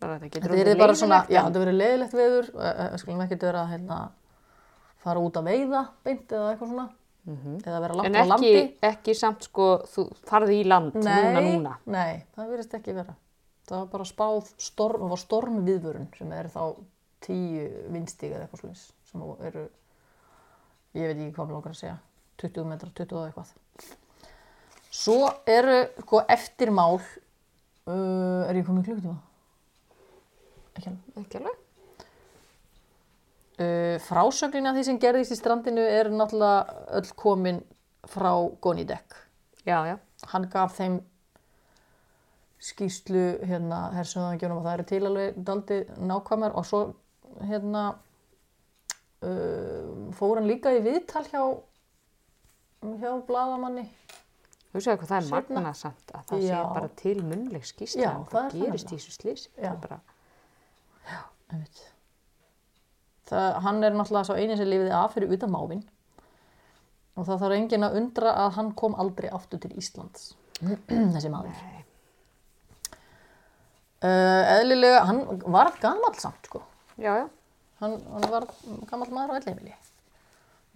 þetta 0.00 0.54
yrði 0.58 0.78
bara 0.78 0.94
svona, 0.94 1.24
já, 1.28 1.40
en- 1.42 1.52
þetta 1.52 1.62
verið 1.64 1.76
leiðilegt 1.80 2.12
veður, 2.18 2.50
við 2.54 2.98
skulum 3.02 3.20
ekki 3.24 3.38
vera 3.42 3.62
að 3.64 3.70
hérna, 3.74 3.98
fara 5.04 5.20
út 5.20 5.38
að 5.40 5.48
veiða 5.52 5.82
beint 6.04 6.28
eða 6.32 6.52
eitthvað 6.54 6.72
svona, 6.72 6.88
eða 7.28 7.80
vera 7.84 7.94
Mhm. 7.94 8.04
En 8.06 8.12
langt 8.12 8.16
á 8.16 8.22
ekki, 8.22 8.28
landi. 8.28 8.76
ekki 8.82 9.14
samt 9.14 9.42
sko, 9.42 9.82
þú 9.84 10.04
farði 10.24 10.60
í 10.62 10.66
land 10.66 10.94
núna 10.94 11.40
núna. 11.40 11.76
nei, 11.86 12.24
það 12.36 12.48
verðist 12.52 12.74
ekki 12.74 12.94
vera. 12.94 13.14
Það 13.68 13.78
var 13.78 13.86
bara 13.86 14.04
spáð 14.04 14.52
storm, 14.56 15.08
var 15.10 15.18
stormviðvörun 15.18 16.06
sem 16.16 16.32
er 16.32 16.44
þá 16.48 16.76
tíu 17.20 17.68
vindstík 17.92 18.32
eða 18.32 18.46
eitthvað 18.48 18.60
slúins 18.62 18.92
sem 19.04 19.20
eru, 19.44 19.68
ég 20.94 21.06
veit 21.06 21.16
ekki 21.16 21.34
hvað 21.36 21.50
langar 21.52 21.72
að 21.72 21.76
segja, 21.82 21.98
20 22.38 22.64
metrar, 22.64 22.90
20 22.94 23.12
og 23.16 23.26
eitthvað. 23.28 23.52
Svo 24.90 25.28
eru, 25.46 25.86
sko, 26.00 26.22
eftirmál, 26.28 26.98
uh, 27.86 28.48
er 28.48 28.54
ég 28.54 28.64
komið 28.66 28.86
í 28.86 28.86
klukkutíma? 28.88 29.18
Ekki 30.78 30.92
alveg. 30.92 31.18
Ekki 31.24 31.40
alveg? 31.42 31.64
Uh, 33.58 33.96
frásögnin 34.06 34.70
af 34.70 34.76
því 34.78 34.84
sem 34.86 34.98
gerðist 35.02 35.34
í 35.34 35.38
strandinu 35.38 35.82
er 35.82 36.10
náttúrulega 36.14 36.84
öll 37.00 37.08
komin 37.18 37.58
frá 38.06 38.30
Gonidek. 38.62 39.16
Já, 39.66 39.82
já. 39.88 39.96
Hann 40.30 40.46
gaf 40.52 40.76
þeim 40.78 41.00
skýslu 42.62 43.24
hérna 43.46 43.88
hersöðangjónum 43.94 44.60
og 44.60 44.64
það 44.66 44.76
eru 44.76 44.86
til 44.90 45.02
alveg 45.06 45.36
daldi 45.46 45.78
nákvæmar 46.10 46.56
og 46.58 46.66
svo 46.66 46.80
hérna 47.46 47.82
uh, 49.22 50.10
fór 50.18 50.40
hann 50.40 50.48
líka 50.50 50.72
í 50.74 50.80
viðtal 50.82 51.22
hjá 51.30 51.42
hjá 52.98 53.12
bladamanni 53.26 53.86
Hugsaðu 54.74 55.00
hvað 55.00 55.10
það 55.10 55.18
er 55.20 55.30
magna 55.32 55.72
samt 55.74 56.10
að 56.14 56.24
það 56.28 56.42
sé 56.42 56.50
Já. 56.50 56.58
bara 56.74 56.88
til 56.98 57.18
munnleg 57.24 57.64
skýrsla 57.66 58.02
Já, 58.02 58.10
um 58.14 58.26
það 58.26 58.32
hvað 58.32 58.44
er 58.44 58.50
það 58.50 58.64
gerist 58.64 58.68
í 58.68 58.98
nefnilega. 58.98 58.98
þessu 58.98 59.14
slísi. 59.16 59.48
Já. 59.56 59.70
Bara, 59.82 59.98
einmitt. 61.52 61.80
Það, 63.28 63.48
hann 63.64 63.82
er 63.84 63.96
náttúrulega 63.96 64.28
svo 64.28 64.36
eini 64.38 64.56
sem 64.56 64.68
lifiði 64.68 64.94
af 64.96 65.14
fyrir 65.14 65.32
utan 65.36 65.52
mávin 65.52 65.82
og 67.18 67.26
það 67.26 67.42
þarf 67.42 67.56
enginn 67.56 67.86
að 67.88 67.98
undra 68.00 68.34
að 68.44 68.54
hann 68.56 68.70
kom 68.78 68.94
aldrei 69.00 69.28
aftur 69.34 69.60
til 69.62 69.74
Íslands 69.80 70.30
þessi 71.14 71.32
maður. 71.32 71.58
Nei. 71.58 71.82
uh, 74.06 74.44
eðlilega, 74.58 75.02
hann 75.10 75.20
var 75.44 75.74
gamall 75.82 76.16
samt 76.18 76.48
sko. 76.48 76.62
Já, 76.98 77.12
já. 77.22 77.26
hann, 77.82 77.98
hann 78.14 78.30
var 78.32 78.48
gamall 78.90 79.12
maður 79.12 79.36
á 79.36 79.38
ellheimili 79.42 79.74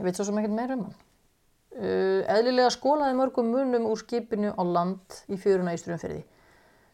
ég 0.02 0.06
veit 0.06 0.18
svo 0.18 0.26
sem 0.26 0.38
ekkert 0.40 0.54
meir 0.56 0.74
um 0.74 0.84
hann. 0.88 1.00
Uh, 1.72 2.20
eðlilega 2.28 2.72
skólaði 2.74 3.16
mörgum 3.16 3.48
munum 3.54 3.88
úr 3.88 4.00
skipinu 4.02 4.52
á 4.52 4.62
land 4.66 5.22
í 5.32 5.38
fjöruna 5.40 5.72
í 5.72 5.80
strömferði 5.80 6.20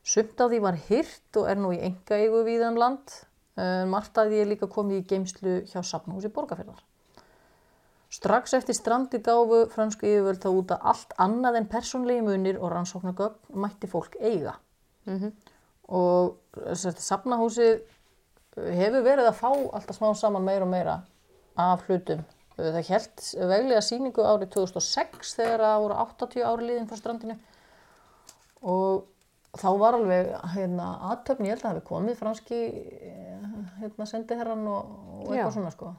sumt 0.09 0.41
af 0.41 0.53
því 0.53 0.61
var 0.64 0.78
hyrt 0.89 1.41
og 1.41 1.49
er 1.51 1.59
nú 1.61 1.72
í 1.74 1.80
enga 1.89 2.20
eigu 2.20 2.45
við 2.47 2.64
um 2.68 2.78
land 2.80 3.16
margt 3.91 4.19
af 4.19 4.29
því 4.31 4.43
er 4.43 4.53
líka 4.53 4.69
komið 4.71 5.01
í 5.03 5.07
geimslu 5.11 5.57
hjá 5.67 5.83
Safnhúsi 5.83 6.31
Borgarfjörðar 6.35 6.85
strax 8.11 8.55
eftir 8.57 8.77
strandi 8.77 9.19
gáfu 9.21 9.67
fransku 9.73 10.07
yfirvöld 10.09 10.41
þá 10.41 10.49
út 10.49 10.71
að 10.73 10.87
allt 10.93 11.13
annað 11.21 11.59
en 11.61 11.69
persónlegi 11.69 12.23
munir 12.25 12.59
og 12.61 12.73
rannsóknargögn 12.73 13.59
mætti 13.65 13.91
fólk 13.91 14.17
eiga 14.21 14.57
Mhm. 15.09 15.33
og 15.89 16.37
sérst, 16.77 17.01
safnahúsið 17.01 17.81
hefur 18.57 19.03
verið 19.05 19.29
að 19.29 19.39
fá 19.39 19.51
alltaf 19.53 19.97
smá 19.97 20.15
saman 20.17 20.45
meira 20.45 20.65
og 20.67 20.71
meira 20.71 21.03
af 21.57 21.87
hlutum. 21.87 22.25
Það 22.59 22.89
held 22.89 23.23
veglega 23.49 23.81
sýningu 23.81 24.25
árið 24.25 24.51
2006 24.51 25.35
þegar 25.39 25.61
það 25.61 25.83
voru 25.85 25.95
80 25.95 26.43
ári 26.45 26.67
liðin 26.67 26.89
frá 26.91 26.97
strandinu 26.99 27.39
og 28.63 29.05
þá 29.59 29.69
var 29.81 29.97
alveg 29.99 30.29
hérna, 30.55 30.89
aðtöfni, 31.13 31.49
ég 31.49 31.57
held 31.57 31.63
að 31.63 31.67
það 31.67 31.75
hafi 31.75 31.87
komið 31.89 32.19
franski 32.21 32.59
eh, 32.59 33.49
hérna, 33.81 34.07
sendiherran 34.07 34.67
og, 34.71 34.93
og 35.19 35.33
eitthvað 35.33 35.49
Já. 35.51 35.55
svona 35.57 35.73
sko. 35.75 35.95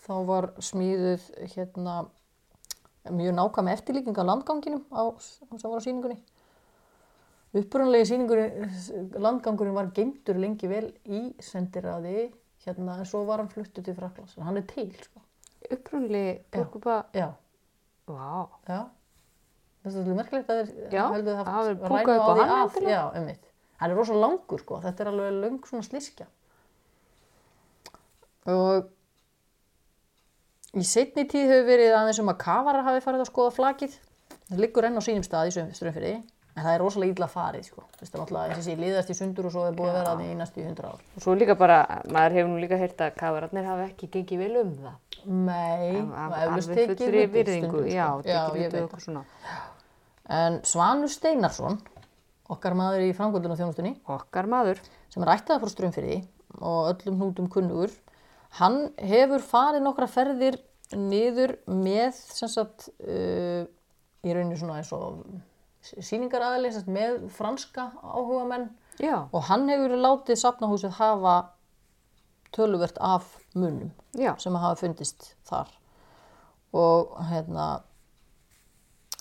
Þá 0.00 0.12
var 0.26 0.48
smíðuð 0.64 1.24
hérna, 1.54 1.94
mjög 3.10 3.34
nákvæm 3.36 3.70
eftirlíking 3.74 4.18
á 4.18 4.24
landganginum 4.26 4.84
á, 4.90 5.02
sem 5.22 5.70
var 5.70 5.80
á 5.80 5.86
sýningunni. 5.86 6.18
Upprunalegi 7.60 8.12
sýningurinn, 8.12 8.70
landgangurinn 9.18 9.74
var 9.74 9.90
geimtur 9.94 10.38
lengi 10.38 10.68
vel 10.70 10.92
í 11.10 11.24
sendiráði 11.42 12.28
hérna 12.64 13.00
en 13.00 13.08
svo 13.08 13.24
var 13.26 13.42
hann 13.42 13.50
fluttu 13.50 13.82
til 13.82 13.96
Fraklands. 13.96 14.36
Hann 14.38 14.60
er 14.60 14.66
til, 14.70 14.90
sko. 15.02 15.22
Upprunli 15.70 16.24
Borguba, 16.52 17.02
Já, 17.14 17.30
vá. 18.06 18.46
já. 18.68 18.80
Þetta 19.80 19.88
er 19.88 19.94
svolítið 19.96 20.16
merkilegt 20.20 20.50
að 20.52 20.58
þeir 20.60 21.12
heldur 21.14 21.36
það 21.40 21.46
púkkað 21.88 22.18
upp 22.18 22.26
á 22.28 22.32
því 22.36 22.46
af-. 22.56 22.80
Já, 22.84 23.02
einmitt. 23.16 23.44
Hann 23.80 23.90
er 23.90 23.96
rosa 23.96 24.16
langur, 24.20 24.60
sko. 24.60 24.80
Þetta 24.84 25.00
er 25.06 25.08
alveg 25.14 25.38
löng 25.40 25.60
svona 25.68 25.86
slískja. 25.86 26.26
Og 28.50 28.90
í 30.80 30.84
setni 30.86 31.24
tíð 31.28 31.48
hefur 31.50 31.66
verið 31.70 31.94
aðeins 31.96 32.20
um 32.22 32.28
að 32.32 32.38
kafarar 32.44 32.84
hafi 32.86 33.00
farið 33.04 33.24
að 33.24 33.30
skoða 33.32 33.54
flakið. 33.56 33.96
Það 34.50 34.60
liggur 34.64 34.86
enn 34.88 35.00
á 35.00 35.02
sínum 35.06 35.24
stað 35.26 35.48
í 35.50 35.56
strömmfyrði. 35.56 36.12
En 36.58 36.64
það 36.66 36.74
er 36.74 36.82
rosalega 36.82 37.14
illa 37.14 37.28
farið, 37.30 37.66
sko. 37.70 37.84
Það 38.02 38.24
er 38.26 38.52
eins 38.52 38.58
og 38.60 38.64
sé, 38.66 38.74
liðast 38.76 39.12
í 39.12 39.16
sundur 39.16 39.46
og 39.48 39.52
svo 39.54 39.64
er 39.68 39.76
búið 39.78 39.92
að 39.92 39.98
vera 40.00 40.08
þannig 40.12 40.32
í 40.32 40.38
næstu 40.40 40.60
í 40.60 40.64
hundra 40.66 40.90
ár. 40.92 41.04
Og 41.16 41.22
svo 41.24 41.34
líka 41.38 41.54
bara, 41.60 41.76
maður 42.10 42.34
hefur 42.36 42.50
nú 42.50 42.58
líka 42.64 42.78
heyrt 42.80 43.04
að 43.06 43.14
kafararnir 43.20 43.68
hafa 43.70 43.84
ekki 43.86 44.08
gengið 44.16 44.42
vel 44.42 44.56
um 44.64 44.72
það. 44.82 44.96
Nei, 45.30 46.00
Af- 46.00 46.16
af- 46.16 46.36
Alveg 46.56 46.90
hluti 46.90 47.10
virðingu, 47.36 47.84
já, 47.86 48.06
sko. 48.18 48.28
já, 48.28 48.40
ég 48.58 48.72
veit 48.74 48.98
svona. 49.04 49.22
En 50.30 50.60
Svanur 50.66 51.10
Steinarsson, 51.10 51.80
okkar 52.50 52.76
maður 52.78 53.08
í 53.08 53.14
framkvöldun 53.16 53.54
og 53.54 53.58
þjónustunni, 53.58 53.96
Okkar 54.10 54.46
maður. 54.50 54.78
sem 55.10 55.24
er 55.24 55.32
ættaði 55.34 55.62
frá 55.64 55.70
strömmfyrði 55.72 56.18
og 56.60 56.90
öllum 56.92 57.16
hnútum 57.18 57.48
kunnugur, 57.50 57.90
hann 58.60 58.92
hefur 58.98 59.42
farið 59.42 59.82
nokkra 59.82 60.06
ferðir 60.10 60.58
niður 60.94 61.56
með 61.66 62.14
sem 62.14 62.50
sagt, 62.50 62.88
uh, 63.02 63.66
í 64.22 64.34
rauninu 64.34 64.58
svona 64.58 64.78
eins 64.78 64.92
og 64.94 65.24
sýningaraðali 65.82 66.70
sem 66.70 66.84
sagt, 66.84 66.94
með 66.94 67.26
franska 67.34 67.90
áhugamenn. 68.02 68.68
Já, 69.00 69.26
og 69.32 69.46
hann 69.48 69.66
hefur 69.70 69.96
látið 69.98 70.38
safnahúsið 70.42 70.94
hafa 70.98 71.36
töluvert 72.54 72.98
af 73.00 73.38
munum 73.54 73.90
já, 74.14 74.34
sem 74.38 74.54
hafa 74.54 74.78
fundist 74.82 75.32
þar. 75.48 75.70
Og 76.76 77.16
hérna 77.30 77.80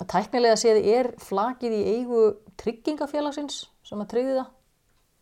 tæknilega 0.07 0.55
séð 0.61 0.79
er 0.93 1.11
flakið 1.19 1.73
í 1.75 1.81
eigu 1.97 2.21
tryggingafélagsins 2.61 3.65
sem 3.83 3.99
að 4.03 4.09
tryggði 4.13 4.37
það 4.39 4.47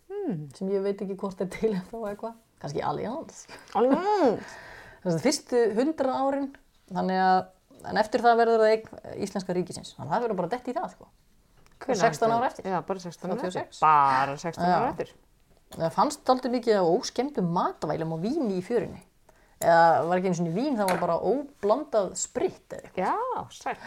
Hmm. 0.08 0.49
sem 0.56 0.70
ég 0.72 0.82
veit 0.84 1.02
ekki 1.04 1.16
hvort 1.20 1.41
er 1.41 1.48
til 1.52 1.74
þá 1.74 1.95
eitthvað, 2.10 2.34
kannski 2.62 2.82
Allianz 2.84 3.41
að 3.76 5.18
fyrstu 5.26 5.60
hundra 5.76 6.14
árin 6.24 6.49
þannig 6.91 7.20
að 7.20 7.88
en 7.91 7.98
eftir 8.02 8.24
það 8.24 8.38
verður 8.40 8.64
það 8.64 8.72
eign 8.74 9.22
íslenska 9.28 9.54
ríkisins 9.56 9.94
þannig 9.98 10.12
að 10.12 10.16
það 10.16 10.24
verður 10.26 10.40
bara 10.41 10.52
dett 10.56 10.68
í 10.68 10.76
það 10.78 10.90
sko 10.95 11.08
Hvenær 11.78 11.99
16 12.02 12.26
ertu- 12.26 12.34
ára 12.40 12.48
eftir. 12.49 12.66
Já, 12.72 12.80
bara 12.88 12.99
16 12.99 13.30
ára 13.32 13.38
36. 13.38 13.62
eftir. 13.62 13.82
Bara 13.86 14.38
16 14.41 14.66
ára 14.66 14.88
eftir. 14.90 15.12
það 15.78 15.91
fannst 15.94 16.30
aldrei 16.34 16.52
mikið 16.56 16.80
af 16.80 16.88
óskemdum 16.95 17.52
matvælum 17.54 18.14
og 18.16 18.24
víni 18.24 18.58
í 18.58 18.64
fjörinni 18.66 19.04
eða 19.62 20.08
var 20.08 20.18
ekki 20.18 20.32
einu 20.32 20.40
svona 20.40 20.56
vín, 20.56 20.78
það 20.80 20.90
var 20.94 20.99
bara 21.04 21.20
óblandað 21.20 22.16
spritt 22.18 22.74
eða 22.74 22.88
eitthvað 22.88 23.06
Já, 23.06 23.48
sætt. 23.52 23.86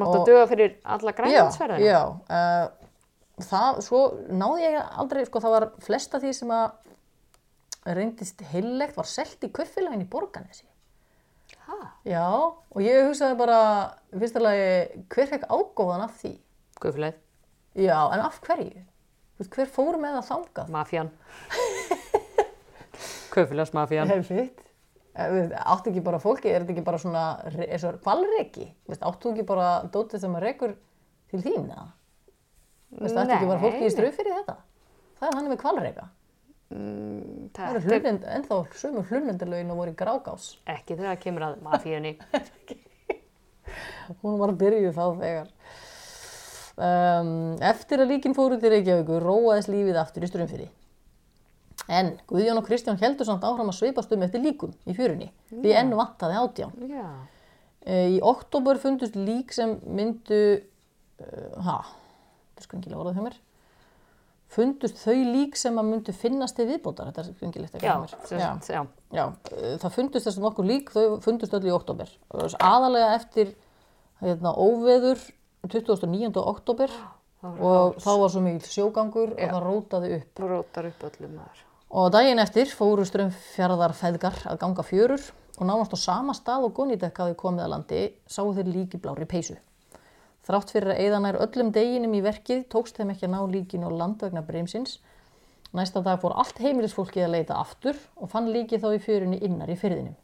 Máttu 0.00 0.20
að 0.20 0.26
duga 0.28 0.46
fyrir 0.50 0.76
alla 0.84 1.12
Já, 1.12 1.16
grænlandsferðina? 1.20 1.86
já. 1.86 2.00
Uh, 2.28 3.44
það, 3.50 3.80
svo 3.86 4.00
náði 4.30 4.64
ég 4.66 4.78
aldrei, 5.02 5.24
sko, 5.28 5.42
það 5.44 5.54
var 5.56 5.66
flesta 5.86 6.20
því 6.22 6.32
sem 6.38 6.54
að 6.54 7.94
reyndist 7.98 8.40
heillegt, 8.52 8.96
var 8.96 9.08
selt 9.10 9.44
í 9.44 9.50
kaufélagin 9.54 10.02
í 10.06 10.08
Borganesi. 10.10 10.66
Ha? 11.68 11.78
Já, 12.08 12.24
og 12.28 12.80
ég 12.84 13.06
hugsaði 13.08 13.36
bara, 13.38 13.58
lagi, 14.12 15.04
hver 15.12 15.30
fekk 15.30 15.46
ágóðan 15.48 16.04
af 16.08 16.18
því? 16.22 16.34
Guðfleð, 16.80 17.20
Já, 17.74 17.96
en 18.14 18.20
af 18.22 18.40
hverju? 18.44 18.84
Hver 19.50 19.66
fór 19.66 19.96
með 19.98 20.18
það 20.20 20.26
þangað? 20.30 20.68
mafjan. 20.74 21.08
Guðfleðsmafjan. 23.34 24.10
Herfitt. 24.14 24.63
Áttu 25.14 25.92
ekki 25.92 26.02
bara 26.02 26.18
fólki, 26.18 26.50
er 26.50 26.64
þetta 26.64 26.74
ekki 26.74 26.86
bara 26.86 26.98
svona 26.98 27.24
eins 27.46 27.84
og? 27.86 28.00
Veist, 28.90 29.04
áttu 29.06 29.30
ekki 29.30 29.44
bara 29.46 29.68
dótið 29.94 30.24
sem 30.24 30.34
að 30.34 30.42
rekur 30.48 30.74
til 31.30 31.42
þín, 31.44 31.68
eða? 31.70 31.86
Veist, 32.98 33.16
áttu 33.20 33.36
ekki 33.36 33.50
bara 33.52 33.62
fólki 33.62 33.86
í 33.86 33.92
ströf 33.94 34.18
fyrir 34.18 34.34
þetta? 34.40 34.56
Það 35.20 35.28
er 35.28 35.36
þannig 35.38 35.54
með 35.54 35.62
kvalreka. 35.62 36.08
Mm, 36.74 37.48
Það 37.54 37.60
það 37.60 37.70
eru 37.70 37.78
er 37.78 37.86
hlunend, 37.86 38.28
ennþá 38.34 38.60
sömu 38.80 39.02
hlunendalögin 39.06 39.70
og 39.70 39.78
voru 39.78 39.94
í 39.94 39.98
grágás. 39.98 40.46
ekki 40.66 40.96
þegar 40.96 41.12
það 41.12 41.22
kemur 41.22 41.46
að 41.46 41.58
mafíunni. 41.62 42.12
Hún 44.22 44.38
var 44.40 44.52
að 44.52 44.60
byrju 44.64 44.94
þá 44.96 45.04
þegar. 45.20 45.50
Um, 46.74 47.28
eftir 47.62 48.02
að 48.02 48.10
líkin 48.10 48.34
fóru 48.34 48.58
til 48.58 48.72
Reykjavíkur 48.72 49.22
róaðist 49.22 49.70
lífið 49.70 50.00
aftur 50.00 50.26
í 50.26 50.30
strömfyrði. 50.32 50.66
En 51.92 52.14
Guðjón 52.30 52.60
og 52.60 52.66
Kristján 52.68 52.96
heldur 53.00 53.26
samt 53.28 53.44
áfram 53.44 53.68
að 53.68 53.76
svipast 53.76 54.12
um 54.16 54.22
eftir 54.24 54.40
líkum 54.40 54.72
í 54.88 54.94
fjörunni. 54.96 55.30
Því 55.52 55.72
enn 55.76 55.90
vantaði 55.98 56.38
átján. 56.40 56.76
Já. 56.88 57.08
Uh, 57.84 58.06
í 58.16 58.20
oktober 58.24 58.78
fundust 58.80 59.16
lík 59.18 59.52
sem 59.52 59.74
myndu, 59.84 60.38
uh, 61.20 61.58
ha, 61.66 61.74
þetta 62.54 62.62
er 62.62 62.68
skringilega 62.68 63.02
orðað 63.02 63.18
hjá 63.18 63.24
mér, 63.26 63.36
fundust 64.54 65.02
þau 65.02 65.18
lík 65.34 65.58
sem 65.60 65.76
að 65.82 65.90
myndu 65.90 66.14
finnast 66.16 66.56
til 66.56 66.64
viðbótar, 66.70 67.10
þetta 67.10 67.20
er 67.24 67.28
skringilegt 67.34 67.76
ekki 67.76 67.84
Já, 67.90 67.92
hjá 67.92 68.00
mér. 68.00 68.14
sem 68.30 68.40
Já. 68.40 68.48
já. 68.72 68.80
Já, 69.18 69.24
uh, 69.26 69.74
það 69.82 69.96
fundust 69.98 70.30
þessum 70.30 70.46
nokkur 70.48 70.70
lík, 70.70 70.94
þau 70.94 71.18
fundust 71.26 71.58
öll 71.58 71.68
í 71.68 71.74
oktober. 71.76 72.14
Aðalega 72.56 73.12
eftir 73.18 73.52
hérna, 74.24 74.54
óveður 74.56 75.20
29. 75.68 76.32
oktober 76.40 76.96
og 77.44 77.98
þá 78.00 78.10
var 78.22 78.32
svo 78.32 78.40
mikil 78.44 78.70
sjógangur 78.72 79.34
og 79.34 79.40
Já. 79.44 79.50
það 79.52 79.64
rótaði 79.68 80.12
upp. 80.22 80.44
Rótar 80.48 80.88
upp 80.88 81.06
öllum 81.10 81.36
maður. 81.36 81.63
Og 81.94 82.08
daginn 82.10 82.42
eftir 82.42 82.66
fóru 82.74 83.04
strömmfjarðar 83.06 83.92
feðgar 83.94 84.40
að 84.50 84.56
ganga 84.64 84.82
fjörur 84.82 85.22
og 85.60 85.68
nánast 85.68 85.92
á 85.94 85.98
sama 86.02 86.34
stað 86.34 86.64
og 86.66 86.72
Gunidek 86.74 87.20
hafi 87.22 87.36
komið 87.38 87.62
að 87.62 87.70
landi 87.70 88.00
sáu 88.26 88.50
þeir 88.56 88.70
líki 88.72 88.98
blári 88.98 89.28
peysu. 89.30 89.54
Þrátt 90.42 90.74
fyrir 90.74 90.90
að 90.90 91.02
eða 91.04 91.20
nær 91.22 91.38
öllum 91.44 91.70
deginum 91.76 92.16
í 92.18 92.24
verkið 92.24 92.64
tókst 92.72 92.98
þeim 92.98 93.14
ekki 93.14 93.28
að 93.28 93.32
ná 93.36 93.38
líkinu 93.52 93.86
á 93.86 93.90
land 93.94 94.26
vegna 94.26 94.42
breymsins. 94.42 94.98
Næsta 95.70 96.02
dag 96.02 96.18
fór 96.18 96.34
allt 96.34 96.58
heimilisfólkið 96.58 97.28
að 97.28 97.36
leita 97.36 97.60
aftur 97.62 98.02
og 98.18 98.32
fann 98.34 98.50
líkið 98.50 98.82
þá 98.82 98.90
í 98.90 99.02
fjörunni 99.06 99.38
innar 99.46 99.70
í 99.70 99.78
fyrðinum. 99.78 100.18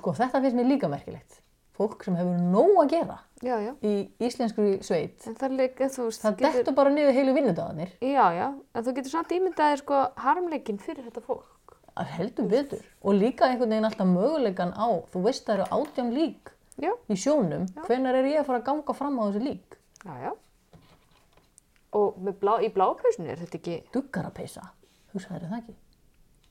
Sko, 0.00 0.16
þetta 0.16 0.40
finnst 0.40 0.56
mér 0.56 0.72
líka 0.72 0.88
merkilegt. 0.88 1.42
Fólk 1.76 2.04
sem 2.06 2.16
hefur 2.16 2.38
nóg 2.40 2.78
að 2.82 2.92
gera 2.94 3.18
Já, 3.44 3.56
já. 3.60 3.72
í 3.84 3.94
íslenskri 4.24 4.78
sveit. 4.86 5.26
En 5.28 5.36
það 5.36 5.58
veist, 5.60 6.22
Það 6.22 6.38
dettur 6.40 6.76
bara 6.76 6.92
niður 6.94 7.12
heilu 7.18 7.34
vinnudagarnir. 7.36 7.92
Já, 8.00 8.24
já. 8.32 8.46
En 8.72 8.86
þú 8.86 8.94
getur 8.96 9.12
samt 9.12 9.34
ímyndaðir 9.36 9.82
sko 9.82 10.00
harmleikin 10.24 10.80
fyrir 10.80 11.04
þetta 11.10 11.24
fólk. 11.26 11.76
að 11.96 12.10
heldur 12.12 12.48
betur 12.52 12.82
og 13.00 13.14
líka 13.16 13.46
einhvern 13.48 13.70
veginn 13.72 13.86
alltaf 13.88 14.08
möguleikan 14.10 14.74
á 14.76 14.88
þú 15.12 15.22
veist 15.24 15.46
það 15.46 15.54
eru 15.54 15.68
átján 15.78 16.10
lík 16.12 16.50
Já. 16.76 16.90
í 17.08 17.16
sjónum, 17.16 17.64
hvenær 17.86 18.18
er 18.18 18.28
ég 18.28 18.42
að 18.42 18.50
fara 18.50 18.60
að 18.60 18.66
ganga 18.66 18.96
fram 18.98 19.16
á 19.16 19.24
þessi 19.30 19.40
lík 19.46 19.78
Já, 20.04 20.12
já. 20.26 20.32
Og 21.96 22.18
blá, 22.42 22.58
í 22.60 22.68
blápausunni 22.68 23.32
er 23.32 23.40
þetta 23.40 23.56
ekki 23.62 23.78
duggarapeisa, 23.96 24.66
hugsaður 25.14 25.48
það 25.48 25.58
ekki 25.62 25.76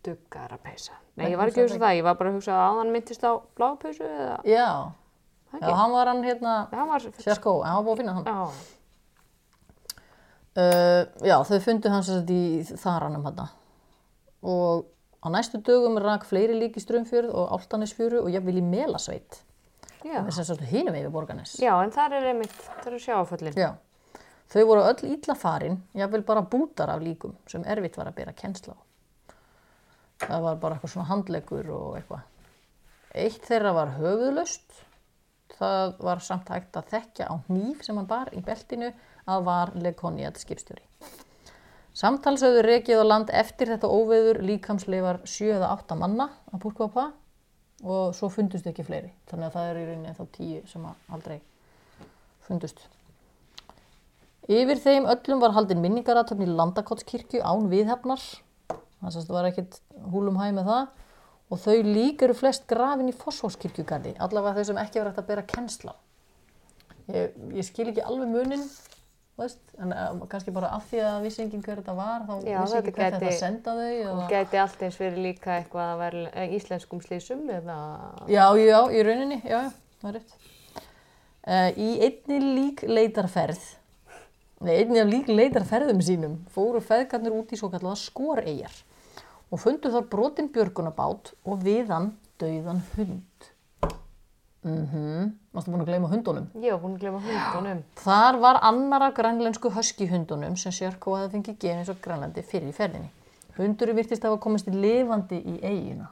duggarapeysa. 0.05 0.97
Nei, 1.17 1.31
ég 1.31 1.39
var 1.39 1.49
ekki 1.49 1.61
að 1.63 1.67
hugsa 1.69 1.81
það. 1.81 1.95
Ég 1.97 2.05
var 2.05 2.17
bara 2.19 2.31
að 2.31 2.37
hugsa 2.39 2.55
að 2.59 2.79
hann 2.79 2.91
myndist 2.93 3.25
á 3.25 3.31
blápausu 3.57 4.05
eða... 4.05 4.35
já, 4.49 4.67
já 5.61 5.75
hann 5.75 5.93
var 5.95 6.11
hann 6.11 6.23
hérna 6.25 6.55
Það 6.71 6.89
var... 6.91 7.05
Sérskó, 7.23 7.53
hann 7.63 7.77
var 7.77 7.85
búið 7.85 7.93
að 7.93 8.01
finna 8.01 8.15
hann 8.17 8.25
Já. 8.25 8.41
uh, 10.59 11.01
já, 11.25 11.37
þau 11.49 11.59
fundu 11.67 11.93
hans 11.93 12.11
í 12.11 12.43
þaranum 12.73 13.25
hann 13.29 13.47
og 14.45 14.85
á 15.25 15.27
næstu 15.33 15.57
dögum 15.65 15.97
rak 16.01 16.27
fleiri 16.29 16.53
lík 16.59 16.77
í 16.77 16.83
Strömfjörð 16.83 17.33
og 17.33 17.55
Áltanesfjöru 17.57 18.21
og 18.21 18.29
jafnvel 18.33 18.59
í 18.61 18.65
Melasveit 18.65 19.41
Já. 20.05 20.19
þess 20.27 20.53
að 20.53 20.65
hinum 20.69 20.95
yfir 20.99 21.13
Borganes 21.13 21.55
Já, 21.57 21.73
en 21.81 21.93
þar 21.93 22.19
er 22.19 22.27
einmitt, 22.29 22.53
þar 22.83 22.93
er 22.93 23.01
sjáföllin. 23.01 23.55
Já, 23.57 23.71
þau 24.53 24.61
voru 24.69 24.83
öll 24.85 25.13
ítla 25.15 25.35
farin, 25.39 25.79
jáfnvel 25.97 26.21
bara 26.27 26.43
bútar 26.45 26.93
af 26.93 27.01
líkum 27.01 27.33
sem 27.49 27.65
erfitt 27.65 27.97
var 27.97 28.11
að 28.11 28.19
bera 28.19 28.35
kennsla 28.37 28.75
á. 28.77 28.81
Það 30.25 30.45
var 30.45 30.59
bara 30.61 30.77
eitthvað 30.77 30.93
svona 30.93 31.09
handleggur 31.09 31.71
og 31.73 31.97
eitthvað. 31.97 32.21
Eitt 33.15 33.47
þeirra 33.47 33.73
var 33.75 33.95
höfuðlaust, 33.97 34.77
það 35.53 35.93
var 36.07 36.23
samt 36.23 36.49
hægt 36.51 36.77
að 36.79 36.89
þekkja 36.93 37.29
á 37.29 37.35
hníf 37.47 37.83
sem 37.85 37.97
hann 37.99 38.09
bar 38.09 38.31
í 38.35 38.41
beltinu 38.45 38.91
að 39.25 39.45
var 39.45 39.71
Lekoniat 39.75 40.39
skipstjóri. 40.41 40.83
Samtalsauður 41.95 42.67
rekið 42.67 43.01
á 43.01 43.05
land 43.07 43.29
eftir 43.31 43.69
þetta 43.71 43.87
óveður 43.87 44.41
líkamsleifar 44.43 45.21
7 45.23 45.53
eða 45.55 45.71
8 45.77 45.95
manna 46.01 46.27
að 46.51 46.65
Púrkvapa 46.65 47.05
og 47.85 48.15
svo 48.17 48.27
fundust 48.33 48.67
ekki 48.67 48.83
fleiri. 48.83 49.13
Þannig 49.29 49.47
að 49.47 49.55
það 49.55 49.69
er 49.69 49.79
í 49.79 49.85
rauninni 49.89 50.17
þá 50.17 50.25
10 50.35 50.67
sem 50.73 50.89
aldrei 50.91 51.37
fundust. 52.47 52.83
Yfir 54.45 54.77
þeim 54.77 55.07
öllum 55.09 55.39
var 55.41 55.55
haldin 55.55 55.81
minningaratöfn 55.81 56.43
í 56.45 56.51
Landakotskirkju 56.51 57.41
án 57.41 57.69
viðhefnar. 57.71 58.21
Það 59.01 59.31
var 59.33 59.47
ekkit 59.49 59.79
húlum 60.11 60.37
hæg 60.41 60.53
með 60.57 60.69
það. 60.69 61.04
Og 61.53 61.61
þau 61.61 61.77
lík 61.85 62.23
eru 62.25 62.33
flest 62.37 62.65
grafin 62.69 63.11
í 63.11 63.13
Fossvókskirkjugarði, 63.13 64.15
allavega 64.23 64.57
þau 64.57 64.69
sem 64.71 64.79
ekki 64.81 65.01
verið 65.01 65.21
að 65.21 65.27
bera 65.29 65.45
kennsla. 65.45 65.93
Ég, 67.13 67.35
ég 67.53 67.67
skil 67.67 67.91
ekki 67.91 68.01
alveg 68.01 68.31
munin, 68.31 68.63
veist, 69.37 69.61
en 69.77 69.93
uh, 69.93 70.23
kannski 70.31 70.53
bara 70.55 70.71
af 70.73 70.87
því 70.89 71.03
að 71.05 71.27
vissi 71.27 71.43
enginn 71.43 71.61
hver 71.61 71.83
þetta 71.83 71.93
var, 71.99 72.25
þá 72.25 72.33
Já, 72.49 72.57
vissi 72.63 72.79
ekki 72.79 72.93
þetta 72.95 73.03
hver 73.03 73.13
þetta 73.17 73.29
gæti- 73.29 73.43
senda 73.43 73.75
þau. 73.77 73.91
Eða... 73.91 74.25
Gæti 74.31 74.61
allt 74.63 74.83
eins 74.87 74.97
verið 75.03 75.21
líka 75.27 75.53
eitthvað 75.59 75.91
að 75.91 76.01
vera 76.01 76.23
eh, 76.33 76.55
íslenskum 76.57 77.03
slísum 77.05 77.45
eða... 77.59 77.77
Já, 78.31 78.45
já, 78.57 78.79
í 78.89 79.05
rauninni, 79.05 79.39
já, 79.45 79.61
já, 79.67 79.71
það 80.01 80.11
er 80.11 80.17
rétt. 80.17 80.35
Uh, 81.45 81.69
í 81.77 81.91
einni 82.07 82.41
lík 82.41 82.81
leitarferð, 82.89 83.61
nei, 84.65 84.73
einni 84.79 85.03
af 85.03 85.13
lík 85.13 85.29
leitarferðum 85.29 86.01
sínum 86.01 86.39
fóru 86.55 86.81
feðgarnir 86.81 87.37
út 87.37 87.53
í 87.53 87.61
svo 87.61 87.69
kallaða 87.69 88.01
skoreyjar 88.01 88.81
og 89.55 89.61
fundu 89.63 89.91
þar 89.93 90.07
brotin 90.11 90.49
björgunabát 90.51 91.31
og 91.47 91.61
við 91.63 91.91
hann 91.93 92.09
dauðan 92.41 92.81
hund. 92.97 93.51
Mhm, 94.65 95.29
varstu 95.53 95.71
búin 95.71 95.83
að 95.83 95.91
gleyma 95.91 96.09
hundunum? 96.09 96.47
Já, 96.59 96.73
hún 96.81 96.97
glemur 96.99 97.21
hundunum. 97.23 97.83
Þar 98.01 98.39
var 98.41 98.59
annar 98.65 99.05
af 99.07 99.13
grænlensku 99.15 99.69
husky 99.71 100.07
hundunum 100.09 100.57
sem 100.57 100.73
Sjörkó 100.73 101.13
hafði 101.15 101.37
fengið 101.37 101.59
gefins 101.61 101.93
á 101.93 101.95
Grænlandi 102.01 102.43
fyrir 102.43 102.73
í 102.73 102.75
ferðinni. 102.75 103.11
Hundurinn 103.55 103.95
virtist 103.95 104.25
hafa 104.25 104.41
komist 104.41 104.67
lifandi 104.67 105.39
í 105.39 105.59
eigina 105.63 106.09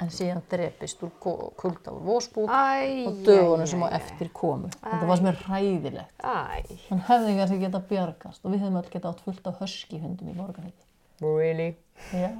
en 0.00 0.08
síðan 0.08 0.40
drepist 0.48 1.02
úr 1.04 1.12
kulda 1.20 1.92
úr 1.92 2.02
vósbúð 2.08 2.48
Æ, 2.48 3.04
og 3.06 3.18
dögunum 3.26 3.68
sem 3.68 3.82
á 3.84 3.88
eftir 4.00 4.32
komu. 4.32 4.72
Þetta 4.80 5.06
var 5.06 5.20
sem 5.20 5.28
er 5.30 5.42
ræðilegt. 5.44 6.24
Hann 6.24 7.04
hefði 7.12 7.36
kannski 7.36 7.60
getað 7.66 7.88
bjargast 7.92 8.44
og 8.46 8.54
við 8.54 8.64
hefum 8.64 8.80
öll 8.80 8.88
getað 8.88 9.10
átt 9.12 9.26
fullt 9.28 9.50
af 9.52 9.60
husky 9.60 10.00
hundum 10.00 10.32
í 10.32 10.38
morgunheiti. 10.40 10.86
really? 11.20 11.76
Já, 12.10 12.30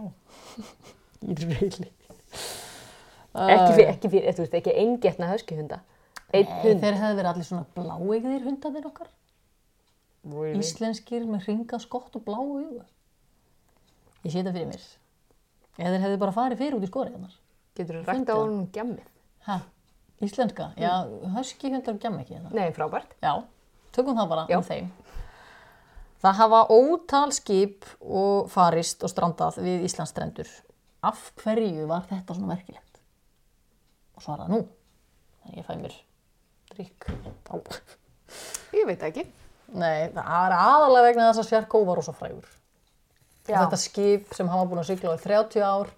í 1.23 1.37
reyli. 1.45 1.89
Ekki 3.31 3.73
fyrir, 3.77 3.89
ekki 3.93 4.11
fyrir, 4.11 4.35
þú 4.35 4.45
veist, 4.45 4.55
ekki 4.59 4.75
eingetna 4.83 5.29
höskihunda. 5.31 5.81
Einn 6.35 6.47
Nei, 6.49 6.61
hund. 6.65 6.81
þeir 6.83 6.97
hefði 6.99 7.19
verið 7.19 7.31
allir 7.33 7.47
svona 7.47 7.67
bláeigðir 7.77 8.47
hundarnir 8.47 8.89
okkar. 8.91 9.11
Really? 10.31 10.61
Íslenskir 10.61 11.25
með 11.27 11.47
ringað 11.49 11.85
skott 11.87 12.17
og 12.19 12.25
bláu 12.27 12.43
augu. 12.45 12.83
Ég 14.25 14.33
sé 14.35 14.41
þetta 14.41 14.53
fyrir 14.57 14.69
mér. 14.71 14.89
Eða 15.81 15.93
þeir 15.95 16.05
hefði 16.05 16.19
bara 16.25 16.35
farið 16.37 16.61
fyrir 16.61 16.77
út 16.77 16.85
í 16.85 16.91
skórið 16.91 17.15
hennar. 17.17 17.37
Getur 17.79 18.01
þú 18.01 18.03
rægt 18.11 18.31
á 18.31 18.37
honum 18.37 18.67
gjammið? 18.75 19.07
Hæ? 19.47 19.57
Íslenska? 20.21 20.67
Já, 20.77 20.93
husky 21.39 21.71
hundar 21.73 21.97
gjamma 22.03 22.21
ekki 22.25 22.37
það. 22.37 22.51
Nei, 22.59 22.67
frábært. 22.77 23.15
Já, 23.25 23.33
tökum 23.97 24.19
það 24.19 24.29
bara 24.35 24.45
Já. 24.51 24.59
um 24.59 24.67
þeim. 24.67 24.91
Það 26.21 26.37
hafa 26.37 26.61
ótal 26.75 27.31
skip 27.33 27.87
og 28.05 28.51
farist 28.53 29.01
og 29.07 29.13
strandað 29.13 29.63
við 29.65 29.87
Íslandsstrendur. 29.89 30.51
Af 31.09 31.31
hverju 31.41 31.87
var 31.89 32.05
þetta 32.11 32.37
svona 32.37 32.51
merkilegt? 32.53 33.01
Og 34.19 34.25
svaraði 34.27 34.53
nú. 34.53 34.59
Þannig 35.41 35.63
ég 35.63 35.69
fæ 35.69 35.73
mér 35.81 35.95
drikk. 36.75 37.09
Ég 38.77 38.91
veit 38.91 39.07
ekki. 39.09 39.25
Nei, 39.71 40.11
það 40.13 40.45
er 40.45 40.57
aðalega 40.59 41.07
vegna 41.07 41.31
þess 41.31 41.45
að 41.45 41.49
Sjarkó 41.55 41.83
var 41.89 42.01
rosa 42.03 42.15
frægur. 42.17 42.53
Þetta 43.49 43.81
skip 43.81 44.37
sem 44.37 44.51
hafa 44.53 44.69
búin 44.69 44.83
að 44.83 44.91
sigla 44.93 45.17
á 45.17 45.17
í 45.17 45.25
30 45.25 45.65
ár, 45.65 45.89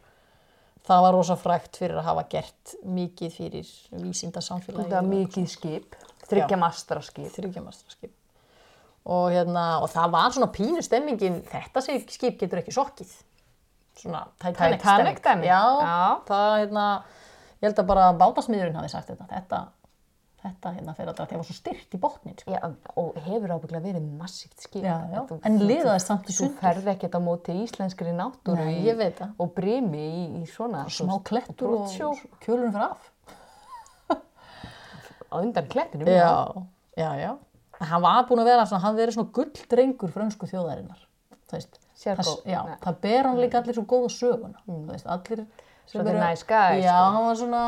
það 0.87 1.05
var 1.09 1.17
rosa 1.19 1.37
frægt 1.41 1.83
fyrir 1.83 1.99
að 1.99 2.09
hafa 2.13 2.29
gert 2.31 2.77
mikið 2.87 3.37
fyrir 3.41 3.77
vísindasamfélagi. 3.99 4.87
Þetta 4.87 5.01
var 5.01 5.11
mikið 5.11 5.51
skip. 5.51 6.03
Þryggja 6.31 6.63
mastra 6.63 7.03
skip. 7.05 7.33
þryggjamastarskip 7.35 8.13
og, 9.05 9.31
hérna, 9.35 9.81
og 9.83 9.89
það 9.91 10.11
var 10.15 10.31
svona 10.31 10.51
pínu 10.55 10.83
stemmingin 10.83 11.41
þetta 11.51 11.83
skip 12.11 12.39
getur 12.41 12.61
ekki 12.63 12.73
sokkið 12.77 13.13
svona 13.99 14.25
Titanic, 14.41 14.81
stemming. 14.81 15.47
Já, 15.47 15.63
Já. 15.83 16.23
það 16.27 16.59
hérna, 16.63 16.85
ég 17.61 17.69
held 17.69 17.79
að 17.83 17.87
bara 17.87 18.13
bátasmiðurinn 18.19 18.77
hafi 18.79 18.89
sagt 18.89 19.11
þetta. 19.13 19.27
Þetta, 19.29 19.59
þetta 20.43 20.73
hérna 20.79 20.95
fyrir 20.97 21.11
að 21.13 21.19
það 21.21 21.37
var 21.37 21.45
svo 21.51 21.55
styrt 21.59 21.93
í 21.95 22.01
botnin. 22.01 22.39
Sko. 22.41 22.55
Já, 22.57 22.71
og 22.97 23.19
hefur 23.27 23.53
ábygglega 23.57 23.85
verið 23.85 24.07
massíft 24.19 24.65
skip. 24.65 24.83
Þú- 24.83 25.41
En 25.45 25.59
þú- 25.61 25.69
liðaðist 25.69 26.07
samt 26.11 26.25
í 26.25 26.33
Þú 26.33 26.39
sundur. 26.41 26.59
ferð 26.65 26.89
ekkert 26.95 27.15
á 27.15 27.21
móti 27.23 27.59
íslenskri 27.63 28.15
náttúru 28.17 28.65
Nei, 28.65 28.81
í- 28.81 29.31
og 29.39 29.55
brimi 29.55 30.03
í, 30.03 30.43
í 30.43 30.47
svona 30.51 30.87
Smá 30.89 31.19
klettur 31.23 31.69
og 31.69 31.85
brotsjó 31.87 32.15
kjölunum 32.43 32.73
fyrir 32.73 32.91
af. 32.91 33.11
á 35.33 35.35
undan 35.41 35.67
klettinum. 35.69 36.09
Já, 36.09 36.53
já, 36.97 37.11
já. 37.17 37.37
Hann 37.83 38.03
var 38.03 38.27
búin 38.29 38.43
að 38.43 38.51
vera 38.53 38.67
svona, 38.67 38.83
hann 38.85 38.97
verið 38.97 39.17
svona 39.17 39.33
gulldrengur 39.37 40.13
frönsku 40.13 40.49
þjóðarinnar. 40.51 41.01
Það 41.53 42.47
já, 42.49 42.61
það 42.83 42.99
ber 43.03 43.29
hann 43.29 43.41
líka 43.41 43.61
allir 43.61 43.77
svo 43.77 43.85
góða 43.89 44.11
söguna. 44.11 44.61
Mm. 44.67 44.87
Veist, 44.89 45.07
allir 45.07 45.45
Svolítið 45.87 46.15
eru- 46.15 46.23
nice 46.23 46.47
guy, 46.49 46.81
Já, 46.81 46.95
sko. 46.95 47.11
hann 47.15 47.27
var 47.27 47.37
svona, 47.37 47.63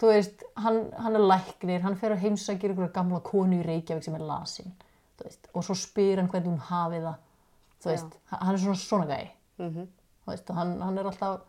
þú 0.00 0.10
veist, 0.12 0.44
hann, 0.62 0.80
hann 0.98 1.16
er 1.16 1.24
læknir, 1.32 1.80
hann 1.82 1.96
fer 1.96 2.14
að 2.14 2.22
heimsækja 2.22 2.70
ykkur 2.70 2.92
gamla 2.92 3.20
konu 3.20 3.58
í 3.60 3.66
Reykjavík 3.66 4.04
sem 4.04 4.14
er 4.14 4.24
lasin. 4.28 4.72
Veist, 5.22 5.48
og 5.54 5.64
svo 5.64 5.74
spyr 5.74 6.20
hann 6.20 6.28
hvernig 6.28 6.52
hún 6.52 6.66
hafi 6.68 7.00
það. 7.00 7.16
Þú 7.82 7.90
veist, 7.90 8.18
hann 8.30 8.54
er 8.54 8.58
svona 8.58 8.76
svona 8.76 9.06
gæi. 9.06 9.30
Mm 9.58 9.70
-hmm. 9.74 9.86
Þú 10.24 10.30
veist, 10.30 10.48
hann, 10.50 10.80
hann 10.80 10.98
er 10.98 11.04
alltaf, 11.04 11.40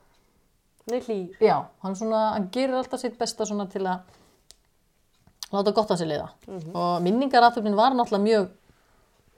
Nei, 0.88 0.99
hlýr. 0.99 1.38
já, 1.39 1.65
hann 1.84 1.95
svona, 1.95 2.31
hann 2.34 2.49
gerir 2.51 2.75
alltaf 2.75 2.99
sitt 2.99 3.17
besta 3.19 3.45
til 3.45 3.85
að 3.85 3.99
láta 5.53 5.74
gott 5.76 5.94
að 5.94 6.02
sér 6.02 6.11
liða. 6.11 6.28
Og 6.74 6.94
minningaraftöfnin 7.06 7.78
var 7.78 7.95
náttúrulega 7.95 8.26
mjög, 8.26 8.49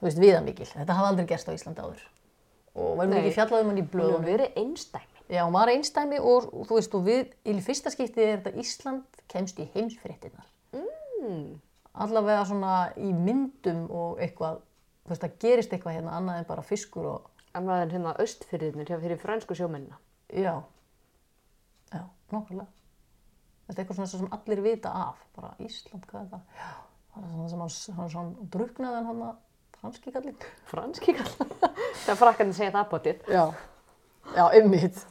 veist, 0.05 0.21
viðamikil. 0.21 0.67
Þetta 0.73 0.97
hafði 0.97 1.11
aldrei 1.13 1.29
gerst 1.29 1.49
á 1.49 1.55
Íslandi 1.55 1.85
áður. 1.85 2.03
Og 2.79 2.99
var 2.99 3.09
mikið 3.11 3.35
fjallað 3.37 3.63
um 3.63 3.71
hann 3.71 3.81
í 3.81 3.87
blöðunum. 3.93 4.25
hefur 4.25 4.31
verið 4.31 4.61
einstæmi. 4.61 5.23
Já, 5.29 5.43
hún 5.45 5.53
var 5.53 5.69
einstæmi 5.69 6.19
og, 6.19 6.47
og 6.53 6.69
þú 6.69 6.77
veist, 6.79 6.95
og 6.97 7.03
við, 7.05 7.33
í 7.45 7.57
fyrsta 7.61 7.91
skiptið 7.93 8.25
er 8.25 8.39
þetta 8.39 8.61
Ísland 8.63 9.19
kemst 9.29 9.59
í 9.61 9.67
heimsfréttinnar. 9.75 10.47
Mm. 10.73 11.59
Allavega 11.93 12.45
svona 12.47 12.77
í 12.97 13.11
myndum 13.13 13.83
og 13.91 14.21
eitthvað, 14.23 14.63
þú 15.05 15.13
veist, 15.13 15.25
það 15.25 15.37
gerist 15.43 15.75
eitthvað 15.75 15.99
hérna 15.99 16.15
annað 16.17 16.41
en 16.41 16.49
bara 16.49 16.65
fiskur 16.65 17.11
og, 17.11 17.27
Annað 17.57 17.79
en 17.81 17.93
hérna 17.95 18.11
austfyrðirnir 18.21 18.89
hjá 18.91 18.99
fyrir 19.01 19.17
fransku 19.17 19.55
sjómennina. 19.57 19.97
já, 20.29 20.61
já, 21.93 22.03
nokkulega. 22.31 22.67
Þetta 23.69 23.83
er 23.83 23.85
eitthvað 23.85 24.09
sem 24.09 24.31
allir 24.33 24.61
vita 24.65 24.91
af, 24.97 25.17
bara 25.37 25.51
Ísland, 25.61 26.05
hvað 26.09 26.23
er 26.23 26.29
það? 26.31 26.45
Já, 26.57 26.69
það 27.13 27.27
er 27.27 27.33
svona 27.51 27.67
sem 27.69 27.99
hann, 27.99 28.07
hann, 28.15 28.31
hann 28.39 28.49
druknaði 28.55 29.01
hann 29.05 29.19
að 29.27 29.35
franski 29.79 30.13
kallinn. 30.15 30.47
Franski 30.71 31.13
kall. 31.19 31.35
Það 32.07 32.17
frakkarnir 32.23 32.57
segja 32.57 32.73
það 32.73 32.87
bótið. 32.95 33.21
Já, 33.29 33.43
já, 34.33 34.43
ummitt. 34.63 35.03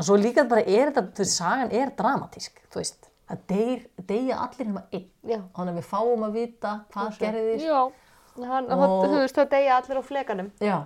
Og 0.00 0.06
svo 0.06 0.16
líka 0.16 0.46
bara 0.48 0.64
er 0.64 0.94
þetta, 0.94 1.04
þú 1.12 1.24
veist, 1.26 1.36
sagan 1.36 1.74
er 1.76 1.92
dramatísk, 1.98 2.62
þú 2.72 2.80
veist. 2.80 3.10
Það 3.28 3.42
deyr, 3.52 3.82
deyja 4.08 4.38
allir 4.46 4.70
nema 4.70 4.82
einn. 4.88 5.06
Já. 5.28 5.38
Þannig 5.58 5.74
að 5.74 5.76
við 5.82 5.86
fáum 5.90 6.24
að 6.26 6.38
vita 6.40 6.72
hvað 6.94 7.20
gerðist. 7.20 7.66
Já. 7.68 7.80
Hann, 8.40 8.72
Og-. 8.72 9.04
Þú 9.04 9.20
veist, 9.20 9.36
það 9.36 9.52
deyja 9.52 9.76
allir 9.76 10.00
á 10.00 10.04
flekanum. 10.08 10.50
Já, 10.64 10.76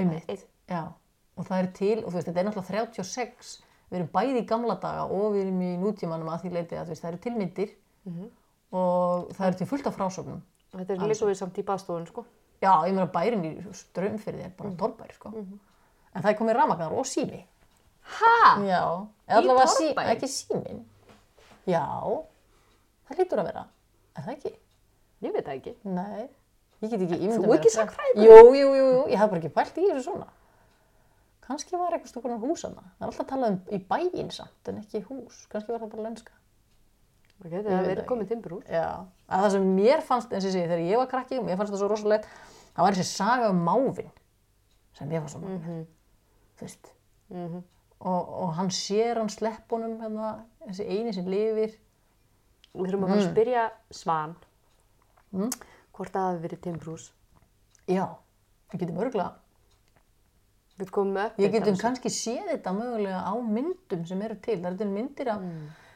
ummitt. 0.00 0.32
Einn. 0.32 0.48
Já, 0.72 0.82
og 1.36 1.46
það 1.50 1.60
er 1.60 1.70
til, 1.76 1.94
og 2.00 2.08
þú 2.08 2.16
veist, 2.16 2.30
þetta 2.30 2.40
er 2.42 2.48
náttúrulega 2.48 2.88
36, 3.04 3.52
við 3.90 3.98
erum 3.98 4.10
bæði 4.14 4.40
í 4.40 4.46
gamla 4.48 4.76
daga 4.82 5.04
og 5.06 5.34
við 5.34 5.44
erum 5.44 5.60
í 5.64 5.70
nútímanum 5.80 6.30
að 6.32 6.44
því 6.44 6.54
leiti 6.54 6.78
að 6.78 6.88
þú 6.88 6.94
veist, 6.94 7.04
það 7.04 7.10
eru 7.12 7.22
tilmyndir 7.26 7.74
og 8.74 9.30
það 9.36 9.46
eru 9.48 9.60
til 9.60 9.68
fullt 9.70 9.90
af 9.90 9.98
frásögnum. 9.98 10.40
Þetta 10.74 10.94
er 10.94 11.02
líka 11.06 11.28
við 11.28 11.38
samt 11.38 11.58
í 11.60 11.64
baðstofun, 11.66 12.06
sko. 12.10 12.24
Já, 12.62 12.72
ég 12.88 12.94
meina 12.94 13.06
bærin 13.12 13.44
í 13.46 13.52
strömmfyrði 13.76 14.46
er 14.48 14.54
bara 14.56 14.70
mm. 14.70 14.78
torfbæri, 14.80 15.16
sko. 15.18 15.32
En 15.34 16.22
það 16.22 16.30
er 16.30 16.38
komið 16.38 16.56
ramagnar 16.58 16.94
og 16.96 17.06
sími. 17.06 17.44
Ha? 18.18 18.36
Já, 18.66 18.82
sí, 19.28 19.48
torfbæ? 19.48 20.06
ekki 20.14 20.30
símin. 20.30 20.82
Já, 21.70 21.84
það 23.08 23.20
lítur 23.22 23.42
að 23.42 23.50
vera. 23.50 23.66
Er 24.14 24.26
það 24.26 24.34
ekki? 24.36 24.54
Ég 25.24 25.34
veit 25.34 25.44
það 25.46 25.54
ekki. 25.58 25.74
Nei, 25.88 26.24
ég 26.84 26.90
get 26.90 27.04
ekki 27.06 27.18
ímyndað 27.20 27.46
Þú 27.46 27.52
mér 27.52 27.58
ekki 27.60 27.70
að- 27.70 27.78
sagnfræðingur? 27.78 28.26
Jú, 28.26 28.54
jú, 28.58 28.72
jú, 28.78 28.88
jú, 28.90 29.04
ég 29.12 29.20
hafði 29.20 29.34
bara 29.34 29.42
ekki 29.42 29.54
pælt 29.54 29.78
í 29.78 29.86
þessu 29.88 30.04
svona. 30.08 30.28
Kanski 31.44 31.76
var 31.76 31.92
eitthvað 31.92 32.08
stokkurnar 32.14 32.40
húsana. 32.40 32.82
Það 32.96 33.04
er 33.04 33.10
alltaf 33.10 33.26
talað 33.28 33.52
um 33.52 33.58
í 33.76 33.80
bæinn 33.90 34.30
samt, 34.32 34.68
en 34.70 34.78
ekki 34.80 35.02
hús. 35.10 35.42
Kanski 35.52 35.74
var 35.74 35.82
það 35.82 35.90
bara 35.94 36.06
lenska. 36.08 36.32
Það 37.42 37.50
getur 37.52 37.70
Ég 37.70 37.74
að 37.74 37.82
veit 37.84 37.90
vera 37.90 38.00
það 38.02 38.08
komið 38.12 38.28
timbur 38.30 38.54
úr. 38.56 38.64
Já, 38.70 38.86
að 39.28 39.42
það 39.44 39.50
sem 39.56 39.66
mér 39.76 40.02
fannst, 40.06 40.32
eins 40.32 40.44
og 40.44 40.48
ég 40.48 40.54
segi, 40.54 40.68
þegar 40.70 40.84
ég 40.88 41.00
var 41.02 41.10
krakki, 41.10 41.40
mér 41.44 41.58
fannst 41.60 41.74
það 41.74 41.82
svo 41.82 41.88
rosalegt, 41.92 42.28
það 42.76 42.86
var 42.86 42.96
þessi 42.96 43.08
saga 43.10 43.50
um 43.52 43.60
mávin, 43.66 44.10
sem 44.96 45.12
ég 45.12 45.24
var 45.24 45.32
svo 45.34 45.40
máli, 45.42 45.58
þú 46.54 46.64
veist. 46.64 46.90
og, 48.04 48.32
og 48.44 48.54
hann 48.58 48.70
sér 48.70 49.18
hann 49.20 49.28
sleppunum, 49.32 49.98
hérna, 50.00 50.32
þessi 50.68 50.86
eini 50.88 51.12
sem 51.16 51.26
lifir. 51.28 51.76
Við 52.74 52.88
þurfum 52.90 53.04
að 53.06 53.12
fara 53.12 53.20
að 53.22 53.30
spyrja 53.32 53.66
Svan 53.94 54.34
Mm. 55.34 55.50
hvort 55.92 56.12
það 56.14 56.28
hafi 56.28 56.42
verið 56.46 56.60
timbrús. 56.62 57.04
Já, 57.90 58.04
við 58.70 58.84
getum 58.84 59.00
örgulega, 59.02 59.32
Við 60.80 60.90
komum 60.94 61.14
með 61.14 61.36
Ég 61.44 61.52
getum 61.54 61.76
kannski 61.78 62.10
séð 62.10 62.48
þetta 62.50 62.72
mögulega 62.74 63.20
á 63.22 63.34
myndum 63.38 64.06
sem 64.08 64.22
eru 64.26 64.36
til. 64.42 64.56
Það 64.58 64.70
eru 64.72 64.80
til 64.80 64.88
myndir 64.90 65.30
af, 65.30 65.44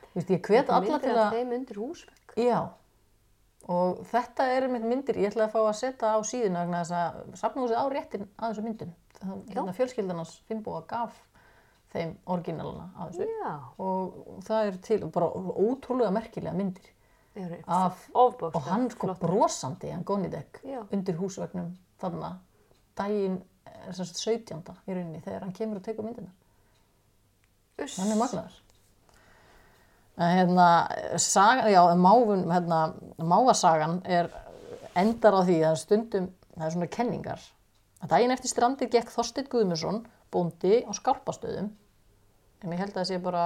þú 0.05 0.21
veist, 0.21 0.31
ég 0.35 0.43
hvet 0.51 0.71
alla 0.71 0.85
Myndir 0.85 1.03
til 1.07 1.15
að, 1.17 1.33
þeim 1.35 1.55
undir 1.57 1.81
húsvegg. 1.83 2.37
já. 2.39 2.61
Og 3.69 3.99
þetta 4.09 4.47
eru 4.55 4.69
mynd 4.73 4.87
myndir, 4.89 5.19
ég 5.21 5.29
ætla 5.33 5.45
að 5.45 5.53
fá 5.53 5.59
að 5.61 5.75
setja 5.77 6.13
á 6.15 6.19
síðuna 6.25 6.63
vegna 6.65 6.79
þess 6.81 6.95
að 6.97 7.35
safnahúsið 7.41 7.77
á 7.77 7.87
réttin 7.93 8.29
að 8.39 8.53
þessu 8.55 8.65
myndum. 8.65 8.93
Þannig 9.19 9.59
að 9.65 9.75
fjölskyldanars 9.77 10.37
Finnbóa 10.49 10.85
gaf 10.89 11.19
þeim 11.93 12.15
orginalana 12.33 12.87
að 12.97 13.11
þessu. 13.11 13.27
Já. 13.43 13.53
Og 13.85 14.39
það 14.47 14.71
er 14.71 14.79
til, 14.87 14.99
bara 15.13 15.29
ótrúlega 15.67 16.15
merkilega 16.15 16.57
myndir 16.57 16.89
eru 17.39 17.59
af, 17.67 18.09
og 18.15 18.61
hann 18.71 18.89
sko 18.95 19.13
brosandi, 19.21 19.93
hann 19.93 20.07
Gónidek, 20.07 20.63
Já. 20.65 20.81
undir 20.95 21.19
húsvegnum 21.19 21.75
daginn, 22.01 22.39
eh, 22.97 22.99
sem 22.99 23.43
sagt 23.43 23.58
17. 23.93 24.63
í 24.87 24.95
rauninni, 24.95 25.21
þegar 25.25 25.45
hann 25.47 25.55
kemur 25.57 25.81
og 25.81 25.85
tekur 25.87 26.07
myndirnar. 26.07 26.35
Uss. 27.79 27.99
Hann 28.01 28.13
er 28.13 28.19
magnaður. 28.19 28.57
En 30.19 30.33
hérna, 30.35 30.69
saga, 31.23 31.69
já, 31.71 31.81
máfun, 31.95 32.43
hérna, 32.51 32.81
mávasagan 33.23 34.01
er, 34.05 34.33
endar 34.99 35.37
á 35.39 35.47
því 35.47 35.59
að 35.69 35.77
stundum, 35.79 36.27
það 36.57 36.67
er 36.67 36.75
svona 36.75 36.91
kenningar. 36.91 37.45
Að 38.03 38.15
daginn 38.15 38.35
eftir 38.35 38.51
strandið 38.51 38.91
gekk 38.97 39.13
Þorsteinn 39.15 39.51
Guðmundsson, 39.53 40.01
bóndi 40.35 40.81
á 40.83 40.91
skálpastöðum. 40.99 41.71
En 42.63 42.75
ég 42.75 42.83
held 42.83 42.97
að 42.97 43.01
það 43.01 43.09
sé 43.13 43.21
bara 43.23 43.45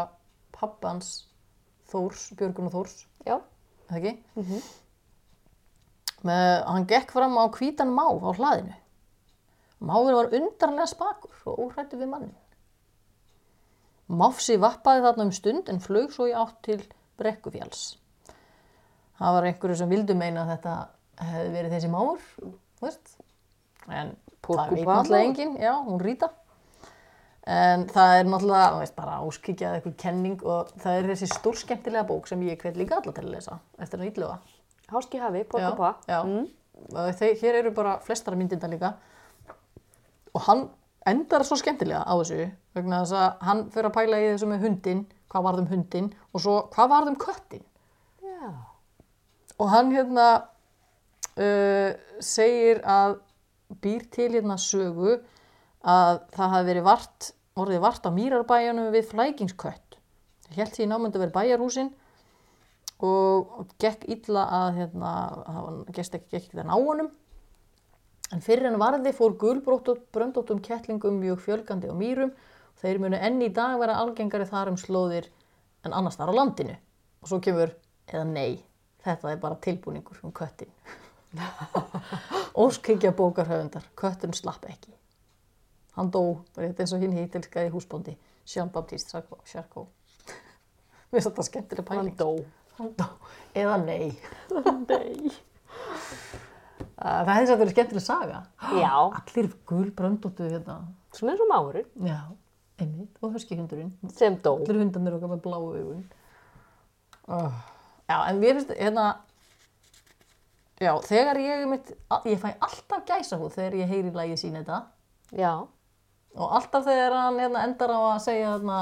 pappans 0.57 1.11
Þórs, 1.93 2.31
Björgun 2.39 2.71
og 2.71 2.77
Þórs, 2.79 3.03
Já. 3.29 3.37
eða 3.91 3.99
ekki? 4.01 4.15
Með, 6.25 6.53
hann 6.71 6.89
gekk 6.89 7.13
fram 7.13 7.37
á 7.37 7.45
hvítan 7.53 7.93
máv 7.93 8.25
á 8.25 8.31
hlaðinu. 8.33 8.77
Máfur 9.83 10.15
var 10.15 10.31
undarlega 10.39 10.87
spakur 10.87 11.35
og 11.51 11.59
óhrættu 11.67 11.99
við 11.99 12.11
mannin. 12.13 12.35
Máfsi 14.13 14.59
vappaði 14.61 15.03
þarna 15.07 15.27
um 15.27 15.33
stund 15.35 15.71
en 15.73 15.81
flög 15.83 16.13
svo 16.15 16.29
í 16.29 16.35
átt 16.37 16.59
til 16.67 16.81
brekkufjáls. 17.19 17.97
Það 19.19 19.37
var 19.37 19.47
einhverju 19.49 19.79
sem 19.79 19.91
vildu 19.93 20.15
meina 20.19 20.45
að 20.45 20.53
þetta 20.57 20.75
hefði 21.23 21.51
verið 21.57 21.75
þessi 21.77 21.91
máfur, 21.93 22.23
þú 22.79 22.87
veist. 22.87 23.13
En 23.89 24.15
það 24.47 24.73
veit 24.75 24.87
náttúrulega 24.87 25.27
enginn, 25.29 25.55
já, 25.63 25.73
hún 25.87 26.03
rýta. 26.03 26.31
En 27.53 27.87
það 27.91 28.17
er 28.21 28.29
náttúrulega, 28.31 28.73
þú 28.75 28.83
veist, 28.83 28.97
bara 28.99 29.21
áskikjað 29.27 29.77
eitthvað 29.79 29.97
kenning 30.03 30.43
og 30.47 30.75
það 30.83 30.99
er 30.99 31.09
þessi 31.13 31.31
stórskemmtilega 31.33 32.07
bók 32.11 32.29
sem 32.31 32.43
ég 32.47 32.61
hvet 32.63 32.79
líka 32.79 33.01
alla 33.01 33.15
til 33.17 33.25
að 33.27 33.33
lesa 33.35 33.59
eftir 33.83 34.03
að 34.03 34.11
ílluga. 34.13 34.37
Háski 34.93 35.23
hafi, 35.23 35.43
Já, 35.43 35.49
porkupa. 35.55 35.95
já. 36.07 36.21
Og 36.93 37.17
Þeir, 37.19 37.35
hér 37.41 37.59
eru 37.63 37.73
bara 37.75 37.97
flestara 38.03 38.37
myndinda 38.37 38.69
líka 38.71 38.93
og 40.35 40.45
hann 40.47 40.63
endar 41.09 41.45
svo 41.45 41.59
skemmtilega 41.61 42.05
á 42.07 42.15
þessu 42.15 42.47
vegna 42.77 43.03
þess 43.03 43.17
að 43.19 43.45
hann 43.49 43.65
fyrir 43.75 43.91
að 43.91 43.97
pæla 43.99 44.21
í 44.23 44.31
þessu 44.31 44.49
með 44.53 44.67
hundin 44.69 45.03
hvað 45.33 45.47
varð 45.49 45.63
um 45.65 45.71
hundin 45.73 46.09
og 46.33 46.45
svo 46.45 46.57
hvað 46.73 46.93
varð 46.95 47.13
um 47.13 47.19
köttin 47.21 47.65
Já. 48.23 48.53
og 49.59 49.71
hann 49.73 49.93
hérna 49.93 50.27
uh, 51.37 51.91
segir 52.23 52.83
að 52.85 53.19
býr 53.83 54.05
til 54.13 54.31
hérna 54.37 54.59
sögu 54.61 55.17
að 55.83 56.21
það 56.37 56.53
hafi 56.55 56.69
verið 56.69 56.85
vart, 56.87 57.31
orðið 57.59 57.81
vart 57.83 58.07
á 58.07 58.11
Mýrarbæjanum 58.15 58.93
við 58.95 59.09
flækingskött. 59.11 59.97
Held 60.55 60.75
því 60.77 60.87
námöndu 60.91 61.19
vera 61.19 61.35
bæjarhúsin 61.35 61.89
og, 63.03 63.67
gekk 63.83 64.05
illa 64.15 64.45
að 64.61 64.77
hérna, 64.79 65.13
var- 65.49 65.81
gekk 65.97 66.19
ekki 66.21 66.39
ekki 66.39 66.59
það 66.61 66.69
ná 66.69 66.77
honum. 66.77 67.11
En 68.33 68.41
fyrir 68.41 68.65
en 68.71 68.79
varði 68.81 69.13
fór 69.13 69.35
gulbróttum 69.37 70.01
bröndóttum 70.15 70.61
kettlingum 70.65 71.19
mjög 71.21 71.43
fjölgandi 71.45 71.91
á 71.93 71.95
mýrum. 71.97 72.33
Þeir 72.81 73.01
munu 73.03 73.19
enn 73.21 73.43
í 73.45 73.51
dag 73.53 73.77
vera 73.81 73.99
algengari 74.01 74.47
þar 74.49 74.73
um 74.73 74.79
slóðir 74.81 75.29
en 75.85 75.93
annars 75.93 76.17
þar 76.17 76.33
á 76.33 76.39
landinu. 76.39 76.77
Og 77.23 77.29
svo 77.29 77.39
kemur, 77.45 77.75
eða 78.09 78.25
nei, 78.27 78.63
þetta 79.05 79.31
er 79.35 79.43
bara 79.43 79.61
tilbúningur 79.63 80.23
um 80.25 80.33
köttin. 80.35 80.73
Óskikja 82.65 83.13
bókarhöfundar, 83.17 83.85
kötturinn 83.97 84.37
slapp 84.37 84.65
ekki. 84.69 84.95
Hann 85.97 86.11
dó, 86.13 86.23
rétt 86.57 86.81
eins 86.81 86.95
og 86.97 87.05
hinn 87.05 87.13
hítilskaði 87.17 87.71
húsbóndi, 87.75 88.17
Jean-Baptiste 88.49 89.21
Charcot. 89.53 89.93
Mér 91.13 91.21
finnst 91.21 91.29
þetta 91.29 91.47
skemmtileg 91.51 91.93
Hann 91.93 92.09
pæling. 92.09 92.17
dó. 92.17 92.31
Hann 92.81 92.95
dó. 92.97 93.11
Eða 93.53 93.77
nei. 93.85 94.09
Nei. 94.89 95.33
Það 97.03 97.31
hefði 97.33 97.49
satt 97.51 97.61
verið 97.63 97.75
skemmtileg 97.75 98.05
saga. 98.07 98.41
Já, 98.79 98.93
Allir 99.19 99.51
gulbröndóttu 99.67 100.47
hérna. 100.51 100.77
svona 101.13 101.33
eins 101.35 101.43
og 101.43 101.51
máurinn 101.51 102.07
Já, 102.07 102.21
einmitt. 102.81 103.17
Og 103.23 103.35
höskihundurinn. 103.35 103.93
sem 104.15 104.37
dó. 104.45 104.55
Allir 104.61 104.81
hundarnir 104.85 105.17
okkar 105.19 105.33
með 105.35 105.43
bláu 105.45 105.67
augun. 105.73 106.05
Oh. 107.29 107.53
Já, 108.09 108.17
en 108.31 108.41
mér 108.43 108.57
finnst, 108.59 108.73
hérna, 108.79 109.07
já, 110.83 110.93
þegar 111.07 111.39
ég, 111.43 111.67
mitt, 111.71 111.93
ég 112.29 112.41
fæ 112.43 112.51
alltaf 112.59 113.05
gæsa 113.09 113.39
húð 113.41 113.55
þegar 113.57 113.77
ég 113.83 113.93
heyri 113.93 114.11
lagið 114.15 114.41
sín 114.43 114.59
þetta. 114.61 114.83
Já, 115.39 115.53
Og 116.33 116.49
alltaf 116.57 116.87
þegar 116.87 117.13
hann 117.13 117.37
hérna, 117.43 117.63
endar 117.69 117.91
á 117.93 118.01
að 118.15 118.23
segja 118.25 118.53
þarna, 118.55 118.77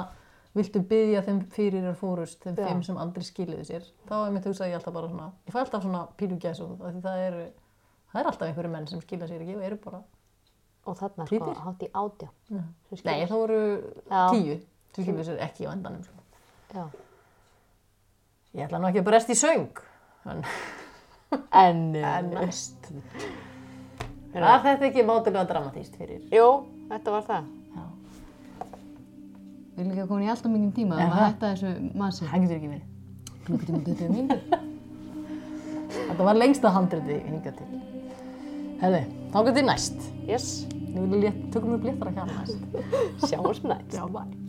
viltu 0.55 0.83
byggja 0.87 1.23
þeim 1.27 1.41
fyrir 1.51 1.89
er 1.91 1.97
fórust, 1.99 2.39
þeim 2.45 2.55
Já. 2.61 2.67
fimm 2.69 2.83
sem 2.87 3.01
aldrei 3.03 3.25
skiliðu 3.27 3.65
sér, 3.67 3.89
þá 4.07 4.15
er 4.21 4.31
mitt 4.37 4.47
hugsa 4.47 4.69
ég 4.71 4.77
alltaf 4.79 4.95
bara 4.95 5.09
svona, 5.11 5.27
ég 5.49 5.55
fæ 5.55 5.59
alltaf 5.65 5.83
svona 5.83 6.05
pínu 6.21 6.39
gæsa 6.43 6.69
af 6.71 6.93
því 6.95 7.03
það 7.09 7.25
er, 7.25 7.39
það 8.13 8.21
er 8.23 8.31
alltaf 8.31 8.49
einhverju 8.49 8.73
menn 8.73 8.89
sem 8.91 9.01
skilja 9.05 9.29
sér 9.31 9.45
ekki 9.45 9.57
og 9.59 9.63
eru 9.69 9.79
bara, 9.85 10.01
og 10.87 10.97
þarna 10.99 11.27
sko 11.29 11.37
Hvítir? 11.37 11.61
hátt 11.67 11.85
í 11.87 11.91
átjá. 12.03 12.29
Skilja 12.95 13.13
nei, 13.13 13.27
þá 13.31 13.37
voru 13.37 13.61
tíu 14.33 14.57
sem 14.95 15.05
skilja 15.07 15.25
sér 15.31 15.43
ekki 15.47 15.69
á 15.69 15.71
endanum. 15.75 16.03
Sko. 16.03 16.25
Já. 16.75 16.85
Ég 18.59 18.67
ætla 18.67 18.81
nú 18.83 18.89
ekki 18.91 19.03
að 19.05 19.09
brest 19.11 19.31
í 19.31 19.37
söng, 19.39 19.81
en, 20.27 20.43
En, 21.55 21.81
en 22.03 22.33
uh, 22.35 22.41
næst. 22.41 22.89
Er 24.35 24.47
þetta 24.65 24.89
ekki 24.89 25.03
mátulega 25.07 25.45
dramatíst 25.47 25.95
fyrir? 25.99 26.25
jú, 26.35 26.49
þetta 26.91 27.15
var 27.15 27.25
það. 27.29 27.47
Já. 27.77 27.85
Við 29.77 29.85
erum 29.85 29.93
ekki 29.95 30.03
að 30.05 30.09
koma 30.11 30.25
í 30.27 30.31
alltaf 30.35 30.53
mikið 30.55 30.73
tíma 30.81 30.99
það? 30.99 31.15
hætta 31.21 31.53
þessu 31.55 31.71
masi. 32.03 32.27
Það 32.27 32.45
getur 32.45 32.57
ekki 32.59 32.73
verið. 32.75 32.87
Klukkutíma 33.47 33.81
20 33.87 34.11
mínútur. 34.15 34.67
Þetta 35.91 36.27
var 36.27 36.39
lengsta 36.39 36.71
handriti 36.75 37.17
hingað 37.27 37.57
til. 37.63 37.69
Hefði, 38.81 39.01
þá 39.33 39.39
getur 39.49 39.67
næst. 39.69 40.05
Yes, 40.29 40.47
létt, 40.97 41.41
tökum 41.53 41.77
við 41.77 41.91
léttara 41.91 42.15
hjá 42.17 42.25
næst. 42.31 42.63
sjáumst 43.29 43.67
næst. 43.69 43.99
Já, 43.99 44.07
bæ. 44.09 44.40